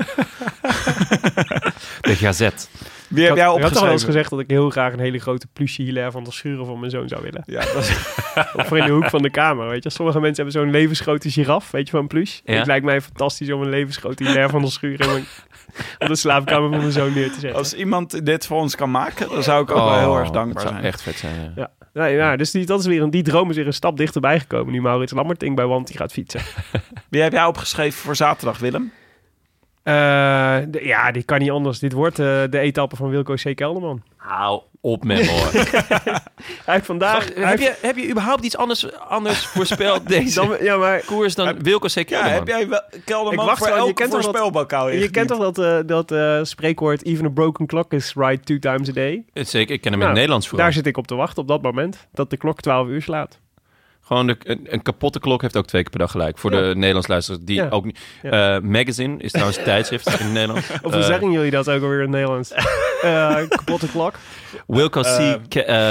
De 2.00 2.14
Gazette. 2.16 2.66
Wie 3.08 3.22
Ik 3.22 3.28
heb 3.28 3.38
had, 3.38 3.46
jij 3.46 3.56
ik 3.56 3.62
had 3.62 3.72
toch 3.72 3.82
wel 3.82 3.92
eens 3.92 4.04
gezegd 4.04 4.30
dat 4.30 4.40
ik 4.40 4.50
heel 4.50 4.70
graag 4.70 4.92
een 4.92 4.98
hele 4.98 5.18
grote 5.18 5.46
pluche 5.52 5.82
Hilaire 5.82 6.10
van 6.12 6.24
der 6.24 6.32
Schuren 6.32 6.66
voor 6.66 6.78
mijn 6.78 6.90
zoon 6.90 7.08
zou 7.08 7.22
willen. 7.22 7.42
Ja, 7.46 7.60
dat 7.60 7.76
is... 7.76 7.90
Of 8.56 8.66
voor 8.66 8.78
in 8.78 8.84
de 8.86 8.92
hoek 8.92 9.10
van 9.10 9.22
de 9.22 9.30
kamer, 9.30 9.68
weet 9.68 9.82
je. 9.82 9.90
Sommige 9.90 10.20
mensen 10.20 10.44
hebben 10.44 10.62
zo'n 10.62 10.70
levensgrote 10.72 11.30
giraf, 11.30 11.70
weet 11.70 11.86
je, 11.88 11.96
van 11.96 12.06
pluche. 12.06 12.40
Ja. 12.44 12.54
Het 12.54 12.66
lijkt 12.66 12.84
mij 12.84 13.00
fantastisch 13.00 13.52
om 13.52 13.62
een 13.62 13.68
levensgrote 13.68 14.24
Hilaire 14.24 14.50
van 14.52 14.60
der 14.62 14.70
Schuren 14.70 15.06
in 15.06 15.12
mijn- 15.12 15.24
op 15.98 16.06
de 16.08 16.16
slaapkamer 16.16 16.68
van 16.70 16.78
mijn 16.78 16.92
zoon 16.92 17.12
neer 17.12 17.32
te 17.32 17.40
zetten. 17.40 17.58
Als 17.58 17.74
iemand 17.74 18.26
dit 18.26 18.46
voor 18.46 18.60
ons 18.60 18.76
kan 18.76 18.90
maken, 18.90 19.28
dan 19.28 19.42
zou 19.42 19.62
ik 19.62 19.70
ook 19.70 19.76
wel 19.76 19.98
heel 19.98 20.16
erg 20.18 20.30
dankbaar 20.30 20.46
Oh, 20.48 20.52
dat 20.54 20.62
zou 20.62 20.72
zijn. 20.74 20.84
echt 20.84 21.02
vet 21.02 21.16
zijn. 21.16 21.34
Ja. 21.34 21.52
Ja. 21.56 21.70
Nee, 22.02 22.14
ja, 22.16 22.36
dus 22.36 22.50
die, 22.50 22.66
dat 22.66 22.80
is 22.80 22.86
weer 22.86 23.02
een, 23.02 23.10
die 23.10 23.22
droom 23.22 23.50
is 23.50 23.56
weer 23.56 23.66
een 23.66 23.72
stap 23.72 23.96
dichterbij 23.96 24.40
gekomen 24.40 24.72
nu 24.72 24.80
Maurits 24.80 25.12
Lammerting 25.12 25.56
bij 25.56 25.66
Wanty 25.66 25.96
gaat 25.96 26.12
fietsen. 26.12 26.40
Wie 27.08 27.22
heb 27.22 27.32
jij 27.32 27.44
opgeschreven 27.44 27.98
voor 27.98 28.16
zaterdag, 28.16 28.58
Willem? 28.58 28.92
Eh, 29.86 30.56
de- 30.68 30.84
ja, 30.84 31.10
dit 31.10 31.24
kan 31.24 31.38
niet 31.38 31.50
anders. 31.50 31.78
Dit 31.78 31.92
wordt 31.92 32.18
eh, 32.18 32.26
de 32.50 32.58
etappe 32.58 32.96
van 32.96 33.08
Wilco 33.10 33.34
C. 33.34 33.56
Kelderman. 33.56 34.02
Hou 34.16 34.62
op 34.80 35.04
met 35.04 35.18
me 35.18 35.30
hoor. 35.30 36.80
Vandaag... 36.84 37.34
hij 37.34 37.44
heb, 37.50 37.58
je, 37.58 37.74
heb 37.80 37.96
je 37.96 38.10
überhaupt 38.10 38.44
iets 38.44 38.56
anders, 38.56 38.98
anders 38.98 39.46
voorspeld 39.46 40.08
deze 40.08 40.34
dan, 40.34 40.56
ja, 40.60 40.76
maar 40.76 41.00
koers 41.04 41.34
dan 41.34 41.62
Wilco 41.62 41.86
C. 41.86 41.90
Ja, 41.94 42.02
Kelderman? 42.04 42.32
heb 42.32 42.46
jij 42.48 42.68
wel 42.68 42.82
Ik 42.90 43.00
Kelderman 43.04 43.46
wacht 43.46 43.58
voor 43.58 43.66
wel, 43.66 43.76
je 43.76 43.82
elke 43.82 43.92
kent 43.94 44.10
toch 44.10 44.20
dat- 44.22 44.30
voorspelbokaal 44.30 44.88
je 44.90 45.10
kent 45.10 45.28
toch 45.28 45.38
dat, 45.38 45.58
eh, 45.58 45.78
dat 45.86 46.10
eh, 46.12 46.38
spreekwoord... 46.42 47.04
Even 47.04 47.24
a 47.24 47.28
broken 47.28 47.66
clock 47.66 47.92
is 47.92 48.12
right 48.14 48.46
two 48.46 48.58
times 48.58 48.88
a 48.88 48.92
day. 48.92 49.24
Zeker, 49.32 49.74
ik 49.74 49.80
ken 49.80 49.92
hem 49.92 49.92
in 49.92 49.98
Nou, 49.98 50.02
het 50.04 50.12
Nederlands 50.14 50.48
voor. 50.48 50.58
Daar 50.58 50.72
zit 50.72 50.86
ik 50.86 50.96
op 50.96 51.06
te 51.06 51.14
wachten 51.14 51.42
op 51.42 51.48
dat 51.48 51.62
moment. 51.62 52.06
Dat 52.12 52.30
de 52.30 52.36
klok 52.36 52.60
12 52.60 52.88
uur 52.88 53.02
slaat. 53.02 53.38
Gewoon 54.06 54.26
de, 54.26 54.36
een, 54.42 54.66
een 54.70 54.82
kapotte 54.82 55.18
klok 55.20 55.42
heeft 55.42 55.56
ook 55.56 55.66
twee 55.66 55.82
keer 55.82 55.90
per 55.90 56.00
dag 56.00 56.10
gelijk. 56.10 56.38
Voor 56.38 56.52
Ja. 56.54 56.60
de 56.68 56.74
Nederlands 56.74 57.06
luisteraars 57.08 57.42
die 57.44 57.56
Ja. 57.56 57.68
ook 57.68 57.84
niet... 57.84 57.98
Ja. 58.22 58.54
Eh, 58.56 58.62
Magazine 58.62 59.18
is 59.18 59.30
trouwens 59.30 59.62
tijdschrift 59.64 60.06
in 60.06 60.12
het 60.12 60.32
Nederlands. 60.32 60.70
Of 60.82 60.92
hoe 60.92 60.92
Eh, 60.92 61.02
zeggen 61.06 61.30
jullie 61.30 61.50
dat 61.50 61.68
ook 61.70 61.82
alweer 61.82 61.96
in 61.96 62.02
het 62.02 62.10
Nederlands? 62.10 62.52
Eh, 63.02 63.36
kapotte 63.48 63.88
klok. 63.90 64.14
Wilco 64.66 65.00
C. 65.00 65.38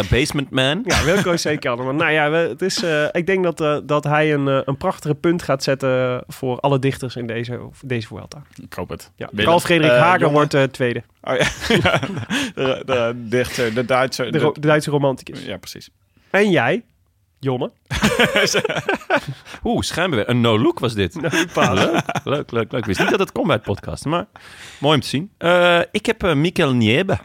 Basement 0.09 0.49
Man. 0.49 0.82
Ja, 0.86 1.03
Wilco 1.03 1.34
C. 1.34 1.59
Kelderman. 1.59 1.95
Nou 1.95 2.11
ja, 2.11 2.30
we- 2.32 2.38
het 2.38 2.61
is, 2.61 2.84
eh, 2.84 3.05
ik 3.11 3.26
denk 3.26 3.55
dat, 3.55 3.88
dat 3.88 4.03
hij 4.03 4.34
een, 4.34 4.47
een 4.70 4.78
prachtige 4.78 5.16
punt 5.16 5.43
gaat 5.43 5.63
zetten 5.63 6.24
voor 6.28 6.59
alle 6.59 6.80
dichters 6.80 7.16
in 7.16 7.28
deze, 7.28 7.59
deze 7.86 8.07
Vuelta. 8.07 8.41
Ik 8.63 8.74
hoop 8.74 8.89
het. 8.89 9.11
Ja. 9.16 9.30
Carl 9.36 9.59
Frederik 9.59 9.91
Hager 9.97 10.20
jongen. 10.20 10.34
wordt 10.34 10.53
eh, 10.53 10.63
tweede. 10.63 11.03
Oh 11.22 11.34
ja, 11.38 11.99
de, 12.55 12.82
de 12.86 13.13
dichter, 13.16 13.74
de 13.74 13.86
Duitser. 13.86 14.32
De, 14.32 14.39
de 14.53 14.59
Duitse 14.59 14.89
romanticus. 14.91 15.45
ja, 15.45 15.57
precies. 15.57 15.89
En 16.30 16.49
jij, 16.51 16.84
Jonne? 17.39 17.71
Oeh, 19.63 19.81
schijnbaar. 19.81 20.29
Een 20.29 20.41
no-look 20.41 20.79
was 20.79 20.93
dit. 20.93 21.15
leuk, 21.21 21.55
leuk, 21.55 22.51
leuk, 22.51 22.51
leuk. 22.51 22.71
Ik 22.71 22.86
wist 22.86 22.99
niet 22.99 23.09
dat 23.09 23.19
het 23.19 23.31
kon 23.31 23.47
bij 23.47 23.55
het 23.55 23.65
podcast, 23.65 24.05
maar 24.05 24.25
mooi 24.79 24.95
om 24.95 25.01
te 25.01 25.07
zien. 25.07 25.31
Eh, 25.38 25.79
ik 25.91 26.05
heb 26.05 26.23
uh, 26.23 26.33
Mikkel 26.33 26.73
Niebe. 26.73 27.17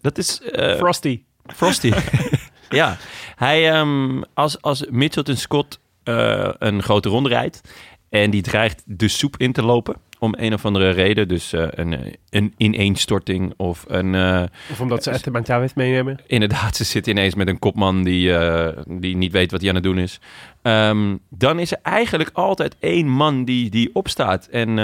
Dat 0.00 0.18
is... 0.18 0.40
eh, 0.40 0.76
Frosty. 0.76 1.22
Frosty. 1.46 1.92
ja, 2.68 2.96
hij, 3.36 3.70
ehm, 3.72 4.22
als, 4.34 4.62
als 4.62 4.84
Mitchelton 4.90 5.36
Scott 5.36 5.80
eh, 6.02 6.48
een 6.58 6.82
grote 6.82 7.08
ronde 7.08 7.28
rijdt 7.28 7.60
en 8.08 8.30
die 8.30 8.42
dreigt 8.42 8.82
de 8.86 9.08
soep 9.08 9.36
in 9.36 9.52
te 9.52 9.62
lopen 9.62 9.96
om 10.20 10.34
een 10.38 10.54
of 10.54 10.64
andere 10.64 10.90
reden, 10.90 11.28
dus 11.28 11.52
eh, 11.52 11.66
een, 11.70 11.92
eh, 12.04 12.12
een 12.30 12.54
ineenstorting 12.56 13.52
of 13.56 13.84
een... 13.88 14.14
eh, 14.14 14.42
Of 14.70 14.80
omdat 14.80 15.02
ze 15.02 15.10
Esteban 15.10 15.44
Chavez 15.44 15.72
meenemen. 15.74 16.18
Inderdaad, 16.26 16.76
ze 16.76 16.84
zit 16.84 17.06
ineens 17.06 17.34
met 17.34 17.48
een 17.48 17.58
kopman 17.58 18.02
die, 18.04 18.32
die 18.86 19.16
niet 19.16 19.32
weet 19.32 19.50
wat 19.50 19.60
hij 19.60 19.68
aan 19.68 19.74
het 19.74 19.84
doen 19.84 19.98
is. 19.98 20.20
Ehm, 20.62 21.16
dan 21.28 21.58
is 21.58 21.72
er 21.72 21.78
eigenlijk 21.82 22.30
altijd 22.32 22.76
één 22.78 23.08
man 23.08 23.44
die, 23.44 23.70
die 23.70 23.90
opstaat 23.92 24.46
en 24.46 24.76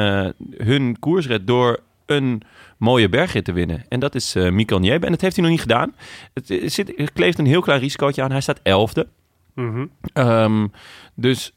hun 0.57 0.97
koers 0.99 1.26
redt 1.26 1.47
door 1.47 1.80
een 2.07 2.43
mooie 2.76 3.09
bergrit 3.09 3.45
te 3.45 3.53
winnen. 3.53 3.84
En 3.89 4.01
dat 4.01 4.14
is 4.14 4.34
Mikkel 4.34 4.78
Niebe. 4.78 5.07
En 5.07 5.12
dat 5.12 5.20
heeft 5.20 5.34
hij 5.37 5.45
nog 5.45 5.53
niet 5.53 5.62
gedaan. 5.62 5.95
Het, 6.34 6.72
zit, 6.72 6.99
er 6.99 7.12
kleeft 7.12 7.39
een 7.39 7.47
heel 7.47 7.61
klein 7.61 7.80
risicootje 7.80 8.22
aan. 8.22 8.30
Hij 8.30 8.41
staat 8.41 8.61
elfde. 8.62 9.07
Mhm. 9.55 9.87
Ehm, 10.12 10.66
dus 11.14 11.53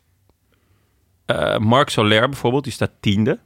eh, 1.30 1.58
Marc 1.58 1.90
Soler 1.90 2.30
bijvoorbeeld, 2.30 2.64
die 2.64 2.74
staat 2.74 2.92
tiende. 3.00 3.40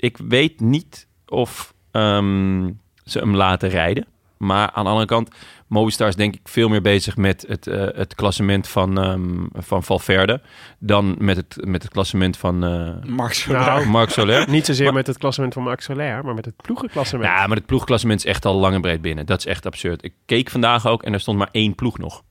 Ik 0.00 0.16
weet 0.28 0.60
niet 0.60 1.06
of 1.26 1.74
ehm, 1.90 2.70
ze 3.04 3.18
hem 3.18 3.34
laten 3.34 3.68
rijden. 3.68 4.06
Maar 4.38 4.70
aan 4.70 4.84
de 4.84 4.90
andere 4.90 5.06
kant, 5.06 5.30
Movistar 5.66 6.08
is 6.08 6.16
denk 6.16 6.34
ik 6.34 6.40
veel 6.44 6.68
meer 6.68 6.82
bezig 6.82 7.16
met 7.16 7.44
het, 7.48 7.66
eh, 7.66 7.86
het 7.94 8.14
klassement 8.14 8.68
van, 8.68 8.98
ehm, 9.00 9.46
van 9.52 9.82
Valverde... 9.82 10.40
dan 10.78 11.14
met 11.18 11.36
het, 11.36 11.56
met 11.60 11.82
het 11.82 11.92
klassement 11.92 12.36
van 12.36 12.64
eh 12.64 13.10
Mark 13.10 13.32
Soler. 13.32 13.60
Nou, 13.60 13.86
Marc 13.96 14.10
Soler. 14.10 14.50
Niet 14.50 14.66
zozeer 14.66 14.92
met 14.92 15.06
het 15.06 15.18
klassement 15.18 15.54
van 15.54 15.62
Max 15.62 15.84
Soler, 15.84 16.24
maar 16.24 16.34
met 16.34 16.44
het 16.44 16.56
ploegenklassement. 16.56 17.24
Ja, 17.28 17.46
maar 17.46 17.56
het 17.56 17.66
ploegklassement 17.66 18.18
is 18.18 18.26
echt 18.26 18.44
al 18.44 18.54
lang 18.54 18.74
en 18.74 18.80
breed 18.80 19.02
binnen. 19.02 19.26
Dat 19.26 19.38
is 19.38 19.46
echt 19.46 19.66
absurd. 19.66 20.04
Ik 20.04 20.14
keek 20.26 20.50
vandaag 20.50 20.86
ook 20.86 21.02
en 21.02 21.12
er 21.12 21.20
stond 21.20 21.38
maar 21.38 21.48
één 21.52 21.74
ploeg 21.74 21.98
nog. 21.98 22.22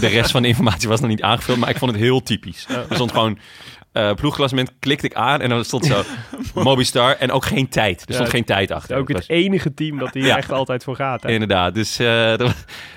De 0.00 0.06
rest 0.06 0.30
van 0.30 0.42
de 0.42 0.48
informatie 0.48 0.88
was 0.88 1.00
nog 1.00 1.10
niet 1.10 1.22
aangevuld, 1.22 1.58
maar 1.58 1.70
ik 1.70 1.78
vond 1.78 1.90
het 1.90 2.00
heel 2.00 2.22
typisch. 2.22 2.66
Er 2.68 2.86
stond 2.90 3.12
gewoon 3.12 3.38
eh 3.92 4.12
ploegklassement, 4.14 4.72
klikte 4.78 5.06
ik 5.06 5.14
aan 5.14 5.40
en 5.40 5.48
dan 5.48 5.64
stond 5.64 5.86
zo 5.86 6.02
Mobistar 6.62 7.16
en 7.16 7.30
ook 7.32 7.44
geen 7.44 7.68
tijd. 7.68 8.00
Er 8.00 8.14
stond 8.14 8.28
Ja, 8.28 8.34
geen 8.34 8.44
tijd 8.44 8.70
achter. 8.70 8.96
Ook 8.96 9.08
het 9.08 9.16
was- 9.16 9.28
enige 9.28 9.74
team 9.74 9.98
dat 9.98 10.14
hier 10.14 10.26
Ja. 10.32 10.36
echt 10.36 10.52
altijd 10.52 10.84
voor 10.84 10.96
gaat. 10.96 11.22
Hè? 11.22 11.30
Inderdaad. 11.30 11.74
Dus, 11.74 11.98
eh, 11.98 12.36
dat 12.36 12.54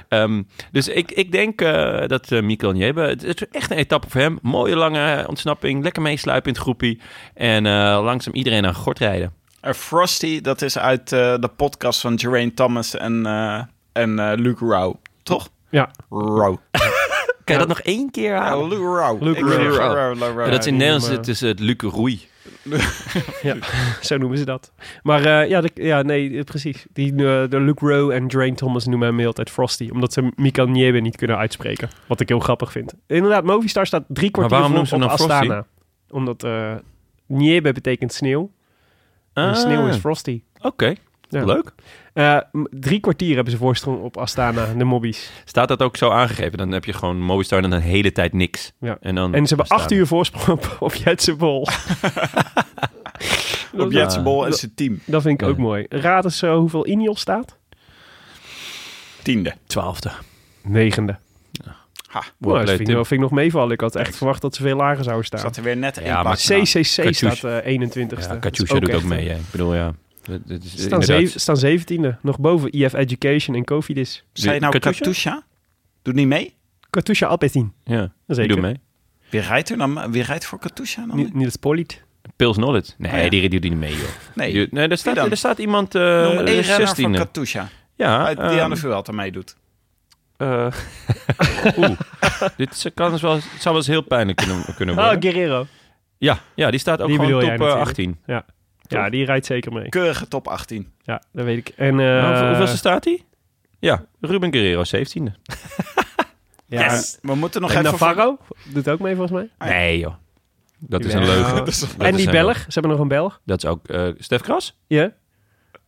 ehm, 0.08 0.44
dus 0.72 0.88
ik, 0.88 1.12
ik 1.12 1.32
denk 1.32 1.62
eh, 1.62 2.08
dat 2.08 2.32
uh, 2.32 2.42
Mikkel 2.42 2.72
Niebe... 2.72 3.02
Het 3.02 3.24
is 3.24 3.48
echt 3.52 3.72
een 3.72 3.78
etappe 3.78 4.10
voor 4.10 4.22
hem. 4.22 4.40
Mooie 4.42 4.76
lange 4.76 5.26
ontsnapping. 5.28 5.84
Lekker 5.84 6.02
meesluipen 6.02 6.48
in 6.48 6.54
het 6.54 6.64
groepie. 6.64 7.02
En 7.34 7.66
eh, 7.66 8.00
langzaam 8.04 8.34
iedereen 8.34 8.66
aan 8.66 8.76
gort 8.76 9.00
rijden. 9.00 9.34
Frosty, 9.76 10.42
dat 10.42 10.62
is 10.62 10.78
uit 10.78 11.10
de 11.10 11.50
podcast 11.56 12.02
van 12.02 12.20
Geraint 12.20 12.56
Thomas 12.56 12.96
en, 12.96 13.26
eh, 13.26 13.62
en 13.94 14.20
eh, 14.20 14.32
Luke 14.38 14.66
Rowe. 14.66 14.96
Toch? 15.24 15.50
Ja. 15.70 15.92
Rowe. 16.10 16.58
Kan 17.44 17.56
je 17.56 17.62
dat 17.62 17.68
nog 17.68 17.80
één 17.80 18.12
keer 18.12 18.36
halen? 18.36 18.68
Luke 18.68 18.82
Rowe. 18.82 19.24
Luke 19.26 19.40
Rowe. 19.40 20.50
Dat 20.50 20.60
is 20.60 20.68
in 20.68 20.78
Nederlands 20.78 21.08
het 21.08 21.28
is 21.28 21.42
het 21.42 21.60
Luke 21.60 21.88
Roei. 21.88 22.22
Ja, 23.42 23.56
zo 24.02 24.18
noemen 24.18 24.38
ze 24.38 24.46
dat. 24.46 24.72
Maar 25.04 25.26
eh, 25.26 25.50
ja, 25.50 25.62
de, 25.62 25.70
ja, 25.74 26.02
nee, 26.02 26.38
eh, 26.38 26.44
precies. 26.44 26.86
Die, 26.94 27.12
eh, 27.12 27.50
de 27.50 27.60
Luke 27.60 27.86
Rowe 27.88 28.14
en 28.14 28.28
Drain 28.28 28.56
Thomas 28.56 28.86
noemen 28.86 29.08
hem 29.08 29.16
de 29.16 29.22
hele 29.22 29.34
tijd 29.34 29.50
Frosty. 29.50 29.90
Omdat 29.92 30.14
ze 30.14 30.32
Mikael 30.36 30.68
Niebe 30.68 31.00
niet 31.00 31.16
kunnen 31.16 31.38
uitspreken. 31.38 31.90
Wat 32.08 32.20
ik 32.20 32.28
heel 32.30 32.40
grappig 32.40 32.72
vind. 32.72 32.94
Inderdaad, 33.08 33.44
Movistar 33.44 33.86
staat 33.86 34.04
drie 34.08 34.32
kwartier 34.32 34.58
waarom 34.60 34.88
voor 34.88 34.98
noemen 34.98 35.18
ze 35.18 35.24
op 35.24 35.30
hem 35.30 35.40
dan 35.40 35.50
Astana. 35.50 35.66
Omdat 36.10 36.44
eh 36.44 36.76
Niebe 37.26 37.72
betekent 37.74 38.14
sneeuw. 38.14 38.52
En 39.34 39.44
Ah, 39.50 39.56
sneeuw 39.56 39.88
is 39.88 39.96
Frosty. 39.98 40.42
Oké, 40.62 40.94
Ja. 41.40 41.46
leuk. 41.46 41.74
Eh, 42.14 42.38
drie 42.70 43.00
kwartier 43.00 43.36
hebben 43.36 43.54
ze 43.54 43.60
voorsprong 43.60 44.02
op 44.02 44.18
Astana, 44.18 44.74
de 44.78 44.84
mobbies. 44.84 45.32
Staat 45.46 45.68
dat 45.68 45.82
ook 45.82 45.98
zo 45.98 46.10
aangegeven? 46.10 46.58
Dan 46.58 46.72
heb 46.72 46.86
je 46.86 46.94
gewoon 46.94 47.22
Movistar 47.22 47.64
en 47.64 47.70
dan 47.70 47.80
de 47.80 47.86
hele 47.86 48.12
tijd 48.12 48.34
niks. 48.34 48.72
Ja. 48.80 48.98
En, 49.02 49.16
dan 49.16 49.34
En 49.34 49.48
ze 49.48 49.56
hebben 49.56 49.78
acht 49.78 49.92
uur 49.92 50.08
voorsprong 50.08 50.48
op, 50.48 50.78
op. 50.80 50.94
Op 53.78 53.92
Jetsebol 53.92 54.46
en 54.46 54.54
zijn 54.54 54.72
team. 54.76 55.00
Dat 55.06 55.22
vind 55.22 55.42
ik 55.42 55.48
ook 55.48 55.58
mooi. 55.58 55.86
Raad 55.90 56.24
eens 56.24 56.42
eh, 56.42 56.56
hoeveel 56.56 56.88
Ineos 56.88 57.20
staat? 57.20 57.58
Tiende. 59.22 59.54
Twaalfde. 59.68 60.12
Negende. 60.62 61.18
Ha, 62.08 62.24
Nou, 62.38 62.58
dat 62.58 62.68
leuk, 62.68 62.78
vind, 62.78 62.90
ik, 62.90 62.96
vind 62.96 63.12
ik 63.12 63.20
nog 63.20 63.32
meevallen. 63.32 63.72
Ik 63.72 63.82
had 63.82 63.96
echt 63.96 64.16
verwacht 64.16 64.42
dat 64.42 64.56
ze 64.56 64.62
veel 64.62 64.76
lager 64.76 65.04
zouden 65.04 65.26
staan. 65.26 65.40
zat 65.40 65.58
er 65.58 65.64
weer 65.64 65.78
net 65.78 65.98
één 65.98 66.08
Ja, 66.08 66.24
maar. 66.24 66.36
CCC 66.36 66.96
Katusha. 66.96 67.30
staat 67.36 67.62
eh 67.64 67.80
21ste. 67.80 68.20
Ja, 68.20 68.28
Dat 68.28 68.40
Katusha 68.40 68.80
doet 68.80 68.94
ook 68.94 69.04
mee. 69.04 69.30
Hè. 69.30 69.36
Ik 69.36 69.52
bedoel, 69.52 69.76
ja. 69.76 69.94
Het 70.24 70.64
is 70.64 70.82
staan, 70.84 71.04
zeven, 71.04 71.40
staan 71.40 71.58
17e. 71.66 72.20
Nog 72.22 72.40
boven 72.40 72.72
IF 72.72 72.94
Education 72.94 73.56
en 73.56 73.64
Cofidis. 73.64 74.24
Zei 74.34 74.54
je 74.54 74.60
nou 74.60 74.72
Katusha? 74.80 75.00
Katusha? 75.04 75.44
Doet 76.02 76.16
niet 76.16 76.28
mee? 76.28 76.56
Katusha 76.90 77.28
Alpecin. 77.28 77.74
Ja, 77.84 78.02
die 78.02 78.36
Zeker. 78.36 78.52
doet 78.54 78.62
mee. 78.62 78.80
Wie 79.30 79.42
rijdt 79.42 79.70
er 79.70 79.78
dan? 79.78 80.12
Wie 80.12 80.24
rijdt 80.24 80.46
voor 80.46 80.60
Katusha 80.60 81.06
dan? 81.08 81.16
Ni- 81.16 81.30
Niels 81.34 81.56
Poliet. 81.56 82.04
Pils 82.36 82.56
Knowledge. 82.56 82.92
Nee, 82.98 83.12
Oh 83.12 83.24
ja. 83.24 83.30
die 83.30 83.50
doet 83.50 83.64
niet 83.64 83.76
mee, 83.76 83.92
joh. 83.96 84.08
Nee. 84.36 84.54
Die- 84.54 84.68
nee 84.72 84.88
er, 84.88 84.98
staat, 84.98 85.18
er 85.18 85.38
staat 85.38 85.58
iemand... 85.60 85.96
eh 85.96 86.02
Noem 86.02 86.38
één 86.46 86.62
renner 86.62 86.88
van 86.88 87.14
16e. 87.14 87.18
Katusha. 87.18 87.70
Ja, 87.96 88.26
Uit 88.26 88.38
die 88.38 88.46
ehm, 88.48 88.60
aan 88.60 88.70
de 88.70 88.76
Vuelta 88.76 89.12
meedoet. 89.12 89.56
eh, 90.38 90.68
Oeh, 91.78 92.00
dit 92.58 92.72
is- 92.72 92.86
kan 92.94 93.12
dus 93.12 93.22
wel, 93.22 93.34
het 93.34 93.44
zou 93.44 93.60
wel 93.64 93.76
eens 93.76 93.88
heel 93.88 94.02
pijnlijk 94.02 94.38
kunnen, 94.38 94.64
kunnen 94.76 94.98
Ah, 94.98 95.04
worden. 95.12 95.22
Guerrero. 95.32 95.66
ja, 96.18 96.40
ja, 96.56 96.72
die 96.72 96.80
staat 96.80 97.02
ook 97.02 97.08
Die 97.08 97.16
gewoon 97.16 97.32
top 97.32 97.42
jij 97.42 97.54
eh, 97.54 97.60
natuurlijk. 97.60 97.88
18. 97.90 98.18
Ja, 98.26 98.46
die 99.10 99.26
rijdt 99.26 99.46
zeker 99.46 99.74
mee. 99.74 99.90
Keurige 99.90 100.28
top 100.28 100.48
18. 100.48 100.94
Ja, 101.02 101.22
dat 101.32 101.46
weet 101.46 101.58
ik. 101.58 101.70
En, 101.70 101.88
eh, 102.00 102.06
Nou, 102.06 102.28
hoeveel- 102.28 102.48
hoeveelste 102.48 102.78
staat 102.78 103.04
hij? 103.06 103.24
Ja, 103.80 104.06
Ruben 104.22 104.52
Guerrero, 104.54 104.84
17e. 104.84 105.32
ja, 106.68 106.84
Yes. 106.94 107.18
We 107.22 107.36
moeten 107.36 107.62
nog 107.62 107.72
en 107.72 107.78
even... 107.86 107.92
Navarro 107.92 108.38
doet 108.74 108.90
ook 108.90 109.00
mee 109.00 109.16
volgens 109.16 109.32
mij. 109.40 109.50
Ah, 109.58 109.68
ja. 109.68 109.74
Nee, 109.74 110.00
joh. 110.00 110.14
Dat 110.80 111.06
is 111.06 111.14
een 111.14 111.22
is- 111.66 111.80
Dat 111.80 112.08
en 112.08 112.16
die 112.16 112.30
Belg. 112.32 112.58
Ze 112.58 112.66
hebben 112.68 112.92
nog 112.92 113.00
een 113.00 113.08
Belg. 113.08 113.42
Dat 113.46 113.64
is 113.64 113.70
ook 113.70 113.88
eh 113.88 114.08
Stef 114.18 114.42
Kras. 114.42 114.78
Ja, 114.88 115.12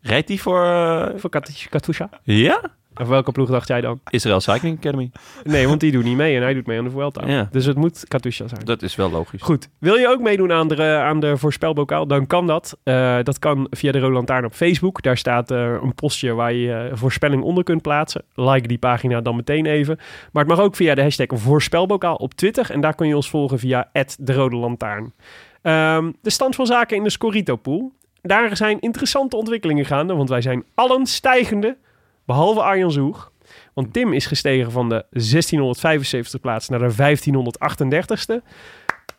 Rijdt 0.01 0.27
die 0.27 0.41
voor... 0.41 0.65
eh, 0.65 1.09
voor 1.15 1.29
Kat- 1.29 1.67
Katusha. 1.69 2.09
ja? 2.23 2.61
Of 3.01 3.07
welke 3.07 3.31
ploeg 3.31 3.49
dacht 3.49 3.67
jij 3.67 3.81
dan? 3.81 3.99
Israël 4.09 4.39
Cycling 4.39 4.77
Academy. 4.77 5.11
Nee, 5.43 5.67
want 5.67 5.79
die 5.79 5.91
doet 5.91 6.03
niet 6.03 6.17
mee 6.17 6.35
en 6.35 6.41
hij 6.41 6.53
doet 6.53 6.65
mee 6.65 6.77
aan 6.77 6.83
de 6.83 6.89
Vuelta. 6.89 7.27
Ja. 7.27 7.47
Dus 7.51 7.65
het 7.65 7.77
moet 7.77 8.07
Katusha 8.07 8.47
zijn. 8.47 8.65
Dat 8.65 8.81
is 8.81 8.95
wel 8.95 9.11
logisch. 9.11 9.41
Goed. 9.41 9.69
Wil 9.79 9.95
je 9.95 10.07
ook 10.07 10.19
meedoen 10.19 10.51
aan 10.51 10.67
de, 10.67 10.83
aan 10.83 11.19
de 11.19 11.37
voorspelbokaal? 11.37 12.07
Dan 12.07 12.27
kan 12.27 12.47
dat. 12.47 12.77
Eh, 12.83 13.17
dat 13.23 13.39
kan 13.39 13.67
via 13.69 13.91
de 13.91 13.99
Rode 13.99 14.13
Lantaarn 14.13 14.45
op 14.45 14.53
Facebook. 14.53 15.01
Daar 15.01 15.17
staat 15.17 15.51
eh, 15.51 15.77
een 15.81 15.95
postje 15.95 16.33
waar 16.33 16.53
je 16.53 16.73
eh, 16.73 16.97
voorspelling 16.97 17.43
onder 17.43 17.63
kunt 17.63 17.81
plaatsen. 17.81 18.23
Like 18.33 18.67
die 18.67 18.77
pagina 18.77 19.21
dan 19.21 19.35
meteen 19.35 19.65
even. 19.65 19.97
Maar 20.31 20.43
het 20.43 20.55
mag 20.55 20.61
ook 20.65 20.75
via 20.75 20.95
de 20.95 21.01
hashtag 21.01 21.27
voorspelbokaal 21.33 22.15
op 22.15 22.33
Twitter. 22.33 22.71
En 22.71 22.81
daar 22.81 22.95
kun 22.95 23.07
je 23.07 23.15
ons 23.15 23.29
volgen 23.29 23.59
via 23.59 23.89
de 24.19 24.33
Rode 24.33 24.55
Lantaarn. 24.55 25.13
Ehm, 25.61 26.11
de 26.21 26.29
stand 26.29 26.55
van 26.55 26.65
zaken 26.65 26.97
in 26.97 27.03
de 27.03 27.09
Scorito 27.09 27.55
Pool. 27.55 27.91
Daar 28.21 28.57
zijn 28.57 28.79
interessante 28.79 29.35
ontwikkelingen 29.35 29.85
gaande. 29.85 30.15
Want 30.15 30.29
wij 30.29 30.41
zijn 30.41 30.63
allen 30.75 31.05
stijgende. 31.05 31.77
Behalve 32.25 32.61
Arjan 32.61 32.91
Zoeg. 32.91 33.31
Want 33.73 33.93
Tim 33.93 34.13
is 34.13 34.25
gestegen 34.25 34.71
van 34.71 34.89
de 34.89 35.05
1675 35.09 36.39
plaats 36.39 36.69
naar 36.69 36.79
de 36.79 36.93
1538ste. 36.93 38.43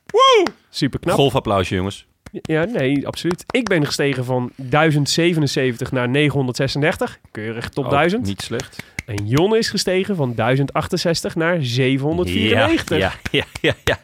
Woe! 0.07 0.47
Super 0.71 1.01
knap. 1.01 1.15
Golfapplausje, 1.15 1.75
jongens. 1.75 2.07
Ja, 2.43 2.65
nee, 2.65 3.07
absoluut. 3.07 3.45
Ik 3.51 3.69
ben 3.69 3.87
gestegen 3.87 4.25
van 4.25 4.53
1077 4.57 5.93
naar 5.93 6.09
936. 6.09 7.19
Keurig 7.31 7.69
top 7.69 7.85
Ook 7.85 7.91
1000. 7.91 8.27
Niet 8.27 8.43
slecht. 8.43 8.85
En 9.07 9.27
Jon 9.27 9.57
is 9.57 9.69
gestegen 9.71 10.17
van 10.17 10.35
1068 10.35 11.35
naar 11.35 11.59
794. 11.61 12.99
Ja, 12.99 13.13
ja, 13.31 13.45
ja, 13.61 13.75
ja. 13.85 13.99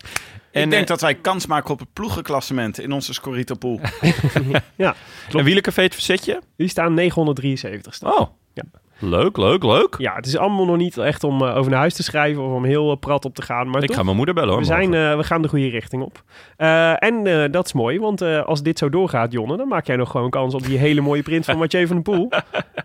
Ik 0.50 0.62
En, 0.62 0.70
denk 0.70 0.82
eh, 0.82 0.88
dat 0.88 1.00
wij 1.00 1.14
kans 1.14 1.46
maken 1.46 1.70
op 1.70 1.78
het 1.78 1.92
ploegenklassement 1.92 2.80
in 2.80 2.92
onze 2.92 3.12
Scorito 3.12 3.54
pool. 3.54 3.80
Ja, 4.76 4.94
een 5.30 5.44
wielercafé 5.44 5.82
het 5.82 5.94
verzetje? 5.94 6.42
die 6.56 6.68
staan 6.68 6.94
973. 6.94 7.94
ste 7.94 8.06
Oh, 8.06 8.28
Ja. 8.54 8.62
Leuk, 9.02 9.36
leuk, 9.36 9.62
leuk. 9.64 9.94
Ja, 9.98 10.14
het 10.14 10.26
is 10.26 10.36
allemaal 10.36 10.64
nog 10.64 10.76
niet 10.76 10.98
echt 10.98 11.24
om 11.24 11.42
eh, 11.42 11.56
over 11.56 11.70
naar 11.70 11.80
huis 11.80 11.94
te 11.94 12.02
schrijven 12.02 12.42
of 12.42 12.52
om 12.52 12.64
heel 12.64 12.90
eh, 12.90 12.96
prat 12.98 13.24
op 13.24 13.34
te 13.34 13.42
gaan. 13.42 13.70
Maar 13.70 13.82
Ik 13.82 13.86
toch, 13.88 13.96
ga 13.96 14.02
mijn 14.02 14.16
moeder 14.16 14.34
bellen, 14.34 14.50
hoor. 14.50 14.58
we, 14.58 14.64
zijn, 14.66 14.94
eh, 14.94 15.16
we 15.16 15.24
gaan 15.24 15.42
de 15.42 15.48
goede 15.48 15.68
richting 15.68 16.02
op. 16.02 16.22
Eh, 16.56 17.02
en 17.02 17.26
eh, 17.26 17.50
dat 17.52 17.66
is 17.66 17.72
mooi, 17.72 17.98
want 18.00 18.20
eh, 18.20 18.42
als 18.44 18.62
dit 18.62 18.78
zo 18.78 18.88
doorgaat, 18.88 19.32
Jonne, 19.32 19.56
dan 19.56 19.68
maak 19.68 19.86
jij 19.86 19.96
nog 19.96 20.10
gewoon 20.10 20.30
kans 20.30 20.54
op 20.54 20.62
die 20.66 20.78
hele 20.78 21.00
mooie 21.00 21.22
print 21.22 21.44
van 21.44 21.58
Mathieu 21.58 21.86
van 21.86 22.02
der 22.02 22.14
Poel. 22.14 22.28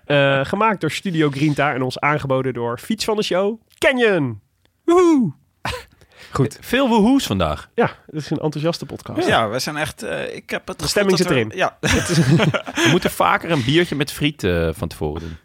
Eh, 0.05 0.45
gemaakt 0.45 0.81
door 0.81 0.91
Studio 0.91 1.29
Grinta 1.29 1.73
en 1.73 1.81
ons 1.81 1.99
aangeboden 1.99 2.53
door 2.53 2.77
Fiets 2.77 3.05
van 3.05 3.15
de 3.15 3.23
Show, 3.23 3.59
Canyon. 3.77 4.41
Woehoe! 4.85 5.33
Goed. 6.31 6.57
Veel 6.61 6.87
woehoes 6.87 7.25
vandaag. 7.25 7.69
Ja, 7.75 7.89
het 8.05 8.15
is 8.15 8.29
een 8.29 8.37
enthousiaste 8.37 8.85
podcast. 8.85 9.27
Ja, 9.27 9.49
we 9.49 9.59
zijn 9.59 9.77
echt... 9.77 10.03
eh, 10.03 10.35
ik 10.35 10.49
heb 10.49 10.67
het 10.67 10.79
De 10.79 10.87
stemming 10.87 11.17
zit 11.17 11.29
erin. 11.29 11.51
Ja, 11.55 11.77
We 12.75 12.87
moeten 12.91 13.11
vaker 13.11 13.51
een 13.51 13.63
biertje 13.65 13.95
met 13.95 14.11
friet 14.11 14.43
eh, 14.43 14.69
van 14.71 14.87
tevoren 14.87 15.21
doen. 15.21 15.37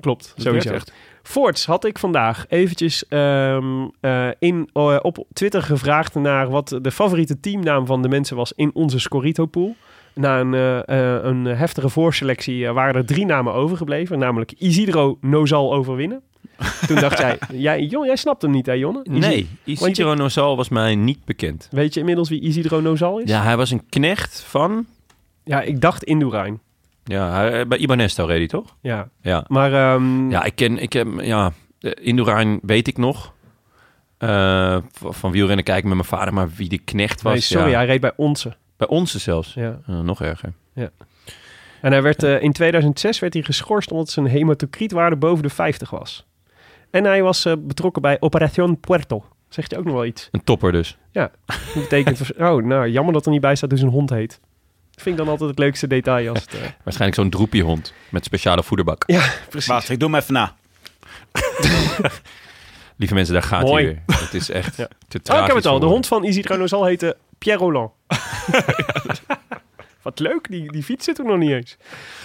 Klopt, 0.00 0.32
Dat 0.36 0.44
sowieso. 0.46 0.70
echt. 0.72 0.92
Voorts 1.22 1.66
had 1.66 1.84
ik 1.84 1.98
vandaag 1.98 2.44
eventjes 2.48 3.06
ehm, 3.08 3.64
eh, 4.00 4.28
in, 4.38 4.68
eh, 4.72 4.96
op 5.02 5.24
Twitter 5.32 5.62
gevraagd 5.62 6.14
naar 6.14 6.50
wat 6.50 6.78
de 6.82 6.90
favoriete 6.90 7.40
teamnaam 7.40 7.86
van 7.86 8.02
de 8.02 8.08
mensen 8.08 8.36
was 8.36 8.52
in 8.56 8.70
onze 8.74 8.98
Scorito-pool. 8.98 9.76
Na 10.14 10.40
een, 10.40 10.54
eh, 10.84 11.18
een 11.22 11.44
heftige 11.44 11.88
voorselectie 11.88 12.68
waren 12.72 12.94
er 12.94 13.04
drie 13.06 13.26
namen 13.26 13.52
overgebleven. 13.54 14.18
Namelijk 14.18 14.52
Isidro 14.52 15.18
Nozal 15.20 15.74
overwinnen. 15.74 16.22
Toen 16.86 16.96
dacht 17.00 17.18
jij, 17.18 17.38
jij, 17.52 17.82
Jon, 17.84 18.06
jij 18.06 18.16
snapt 18.16 18.42
hem 18.42 18.50
niet 18.50 18.66
hè 18.66 18.72
Jonne? 18.72 19.00
Isi- 19.04 19.18
Nee, 19.18 19.48
je- 19.64 19.72
Isidro 19.72 20.14
Nozal 20.14 20.56
was 20.56 20.68
mij 20.68 20.94
niet 20.94 21.24
bekend. 21.24 21.68
Weet 21.70 21.94
je 21.94 22.00
inmiddels 22.00 22.28
wie 22.28 22.40
Isidro 22.40 22.80
Nozal 22.80 23.18
is? 23.18 23.30
Ja, 23.30 23.42
hij 23.42 23.56
was 23.56 23.70
een 23.70 23.88
knecht 23.88 24.40
van... 24.40 24.86
Ja, 25.44 25.60
ik 25.60 25.80
dacht 25.80 26.04
Indurain. 26.04 26.60
Ja, 27.08 27.30
hij- 27.30 27.66
bij 27.66 27.78
Ibanesto 27.78 28.24
reed 28.24 28.38
hij 28.38 28.46
toch? 28.46 28.76
Ja, 28.80 29.08
Ja. 29.20 29.44
maar 29.48 29.72
ehm, 29.72 30.30
Ja, 30.30 30.44
ik 30.44 30.54
ken... 30.54 30.78
Ik 30.78 30.92
heb, 30.92 31.08
ja, 31.20 31.52
eh, 31.80 31.92
Indurain 32.00 32.58
weet 32.62 32.88
ik 32.88 32.96
nog. 32.96 33.32
Eh, 34.18 34.76
van 34.92 35.30
wielrennen 35.30 35.64
kijken 35.64 35.88
met 35.88 35.96
mijn 35.96 36.08
vader, 36.08 36.34
maar 36.34 36.48
wie 36.56 36.68
de 36.68 36.78
knecht 36.78 37.22
was... 37.22 37.32
nee, 37.32 37.40
sorry, 37.42 37.70
ja. 37.70 37.76
hij 37.76 37.86
reed 37.86 38.00
bij 38.00 38.12
Onze. 38.16 38.56
Bij 38.76 38.88
ons 38.88 39.14
zelfs. 39.14 39.54
Ja. 39.54 39.80
Eh, 39.86 40.00
nog 40.00 40.22
erger. 40.22 40.52
En 41.80 41.92
hij 41.92 42.02
werd, 42.02 42.22
eh, 42.22 42.42
in 42.42 42.52
2006 42.52 43.18
werd 43.18 43.34
hij 43.34 43.42
geschorst 43.42 43.90
omdat 43.90 44.10
zijn 44.10 44.26
hematocrietwaarde 44.26 45.16
boven 45.16 45.42
de 45.42 45.48
50 45.48 45.90
was. 45.90 46.26
En 46.90 47.04
hij 47.04 47.22
was 47.22 47.44
eh, 47.44 47.52
betrokken 47.58 48.02
bij 48.02 48.16
Operación 48.20 48.80
Puerto. 48.80 49.24
Zegt 49.48 49.70
je 49.70 49.78
ook 49.78 49.84
nog 49.84 49.94
wel 49.94 50.04
iets? 50.04 50.28
Een 50.32 50.44
topper 50.44 50.72
dus. 50.72 50.98
Dat 51.12 51.30
betekent... 51.74 52.20
oh, 52.38 52.64
nou, 52.64 52.88
jammer 52.88 53.12
dat 53.12 53.26
er 53.26 53.32
niet 53.32 53.40
bij 53.40 53.54
staat 53.56 53.70
hoe 53.70 53.78
zijn 53.78 53.90
hond 53.90 54.10
heet. 54.10 54.40
Vind 55.02 55.06
ik 55.06 55.16
dan 55.16 55.28
altijd 55.28 55.50
het 55.50 55.58
leukste 55.58 55.86
detail 55.86 56.28
als 56.30 56.40
het... 56.40 56.54
eh, 56.54 56.60
Waarschijnlijk 56.84 57.14
zo'n 57.20 57.30
droepiehond 57.30 57.92
met 58.08 58.24
speciale 58.24 58.62
voederbak. 58.62 59.02
Ja, 59.06 59.22
precies. 59.48 59.68
Wacht, 59.68 59.88
ik 59.90 60.00
doe 60.00 60.10
hem 60.10 60.18
even 60.20 60.32
na. 60.34 60.54
Lieve 62.96 63.14
mensen, 63.14 63.34
daar 63.34 63.42
gaat 63.42 63.62
Mooi. 63.62 63.84
hij 63.84 64.02
weer. 64.06 64.16
Het 64.20 64.34
is 64.34 64.50
echt 64.50 64.76
Ja. 64.76 64.88
te 65.08 65.16
Oh, 65.18 65.22
tragisch. 65.24 65.40
ik 65.42 65.46
heb 65.46 65.56
het 65.56 65.66
al. 65.66 65.78
De 65.78 65.86
hond 65.86 66.06
van 66.06 66.24
Isidro 66.24 66.56
Nozal 66.56 66.84
heette 66.84 67.16
Pierre 67.38 67.62
Roland. 67.62 67.90
Wat 70.02 70.18
leuk, 70.18 70.46
die, 70.50 70.72
die 70.72 70.82
fiets 70.82 71.04
zit 71.04 71.18
er 71.18 71.24
nog 71.24 71.36
niet 71.38 71.50
eens. 71.50 71.76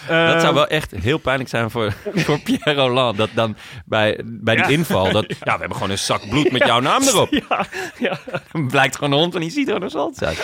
Eh, 0.08 0.28
Dat 0.28 0.42
zou 0.42 0.54
wel 0.54 0.68
echt 0.68 0.92
heel 0.92 1.18
pijnlijk 1.18 1.50
zijn 1.50 1.70
voor, 1.72 1.94
voor 2.26 2.40
Pierre 2.40 2.74
Roland. 2.74 3.18
Dat 3.18 3.30
dan 3.34 3.56
bij, 3.86 4.20
bij 4.26 4.56
die 4.56 4.64
Ja. 4.64 4.70
inval... 4.70 5.12
Dat, 5.12 5.26
ja, 5.30 5.36
we 5.40 5.50
hebben 5.50 5.74
gewoon 5.74 5.90
een 5.90 5.98
zak 6.00 6.30
bloed 6.30 6.52
met 6.52 6.66
jouw 6.66 6.80
naam 6.80 7.02
erop. 7.04 7.30
Ja, 7.50 7.66
ja. 8.00 8.20
Dan 8.52 8.68
blijkt 8.68 8.96
gewoon 8.96 9.12
een 9.14 9.20
hond 9.20 9.34
van 9.34 9.42
Isidro 9.42 9.78
Nozal 9.78 10.12
te 10.12 10.16
zijn. 10.18 10.36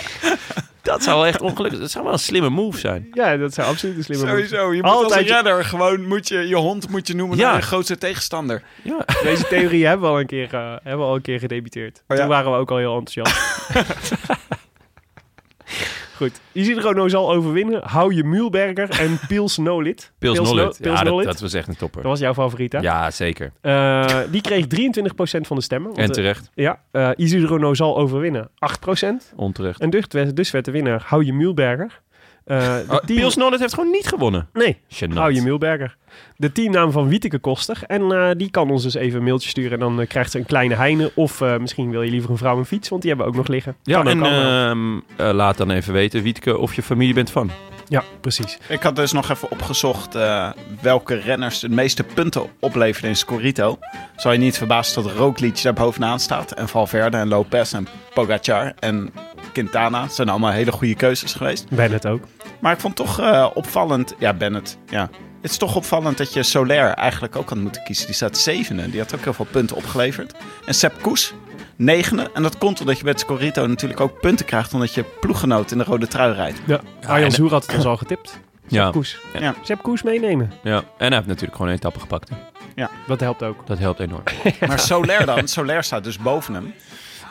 Dat 0.90 1.02
zou 1.02 1.16
wel 1.16 1.26
echt 1.26 1.40
ongelukkig... 1.40 1.80
Dat 1.80 1.90
zou 1.90 2.04
wel 2.04 2.12
een 2.12 2.18
slimme 2.18 2.48
move 2.48 2.78
zijn. 2.78 3.08
ja, 3.12 3.36
dat 3.36 3.54
zou 3.54 3.68
absoluut 3.68 3.96
een 3.96 4.04
slimme 4.04 4.24
move 4.24 4.36
zijn. 4.36 4.48
Sowieso, 4.48 4.74
je 4.74 4.82
moet 4.82 4.90
Altijd 4.90 5.12
als 5.20 5.28
je- 5.28 5.34
redder 5.34 5.64
gewoon 5.64 6.06
moet 6.06 6.28
je, 6.28 6.48
je 6.48 6.56
hond 6.56 6.88
moet 6.88 7.06
je 7.06 7.14
noemen 7.14 7.36
Ja. 7.38 7.48
naar 7.50 7.56
je 7.56 7.62
grootste 7.66 7.98
tegenstander. 7.98 8.62
Ja. 8.82 9.04
Deze 9.22 9.46
theorie 9.46 9.86
hebben 9.86 10.06
we 10.06 10.12
al 10.14 10.20
een 10.20 10.26
keer, 10.26 10.54
eh, 10.54 10.70
hebben 10.82 10.98
we 10.98 11.04
al 11.04 11.14
een 11.14 11.22
keer 11.22 11.38
gedebuteerd. 11.38 12.02
Oh 12.08 12.16
ja? 12.16 12.22
Toen 12.22 12.30
waren 12.30 12.52
we 12.52 12.58
ook 12.58 12.70
al 12.70 12.76
heel 12.76 12.96
enthousiast. 12.98 13.40
Goed. 16.20 16.40
Isidro 16.52 16.92
Nozal 16.92 17.32
overwinnen. 17.32 17.80
Hou 17.84 18.14
je 18.14 18.24
Mühlberger 18.24 18.88
en 19.00 19.18
Pils 19.28 19.56
Nolit. 19.56 20.12
Pils 20.18 20.36
No- 20.38 20.42
Nollet. 20.42 20.78
Pils 20.80 20.98
Ja, 20.98 21.04
dat, 21.04 21.12
Nollit. 21.12 21.26
dat 21.26 21.40
was 21.40 21.52
echt 21.52 21.68
een 21.68 21.76
topper. 21.76 22.02
Dat 22.02 22.10
was 22.10 22.20
jouw 22.20 22.34
favoriet, 22.34 22.72
hè? 22.72 22.78
Ja, 22.78 23.10
zeker. 23.10 23.52
Eh, 23.60 24.18
die 24.30 24.40
kreeg 24.40 24.64
23% 24.76 25.46
van 25.46 25.56
de 25.56 25.62
stemmen. 25.62 25.86
Want, 25.88 25.98
En 26.00 26.08
eh, 26.08 26.10
terecht. 26.10 26.50
ja, 26.54 26.80
eh 26.90 27.10
Isidro 27.16 27.58
Nozal 27.58 27.96
overwinnen. 27.98 28.50
8%. 28.50 29.34
Onterecht. 29.36 29.80
En 29.80 29.90
dus, 29.90 30.04
werd- 30.08 30.36
dus 30.36 30.50
werd 30.50 30.64
de 30.64 30.70
winnaar 30.70 31.02
Hou 31.06 31.24
je 31.24 31.32
Mühlberger. 31.32 32.00
Eh, 32.50 32.74
de 32.76 32.84
Oh, 32.88 32.96
team- 32.96 33.18
Pils 33.20 33.36
Nollet 33.36 33.60
heeft 33.60 33.74
gewoon 33.74 33.90
niet 33.90 34.06
gewonnen. 34.06 34.48
Nee. 34.52 34.78
Hou 35.14 35.32
je 35.34 35.42
Mühlberger. 35.42 35.96
De 36.36 36.52
teamnaam 36.52 36.90
van 36.92 37.08
Wieteke 37.08 37.38
Koster. 37.38 37.78
En 37.86 38.12
eh, 38.12 38.30
die 38.36 38.50
kan 38.50 38.70
ons 38.70 38.82
dus 38.82 38.94
even 38.94 39.18
een 39.18 39.24
mailtje 39.24 39.48
sturen. 39.48 39.72
En 39.72 39.78
dan 39.78 40.00
eh, 40.00 40.08
krijgt 40.08 40.30
ze 40.30 40.38
een 40.38 40.46
kleine 40.46 40.74
heine. 40.74 41.12
Of 41.14 41.40
eh, 41.40 41.56
misschien 41.56 41.90
wil 41.90 42.02
je 42.02 42.10
liever 42.10 42.30
een 42.30 42.36
vrouw 42.36 42.58
een 42.58 42.64
fiets. 42.64 42.88
Want 42.88 43.02
die 43.02 43.10
hebben 43.10 43.28
we 43.28 43.32
ook 43.32 43.38
nog 43.38 43.48
liggen. 43.54 43.76
Ja, 43.82 44.02
Kan 44.02 44.20
ook 44.20 44.26
en 44.26 44.32
ehm, 44.32 44.96
eh, 45.16 45.34
laat 45.34 45.56
dan 45.56 45.70
even 45.70 45.92
weten, 45.92 46.22
Wietke, 46.22 46.58
of 46.58 46.74
je 46.74 46.82
familie 46.82 47.14
bent 47.14 47.30
van. 47.30 47.50
ja, 47.88 48.02
precies. 48.20 48.58
Ik 48.68 48.82
had 48.82 48.96
dus 48.96 49.12
nog 49.12 49.30
even 49.30 49.50
opgezocht 49.50 50.14
eh, 50.14 50.50
welke 50.80 51.14
renners 51.14 51.58
de 51.60 51.68
meeste 51.68 52.04
punten 52.04 52.42
opleverden 52.60 53.10
in 53.10 53.16
Scorito. 53.16 53.78
Zou 54.16 54.34
je 54.34 54.40
niet 54.40 54.58
verbazen 54.58 55.02
dat 55.02 55.12
Roglic 55.12 55.62
daar 55.62 55.72
bovenaan 55.72 56.20
staat. 56.20 56.52
En 56.52 56.68
Valverde 56.68 57.16
en 57.16 57.28
Lopez 57.28 57.72
en 57.74 57.86
Pogacar 58.14 58.72
en 58.78 59.12
Quintana. 59.52 60.00
Dat 60.02 60.14
zijn 60.14 60.28
allemaal 60.28 60.50
hele 60.50 60.72
goede 60.72 60.94
keuzes 60.94 61.32
geweest. 61.34 61.68
Bennett 61.68 62.06
ook. 62.06 62.22
Maar 62.60 62.72
ik 62.72 62.80
vond 62.80 62.96
toch 62.96 63.20
eh, 63.20 63.46
opvallend... 63.54 64.14
Ja, 64.18 64.32
Bennett, 64.34 64.78
ja. 64.88 65.10
Het 65.40 65.50
is 65.50 65.56
toch 65.56 65.76
opvallend 65.76 66.18
dat 66.18 66.32
je 66.32 66.42
Soler 66.42 66.88
eigenlijk 66.88 67.36
ook 67.36 67.48
had 67.48 67.58
moeten 67.58 67.82
kiezen. 67.82 68.06
Die 68.06 68.14
staat 68.14 68.38
zevende. 68.38 68.90
Die 68.90 69.00
had 69.00 69.14
ook 69.14 69.24
heel 69.24 69.32
veel 69.32 69.46
punten 69.50 69.76
opgeleverd. 69.76 70.34
En 70.66 70.74
Sepp 70.74 71.02
Koes, 71.02 71.34
negende. 71.76 72.30
En 72.34 72.42
dat 72.42 72.58
komt 72.58 72.80
omdat 72.80 72.98
je 72.98 73.06
het 73.06 73.20
Scorito 73.20 73.66
natuurlijk 73.66 74.00
ook 74.00 74.20
punten 74.20 74.46
krijgt... 74.46 74.74
omdat 74.74 74.94
je 74.94 75.04
ploeggenoot 75.20 75.70
in 75.70 75.78
de 75.78 75.84
rode 75.84 76.06
trui 76.06 76.32
rijdt. 76.34 76.58
Ja, 76.66 76.80
Arjan 77.06 77.30
Zoer 77.30 77.50
had 77.50 77.66
het 77.66 77.76
ons 77.76 77.84
al 77.84 77.96
getipt. 77.96 78.40
Ja. 78.66 78.82
Sepp 78.82 78.92
Koes. 78.92 79.18
Ja. 79.38 79.54
Sepp 79.62 79.82
Koes 79.82 80.02
meenemen. 80.02 80.52
ja. 80.62 80.76
En 80.76 80.84
hij 81.06 81.08
heeft 81.08 81.26
natuurlijk 81.26 81.52
gewoon 81.56 81.68
een 81.70 81.76
etappe 81.76 82.00
gepakt. 82.00 82.28
hè. 82.28 82.36
Dat 83.06 83.20
helpt 83.20 83.42
ook. 83.42 83.66
Dat 83.66 83.78
helpt 83.78 84.00
enorm. 84.00 84.22
Maar 84.68 84.78
Soler 84.78 85.26
dan? 85.26 85.48
Soler 85.48 85.84
staat 85.84 86.04
dus 86.04 86.18
boven 86.18 86.54
hem. 86.54 86.74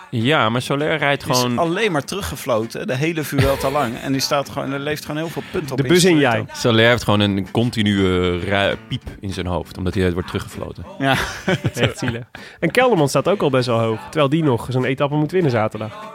Ja, 0.09 0.49
maar 0.49 0.61
Soler 0.61 0.97
rijdt 0.97 1.23
Die 1.23 1.31
is 1.33 1.39
gewoon... 1.39 1.57
alleen 1.57 1.91
maar 1.91 2.03
teruggefloten, 2.03 2.87
de 2.87 2.95
hele 2.95 3.23
Vuelta 3.23 3.71
lang. 3.71 3.97
En 3.97 4.11
die 4.11 4.21
staat 4.21 4.49
gewoon, 4.49 4.71
er 4.71 4.79
leeft 4.79 5.05
gewoon 5.05 5.21
heel 5.21 5.29
veel 5.31 5.43
punten 5.51 5.71
op. 5.71 5.77
De 5.77 5.87
bus 5.87 6.05
in 6.05 6.17
jij. 6.17 6.45
Soler 6.53 6.87
heeft 6.87 7.03
gewoon 7.03 7.19
een 7.19 7.51
continue 7.51 8.37
ru- 8.39 8.75
piep 8.87 9.03
in 9.19 9.33
zijn 9.33 9.45
hoofd, 9.45 9.77
omdat 9.77 9.93
hij 9.93 10.11
wordt 10.13 10.27
teruggefloten. 10.27 10.85
Ja, 10.99 11.15
Echt 11.73 11.97
zielig. 11.97 12.23
En 12.59 12.71
Kelderman 12.71 13.09
staat 13.09 13.27
ook 13.27 13.41
al 13.41 13.49
best 13.49 13.67
wel 13.67 13.79
hoog. 13.79 13.99
Terwijl 14.03 14.29
die 14.29 14.43
nog 14.43 14.67
zo'n 14.69 14.85
etappe 14.85 15.15
moet 15.15 15.31
winnen 15.31 15.51
zaterdag. 15.51 16.13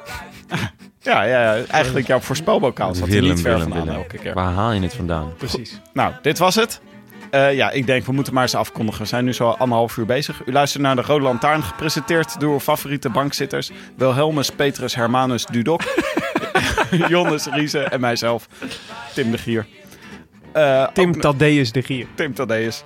ja, 1.00 1.22
ja, 1.22 1.54
ja, 1.56 1.64
eigenlijk 1.64 2.06
jouw 2.06 2.20
voorspelbokaal 2.20 2.94
zat 2.94 3.08
er 3.08 3.22
niet 3.22 3.40
ver 3.40 3.60
vandaan 3.60 3.88
elke 3.88 4.18
keer. 4.18 4.34
Waar 4.34 4.52
haal 4.52 4.72
je 4.72 4.80
het 4.80 4.94
vandaan? 4.94 5.32
Precies. 5.38 5.80
Nou, 5.92 6.12
dit 6.22 6.38
was 6.38 6.54
het. 6.54 6.80
Eh, 7.34 7.54
ja, 7.54 7.70
ik 7.70 7.86
denk 7.86 8.06
we 8.06 8.12
moeten 8.12 8.34
maar 8.34 8.42
eens 8.42 8.54
afkondigen. 8.54 9.02
We 9.02 9.08
zijn 9.08 9.24
nu 9.24 9.32
zo 9.32 9.48
anderhalf 9.48 9.96
uur 9.96 10.06
bezig. 10.06 10.42
U 10.46 10.52
luistert 10.52 10.82
naar 10.82 10.96
de 10.96 11.02
Rode 11.02 11.24
Lantaarn, 11.24 11.62
gepresenteerd 11.62 12.40
door 12.40 12.60
favoriete 12.60 13.10
bankzitters. 13.10 13.70
Wilhelmus 13.96 14.50
Petrus 14.50 14.94
Hermanus 14.94 15.46
Dudok. 15.46 15.82
Jonas 17.08 17.46
Riese 17.46 17.78
en 17.82 18.00
mijzelf, 18.00 18.48
Tim 19.14 19.30
de 19.30 19.38
Gier. 19.38 19.66
Eh, 20.52 20.86
Tim 20.92 21.20
Thaddeus 21.20 21.72
de 21.72 21.82
Gier. 21.82 22.06
Tim 22.14 22.34
Tadeus. 22.34 22.84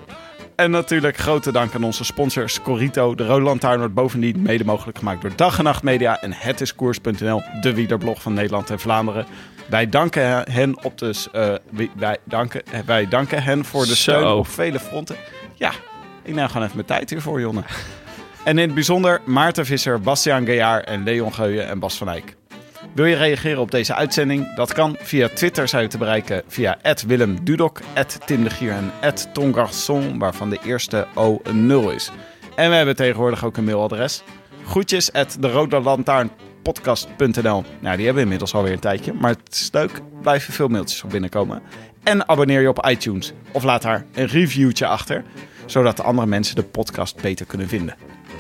En 0.57 0.71
natuurlijk 0.71 1.17
grote 1.17 1.53
dank 1.53 1.75
aan 1.75 1.85
onze 1.85 2.05
sponsor 2.05 2.49
Scorito. 2.49 3.15
De 3.15 3.27
Rode 3.27 3.45
Lantaarn 3.45 3.79
wordt 3.79 3.95
bovendien 3.95 4.43
mede 4.43 4.65
mogelijk 4.65 4.99
gemaakt 4.99 5.23
door 5.23 5.37
Dag 5.37 5.59
en 5.59 5.65
Nacht 5.65 5.83
Media 5.83 6.21
en 6.21 6.33
hetiskoers.nl, 6.33 7.43
de 7.61 7.75
wielerblog 7.75 8.23
van 8.23 8.35
Nederland 8.35 8.71
en 8.71 8.79
Vlaanderen. 8.79 9.27
Wij 9.69 9.89
danken 9.89 10.53
hen 10.53 10.85
op 10.85 10.99
de, 10.99 11.15
eh, 11.33 11.55
wi- 11.71 11.91
wij, 11.97 12.17
danken, 12.25 12.63
wij 12.87 13.09
danken 13.09 13.43
hen 13.43 13.65
voor 13.65 13.81
de 13.81 13.87
Zo. 13.87 13.95
steun 13.95 14.27
op 14.27 14.49
vele 14.49 14.81
fronten. 14.81 15.17
Ja, 15.55 15.71
ik 16.23 16.35
neem 16.35 16.47
gewoon 16.47 16.63
even 16.63 16.75
mijn 16.77 16.87
tijd 16.87 17.11
hiervoor, 17.11 17.41
Jonne. 17.41 17.63
En 18.45 18.59
in 18.59 18.65
het 18.65 18.75
bijzonder 18.75 19.21
Maarten 19.25 19.67
Visser, 19.67 20.01
Bastiaan 20.01 20.45
Gejaar 20.45 20.81
en 20.81 21.05
Leon 21.05 21.35
Geuyen 21.35 21.69
en 21.69 21.79
Bas 21.79 21.97
van 21.97 22.09
Eyck. 22.09 22.37
Wil 22.95 23.05
je 23.05 23.17
reageren 23.17 23.61
op 23.61 23.71
deze 23.71 23.95
uitzending? 23.95 24.55
Dat 24.55 24.73
kan 24.73 24.97
via 25.01 25.29
Twitter 25.35 25.69
zijn 25.69 25.85
we 25.85 25.89
te 25.91 25.99
bereiken 25.99 26.43
via 26.47 26.79
Willem 27.07 27.45
Dudok, 27.45 27.81
Tim 28.25 28.45
de 28.45 28.51
Gier 28.51 28.73
en 28.73 28.93
Tongarçon, 29.33 30.19
waarvan 30.19 30.51
de 30.51 30.59
eerste 30.65 31.07
O 31.15 31.41
een 31.43 31.67
0 31.67 31.91
is. 31.91 32.11
En 32.57 32.71
we 32.71 32.77
hebben 32.77 32.97
tegenwoordig 32.97 33.45
ook 33.45 33.57
een 33.57 33.65
mailadres. 33.65 34.23
Groetjes 34.67 35.13
at 35.13 35.37
de 35.41 35.49
podcast.nl. 36.73 37.65
Nou, 37.81 37.97
die 37.97 38.05
hebben 38.05 38.15
we 38.15 38.21
inmiddels 38.21 38.55
alweer 38.55 38.73
een 38.73 38.79
tijdje, 38.79 39.13
maar 39.13 39.31
het 39.31 39.49
is 39.51 39.69
leuk. 39.73 40.01
Blijven 40.21 40.53
veel 40.53 40.69
mailtjes 40.69 41.03
op 41.03 41.11
binnenkomen. 41.11 41.63
En 42.03 42.29
abonneer 42.29 42.61
je 42.61 42.69
op 42.69 42.87
iTunes 42.87 43.33
of 43.53 43.63
laat 43.63 43.83
daar 43.83 44.07
een 44.15 44.27
reviewtje 44.27 44.87
achter, 44.87 45.25
zodat 45.67 45.97
de 45.97 46.03
andere 46.03 46.27
mensen 46.27 46.57
de 46.57 46.63
podcast 46.63 47.21
beter 47.21 47.47
kunnen 47.47 47.69
vinden. 47.69 47.97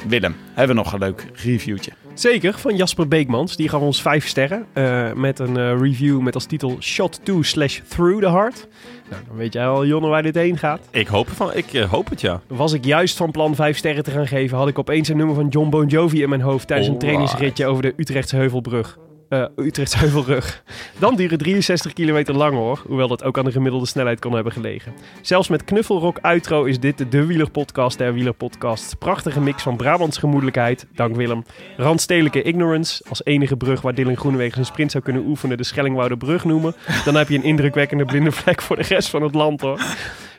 Willem, 0.06 0.36
hebben 0.54 0.76
we 0.76 0.82
nog 0.82 0.92
een 0.92 0.98
leuk 0.98 1.26
reviewtje? 1.34 1.92
Zeker, 2.14 2.58
van 2.58 2.76
Jasper 2.76 3.08
Beekmans. 3.08 3.56
Die 3.56 3.68
gaf 3.68 3.80
ons 3.80 4.02
vijf 4.02 4.26
sterren 4.26 4.66
eh, 4.72 5.12
met 5.12 5.38
een 5.38 5.56
eh, 5.56 5.80
review 5.80 6.20
met 6.20 6.34
als 6.34 6.44
titel 6.44 6.76
Shot 6.80 7.20
2 7.22 7.42
slash 7.42 7.80
Through 7.88 8.22
the 8.22 8.30
Heart. 8.30 8.68
Nou, 9.10 9.22
dan 9.26 9.36
weet 9.36 9.52
jij 9.52 9.66
al, 9.66 9.86
Jonne, 9.86 10.08
waar 10.08 10.22
dit 10.22 10.34
heen 10.34 10.58
gaat. 10.58 10.80
Ik 10.90 11.06
hoop, 11.06 11.28
van, 11.28 11.54
ik 11.54 11.72
eh, 11.72 11.90
hoop 11.90 12.10
het, 12.10 12.20
ja. 12.20 12.40
Was 12.46 12.72
ik 12.72 12.84
juist 12.84 13.16
van 13.16 13.30
plan 13.30 13.54
vijf 13.54 13.76
sterren 13.76 14.04
te 14.04 14.10
gaan 14.10 14.26
geven, 14.26 14.56
had 14.56 14.68
ik 14.68 14.78
opeens 14.78 15.08
een 15.08 15.16
nummer 15.16 15.34
van 15.34 15.48
John 15.48 15.68
Bon 15.68 15.86
Jovi 15.86 16.22
in 16.22 16.28
mijn 16.28 16.40
hoofd 16.40 16.66
tijdens 16.66 16.88
een 16.88 16.98
trainingsritje 16.98 17.66
over 17.66 17.82
de 17.82 17.94
Utrechtse 17.96 18.36
Heuvelbrug. 18.36 18.98
Eh 19.28 19.44
Utrechtse 19.56 19.98
Heuvelrug. 19.98 20.62
Dan 20.98 21.16
duren 21.16 21.38
63 21.38 21.92
kilometer 21.92 22.34
lang 22.34 22.54
hoor, 22.54 22.82
hoewel 22.86 23.08
dat 23.08 23.24
ook 23.24 23.38
aan 23.38 23.44
de 23.44 23.52
gemiddelde 23.52 23.86
snelheid 23.86 24.18
kan 24.18 24.32
hebben 24.32 24.52
gelegen. 24.52 24.92
Zelfs 25.22 25.48
met 25.48 25.64
knuffelrock 25.64 26.18
outro 26.18 26.64
is 26.64 26.80
dit 26.80 27.10
de 27.10 27.26
wielerpodcast 27.26 27.98
der 27.98 28.12
wielerpodcasts. 28.14 28.94
Prachtige 28.94 29.40
mix 29.40 29.62
van 29.62 29.76
Brabants 29.76 30.18
gemoedelijkheid, 30.18 30.86
dank 30.94 31.16
Willem. 31.16 31.44
Randstedelijke 31.76 32.42
ignorance, 32.42 33.04
als 33.08 33.24
enige 33.24 33.56
brug 33.56 33.80
waar 33.80 33.94
Dylan 33.94 34.16
Groenewegen 34.16 34.58
een 34.58 34.64
sprint 34.64 34.90
zou 34.90 35.04
kunnen 35.04 35.26
oefenen 35.26 35.56
de 35.56 35.64
Schellingwoude 35.64 36.16
brug 36.16 36.44
noemen. 36.44 36.74
Dan 37.04 37.14
heb 37.14 37.28
je 37.28 37.36
een 37.36 37.44
indrukwekkende 37.44 38.04
blinde 38.04 38.32
vlek 38.32 38.62
voor 38.62 38.76
de 38.76 38.82
rest 38.82 39.08
van 39.08 39.22
het 39.22 39.34
land 39.34 39.60
hoor. 39.60 39.80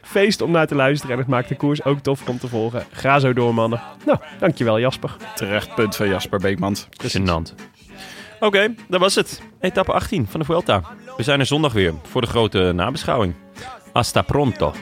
Feest 0.02 0.42
om 0.42 0.52
naar 0.52 0.68
te 0.68 0.76
luisteren 0.76 1.14
en 1.14 1.22
het 1.22 1.30
maakt 1.30 1.50
de 1.50 1.56
koers 1.56 1.84
ook 1.84 2.00
tof 2.00 2.28
om 2.28 2.40
te 2.40 2.48
volgen. 2.48 2.84
Ga 2.92 3.20
zo 3.20 3.34
door, 3.34 3.54
mannen. 3.54 3.82
Nou, 4.06 4.18
dankjewel 4.40 4.80
Jasper. 4.80 5.16
Terecht 5.36 5.76
punt 5.76 5.96
van 5.96 6.08
Jasper 6.08 6.40
Beekmans. 6.40 6.88
Gênant. 7.08 7.54
Oké, 8.40 8.76
dat 8.88 9.00
was 9.00 9.16
het. 9.16 9.42
Etappe 9.60 9.92
18 9.92 10.28
van 10.30 10.40
de 10.40 10.46
Vuelta. 10.46 10.82
We 11.18 11.24
zijn 11.24 11.40
er 11.40 11.46
zondag 11.46 11.74
weer 11.74 11.94
voor 12.10 12.22
de 12.22 12.28
grote 12.28 12.72
nabeschouwing. 12.76 13.34
Hasta 13.94 14.22
pronto. 14.22 14.74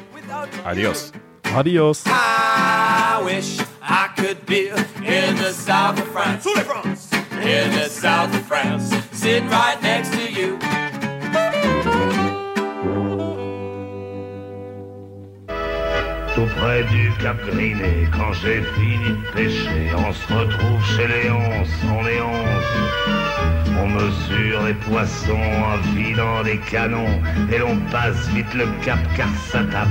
Adios. 0.63 1.09
Adios. 1.55 2.01
I 2.05 3.23
wish 3.23 3.59
I 3.81 4.07
could 4.15 4.45
be 4.45 4.67
in 5.01 5.35
the 5.35 5.53
south 5.65 6.01
of 6.01 6.07
France. 6.11 6.49
In 7.41 7.71
the 7.71 7.89
south 7.89 8.29
of 8.29 8.45
France, 8.45 8.95
sitting 9.13 9.49
right 9.49 9.81
next 9.81 10.11
to 10.11 10.31
you. 10.31 10.57
Tout 16.35 16.49
près 16.55 16.83
du 16.83 17.11
Cap 17.21 17.37
Griné, 17.47 18.07
quand 18.11 18.33
j'ai 18.33 18.61
fini 18.75 19.09
de 19.09 19.31
pêcher, 19.33 19.95
on 19.95 20.13
se 20.13 20.33
retrouve 20.33 20.83
chez 20.95 21.07
Léonce, 21.07 21.69
on 21.89 22.05
est 22.05 22.21
onze. 22.21 22.96
On 23.81 23.87
mesure 23.87 24.63
les 24.65 24.73
poissons 24.73 25.49
en 25.71 25.77
vidant 25.95 26.43
des 26.43 26.57
canons 26.57 27.21
et 27.51 27.57
l'on 27.59 27.77
passe 27.91 28.27
vite 28.29 28.53
le 28.53 28.65
cap 28.83 28.99
car 29.15 29.29
ça 29.49 29.59
tape. 29.71 29.87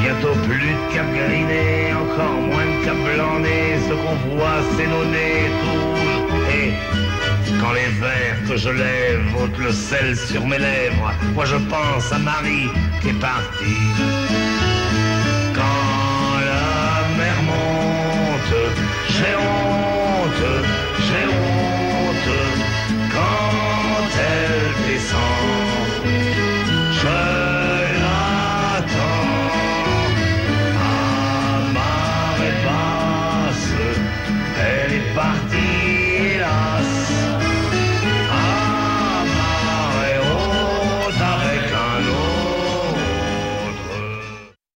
Bientôt 0.00 0.34
plus 0.48 0.58
de 0.58 0.94
cap 0.94 1.06
griné, 1.12 1.92
encore 1.92 2.40
moins 2.40 2.64
de 2.64 2.84
cap 2.84 2.96
blandé. 2.96 3.78
Ce 3.86 3.92
qu'on 3.92 4.36
voit, 4.36 4.60
c'est 4.76 4.86
nos 4.86 5.04
nez 5.04 5.50
rouges 5.60 6.00
et 6.54 6.72
quand 7.60 7.72
les 7.72 7.90
verres 8.00 8.42
que 8.48 8.56
je 8.56 8.70
lève 8.70 9.24
ôtent 9.42 9.58
le 9.58 9.72
sel 9.72 10.16
sur 10.16 10.46
mes 10.46 10.58
lèvres, 10.58 11.12
moi 11.34 11.44
je 11.44 11.56
pense 11.56 12.12
à 12.12 12.18
Marie 12.18 12.70
qui 13.02 13.08
est 13.08 13.20
partie. 13.20 13.86
Quand 15.54 16.38
la 16.50 17.18
mer 17.18 17.36
monte, 17.42 18.54
j'ai 19.08 19.34
honte 19.36 19.89